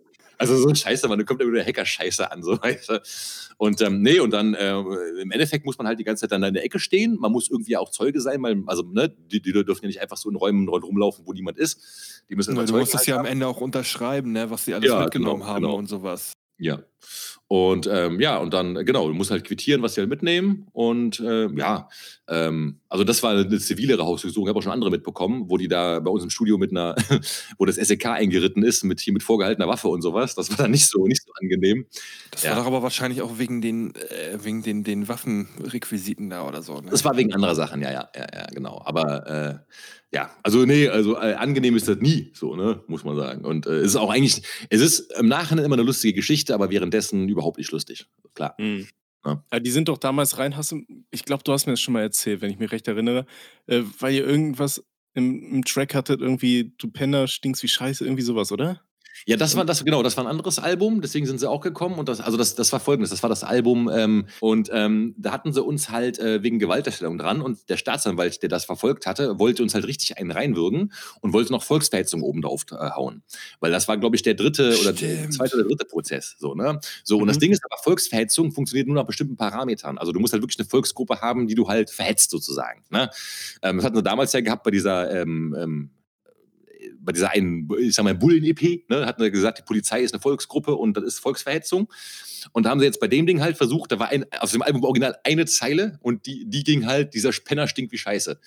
Also 0.41 0.57
so 0.57 0.69
ein 0.69 0.75
Scheiße, 0.75 1.07
man, 1.07 1.23
kommt 1.25 1.39
ja 1.41 1.47
wieder 1.47 1.63
Hacker-Scheiße 1.63 2.31
an, 2.31 2.41
so 2.43 2.61
weißt 2.61 2.89
du. 2.89 3.01
Und 3.57 3.79
ähm, 3.81 4.01
nee, 4.01 4.19
und 4.19 4.31
dann 4.31 4.55
äh, 4.55 4.79
im 5.21 5.31
Endeffekt 5.31 5.65
muss 5.65 5.77
man 5.77 5.87
halt 5.87 5.99
die 5.99 6.03
ganze 6.03 6.21
Zeit 6.21 6.31
dann 6.31 6.43
in 6.43 6.55
der 6.55 6.65
Ecke 6.65 6.79
stehen. 6.79 7.17
Man 7.19 7.31
muss 7.31 7.49
irgendwie 7.49 7.77
auch 7.77 7.91
Zeuge 7.91 8.19
sein, 8.19 8.41
weil, 8.41 8.63
also, 8.65 8.83
ne, 8.83 9.09
die, 9.09 9.41
die 9.41 9.51
dürfen 9.51 9.83
ja 9.83 9.87
nicht 9.87 10.01
einfach 10.01 10.17
so 10.17 10.29
in 10.29 10.35
Räumen 10.35 10.67
rumlaufen, 10.67 11.25
wo 11.27 11.33
niemand 11.33 11.57
ist. 11.57 12.23
Die 12.29 12.35
müssen 12.35 12.51
immer 12.51 12.65
du 12.65 12.75
musst 12.75 12.93
es 12.93 13.01
halt 13.01 13.07
ja 13.07 13.17
am. 13.19 13.25
Ende 13.25 13.47
auch 13.47 13.61
unterschreiben, 13.61 14.31
ne, 14.31 14.49
was 14.49 14.65
sie 14.65 14.73
alles 14.73 14.89
Ja, 14.89 15.01
mitgenommen 15.01 15.41
genau, 15.41 15.47
haben 15.47 15.63
genau. 15.63 15.75
und 15.75 15.87
sowas. 15.87 16.33
Ja. 16.57 16.83
Und 17.47 17.87
ähm, 17.87 18.19
ja, 18.19 18.37
und 18.37 18.53
dann, 18.53 18.85
genau, 18.85 19.07
du 19.07 19.13
musst 19.13 19.31
halt 19.31 19.43
quittieren, 19.45 19.81
was 19.81 19.95
sie 19.95 20.01
halt 20.01 20.09
mitnehmen. 20.09 20.67
Und 20.73 21.19
ähm, 21.19 21.57
ja, 21.57 21.89
ähm, 22.27 22.80
also 22.91 23.05
das 23.05 23.23
war 23.23 23.31
eine 23.31 23.57
zivilere 23.59 24.03
Hausdurchsuchung. 24.05 24.47
Ich 24.47 24.49
habe 24.49 24.59
auch 24.59 24.63
schon 24.63 24.73
andere 24.73 24.91
mitbekommen, 24.91 25.45
wo 25.47 25.55
die 25.55 25.69
da 25.69 26.01
bei 26.01 26.11
uns 26.11 26.23
im 26.25 26.29
Studio 26.29 26.57
mit 26.57 26.71
einer, 26.71 26.93
wo 27.57 27.63
das 27.65 27.77
SEK 27.77 28.05
eingeritten 28.07 28.63
ist, 28.63 28.83
mit 28.83 28.99
hier 28.99 29.13
mit 29.13 29.23
vorgehaltener 29.23 29.65
Waffe 29.69 29.87
und 29.87 30.01
sowas. 30.01 30.35
Das 30.35 30.49
war 30.49 30.57
dann 30.57 30.71
nicht 30.71 30.87
so, 30.89 31.07
nicht 31.07 31.23
so 31.25 31.31
angenehm. 31.41 31.85
Das 32.31 32.43
Ja. 32.43 32.51
war 32.51 32.57
doch 32.59 32.67
aber 32.67 32.83
wahrscheinlich 32.83 33.21
auch 33.21 33.39
wegen 33.39 33.61
den, 33.61 33.95
äh, 33.95 34.37
wegen 34.43 34.61
den, 34.61 34.83
den 34.83 35.07
Waffenrequisiten 35.07 36.29
da 36.29 36.45
oder 36.45 36.61
so. 36.61 36.81
Ne? 36.81 36.89
Das 36.91 37.05
war 37.05 37.15
wegen 37.15 37.33
anderer 37.33 37.55
Sachen, 37.55 37.81
ja, 37.81 37.91
ja, 37.93 38.09
ja, 38.13 38.27
ja, 38.33 38.47
genau. 38.53 38.81
Aber 38.83 39.25
äh, 39.25 39.75
ja, 40.13 40.29
also 40.43 40.65
nee, 40.65 40.89
also 40.89 41.15
äh, 41.15 41.35
angenehm 41.35 41.77
ist 41.77 41.87
das 41.87 41.99
nie, 41.99 42.33
so, 42.35 42.57
ne, 42.57 42.83
muss 42.87 43.05
man 43.05 43.15
sagen. 43.15 43.45
Und 43.45 43.67
äh, 43.67 43.75
es 43.77 43.87
ist 43.91 43.95
auch 43.95 44.09
eigentlich, 44.09 44.41
es 44.69 44.81
ist 44.81 45.13
im 45.17 45.29
Nachhinein 45.29 45.63
immer 45.63 45.75
eine 45.75 45.83
lustige 45.83 46.13
Geschichte, 46.13 46.53
aber 46.53 46.69
währenddessen 46.69 47.29
überhaupt 47.29 47.57
nicht 47.57 47.71
lustig. 47.71 48.07
Klar. 48.35 48.55
Mhm. 48.57 48.87
Ja. 49.25 49.43
Ja, 49.51 49.59
die 49.59 49.69
sind 49.71 49.87
doch 49.87 49.97
damals 49.97 50.37
rein, 50.39 50.57
hast 50.57 50.71
du, 50.71 50.81
ich 51.11 51.25
glaube, 51.25 51.43
du 51.43 51.51
hast 51.53 51.67
mir 51.67 51.73
das 51.73 51.81
schon 51.81 51.93
mal 51.93 52.01
erzählt, 52.01 52.41
wenn 52.41 52.49
ich 52.51 52.57
mich 52.59 52.71
recht 52.71 52.87
erinnere, 52.87 53.25
äh, 53.67 53.81
weil 53.99 54.13
ihr 54.15 54.25
irgendwas 54.25 54.83
im, 55.13 55.43
im 55.53 55.63
Track 55.65 55.93
hattet, 55.93 56.21
irgendwie, 56.21 56.73
du 56.77 56.89
Penner 56.89 57.27
stinkst 57.27 57.61
wie 57.63 57.67
Scheiße, 57.67 58.03
irgendwie 58.03 58.23
sowas, 58.23 58.51
oder? 58.51 58.81
Ja, 59.25 59.37
das 59.37 59.55
war 59.55 59.65
das, 59.65 59.85
genau, 59.85 60.01
das 60.03 60.17
war 60.17 60.23
ein 60.25 60.29
anderes 60.29 60.57
Album, 60.59 61.01
deswegen 61.01 61.25
sind 61.25 61.39
sie 61.39 61.49
auch 61.49 61.61
gekommen. 61.61 61.99
Und 61.99 62.09
das, 62.09 62.21
also 62.21 62.37
das, 62.37 62.55
das 62.55 62.71
war 62.71 62.79
folgendes, 62.79 63.11
das 63.11 63.21
war 63.21 63.29
das 63.29 63.43
Album, 63.43 63.89
ähm, 63.93 64.27
und 64.39 64.69
ähm, 64.73 65.13
da 65.17 65.31
hatten 65.31 65.53
sie 65.53 65.61
uns 65.63 65.89
halt 65.89 66.17
äh, 66.19 66.41
wegen 66.43 66.57
Gewalterstellung 66.59 67.17
dran 67.17 67.41
und 67.41 67.69
der 67.69 67.77
Staatsanwalt, 67.77 68.41
der 68.41 68.49
das 68.49 68.65
verfolgt 68.65 69.05
hatte, 69.05 69.37
wollte 69.39 69.61
uns 69.63 69.73
halt 69.73 69.85
richtig 69.85 70.17
einen 70.17 70.31
reinwürgen 70.31 70.91
und 71.21 71.33
wollte 71.33 71.51
noch 71.51 71.63
Volksverhetzung 71.63 72.21
oben 72.23 72.41
drauf 72.41 72.65
äh, 72.71 72.75
hauen. 72.75 73.23
Weil 73.59 73.71
das 73.71 73.87
war, 73.87 73.97
glaube 73.97 74.15
ich, 74.15 74.23
der 74.23 74.33
dritte 74.33 74.75
oder 74.81 74.93
der 74.93 75.17
Stimmt. 75.17 75.33
zweite 75.33 75.55
oder 75.57 75.65
dritte 75.65 75.85
Prozess. 75.85 76.35
So, 76.39 76.55
ne? 76.55 76.79
So, 77.03 77.17
und 77.17 77.27
das 77.27 77.37
Mhm. 77.37 77.41
Ding 77.41 77.51
ist 77.51 77.63
aber, 77.69 77.81
Volksverhetzung 77.83 78.51
funktioniert 78.51 78.87
nur 78.87 78.95
nach 78.95 79.05
bestimmten 79.05 79.35
Parametern. 79.37 79.97
Also 79.97 80.11
du 80.11 80.19
musst 80.19 80.33
halt 80.33 80.41
wirklich 80.43 80.59
eine 80.59 80.67
Volksgruppe 80.67 81.21
haben, 81.21 81.47
die 81.47 81.55
du 81.55 81.67
halt 81.67 81.89
verhetzt 81.91 82.31
sozusagen. 82.31 82.83
Ne? 82.89 83.09
Ähm, 83.61 83.77
das 83.77 83.85
hatten 83.85 83.95
sie 83.97 84.03
damals 84.03 84.33
ja 84.33 84.41
gehabt 84.41 84.63
bei 84.63 84.71
dieser 84.71 85.11
ähm, 85.21 85.55
ähm, 85.59 85.89
bei 87.03 87.11
dieser 87.11 87.31
einen, 87.31 87.67
ich 87.79 87.95
sag 87.95 88.03
mal, 88.03 88.15
Bullen-EP, 88.15 88.89
ne, 88.89 89.05
hatten 89.05 89.21
wir 89.21 89.31
gesagt, 89.31 89.57
die 89.59 89.63
Polizei 89.63 90.01
ist 90.01 90.13
eine 90.13 90.21
Volksgruppe 90.21 90.75
und 90.75 90.95
das 90.97 91.03
ist 91.03 91.19
Volksverhetzung. 91.19 91.91
Und 92.53 92.65
da 92.65 92.69
haben 92.69 92.79
sie 92.79 92.85
jetzt 92.85 92.99
bei 92.99 93.07
dem 93.07 93.25
Ding 93.25 93.41
halt 93.41 93.57
versucht, 93.57 93.91
da 93.91 93.99
war 93.99 94.09
ein, 94.09 94.25
auf 94.39 94.51
dem 94.51 94.61
Album 94.61 94.83
original 94.83 95.15
eine 95.23 95.45
Zeile 95.45 95.99
und 96.01 96.25
die, 96.25 96.45
die 96.47 96.63
ging 96.63 96.85
halt, 96.85 97.13
dieser 97.13 97.31
Penner 97.31 97.67
stinkt 97.67 97.91
wie 97.91 97.97
Scheiße. 97.97 98.39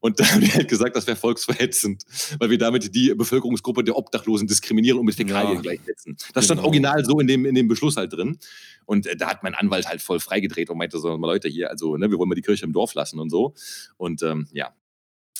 Und 0.00 0.20
da 0.20 0.26
haben 0.30 0.40
die 0.40 0.52
halt 0.52 0.68
gesagt, 0.68 0.94
das 0.94 1.08
wäre 1.08 1.16
volksverhetzend, 1.16 2.04
weil 2.38 2.50
wir 2.50 2.58
damit 2.58 2.94
die 2.94 3.12
Bevölkerungsgruppe 3.16 3.82
der 3.82 3.96
Obdachlosen 3.96 4.46
diskriminieren 4.46 4.98
und 5.00 5.06
mit 5.06 5.16
Fäkalien 5.16 5.56
Ja. 5.56 5.60
gleichsetzen. 5.60 6.16
Das 6.34 6.44
stand 6.44 6.58
Genau. 6.58 6.68
original 6.68 7.04
so 7.04 7.18
in 7.18 7.26
dem, 7.26 7.44
in 7.44 7.54
dem 7.56 7.66
Beschluss 7.66 7.96
halt 7.96 8.12
drin. 8.12 8.38
Und 8.86 9.06
äh, 9.06 9.16
da 9.16 9.28
hat 9.28 9.42
mein 9.42 9.54
Anwalt 9.54 9.88
halt 9.88 10.00
voll 10.00 10.20
freigedreht 10.20 10.70
und 10.70 10.78
meinte 10.78 10.98
so, 11.00 11.18
mal 11.18 11.26
Leute 11.26 11.48
hier, 11.48 11.68
also, 11.70 11.96
ne, 11.96 12.08
wir 12.12 12.16
wollen 12.18 12.28
mal 12.28 12.36
die 12.36 12.42
Kirche 12.42 12.64
im 12.64 12.72
Dorf 12.72 12.94
lassen 12.94 13.18
und 13.18 13.30
so. 13.30 13.54
Und 13.96 14.22
ähm, 14.22 14.46
ja, 14.52 14.72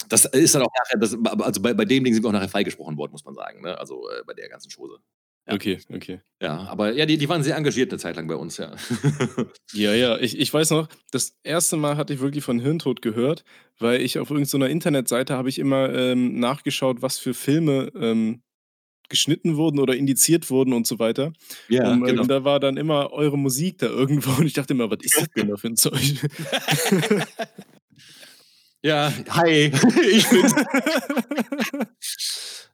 das 0.09 0.25
ist 0.27 0.55
dann 0.55 0.63
auch 0.63 0.73
nachher, 0.79 0.99
das, 0.99 1.17
also 1.41 1.61
bei, 1.63 1.75
bei 1.75 1.85
dem 1.85 2.05
Ding 2.05 2.15
sind 2.15 2.23
wir 2.23 2.29
auch 2.29 2.33
nachher 2.33 2.49
freigesprochen 2.49 2.97
worden, 2.97 3.13
muss 3.13 3.25
man 3.25 3.35
sagen. 3.35 3.63
Ne? 3.63 3.79
Also 3.79 4.09
äh, 4.11 4.23
bei 4.27 4.35
der 4.35 4.49
ganzen 4.49 4.71
Chose. 4.71 4.99
Ja. 5.47 5.55
Okay, 5.55 5.79
okay. 5.93 6.21
Ja, 6.43 6.59
aber 6.69 6.93
ja, 6.93 7.07
die, 7.07 7.17
die 7.17 7.29
waren 7.29 7.43
sehr 7.43 7.57
engagiert 7.57 7.91
eine 7.91 7.99
Zeit 7.99 8.17
lang 8.17 8.29
bei 8.29 8.37
uns, 8.37 8.59
ja. 8.59 8.77
Ja, 9.73 9.95
ja, 9.95 10.19
ich, 10.19 10.39
ich 10.39 10.53
weiß 10.53 10.71
noch, 10.71 10.89
das 11.11 11.39
erste 11.43 11.77
Mal 11.77 11.97
hatte 11.97 12.13
ich 12.13 12.21
wirklich 12.21 12.45
von 12.45 12.61
Hirntod 12.61 13.01
gehört, 13.01 13.45
weil 13.79 14.03
ich 14.03 14.19
auf 14.19 14.31
irgendeiner 14.31 14.69
Internetseite 14.69 15.35
habe 15.35 15.49
ich 15.49 15.59
immer 15.59 15.93
ähm, 15.95 16.39
nachgeschaut, 16.39 17.01
was 17.01 17.19
für 17.19 17.33
Filme 17.33 17.91
ähm, 17.95 18.43
geschnitten 19.09 19.57
wurden 19.57 19.79
oder 19.79 19.97
indiziert 19.97 20.51
wurden 20.51 20.75
und 20.75 20.87
so 20.87 20.99
weiter. 20.99 21.33
ja, 21.69 21.91
und, 21.91 22.07
äh, 22.07 22.11
genau. 22.11 22.25
da 22.25 22.45
war 22.45 22.61
dann 22.61 22.77
immer 22.77 23.11
eure 23.13 23.39
Musik 23.39 23.79
da 23.79 23.87
irgendwo 23.87 24.31
und 24.39 24.47
ich 24.47 24.53
dachte 24.53 24.75
immer, 24.75 24.91
was 24.91 24.99
ist 25.01 25.17
das 25.17 25.31
denn 25.31 25.49
da 25.49 25.57
für 25.57 25.69
ein 25.69 25.77
Zeug? 25.77 25.97
Ja, 28.85 29.13
hi, 29.31 29.73
ich 30.13 30.29
bin's. 30.31 30.55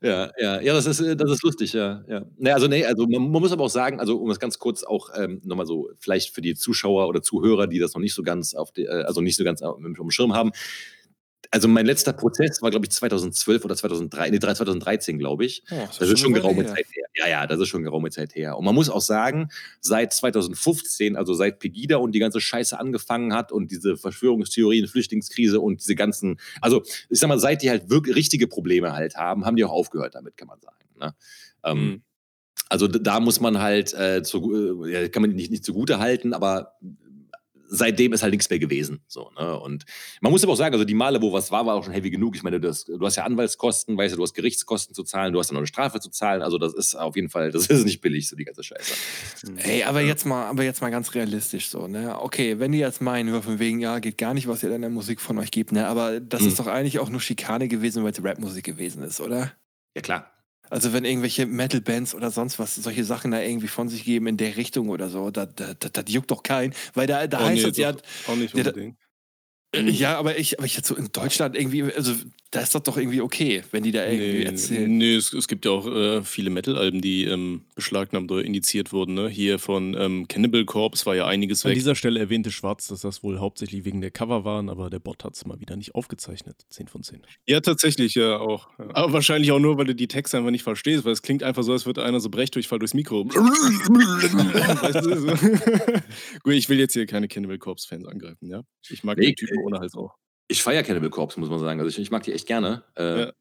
ja, 0.02 0.30
ja, 0.38 0.60
ja, 0.60 0.74
das 0.74 0.84
ist, 0.84 1.00
äh, 1.00 1.16
das 1.16 1.30
ist 1.30 1.42
lustig, 1.42 1.72
ja. 1.72 2.04
ja. 2.06 2.26
Nee, 2.36 2.50
also, 2.50 2.66
nee, 2.66 2.84
also 2.84 3.06
man, 3.06 3.30
man 3.30 3.40
muss 3.40 3.52
aber 3.52 3.64
auch 3.64 3.70
sagen, 3.70 4.00
also 4.00 4.18
um 4.18 4.28
das 4.28 4.38
ganz 4.38 4.58
kurz 4.58 4.84
auch 4.84 5.08
ähm, 5.16 5.40
nochmal 5.44 5.64
so, 5.64 5.88
vielleicht 5.98 6.34
für 6.34 6.42
die 6.42 6.54
Zuschauer 6.54 7.08
oder 7.08 7.22
Zuhörer, 7.22 7.66
die 7.66 7.78
das 7.78 7.94
noch 7.94 8.02
nicht 8.02 8.14
so 8.14 8.22
ganz 8.22 8.54
auf 8.54 8.70
die, 8.70 8.84
äh, 8.84 9.04
also 9.04 9.22
nicht 9.22 9.36
so 9.36 9.44
ganz 9.44 9.62
auf 9.62 9.76
auf 9.76 9.82
dem 9.82 10.10
Schirm 10.10 10.34
haben. 10.34 10.52
Also 11.50 11.68
mein 11.68 11.86
letzter 11.86 12.12
Prozess 12.12 12.62
war, 12.62 12.70
glaube 12.70 12.86
ich, 12.86 12.92
2012 12.92 13.64
oder 13.64 13.76
2003, 13.76 14.30
nee, 14.30 14.38
2013, 14.38 15.18
glaube 15.18 15.44
ich. 15.44 15.62
Oh, 15.70 15.76
Das 15.98 16.08
ist 16.10 16.18
schon 16.20 16.32
geraume 16.34 16.62
her. 16.62 16.74
Zeit 16.74 16.86
her. 16.92 17.06
Ja, 17.16 17.28
ja, 17.28 17.46
das 17.46 17.60
ist 17.60 17.68
schon 17.68 17.82
geraume 17.82 18.10
Zeit 18.10 18.34
her. 18.34 18.56
Und 18.58 18.64
man 18.64 18.74
muss 18.74 18.90
auch 18.90 19.00
sagen, 19.00 19.48
seit 19.80 20.12
2015, 20.12 21.16
also 21.16 21.34
seit 21.34 21.58
Pegida 21.58 21.96
und 21.96 22.12
die 22.12 22.18
ganze 22.18 22.40
Scheiße 22.40 22.78
angefangen 22.78 23.34
hat 23.34 23.52
und 23.52 23.70
diese 23.70 23.96
Verschwörungstheorien, 23.96 24.86
Flüchtlingskrise 24.88 25.60
und 25.60 25.80
diese 25.80 25.94
ganzen, 25.94 26.38
also 26.60 26.82
ich 27.08 27.18
sag 27.18 27.28
mal, 27.28 27.38
seit 27.38 27.62
die 27.62 27.70
halt 27.70 27.90
wirklich 27.90 28.16
richtige 28.16 28.46
Probleme 28.46 28.92
halt 28.92 29.16
haben, 29.16 29.44
haben 29.44 29.56
die 29.56 29.64
auch 29.64 29.72
aufgehört 29.72 30.14
damit, 30.14 30.36
kann 30.36 30.48
man 30.48 30.60
sagen. 30.60 30.84
Ne? 30.98 31.14
Ähm, 31.64 31.78
Mhm. 31.84 32.02
Also 32.70 32.88
da 32.88 33.20
muss 33.20 33.40
man 33.40 33.58
halt, 33.60 33.92
äh, 33.94 34.22
zu, 34.22 34.84
äh, 34.86 34.92
ja, 35.02 35.08
kann 35.08 35.22
man 35.22 35.32
nicht, 35.32 35.50
nicht 35.50 35.64
zugute 35.64 35.98
halten, 35.98 36.32
aber 36.32 36.72
seitdem 37.68 38.12
ist 38.12 38.22
halt 38.22 38.32
nichts 38.32 38.48
mehr 38.50 38.58
gewesen. 38.58 39.00
So, 39.06 39.30
ne? 39.38 39.58
Und 39.60 39.84
man 40.20 40.30
muss 40.32 40.42
aber 40.44 40.52
auch 40.52 40.56
sagen, 40.56 40.74
also 40.74 40.84
die 40.84 40.94
Male, 40.94 41.20
wo 41.22 41.32
was 41.32 41.50
war, 41.50 41.66
war 41.66 41.74
auch 41.74 41.84
schon 41.84 41.92
heavy 41.92 42.10
genug. 42.10 42.36
Ich 42.36 42.42
meine, 42.42 42.60
du 42.60 42.68
hast, 42.68 42.88
du 42.88 43.00
hast 43.04 43.16
ja 43.16 43.24
Anwaltskosten, 43.24 43.96
weißt 43.96 44.12
du, 44.12 44.16
du 44.16 44.22
hast 44.22 44.34
Gerichtskosten 44.34 44.94
zu 44.94 45.02
zahlen, 45.04 45.32
du 45.32 45.38
hast 45.38 45.48
dann 45.48 45.54
noch 45.54 45.60
eine 45.60 45.66
Strafe 45.66 46.00
zu 46.00 46.10
zahlen. 46.10 46.42
Also 46.42 46.58
das 46.58 46.74
ist 46.74 46.94
auf 46.94 47.16
jeden 47.16 47.30
Fall, 47.30 47.50
das 47.50 47.66
ist 47.68 47.84
nicht 47.84 48.00
billig, 48.00 48.28
so 48.28 48.36
die 48.36 48.44
ganze 48.44 48.62
Scheiße. 48.62 48.94
Ey, 49.56 49.84
aber 49.84 50.00
jetzt 50.00 50.24
mal, 50.26 50.46
aber 50.46 50.62
jetzt 50.64 50.80
mal 50.80 50.90
ganz 50.90 51.14
realistisch 51.14 51.68
so, 51.68 51.86
ne? 51.88 52.20
Okay, 52.20 52.58
wenn 52.58 52.72
die 52.72 52.78
jetzt 52.78 53.00
meinen, 53.00 53.30
nur 53.30 53.42
von 53.42 53.58
wegen, 53.58 53.80
ja, 53.80 53.98
geht 53.98 54.18
gar 54.18 54.34
nicht, 54.34 54.46
was 54.48 54.62
ihr 54.62 54.70
in 54.74 54.80
der 54.82 54.90
Musik 54.90 55.20
von 55.20 55.38
euch 55.38 55.50
gibt, 55.50 55.72
ne? 55.72 55.86
Aber 55.88 56.20
das 56.20 56.42
Mhm. 56.42 56.48
ist 56.48 56.58
doch 56.58 56.66
eigentlich 56.66 56.98
auch 56.98 57.08
nur 57.10 57.20
Schikane 57.20 57.68
gewesen, 57.68 58.04
weil 58.04 58.12
es 58.12 58.22
Rapmusik 58.22 58.64
gewesen 58.64 59.02
ist, 59.02 59.20
oder? 59.20 59.52
Ja, 59.96 60.02
klar. 60.02 60.30
Also 60.74 60.92
wenn 60.92 61.04
irgendwelche 61.04 61.46
Metal-Bands 61.46 62.16
oder 62.16 62.32
sonst 62.32 62.58
was 62.58 62.74
solche 62.74 63.04
Sachen 63.04 63.30
da 63.30 63.40
irgendwie 63.40 63.68
von 63.68 63.88
sich 63.88 64.04
geben 64.04 64.26
in 64.26 64.36
der 64.36 64.56
Richtung 64.56 64.88
oder 64.88 65.08
so, 65.08 65.30
das 65.30 65.48
da, 65.54 65.72
da, 65.74 65.88
das 65.88 66.04
juckt 66.12 66.32
doch 66.32 66.42
keinen. 66.42 66.74
Weil 66.94 67.06
da, 67.06 67.28
da 67.28 67.38
Oh, 67.38 67.44
heißt 67.44 67.64
nee, 67.64 67.70
es 67.70 67.76
ja, 67.76 67.94
auch 68.24 68.34
nicht 68.34 68.54
Ja, 68.56 68.64
da- 68.64 68.72
unbedingt. 68.72 68.98
ja, 69.76 70.18
aber 70.18 70.36
ich, 70.38 70.58
aber 70.58 70.66
ich 70.66 70.76
jetzt 70.76 70.88
so 70.88 70.96
in 70.96 71.10
Deutschland 71.12 71.56
irgendwie, 71.56 71.82
also 71.84 72.14
da 72.54 72.60
ist 72.60 72.74
das 72.74 72.82
doch 72.84 72.96
irgendwie 72.96 73.20
okay, 73.20 73.62
wenn 73.72 73.82
die 73.82 73.90
da 73.90 74.06
irgendwie 74.06 74.38
Nee, 74.38 74.44
erzählen. 74.44 74.96
nee 74.98 75.14
es, 75.16 75.32
es 75.32 75.48
gibt 75.48 75.64
ja 75.64 75.72
auch 75.72 75.86
äh, 75.86 76.22
viele 76.22 76.50
Metal-Alben, 76.50 77.00
die 77.00 77.24
ähm, 77.24 77.62
beschlagnahmt 77.74 78.30
oder 78.30 78.44
indiziert 78.44 78.92
wurden. 78.92 79.14
Ne? 79.14 79.28
Hier 79.28 79.58
von 79.58 79.96
ähm, 79.98 80.28
Cannibal 80.28 80.64
Corpse 80.64 81.04
war 81.06 81.16
ja 81.16 81.26
einiges 81.26 81.64
An 81.64 81.70
weg. 81.70 81.76
dieser 81.78 81.94
Stelle 81.96 82.20
erwähnte 82.20 82.52
Schwarz, 82.52 82.86
dass 82.86 83.00
das 83.00 83.22
wohl 83.24 83.40
hauptsächlich 83.40 83.84
wegen 83.84 84.00
der 84.00 84.10
Cover 84.12 84.44
waren, 84.44 84.68
aber 84.68 84.88
der 84.88 85.00
Bot 85.00 85.24
hat 85.24 85.34
es 85.34 85.44
mal 85.46 85.58
wieder 85.58 85.74
nicht 85.76 85.94
aufgezeichnet. 85.96 86.64
10 86.70 86.86
von 86.88 87.02
10. 87.02 87.22
Ja, 87.48 87.60
tatsächlich, 87.60 88.14
ja 88.14 88.38
auch. 88.38 88.68
Ja. 88.78 88.88
Aber 88.94 89.12
wahrscheinlich 89.14 89.50
auch 89.50 89.58
nur, 89.58 89.76
weil 89.76 89.86
du 89.86 89.94
die 89.94 90.06
Texte 90.08 90.38
einfach 90.38 90.50
nicht 90.52 90.62
verstehst, 90.62 91.04
weil 91.04 91.12
es 91.12 91.22
klingt 91.22 91.42
einfach 91.42 91.64
so, 91.64 91.72
als 91.72 91.86
würde 91.86 92.04
einer 92.04 92.20
so 92.20 92.30
Brechdurchfall 92.30 92.78
durchs 92.78 92.94
Mikro. 92.94 93.24
weißt 93.28 95.04
du, 95.06 95.20
so. 95.20 95.26
Gut, 96.42 96.54
ich 96.54 96.68
will 96.68 96.78
jetzt 96.78 96.92
hier 96.92 97.06
keine 97.06 97.28
Cannibal 97.28 97.58
Corpse-Fans 97.58 98.06
angreifen, 98.06 98.48
ja? 98.48 98.62
Ich 98.88 99.02
mag 99.04 99.18
Nee, 99.18 99.26
den 99.26 99.36
Typen 99.36 99.58
ohne 99.64 99.78
Hals 99.80 99.94
auch. 99.96 100.14
Ich 100.48 100.62
feiere 100.62 100.82
Cannibal 100.82 101.10
Corpse, 101.10 101.38
muss 101.40 101.48
man 101.50 101.58
sagen. 101.58 101.80
Also 101.80 101.88
ich, 101.90 101.98
ich 101.98 102.10
mag 102.10 102.22
die 102.22 102.32
echt 102.32 102.46
gerne. 102.46 102.84
Äh, 102.96 103.20
Ja. 103.20 103.32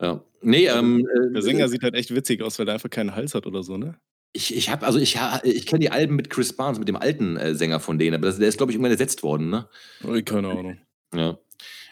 ja. 0.00 0.24
Nee, 0.40 0.66
ähm, 0.68 1.06
äh, 1.08 1.32
Der 1.32 1.42
Sänger 1.42 1.68
sieht 1.68 1.82
halt 1.82 1.94
echt 1.94 2.14
witzig 2.14 2.42
aus, 2.42 2.58
weil 2.58 2.66
der 2.66 2.74
einfach 2.74 2.90
keinen 2.90 3.14
Hals 3.16 3.34
hat 3.34 3.46
oder 3.46 3.62
so, 3.62 3.76
ne? 3.76 3.98
Ich, 4.34 4.54
ich 4.54 4.68
habe, 4.70 4.86
also 4.86 4.98
ich, 4.98 5.18
ich 5.42 5.66
kenne 5.66 5.80
die 5.80 5.90
Alben 5.90 6.14
mit 6.14 6.28
Chris 6.30 6.52
Barnes, 6.52 6.78
mit 6.78 6.86
dem 6.86 6.96
alten 6.96 7.36
äh, 7.38 7.54
Sänger 7.54 7.80
von 7.80 7.98
denen, 7.98 8.14
aber 8.14 8.26
das, 8.26 8.38
der 8.38 8.48
ist, 8.48 8.58
glaube 8.58 8.70
ich, 8.70 8.76
irgendwann 8.76 8.92
ersetzt 8.92 9.22
worden, 9.22 9.48
ne? 9.50 9.68
Oh, 10.04 10.16
keine 10.24 10.48
Ahnung. 10.50 10.78
Ja. 11.14 11.38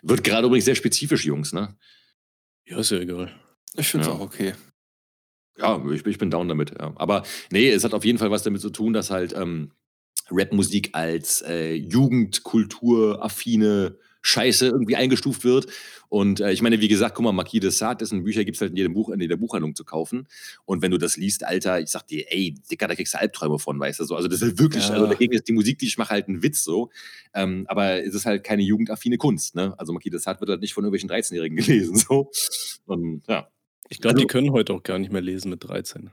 Wird 0.03 0.23
gerade 0.23 0.47
übrigens 0.47 0.67
sehr 0.67 0.75
spezifisch, 0.77 1.25
Jungs, 1.25 1.53
ne? 1.53 1.77
Ja, 2.67 2.79
ist 2.79 2.91
ja 2.91 2.99
egal. 2.99 3.35
Ich 3.75 3.89
finde 3.89 4.07
es 4.07 4.13
Ja. 4.13 4.19
auch 4.19 4.21
okay. 4.21 4.53
Ja, 5.59 5.83
ich, 5.91 6.05
ich 6.07 6.19
bin 6.19 6.31
down 6.31 6.49
damit. 6.49 6.73
Ja. 6.79 6.93
Aber 6.97 7.23
nee, 7.51 7.71
es 7.71 7.83
hat 7.83 7.95
auf 7.95 8.05
jeden 8.05 8.19
Fall 8.19 8.31
was 8.31 8.43
damit 8.43 8.61
zu 8.61 8.69
tun, 8.71 8.93
dass 8.93 9.11
halt 9.11 9.33
ähm, 9.35 9.73
Rapmusik 10.31 10.91
als 10.93 11.41
äh, 11.43 11.73
Jugendkultur-affine 11.75 13.97
Scheiße 14.27 14.67
irgendwie 14.67 14.97
eingestuft 14.97 15.45
wird. 15.45 15.67
Und 16.09 16.41
äh, 16.41 16.53
ich 16.53 16.63
meine, 16.63 16.81
wie 16.81 16.89
gesagt, 16.89 17.15
guck 17.15 17.25
mal, 17.25 17.33
Marquis 17.33 17.61
de 17.61 17.71
Sade, 17.71 17.99
dessen 17.99 18.25
Bücher 18.25 18.45
gibt 18.45 18.57
es 18.57 18.61
halt 18.61 18.71
in 18.73 18.77
jedem 18.77 18.93
Buch, 18.95 19.11
in 19.11 19.21
jeder 19.21 19.37
Buchhandlung 19.37 19.75
zu 19.75 19.85
kaufen. 19.85 20.27
Und 20.65 20.83
wenn 20.83 20.91
du 20.91 20.99
das 20.99 21.17
liest, 21.17 21.45
Alter, 21.45 21.81
ich 21.81 21.89
sag 21.91 22.07
dir, 22.07 22.25
ey, 22.31 22.55
Dicker, 22.71 22.89
da 22.89 22.95
kriegst 22.95 23.15
du 23.15 23.19
Albträume 23.19 23.59
von, 23.59 23.79
weißt 23.79 24.01
du 24.01 24.05
so. 24.05 24.15
Also 24.17 24.29
das 24.29 24.43
ist 24.43 24.59
wirklich, 24.59 24.89
Ja. 24.89 24.95
also 24.95 25.07
dagegen 25.07 25.33
ist 25.33 25.47
die 25.49 25.53
Musik, 25.53 25.79
die 25.79 25.87
ich 25.87 25.99
mache, 25.99 26.11
halt 26.11 26.29
ein 26.29 26.43
Witz 26.43 26.65
so. 26.65 26.91
Ähm, 27.35 27.65
aber 27.69 28.05
es 28.05 28.15
ist 28.15 28.27
halt 28.27 28.45
keine 28.45 28.63
jugendaffine 28.63 29.17
Kunst, 29.17 29.55
ne? 29.55 29.75
Also 29.79 29.93
Marquis 29.93 30.11
de 30.11 30.21
Sade 30.21 30.41
wird 30.41 30.51
halt 30.51 30.61
nicht 30.61 30.75
von 30.75 30.85
irgendwelchen 30.85 31.11
13-Jährigen 31.11 31.57
gelesen, 31.65 31.97
so. 31.97 32.31
Und 32.87 33.23
ja. 33.29 33.49
Ich 33.89 34.01
glaube, 34.01 34.15
Also- 34.17 34.23
die 34.23 34.27
können 34.27 34.51
heute 34.53 34.75
auch 34.75 34.83
gar 34.83 34.99
nicht 34.99 35.13
mehr 35.13 35.23
lesen 35.23 35.51
mit 35.51 35.63
13. 35.65 36.11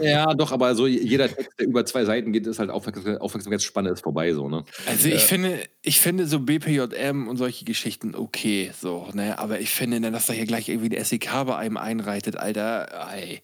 Ja, 0.00 0.34
doch, 0.34 0.52
aber 0.52 0.74
so 0.74 0.86
jeder 0.86 1.28
Text, 1.28 1.50
der 1.58 1.66
über 1.66 1.84
zwei 1.84 2.04
Seiten 2.04 2.32
geht, 2.32 2.46
ist 2.46 2.58
halt 2.58 2.70
Aufmerksam 2.70 3.16
Aufmerksamkeitsspanne 3.18 3.90
ist 3.90 4.02
vorbei, 4.02 4.32
so, 4.32 4.48
ne? 4.48 4.64
Also 4.86 5.08
ich 5.08 5.14
Ja. 5.14 5.18
finde, 5.20 5.60
ich 5.82 6.00
finde 6.00 6.26
so 6.26 6.40
BPJM 6.40 7.28
und 7.28 7.36
solche 7.36 7.64
Geschichten 7.64 8.14
okay, 8.14 8.72
so, 8.78 9.08
ne? 9.12 9.38
Aber 9.38 9.60
ich 9.60 9.70
finde, 9.70 10.00
ne, 10.00 10.10
dass 10.10 10.26
da 10.26 10.32
hier 10.32 10.46
gleich 10.46 10.68
irgendwie 10.68 10.96
ein 10.96 11.04
SEK 11.04 11.44
bei 11.46 11.56
einem 11.56 11.76
einreitet, 11.76 12.36
Alter, 12.36 13.08
ey. 13.12 13.40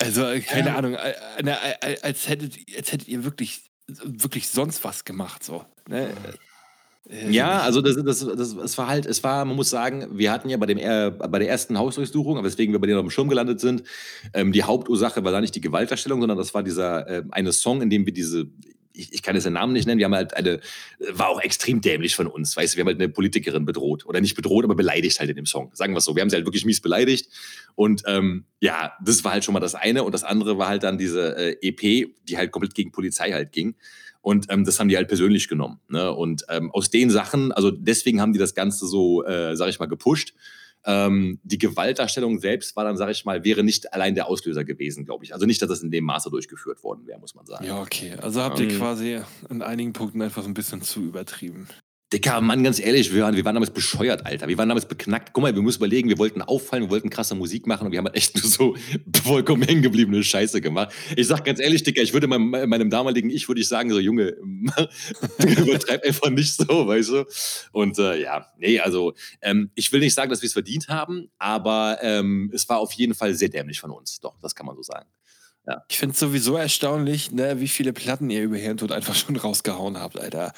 Also, 0.00 0.24
äh, 0.26 0.40
keine 0.40 0.68
Ja. 0.68 0.76
Ahnung, 0.76 0.94
äh, 0.94 1.14
äh, 1.38 1.42
ne, 1.42 1.56
äh, 1.82 1.96
als 2.02 2.28
hättet, 2.28 2.56
als 2.76 2.92
hättet 2.92 3.08
ihr 3.08 3.24
wirklich, 3.24 3.70
wirklich 3.86 4.48
sonst 4.48 4.84
was 4.84 5.04
gemacht, 5.04 5.42
so. 5.44 5.64
Ne? 5.88 6.14
Äh, 7.08 7.30
Ja, 7.30 7.60
also 7.60 7.80
das, 7.80 7.96
das, 7.96 8.20
das, 8.20 8.52
es 8.54 8.78
war 8.78 8.88
halt, 8.88 9.06
es 9.06 9.22
war, 9.24 9.44
man 9.44 9.56
muss 9.56 9.70
sagen, 9.70 10.06
wir 10.12 10.30
hatten 10.30 10.48
ja 10.48 10.56
bei, 10.56 10.66
dem, 10.66 10.78
äh, 10.78 11.10
bei 11.10 11.38
der 11.38 11.48
ersten 11.48 11.78
Hausdurchsuchung, 11.78 12.42
weswegen 12.44 12.74
wir 12.74 12.80
bei 12.80 12.86
denen 12.86 12.98
auf 12.98 13.04
dem 13.04 13.10
Schirm 13.10 13.28
gelandet 13.28 13.60
sind, 13.60 13.82
ähm, 14.34 14.52
die 14.52 14.62
Hauptursache 14.62 15.24
war 15.24 15.32
da 15.32 15.40
nicht 15.40 15.54
die 15.54 15.60
Gewaltdarstellung, 15.60 16.20
sondern 16.20 16.38
das 16.38 16.54
war 16.54 16.62
dieser 16.62 17.08
äh, 17.08 17.22
eine 17.30 17.52
Song, 17.52 17.82
in 17.82 17.90
dem 17.90 18.06
wir 18.06 18.12
diese, 18.12 18.46
ich, 18.92 19.12
ich 19.12 19.22
kann 19.22 19.34
jetzt 19.36 19.44
den 19.44 19.52
Namen 19.52 19.72
nicht 19.72 19.86
nennen, 19.86 19.98
wir 19.98 20.06
haben 20.06 20.14
halt 20.14 20.34
eine, 20.34 20.60
war 21.12 21.28
auch 21.28 21.40
extrem 21.40 21.80
dämlich 21.80 22.16
von 22.16 22.26
uns, 22.26 22.56
weißt 22.56 22.74
du, 22.74 22.76
wir 22.76 22.82
haben 22.82 22.88
halt 22.88 23.00
eine 23.00 23.08
Politikerin 23.08 23.64
bedroht 23.64 24.04
oder 24.06 24.20
nicht 24.20 24.34
bedroht, 24.34 24.64
aber 24.64 24.74
beleidigt 24.74 25.18
halt 25.20 25.30
in 25.30 25.36
dem 25.36 25.46
Song, 25.46 25.70
sagen 25.74 25.94
wir 25.94 25.98
es 25.98 26.04
so. 26.04 26.14
Wir 26.14 26.22
haben 26.22 26.30
sie 26.30 26.36
halt 26.36 26.46
wirklich 26.46 26.64
mies 26.64 26.80
beleidigt 26.80 27.28
und 27.74 28.02
ähm, 28.06 28.44
ja, 28.60 28.92
das 29.02 29.24
war 29.24 29.32
halt 29.32 29.44
schon 29.44 29.54
mal 29.54 29.60
das 29.60 29.74
eine 29.74 30.02
und 30.02 30.12
das 30.12 30.24
andere 30.24 30.58
war 30.58 30.68
halt 30.68 30.82
dann 30.82 30.98
diese 30.98 31.36
äh, 31.36 31.68
EP, 31.68 32.10
die 32.24 32.36
halt 32.36 32.50
komplett 32.50 32.74
gegen 32.74 32.92
Polizei 32.92 33.30
halt 33.32 33.52
ging. 33.52 33.76
Und 34.28 34.44
ähm, 34.50 34.64
das 34.64 34.78
haben 34.78 34.88
die 34.88 34.96
halt 34.98 35.08
persönlich 35.08 35.48
genommen. 35.48 35.80
Ne? 35.88 36.12
Und 36.12 36.44
ähm, 36.50 36.70
aus 36.70 36.90
den 36.90 37.08
Sachen, 37.08 37.50
also 37.50 37.70
deswegen 37.70 38.20
haben 38.20 38.34
die 38.34 38.38
das 38.38 38.54
Ganze 38.54 38.86
so, 38.86 39.24
äh, 39.24 39.56
sag 39.56 39.70
ich 39.70 39.78
mal, 39.78 39.86
gepusht. 39.86 40.34
Ähm, 40.84 41.38
die 41.44 41.56
Gewaltdarstellung 41.56 42.38
selbst 42.38 42.76
war 42.76 42.84
dann, 42.84 42.98
sag 42.98 43.08
ich 43.10 43.24
mal, 43.24 43.42
wäre 43.42 43.64
nicht 43.64 43.94
allein 43.94 44.14
der 44.14 44.28
Auslöser 44.28 44.64
gewesen, 44.64 45.06
glaube 45.06 45.24
ich. 45.24 45.32
Also 45.32 45.46
nicht, 45.46 45.62
dass 45.62 45.70
das 45.70 45.82
in 45.82 45.90
dem 45.90 46.04
Maße 46.04 46.28
durchgeführt 46.28 46.84
worden 46.84 47.06
wäre, 47.06 47.18
muss 47.18 47.34
man 47.34 47.46
sagen. 47.46 47.64
Ja, 47.64 47.80
okay. 47.80 48.16
Also 48.20 48.42
habt 48.42 48.60
ihr 48.60 48.66
Mhm. 48.66 48.76
quasi 48.76 49.18
in 49.48 49.62
einigen 49.62 49.94
Punkten 49.94 50.20
einfach 50.20 50.42
so 50.42 50.48
ein 50.48 50.54
bisschen 50.54 50.82
zu 50.82 51.00
übertrieben. 51.00 51.66
Dicker, 52.10 52.40
Mann, 52.40 52.64
ganz 52.64 52.80
ehrlich, 52.80 53.12
wir 53.12 53.22
waren, 53.22 53.36
wir 53.36 53.44
waren 53.44 53.54
damals 53.54 53.70
bescheuert, 53.70 54.24
Alter. 54.24 54.48
Wir 54.48 54.56
waren 54.56 54.70
damals 54.70 54.86
beknackt. 54.86 55.34
Guck 55.34 55.42
mal, 55.42 55.54
wir 55.54 55.60
müssen 55.60 55.76
überlegen, 55.78 56.08
wir 56.08 56.16
wollten 56.16 56.40
auffallen, 56.40 56.84
wir 56.84 56.90
wollten 56.90 57.10
krasse 57.10 57.34
Musik 57.34 57.66
machen 57.66 57.84
und 57.84 57.92
wir 57.92 57.98
haben 57.98 58.06
halt 58.06 58.16
echt 58.16 58.34
nur 58.34 58.50
so 58.50 58.76
vollkommen 59.22 59.62
hängen 59.62 59.82
gebliebene 59.82 60.24
Scheiße 60.24 60.62
gemacht. 60.62 60.94
Ich 61.16 61.26
sag 61.26 61.44
ganz 61.44 61.60
ehrlich, 61.60 61.82
Dicker, 61.82 62.00
ich 62.00 62.14
würde 62.14 62.26
meinem, 62.26 62.48
meinem 62.50 62.88
damaligen 62.88 63.28
Ich, 63.28 63.46
würde 63.48 63.60
ich 63.60 63.68
sagen, 63.68 63.90
so, 63.90 63.98
Junge, 63.98 64.28
übertreib 65.38 66.02
einfach 66.02 66.30
nicht 66.30 66.54
so, 66.54 66.86
weißt 66.86 67.10
du? 67.10 67.26
Und 67.72 67.98
äh, 67.98 68.22
ja, 68.22 68.46
nee, 68.56 68.80
also 68.80 69.12
ähm, 69.42 69.70
ich 69.74 69.92
will 69.92 70.00
nicht 70.00 70.14
sagen, 70.14 70.30
dass 70.30 70.40
wir 70.40 70.46
es 70.46 70.54
verdient 70.54 70.88
haben, 70.88 71.28
aber 71.36 71.98
ähm, 72.00 72.50
es 72.54 72.66
war 72.70 72.78
auf 72.78 72.92
jeden 72.92 73.14
Fall 73.14 73.34
sehr 73.34 73.50
dämlich 73.50 73.80
von 73.80 73.90
uns. 73.90 74.18
Doch, 74.20 74.38
das 74.40 74.54
kann 74.54 74.64
man 74.64 74.76
so 74.76 74.82
sagen. 74.82 75.08
Ich 75.90 75.98
finde 75.98 76.14
es 76.14 76.20
sowieso 76.20 76.56
erstaunlich, 76.56 77.30
ne, 77.30 77.60
wie 77.60 77.68
viele 77.68 77.92
Platten 77.92 78.30
ihr 78.30 78.42
über 78.42 78.56
Hirntod 78.56 78.90
einfach 78.90 79.14
schon 79.14 79.36
rausgehauen 79.36 79.98
habt, 79.98 80.18
Alter. 80.18 80.54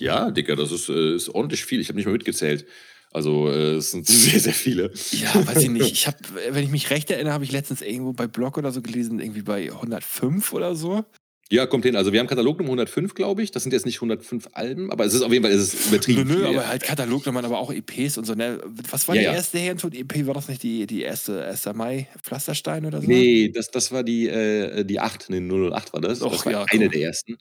Ja, 0.00 0.30
Dicker, 0.30 0.56
das 0.56 0.72
ist, 0.72 0.88
äh, 0.88 1.14
ist 1.14 1.28
ordentlich 1.28 1.64
viel. 1.64 1.80
Ich 1.80 1.88
habe 1.88 1.96
nicht 1.96 2.06
mal 2.06 2.12
mitgezählt. 2.12 2.66
Also 3.12 3.48
äh, 3.48 3.74
es 3.74 3.90
sind 3.90 4.06
sehr, 4.08 4.40
sehr 4.40 4.54
viele. 4.54 4.92
Ja, 5.12 5.46
weiß 5.46 5.62
ich 5.62 5.70
nicht. 5.70 5.92
Ich 5.92 6.06
habe, 6.06 6.18
wenn 6.50 6.64
ich 6.64 6.70
mich 6.70 6.90
recht 6.90 7.10
erinnere, 7.10 7.34
habe 7.34 7.44
ich 7.44 7.52
letztens 7.52 7.82
irgendwo 7.82 8.12
bei 8.12 8.26
Blog 8.26 8.56
oder 8.58 8.72
so 8.72 8.82
gelesen, 8.82 9.20
irgendwie 9.20 9.42
bei 9.42 9.70
105 9.70 10.52
oder 10.52 10.74
so. 10.74 11.04
Ja, 11.52 11.66
kommt 11.66 11.84
hin. 11.84 11.96
Also 11.96 12.12
wir 12.12 12.20
haben 12.20 12.28
Katalognummer 12.28 12.68
105, 12.70 13.14
glaube 13.14 13.42
ich. 13.42 13.50
Das 13.50 13.64
sind 13.64 13.72
jetzt 13.72 13.84
nicht 13.84 13.96
105 13.96 14.48
Alben, 14.52 14.92
aber 14.92 15.04
es 15.04 15.14
ist 15.14 15.22
auf 15.22 15.32
jeden 15.32 15.44
Fall 15.44 15.52
es 15.52 15.74
ist 15.74 15.86
Nö, 15.90 15.96
übertrieben. 15.96 16.28
nö, 16.28 16.34
viel, 16.36 16.46
aber 16.46 16.68
halt 16.68 16.82
Katalognummern, 16.84 17.44
aber 17.44 17.58
auch 17.58 17.72
EPs 17.72 18.18
und 18.18 18.24
so. 18.24 18.34
Ne? 18.34 18.60
Was 18.90 19.08
war 19.08 19.16
Ja, 19.16 19.20
die 19.22 19.24
ja. 19.26 19.32
erste 19.34 19.58
Hirntod-EP? 19.58 20.26
War 20.28 20.34
das 20.34 20.48
nicht 20.48 20.62
die, 20.62 20.86
die 20.86 21.02
erste 21.02 21.44
1. 21.44 21.66
Mai 21.74 22.06
Pflasterstein 22.22 22.86
oder 22.86 23.00
so? 23.02 23.08
Nee, 23.08 23.48
das, 23.48 23.68
das 23.70 23.90
war 23.90 24.04
die, 24.04 24.28
äh, 24.28 24.84
die 24.84 25.00
8, 25.00 25.26
nee, 25.30 25.40
008 25.40 25.92
war 25.92 26.00
das. 26.00 26.22
Och, 26.22 26.30
das 26.32 26.46
war 26.46 26.52
ja, 26.52 26.64
eine 26.70 26.84
komm. 26.84 26.92
der 26.92 27.02
ersten. 27.02 27.36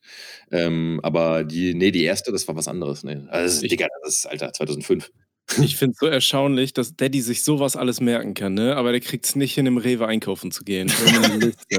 Ähm, 0.51 0.99
aber 1.03 1.43
die, 1.43 1.76
nee, 1.76 1.91
die 1.91 2.03
erste, 2.03 2.32
das 2.32 2.47
war 2.47 2.55
was 2.55 2.68
anderes. 2.68 3.03
Nee. 3.03 3.18
Also, 3.28 3.43
das 3.45 3.53
ist, 3.57 3.64
Ich- 3.64 3.70
Digga, 3.70 3.88
das 4.03 4.16
ist, 4.16 4.26
Alter, 4.26 4.51
2005. 4.53 5.12
Ich 5.64 5.78
finde 5.78 5.93
es 5.93 5.99
so 5.99 6.05
erstaunlich, 6.05 6.74
dass 6.74 6.95
Daddy 6.95 7.22
sich 7.22 7.43
sowas 7.43 7.76
alles 7.76 8.01
merken 8.01 8.36
kann, 8.36 8.53
ne? 8.53 8.76
aber 8.76 8.91
der 8.91 9.01
kriegt 9.01 9.26
es 9.26 9.36
nicht 9.36 9.55
hin, 9.55 9.66
im 9.66 9.78
Rewe 9.78 10.05
einkaufen 10.05 10.51
zu 10.51 10.64
gehen. 10.64 10.91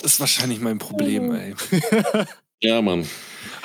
Das 0.00 0.12
ist 0.12 0.20
wahrscheinlich 0.20 0.60
mein 0.60 0.78
Problem, 0.78 1.34
ey. 1.34 1.54
Ja, 2.62 2.80
Mann. 2.80 3.08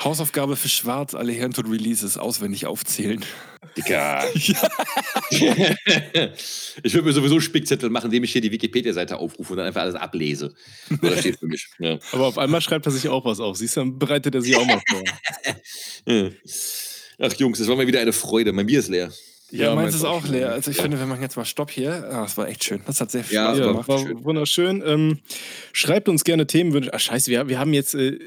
Hausaufgabe 0.02 0.56
für 0.56 0.68
Schwarz, 0.68 1.14
alle 1.14 1.30
Hirntod-Releases 1.30 2.18
auswendig 2.18 2.66
aufzählen. 2.66 3.24
Digga. 3.76 4.24
ich 4.34 4.54
würde 6.94 7.02
mir 7.02 7.12
sowieso 7.12 7.38
Spickzettel 7.38 7.90
machen, 7.90 8.06
indem 8.06 8.24
ich 8.24 8.32
hier 8.32 8.40
die 8.40 8.50
Wikipedia-Seite 8.50 9.18
aufrufe 9.18 9.52
und 9.52 9.58
dann 9.58 9.68
einfach 9.68 9.82
alles 9.82 9.94
ablese. 9.94 10.52
Das 11.00 11.20
steht 11.20 11.38
für 11.38 11.46
mich. 11.46 11.68
Ja. 11.78 12.00
aber 12.10 12.26
auf 12.26 12.38
einmal 12.38 12.60
schreibt 12.60 12.86
er 12.86 12.92
sich 12.92 13.08
auch 13.08 13.24
was 13.24 13.38
auf. 13.38 13.56
Siehst 13.56 13.76
du, 13.76 13.80
dann 13.80 13.98
bereitet 14.00 14.34
er 14.34 14.42
sich 14.42 14.56
auch 14.56 14.66
mal 14.66 14.82
vor. 14.88 15.04
Ja. 16.06 16.30
Ach 17.20 17.32
Jungs, 17.34 17.58
das 17.58 17.68
war 17.68 17.76
mal 17.76 17.86
wieder 17.86 18.00
eine 18.00 18.12
Freude. 18.12 18.52
Mein 18.52 18.66
Bier 18.66 18.80
ist 18.80 18.88
leer. 18.88 19.12
Ja, 19.50 19.74
meins 19.74 19.94
ist 19.94 20.04
auch 20.04 20.26
leer. 20.28 20.52
Also 20.52 20.70
ich 20.70 20.76
Ja. 20.76 20.82
finde, 20.82 20.98
wir 20.98 21.06
machen 21.06 21.22
jetzt 21.22 21.36
mal 21.36 21.44
Stopp 21.46 21.70
hier. 21.70 22.06
Ah, 22.10 22.22
das 22.22 22.36
war 22.36 22.48
echt 22.48 22.64
schön. 22.64 22.82
Das 22.86 23.00
hat 23.00 23.10
sehr 23.10 23.24
viel 23.24 23.36
Ja, 23.36 23.44
Spaß 23.46 23.56
das 23.58 23.66
Ja, 23.66 23.72
gemacht. 23.72 23.88
war 23.88 23.98
schön. 23.98 24.24
wunderschön. 24.24 24.82
Ähm, 24.86 25.18
schreibt 25.72 26.08
uns 26.10 26.24
gerne 26.24 26.46
Themenwünsche. 26.46 26.90
Ach, 26.92 27.00
scheiße, 27.00 27.30
wir, 27.30 27.48
wir 27.48 27.58
haben 27.58 27.72
jetzt 27.72 27.94
äh, 27.94 28.18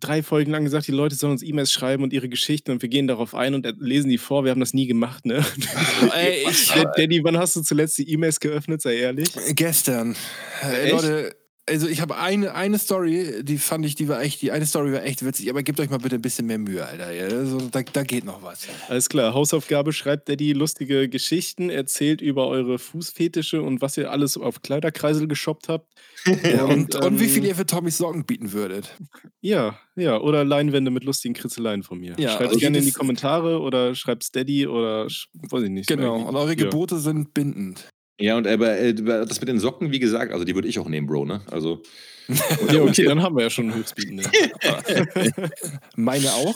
drei 0.00 0.22
Folgen 0.22 0.50
lang 0.50 0.64
gesagt, 0.64 0.86
die 0.88 0.92
Leute 0.92 1.14
sollen 1.14 1.32
uns 1.32 1.42
E-Mails 1.44 1.70
schreiben 1.70 2.02
und 2.02 2.12
ihre 2.12 2.28
Geschichten 2.28 2.72
und 2.72 2.82
wir 2.82 2.88
gehen 2.88 3.06
darauf 3.06 3.34
ein 3.36 3.54
und 3.54 3.64
äh, 3.66 3.72
lesen 3.78 4.08
die 4.10 4.18
vor. 4.18 4.44
Wir 4.44 4.50
haben 4.50 4.60
das 4.60 4.74
nie 4.74 4.86
gemacht, 4.88 5.26
ne? 5.26 5.44
Ey, 6.14 6.44
ich, 6.50 6.66
Daddy, 6.96 7.22
wann 7.22 7.38
hast 7.38 7.54
du 7.54 7.60
zuletzt 7.62 7.96
die 7.98 8.10
E-Mails 8.12 8.40
geöffnet? 8.40 8.82
Sei 8.82 8.96
ehrlich. 8.96 9.28
Gestern. 9.54 10.16
Äh? 10.62 10.90
Leute, 10.90 11.36
also 11.68 11.88
ich 11.88 12.00
habe 12.00 12.16
eine, 12.16 12.54
eine 12.54 12.78
Story, 12.78 13.42
die 13.42 13.58
fand 13.58 13.86
ich, 13.86 13.94
die 13.94 14.08
war 14.08 14.20
echt, 14.20 14.42
die 14.42 14.52
eine 14.52 14.66
Story 14.66 14.92
war 14.92 15.02
echt 15.02 15.24
witzig, 15.24 15.48
aber 15.48 15.62
gebt 15.62 15.80
euch 15.80 15.88
mal 15.88 15.98
bitte 15.98 16.16
ein 16.16 16.22
bisschen 16.22 16.46
mehr 16.46 16.58
Mühe, 16.58 16.84
Alter. 16.84 17.12
Ja, 17.12 17.24
also, 17.24 17.58
da, 17.70 17.82
da 17.82 18.02
geht 18.02 18.24
noch 18.24 18.42
was. 18.42 18.66
Alles 18.88 19.08
klar, 19.08 19.32
Hausaufgabe, 19.32 19.92
schreibt 19.92 20.28
Daddy 20.28 20.52
lustige 20.52 21.08
Geschichten, 21.08 21.70
erzählt 21.70 22.20
über 22.20 22.48
eure 22.48 22.78
Fußfetische 22.78 23.62
und 23.62 23.80
was 23.80 23.96
ihr 23.96 24.10
alles 24.10 24.36
auf 24.36 24.62
Kleiderkreisel 24.62 25.28
geshoppt 25.28 25.68
habt. 25.68 25.92
Ja, 26.44 26.64
und, 26.64 26.94
und 26.94 27.20
wie 27.20 27.24
ähm, 27.24 27.30
viel 27.30 27.44
ihr 27.44 27.54
für 27.54 27.66
Tommys 27.66 27.98
Socken 27.98 28.24
bieten 28.24 28.52
würdet. 28.52 28.96
Ja, 29.40 29.78
ja, 29.94 30.18
oder 30.18 30.44
Leinwände 30.44 30.90
mit 30.90 31.04
lustigen 31.04 31.34
Kritzeleien 31.34 31.82
von 31.82 31.98
mir. 31.98 32.14
Ja, 32.18 32.30
schreibt 32.30 32.48
also 32.48 32.58
gerne 32.58 32.78
in 32.78 32.84
die 32.84 32.92
Kommentare 32.92 33.60
oder 33.60 33.94
schreibt 33.94 34.34
Daddy 34.34 34.66
oder 34.66 35.04
weiß 35.04 35.62
ich 35.62 35.70
nicht. 35.70 35.86
Genau. 35.86 36.16
Und 36.16 36.34
eure 36.34 36.50
Ja. 36.50 36.54
Gebote 36.54 36.98
sind 36.98 37.34
bindend. 37.34 37.88
Ja, 38.20 38.36
und 38.36 38.46
aber, 38.46 38.78
äh, 38.78 38.94
das 38.94 39.40
mit 39.40 39.48
den 39.48 39.58
Socken, 39.58 39.90
wie 39.90 39.98
gesagt, 39.98 40.32
also 40.32 40.44
die 40.44 40.54
würde 40.54 40.68
ich 40.68 40.78
auch 40.78 40.88
nehmen, 40.88 41.06
Bro, 41.06 41.24
ne? 41.26 41.40
Also. 41.50 41.82
Ja, 42.72 42.80
okay, 42.80 43.04
dann 43.04 43.20
haben 43.22 43.36
wir 43.36 43.42
ja 43.42 43.50
schon 43.50 43.66
einen 43.70 43.74
Höchstbietende. 43.74 44.24
Meine 45.96 46.32
auch. 46.32 46.54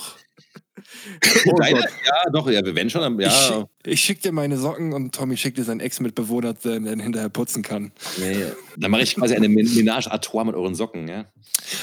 Deine, 1.58 1.80
ja, 1.80 2.30
doch, 2.32 2.48
ja, 2.50 2.60
wenn 2.64 2.88
schon, 2.88 3.20
ja. 3.20 3.28
Ich, 3.28 3.34
schick- 3.34 3.66
ich 3.84 4.00
schicke 4.00 4.22
dir 4.22 4.32
meine 4.32 4.56
Socken 4.56 4.92
und 4.94 5.14
Tommy 5.14 5.36
schickt 5.36 5.58
dir 5.58 5.64
seinen 5.64 5.80
Ex-Mitbewohner, 5.80 6.54
der 6.54 6.78
den 6.80 7.00
hinterher 7.00 7.28
putzen 7.28 7.62
kann. 7.62 7.92
Nee, 8.18 8.44
dann 8.78 8.90
mache 8.90 9.02
ich 9.02 9.16
quasi 9.16 9.34
eine 9.34 9.48
Men- 9.48 9.66
Ménage 9.66 10.08
à 10.10 10.18
trois 10.18 10.44
mit 10.44 10.54
euren 10.54 10.74
Socken, 10.74 11.06
ja. 11.08 11.26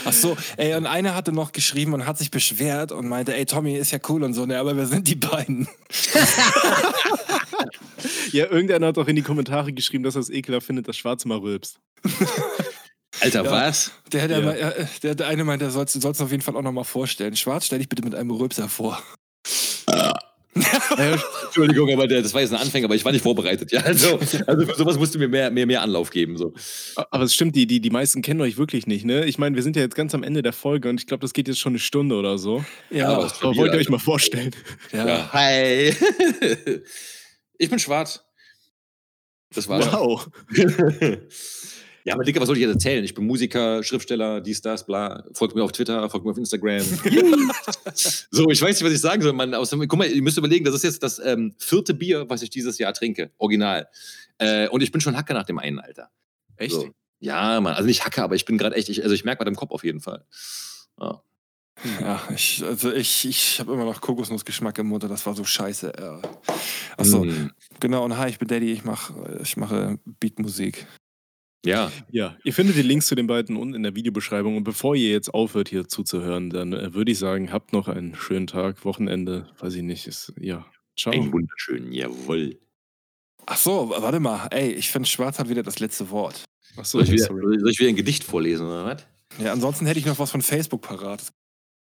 Ach 0.05 0.13
so, 0.13 0.35
ey, 0.57 0.73
und 0.75 0.87
einer 0.87 1.13
hatte 1.13 1.31
noch 1.33 1.51
geschrieben 1.51 1.93
und 1.93 2.07
hat 2.07 2.17
sich 2.17 2.31
beschwert 2.31 2.91
und 2.91 3.07
meinte, 3.07 3.35
ey, 3.35 3.45
Tommy 3.45 3.75
ist 3.75 3.91
ja 3.91 3.99
cool 4.09 4.23
und 4.23 4.33
so, 4.33 4.45
ne, 4.47 4.57
aber 4.57 4.75
wir 4.75 4.87
sind 4.87 5.07
die 5.07 5.15
beiden. 5.15 5.67
Ja, 8.31 8.45
irgendeiner 8.51 8.87
hat 8.87 8.97
doch 8.97 9.07
in 9.07 9.15
die 9.15 9.21
Kommentare 9.21 9.71
geschrieben, 9.73 10.03
dass 10.03 10.15
er 10.15 10.21
es 10.21 10.29
ekelhaft 10.29 10.67
findet, 10.67 10.87
dass 10.87 10.97
Schwarz 10.97 11.25
mal 11.25 11.37
rülpst. 11.37 11.79
Alter, 13.21 13.43
Ja. 13.45 13.51
was? 13.51 13.91
Der, 14.11 14.27
der, 14.27 14.39
Ja. 14.41 14.51
äh, 14.71 14.85
der, 15.03 15.15
der 15.15 15.27
eine 15.27 15.43
meinte, 15.43 15.65
der 15.65 15.71
soll 15.71 15.85
es 15.85 16.21
auf 16.21 16.31
jeden 16.31 16.41
Fall 16.43 16.55
auch 16.55 16.61
nochmal 16.61 16.83
vorstellen. 16.83 17.35
Schwarz, 17.35 17.65
stell 17.67 17.79
dich 17.79 17.89
bitte 17.89 18.03
mit 18.03 18.13
einem 18.15 18.31
Rülpser 18.31 18.67
vor. 18.67 19.01
Entschuldigung, 20.57 21.91
aber 21.91 22.07
der, 22.07 22.21
das 22.21 22.33
war 22.33 22.39
jetzt 22.41 22.53
ein 22.53 22.59
Anfänger, 22.61 22.85
aber 22.85 22.95
ich 22.95 23.03
war 23.03 23.11
nicht 23.11 23.21
vorbereitet, 23.23 23.71
ja. 23.73 23.81
Also, 23.81 24.17
also 24.47 24.65
für 24.65 24.75
sowas 24.75 24.97
musst 24.97 25.13
du 25.13 25.19
mir 25.19 25.27
mehr, 25.27 25.51
mehr, 25.51 25.65
mehr 25.65 25.81
Anlauf 25.81 26.09
geben. 26.11 26.37
So. 26.37 26.53
Aber 27.11 27.23
es 27.25 27.33
stimmt, 27.33 27.55
die, 27.57 27.67
die, 27.67 27.81
die 27.81 27.89
meisten 27.89 28.21
kennen 28.21 28.39
euch 28.41 28.57
wirklich 28.57 28.87
nicht, 28.87 29.03
ne? 29.05 29.25
Ich 29.25 29.37
meine, 29.37 29.55
wir 29.55 29.63
sind 29.63 29.75
ja 29.75 29.81
jetzt 29.81 29.95
ganz 29.95 30.13
am 30.15 30.23
Ende 30.23 30.41
der 30.41 30.53
Folge 30.53 30.89
und 30.89 30.99
ich 31.01 31.07
glaube, 31.07 31.21
das 31.21 31.33
geht 31.33 31.47
jetzt 31.49 31.59
schon 31.59 31.71
eine 31.73 31.79
Stunde 31.79 32.15
oder 32.15 32.37
so. 32.37 32.63
Ja, 32.89 33.09
aber- 33.09 33.27
ja. 33.27 33.33
Aber 33.41 33.55
wollt 33.57 33.73
ihr 33.73 33.79
euch 33.79 33.89
mal 33.89 33.99
vorstellen? 33.99 34.51
Ja. 34.93 35.29
Hi. 35.33 35.93
ich 37.57 37.69
bin 37.69 37.79
schwarz. 37.79 38.23
Das 39.53 39.67
war's. 39.67 39.91
Wow. 39.91 40.27
ja, 42.03 42.13
aber 42.13 42.23
Dicker, 42.23 42.41
was 42.41 42.47
soll 42.47 42.57
ich 42.57 42.63
jetzt 42.63 42.73
erzählen? 42.73 43.03
Ich 43.03 43.13
bin 43.13 43.25
Musiker, 43.25 43.83
Schriftsteller, 43.83 44.41
dies, 44.41 44.61
das, 44.61 44.85
bla. 44.85 45.23
Folgt 45.33 45.55
mir 45.55 45.63
auf 45.63 45.71
Twitter, 45.71 46.09
folgt 46.09 46.25
mir 46.25 46.31
auf 46.31 46.37
Instagram. 46.37 46.81
so, 48.31 48.49
ich 48.49 48.61
weiß 48.61 48.75
nicht, 48.75 48.83
was 48.83 48.93
ich 48.93 49.01
sagen 49.01 49.21
soll. 49.21 49.33
Man, 49.33 49.53
außer, 49.53 49.77
guck 49.77 49.97
mal, 49.97 50.07
ihr 50.07 50.21
müsst 50.21 50.37
überlegen, 50.37 50.65
das 50.65 50.75
ist 50.75 50.83
jetzt 50.83 51.03
das 51.03 51.19
ähm, 51.19 51.55
vierte 51.57 51.93
Bier, 51.93 52.29
was 52.29 52.41
ich 52.41 52.49
dieses 52.49 52.77
Jahr 52.77 52.93
trinke. 52.93 53.31
Original. 53.37 53.87
Äh, 54.37 54.67
und 54.69 54.81
ich 54.81 54.91
bin 54.91 55.01
schon 55.01 55.15
Hacker 55.15 55.33
nach 55.33 55.45
dem 55.45 55.59
einen, 55.59 55.79
Alter. 55.79 56.09
Echt? 56.57 56.73
So. 56.73 56.89
Ja, 57.19 57.61
Mann. 57.61 57.75
Also 57.75 57.87
nicht 57.87 58.03
Hacker, 58.03 58.23
aber 58.23 58.35
ich 58.35 58.45
bin 58.45 58.57
gerade 58.57 58.75
echt, 58.75 58.89
ich, 58.89 59.03
also 59.03 59.15
ich 59.15 59.23
merke 59.23 59.39
bei 59.39 59.45
dem 59.45 59.55
Kopf 59.55 59.71
auf 59.71 59.83
jeden 59.83 60.01
Fall. 60.01 60.25
Ja. 60.99 61.21
Ja, 61.99 62.21
ich, 62.33 62.63
also 62.63 62.91
ich, 62.93 63.25
ich 63.27 63.59
habe 63.59 63.73
immer 63.73 63.85
noch 63.85 63.99
Kokosnussgeschmack 64.01 64.77
im 64.79 64.87
Mund, 64.87 65.03
und 65.03 65.09
das 65.09 65.25
war 65.25 65.35
so 65.35 65.43
scheiße. 65.43 65.93
Äh. 65.93 66.27
Achso, 66.97 67.25
Mm. 67.25 67.51
genau, 67.79 68.05
und 68.05 68.17
hi, 68.17 68.29
ich 68.29 68.39
bin 68.39 68.47
Daddy, 68.47 68.71
ich 68.71 68.85
mache 68.85 69.39
ich 69.43 69.57
mache 69.57 69.99
Beatmusik. 70.05 70.87
Ja, 71.65 71.91
Ja, 72.11 72.37
ihr 72.43 72.53
findet 72.53 72.75
die 72.77 72.81
Links 72.83 73.07
zu 73.07 73.15
den 73.15 73.27
beiden 73.27 73.57
unten 73.57 73.73
in 73.73 73.83
der 73.83 73.95
Videobeschreibung. 73.95 74.55
Und 74.55 74.63
bevor 74.63 74.95
ihr 74.95 75.09
jetzt 75.09 75.33
aufhört, 75.33 75.67
hier 75.69 75.87
zuzuhören, 75.87 76.49
dann 76.49 76.73
äh, 76.73 76.93
würde 76.93 77.11
ich 77.11 77.19
sagen, 77.19 77.51
habt 77.51 77.73
noch 77.73 77.87
einen 77.87 78.15
schönen 78.15 78.47
Tag, 78.47 78.85
Wochenende, 78.85 79.49
weiß 79.59 79.73
ich 79.75 79.81
nicht. 79.81 80.05
Ist, 80.07 80.31
ja, 80.39 80.65
ciao. 80.97 81.13
ein 81.13 81.33
wunderschön, 81.33 81.91
jawohl. 81.91 82.59
Achso, 83.47 83.89
warte 83.89 84.19
mal, 84.19 84.47
ey, 84.51 84.71
ich 84.71 84.89
finde, 84.89 85.09
Schwarz 85.09 85.39
hat 85.39 85.49
wieder 85.49 85.63
das 85.63 85.79
letzte 85.79 86.09
Wort. 86.09 86.43
Achso, 86.77 86.99
Soll 86.99 87.03
ich, 87.03 87.11
wieder, 87.11 87.25
soll 87.25 87.69
ich 87.69 87.79
wieder 87.79 87.89
ein 87.89 87.95
Gedicht 87.95 88.23
vorlesen, 88.23 88.65
oder 88.67 88.85
was? 88.85 89.05
Ja, 89.39 89.51
ansonsten 89.51 89.85
hätte 89.87 89.99
ich 89.99 90.05
noch 90.05 90.17
was 90.19 90.31
von 90.31 90.41
Facebook 90.41 90.81
parat. 90.81 91.21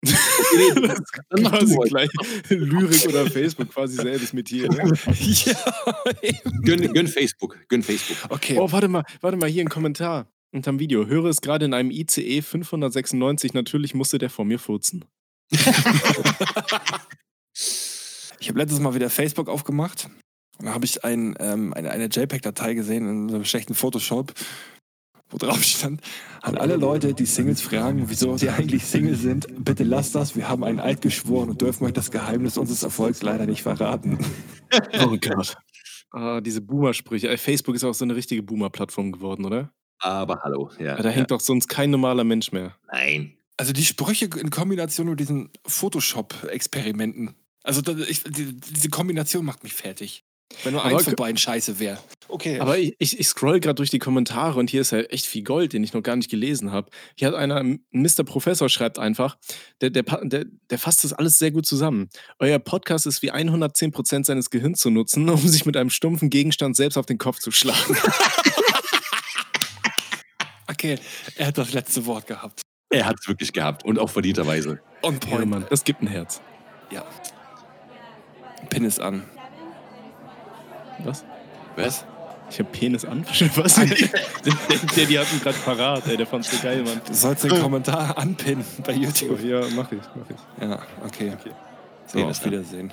Das 0.02 1.00
ist 1.00 1.12
Dann 1.30 1.90
gleich 1.90 2.10
Lyrik 2.50 3.08
oder 3.08 3.30
Facebook, 3.30 3.70
quasi 3.70 3.96
selbes 3.96 4.34
Metier. 4.34 4.70
Ne? 4.70 4.94
ja, 5.20 5.56
Gönn, 6.64 6.94
gönn 6.94 7.08
Facebook, 7.08 7.58
gönn 7.68 7.84
Facebook. 7.84 8.18
okay. 8.30 8.58
Oh, 8.60 8.72
warte 8.72 8.88
mal, 8.88 9.04
warte 9.22 9.38
mal, 9.38 9.50
hier 9.50 9.64
ein 9.64 9.70
Kommentar 9.70 10.28
unterm 10.52 10.80
Video. 10.80 11.08
Höre 11.08 11.26
es 11.26 11.42
gerade 11.42 11.66
in 11.66 11.74
einem 11.74 11.92
ICE 11.92 12.42
596. 12.42 13.54
Natürlich 13.54 13.94
musste 13.96 14.18
der 14.18 14.30
vor 14.30 14.46
mir 14.46 14.60
furzen. 14.60 15.06
Ich 18.40 18.50
habe 18.50 18.60
letztes 18.60 18.80
Mal 18.80 18.94
wieder 18.96 19.10
Facebook 19.10 19.50
aufgemacht. 19.50 20.10
Und 20.58 20.68
da 20.68 20.74
habe 20.74 20.86
ich 20.86 21.04
ein, 21.04 21.36
ähm, 21.40 21.74
eine, 21.74 21.92
eine 21.92 22.06
JPEG-Datei 22.06 22.74
gesehen 22.74 23.08
in 23.10 23.30
so 23.30 23.36
einem 23.36 23.46
schlechten 23.46 23.76
Photoshop, 23.76 24.34
wo 25.30 25.38
drauf 25.38 25.64
stand, 25.64 26.02
an 26.42 26.58
alle 26.58 26.76
Leute, 26.76 27.14
die 27.14 27.26
Singles 27.26 27.62
fragen, 27.62 28.10
wieso 28.10 28.38
sie 28.38 28.50
eigentlich 28.50 28.86
Single 28.86 29.16
sind, 29.16 29.48
bitte 29.64 29.84
lasst 29.84 30.16
das, 30.16 30.36
wir 30.36 30.48
haben 30.48 30.64
einen 30.64 30.80
Eid 30.80 31.02
geschworen 31.02 31.50
und 31.50 31.62
dürfen 31.62 31.86
euch 31.86 31.94
das 31.94 32.12
Geheimnis 32.12 32.58
unseres 32.58 32.84
Erfolgs 32.84 33.22
leider 33.22 33.46
nicht 33.46 33.64
verraten. 33.64 34.18
Oh 35.00 35.18
Gott. 35.18 35.58
Ah, 36.12 36.42
diese 36.42 36.62
Boomer-Sprüche. 36.62 37.38
Facebook 37.38 37.76
ist 37.76 37.84
auch 37.84 37.94
so 37.94 38.06
eine 38.06 38.16
richtige 38.16 38.44
Boomer-Plattform 38.44 39.12
geworden, 39.12 39.46
oder? 39.46 39.72
Aber 40.00 40.42
hallo, 40.44 40.72
ja. 40.80 40.98
Ja, 40.98 41.02
da 41.02 41.10
hängt 41.10 41.32
doch 41.32 41.42
sonst 41.42 41.68
kein 41.68 41.90
normaler 41.90 42.24
Mensch 42.24 42.52
mehr. 42.52 42.76
Nein. 42.92 43.34
Also 43.58 43.74
die 43.74 43.84
Sprüche 43.84 44.26
in 44.26 44.50
Kombination 44.50 45.10
mit 45.10 45.20
diesen 45.20 45.50
Photoshop-Experimenten. 45.66 47.36
Also 47.64 47.82
da, 47.82 47.94
ich, 47.98 48.24
die, 48.24 48.56
diese 48.56 48.90
Kombination 48.90 49.44
macht 49.44 49.64
mich 49.64 49.74
fertig. 49.74 50.24
Wenn 50.64 50.74
nur 50.74 50.84
Aber 50.84 50.96
eins 50.96 51.04
von 51.04 51.16
beiden 51.16 51.38
scheiße 51.38 51.80
wäre. 51.80 51.98
Okay. 52.30 52.60
Aber 52.60 52.78
ich, 52.78 52.96
ich, 53.00 53.20
ich 53.20 53.28
scroll 53.28 53.60
gerade 53.60 53.76
durch 53.76 53.90
die 53.90 54.00
Kommentare 54.00 54.60
und 54.60 54.70
hier 54.70 54.82
ist 54.82 54.92
halt 54.92 55.12
echt 55.12 55.26
viel 55.26 55.44
Gold, 55.44 55.74
den 55.74 55.84
ich 55.84 55.94
noch 55.94 56.04
gar 56.04 56.16
nicht 56.16 56.30
gelesen 56.30 56.72
habe. 56.72 56.90
Hier 57.16 57.30
hat 57.30 57.36
einer, 57.36 57.58
ein 57.58 57.86
Mr. 57.92 58.24
Professor 58.26 58.68
schreibt 58.70 59.00
einfach, 59.00 59.38
der, 59.82 59.90
der, 59.90 60.04
der, 60.04 60.46
der 60.70 60.80
fasst 60.80 61.04
das 61.04 61.14
alles 61.14 61.40
sehr 61.40 61.52
gut 61.52 61.66
zusammen. 61.66 62.10
Euer 62.40 62.60
Podcast 62.60 63.06
ist 63.08 63.22
wie 63.22 63.32
110% 63.32 64.26
seines 64.26 64.50
Gehirns 64.50 64.80
zu 64.80 64.90
nutzen, 64.90 65.30
um 65.30 65.48
sich 65.48 65.66
mit 65.66 65.78
einem 65.78 65.90
stumpfen 65.90 66.30
Gegenstand 66.30 66.76
selbst 66.76 66.98
auf 66.98 67.06
den 67.06 67.18
Kopf 67.18 67.40
zu 67.40 67.52
schlagen. 67.52 67.98
okay, 70.68 70.98
er 71.36 71.48
hat 71.48 71.58
das 71.58 71.74
letzte 71.74 72.06
Wort 72.06 72.28
gehabt. 72.28 72.62
Er 72.90 73.06
hat 73.06 73.18
es 73.20 73.28
wirklich 73.28 73.52
gehabt 73.52 73.84
und 73.86 74.00
auch 74.00 74.10
verdienterweise. 74.10 74.80
On 75.04 75.14
Ja, 75.14 75.20
point. 75.20 75.50
Mann, 75.50 75.66
das 75.70 75.84
gibt 75.84 76.02
ein 76.02 76.08
Herz. 76.08 76.42
Ja. 76.90 77.06
Pin 78.70 78.86
ist 78.86 79.00
an. 79.00 79.24
Was? 81.04 81.24
Was? 81.76 82.06
Ich 82.50 82.60
hab 82.60 82.72
Penis 82.72 83.04
an? 83.04 83.26
Was? 83.56 83.76
der, 83.76 83.86
der, 83.86 85.06
die 85.06 85.20
hat 85.20 85.32
ihn 85.34 85.42
gerade 85.42 85.58
parat, 85.60 86.08
ey, 86.08 86.18
der 86.18 86.26
fand's 86.26 86.50
so 86.50 86.58
geil, 86.62 86.84
Mann. 86.84 87.02
Du 87.06 87.14
sollst 87.14 87.44
den 87.44 87.62
Kommentar 87.62 88.18
anpinnen 88.18 88.66
bei 88.86 88.94
YouTube. 88.94 89.44
Ja, 89.44 89.62
mach 89.76 89.92
ich, 89.92 90.00
mach 90.16 90.30
ich. 90.30 90.64
Ja, 90.64 90.80
okay. 91.06 91.34
Okay. 91.40 91.52
So, 92.08 92.24
auf. 92.24 92.46
Wiedersehen. 92.46 92.92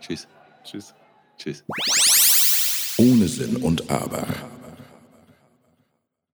Tschüss. 0.00 0.26
Tschüss. 0.64 0.94
Tschüss. 1.36 1.64
Ohne 2.96 3.28
Sinn 3.28 3.56
und 3.56 3.90
Aber. 3.90 4.26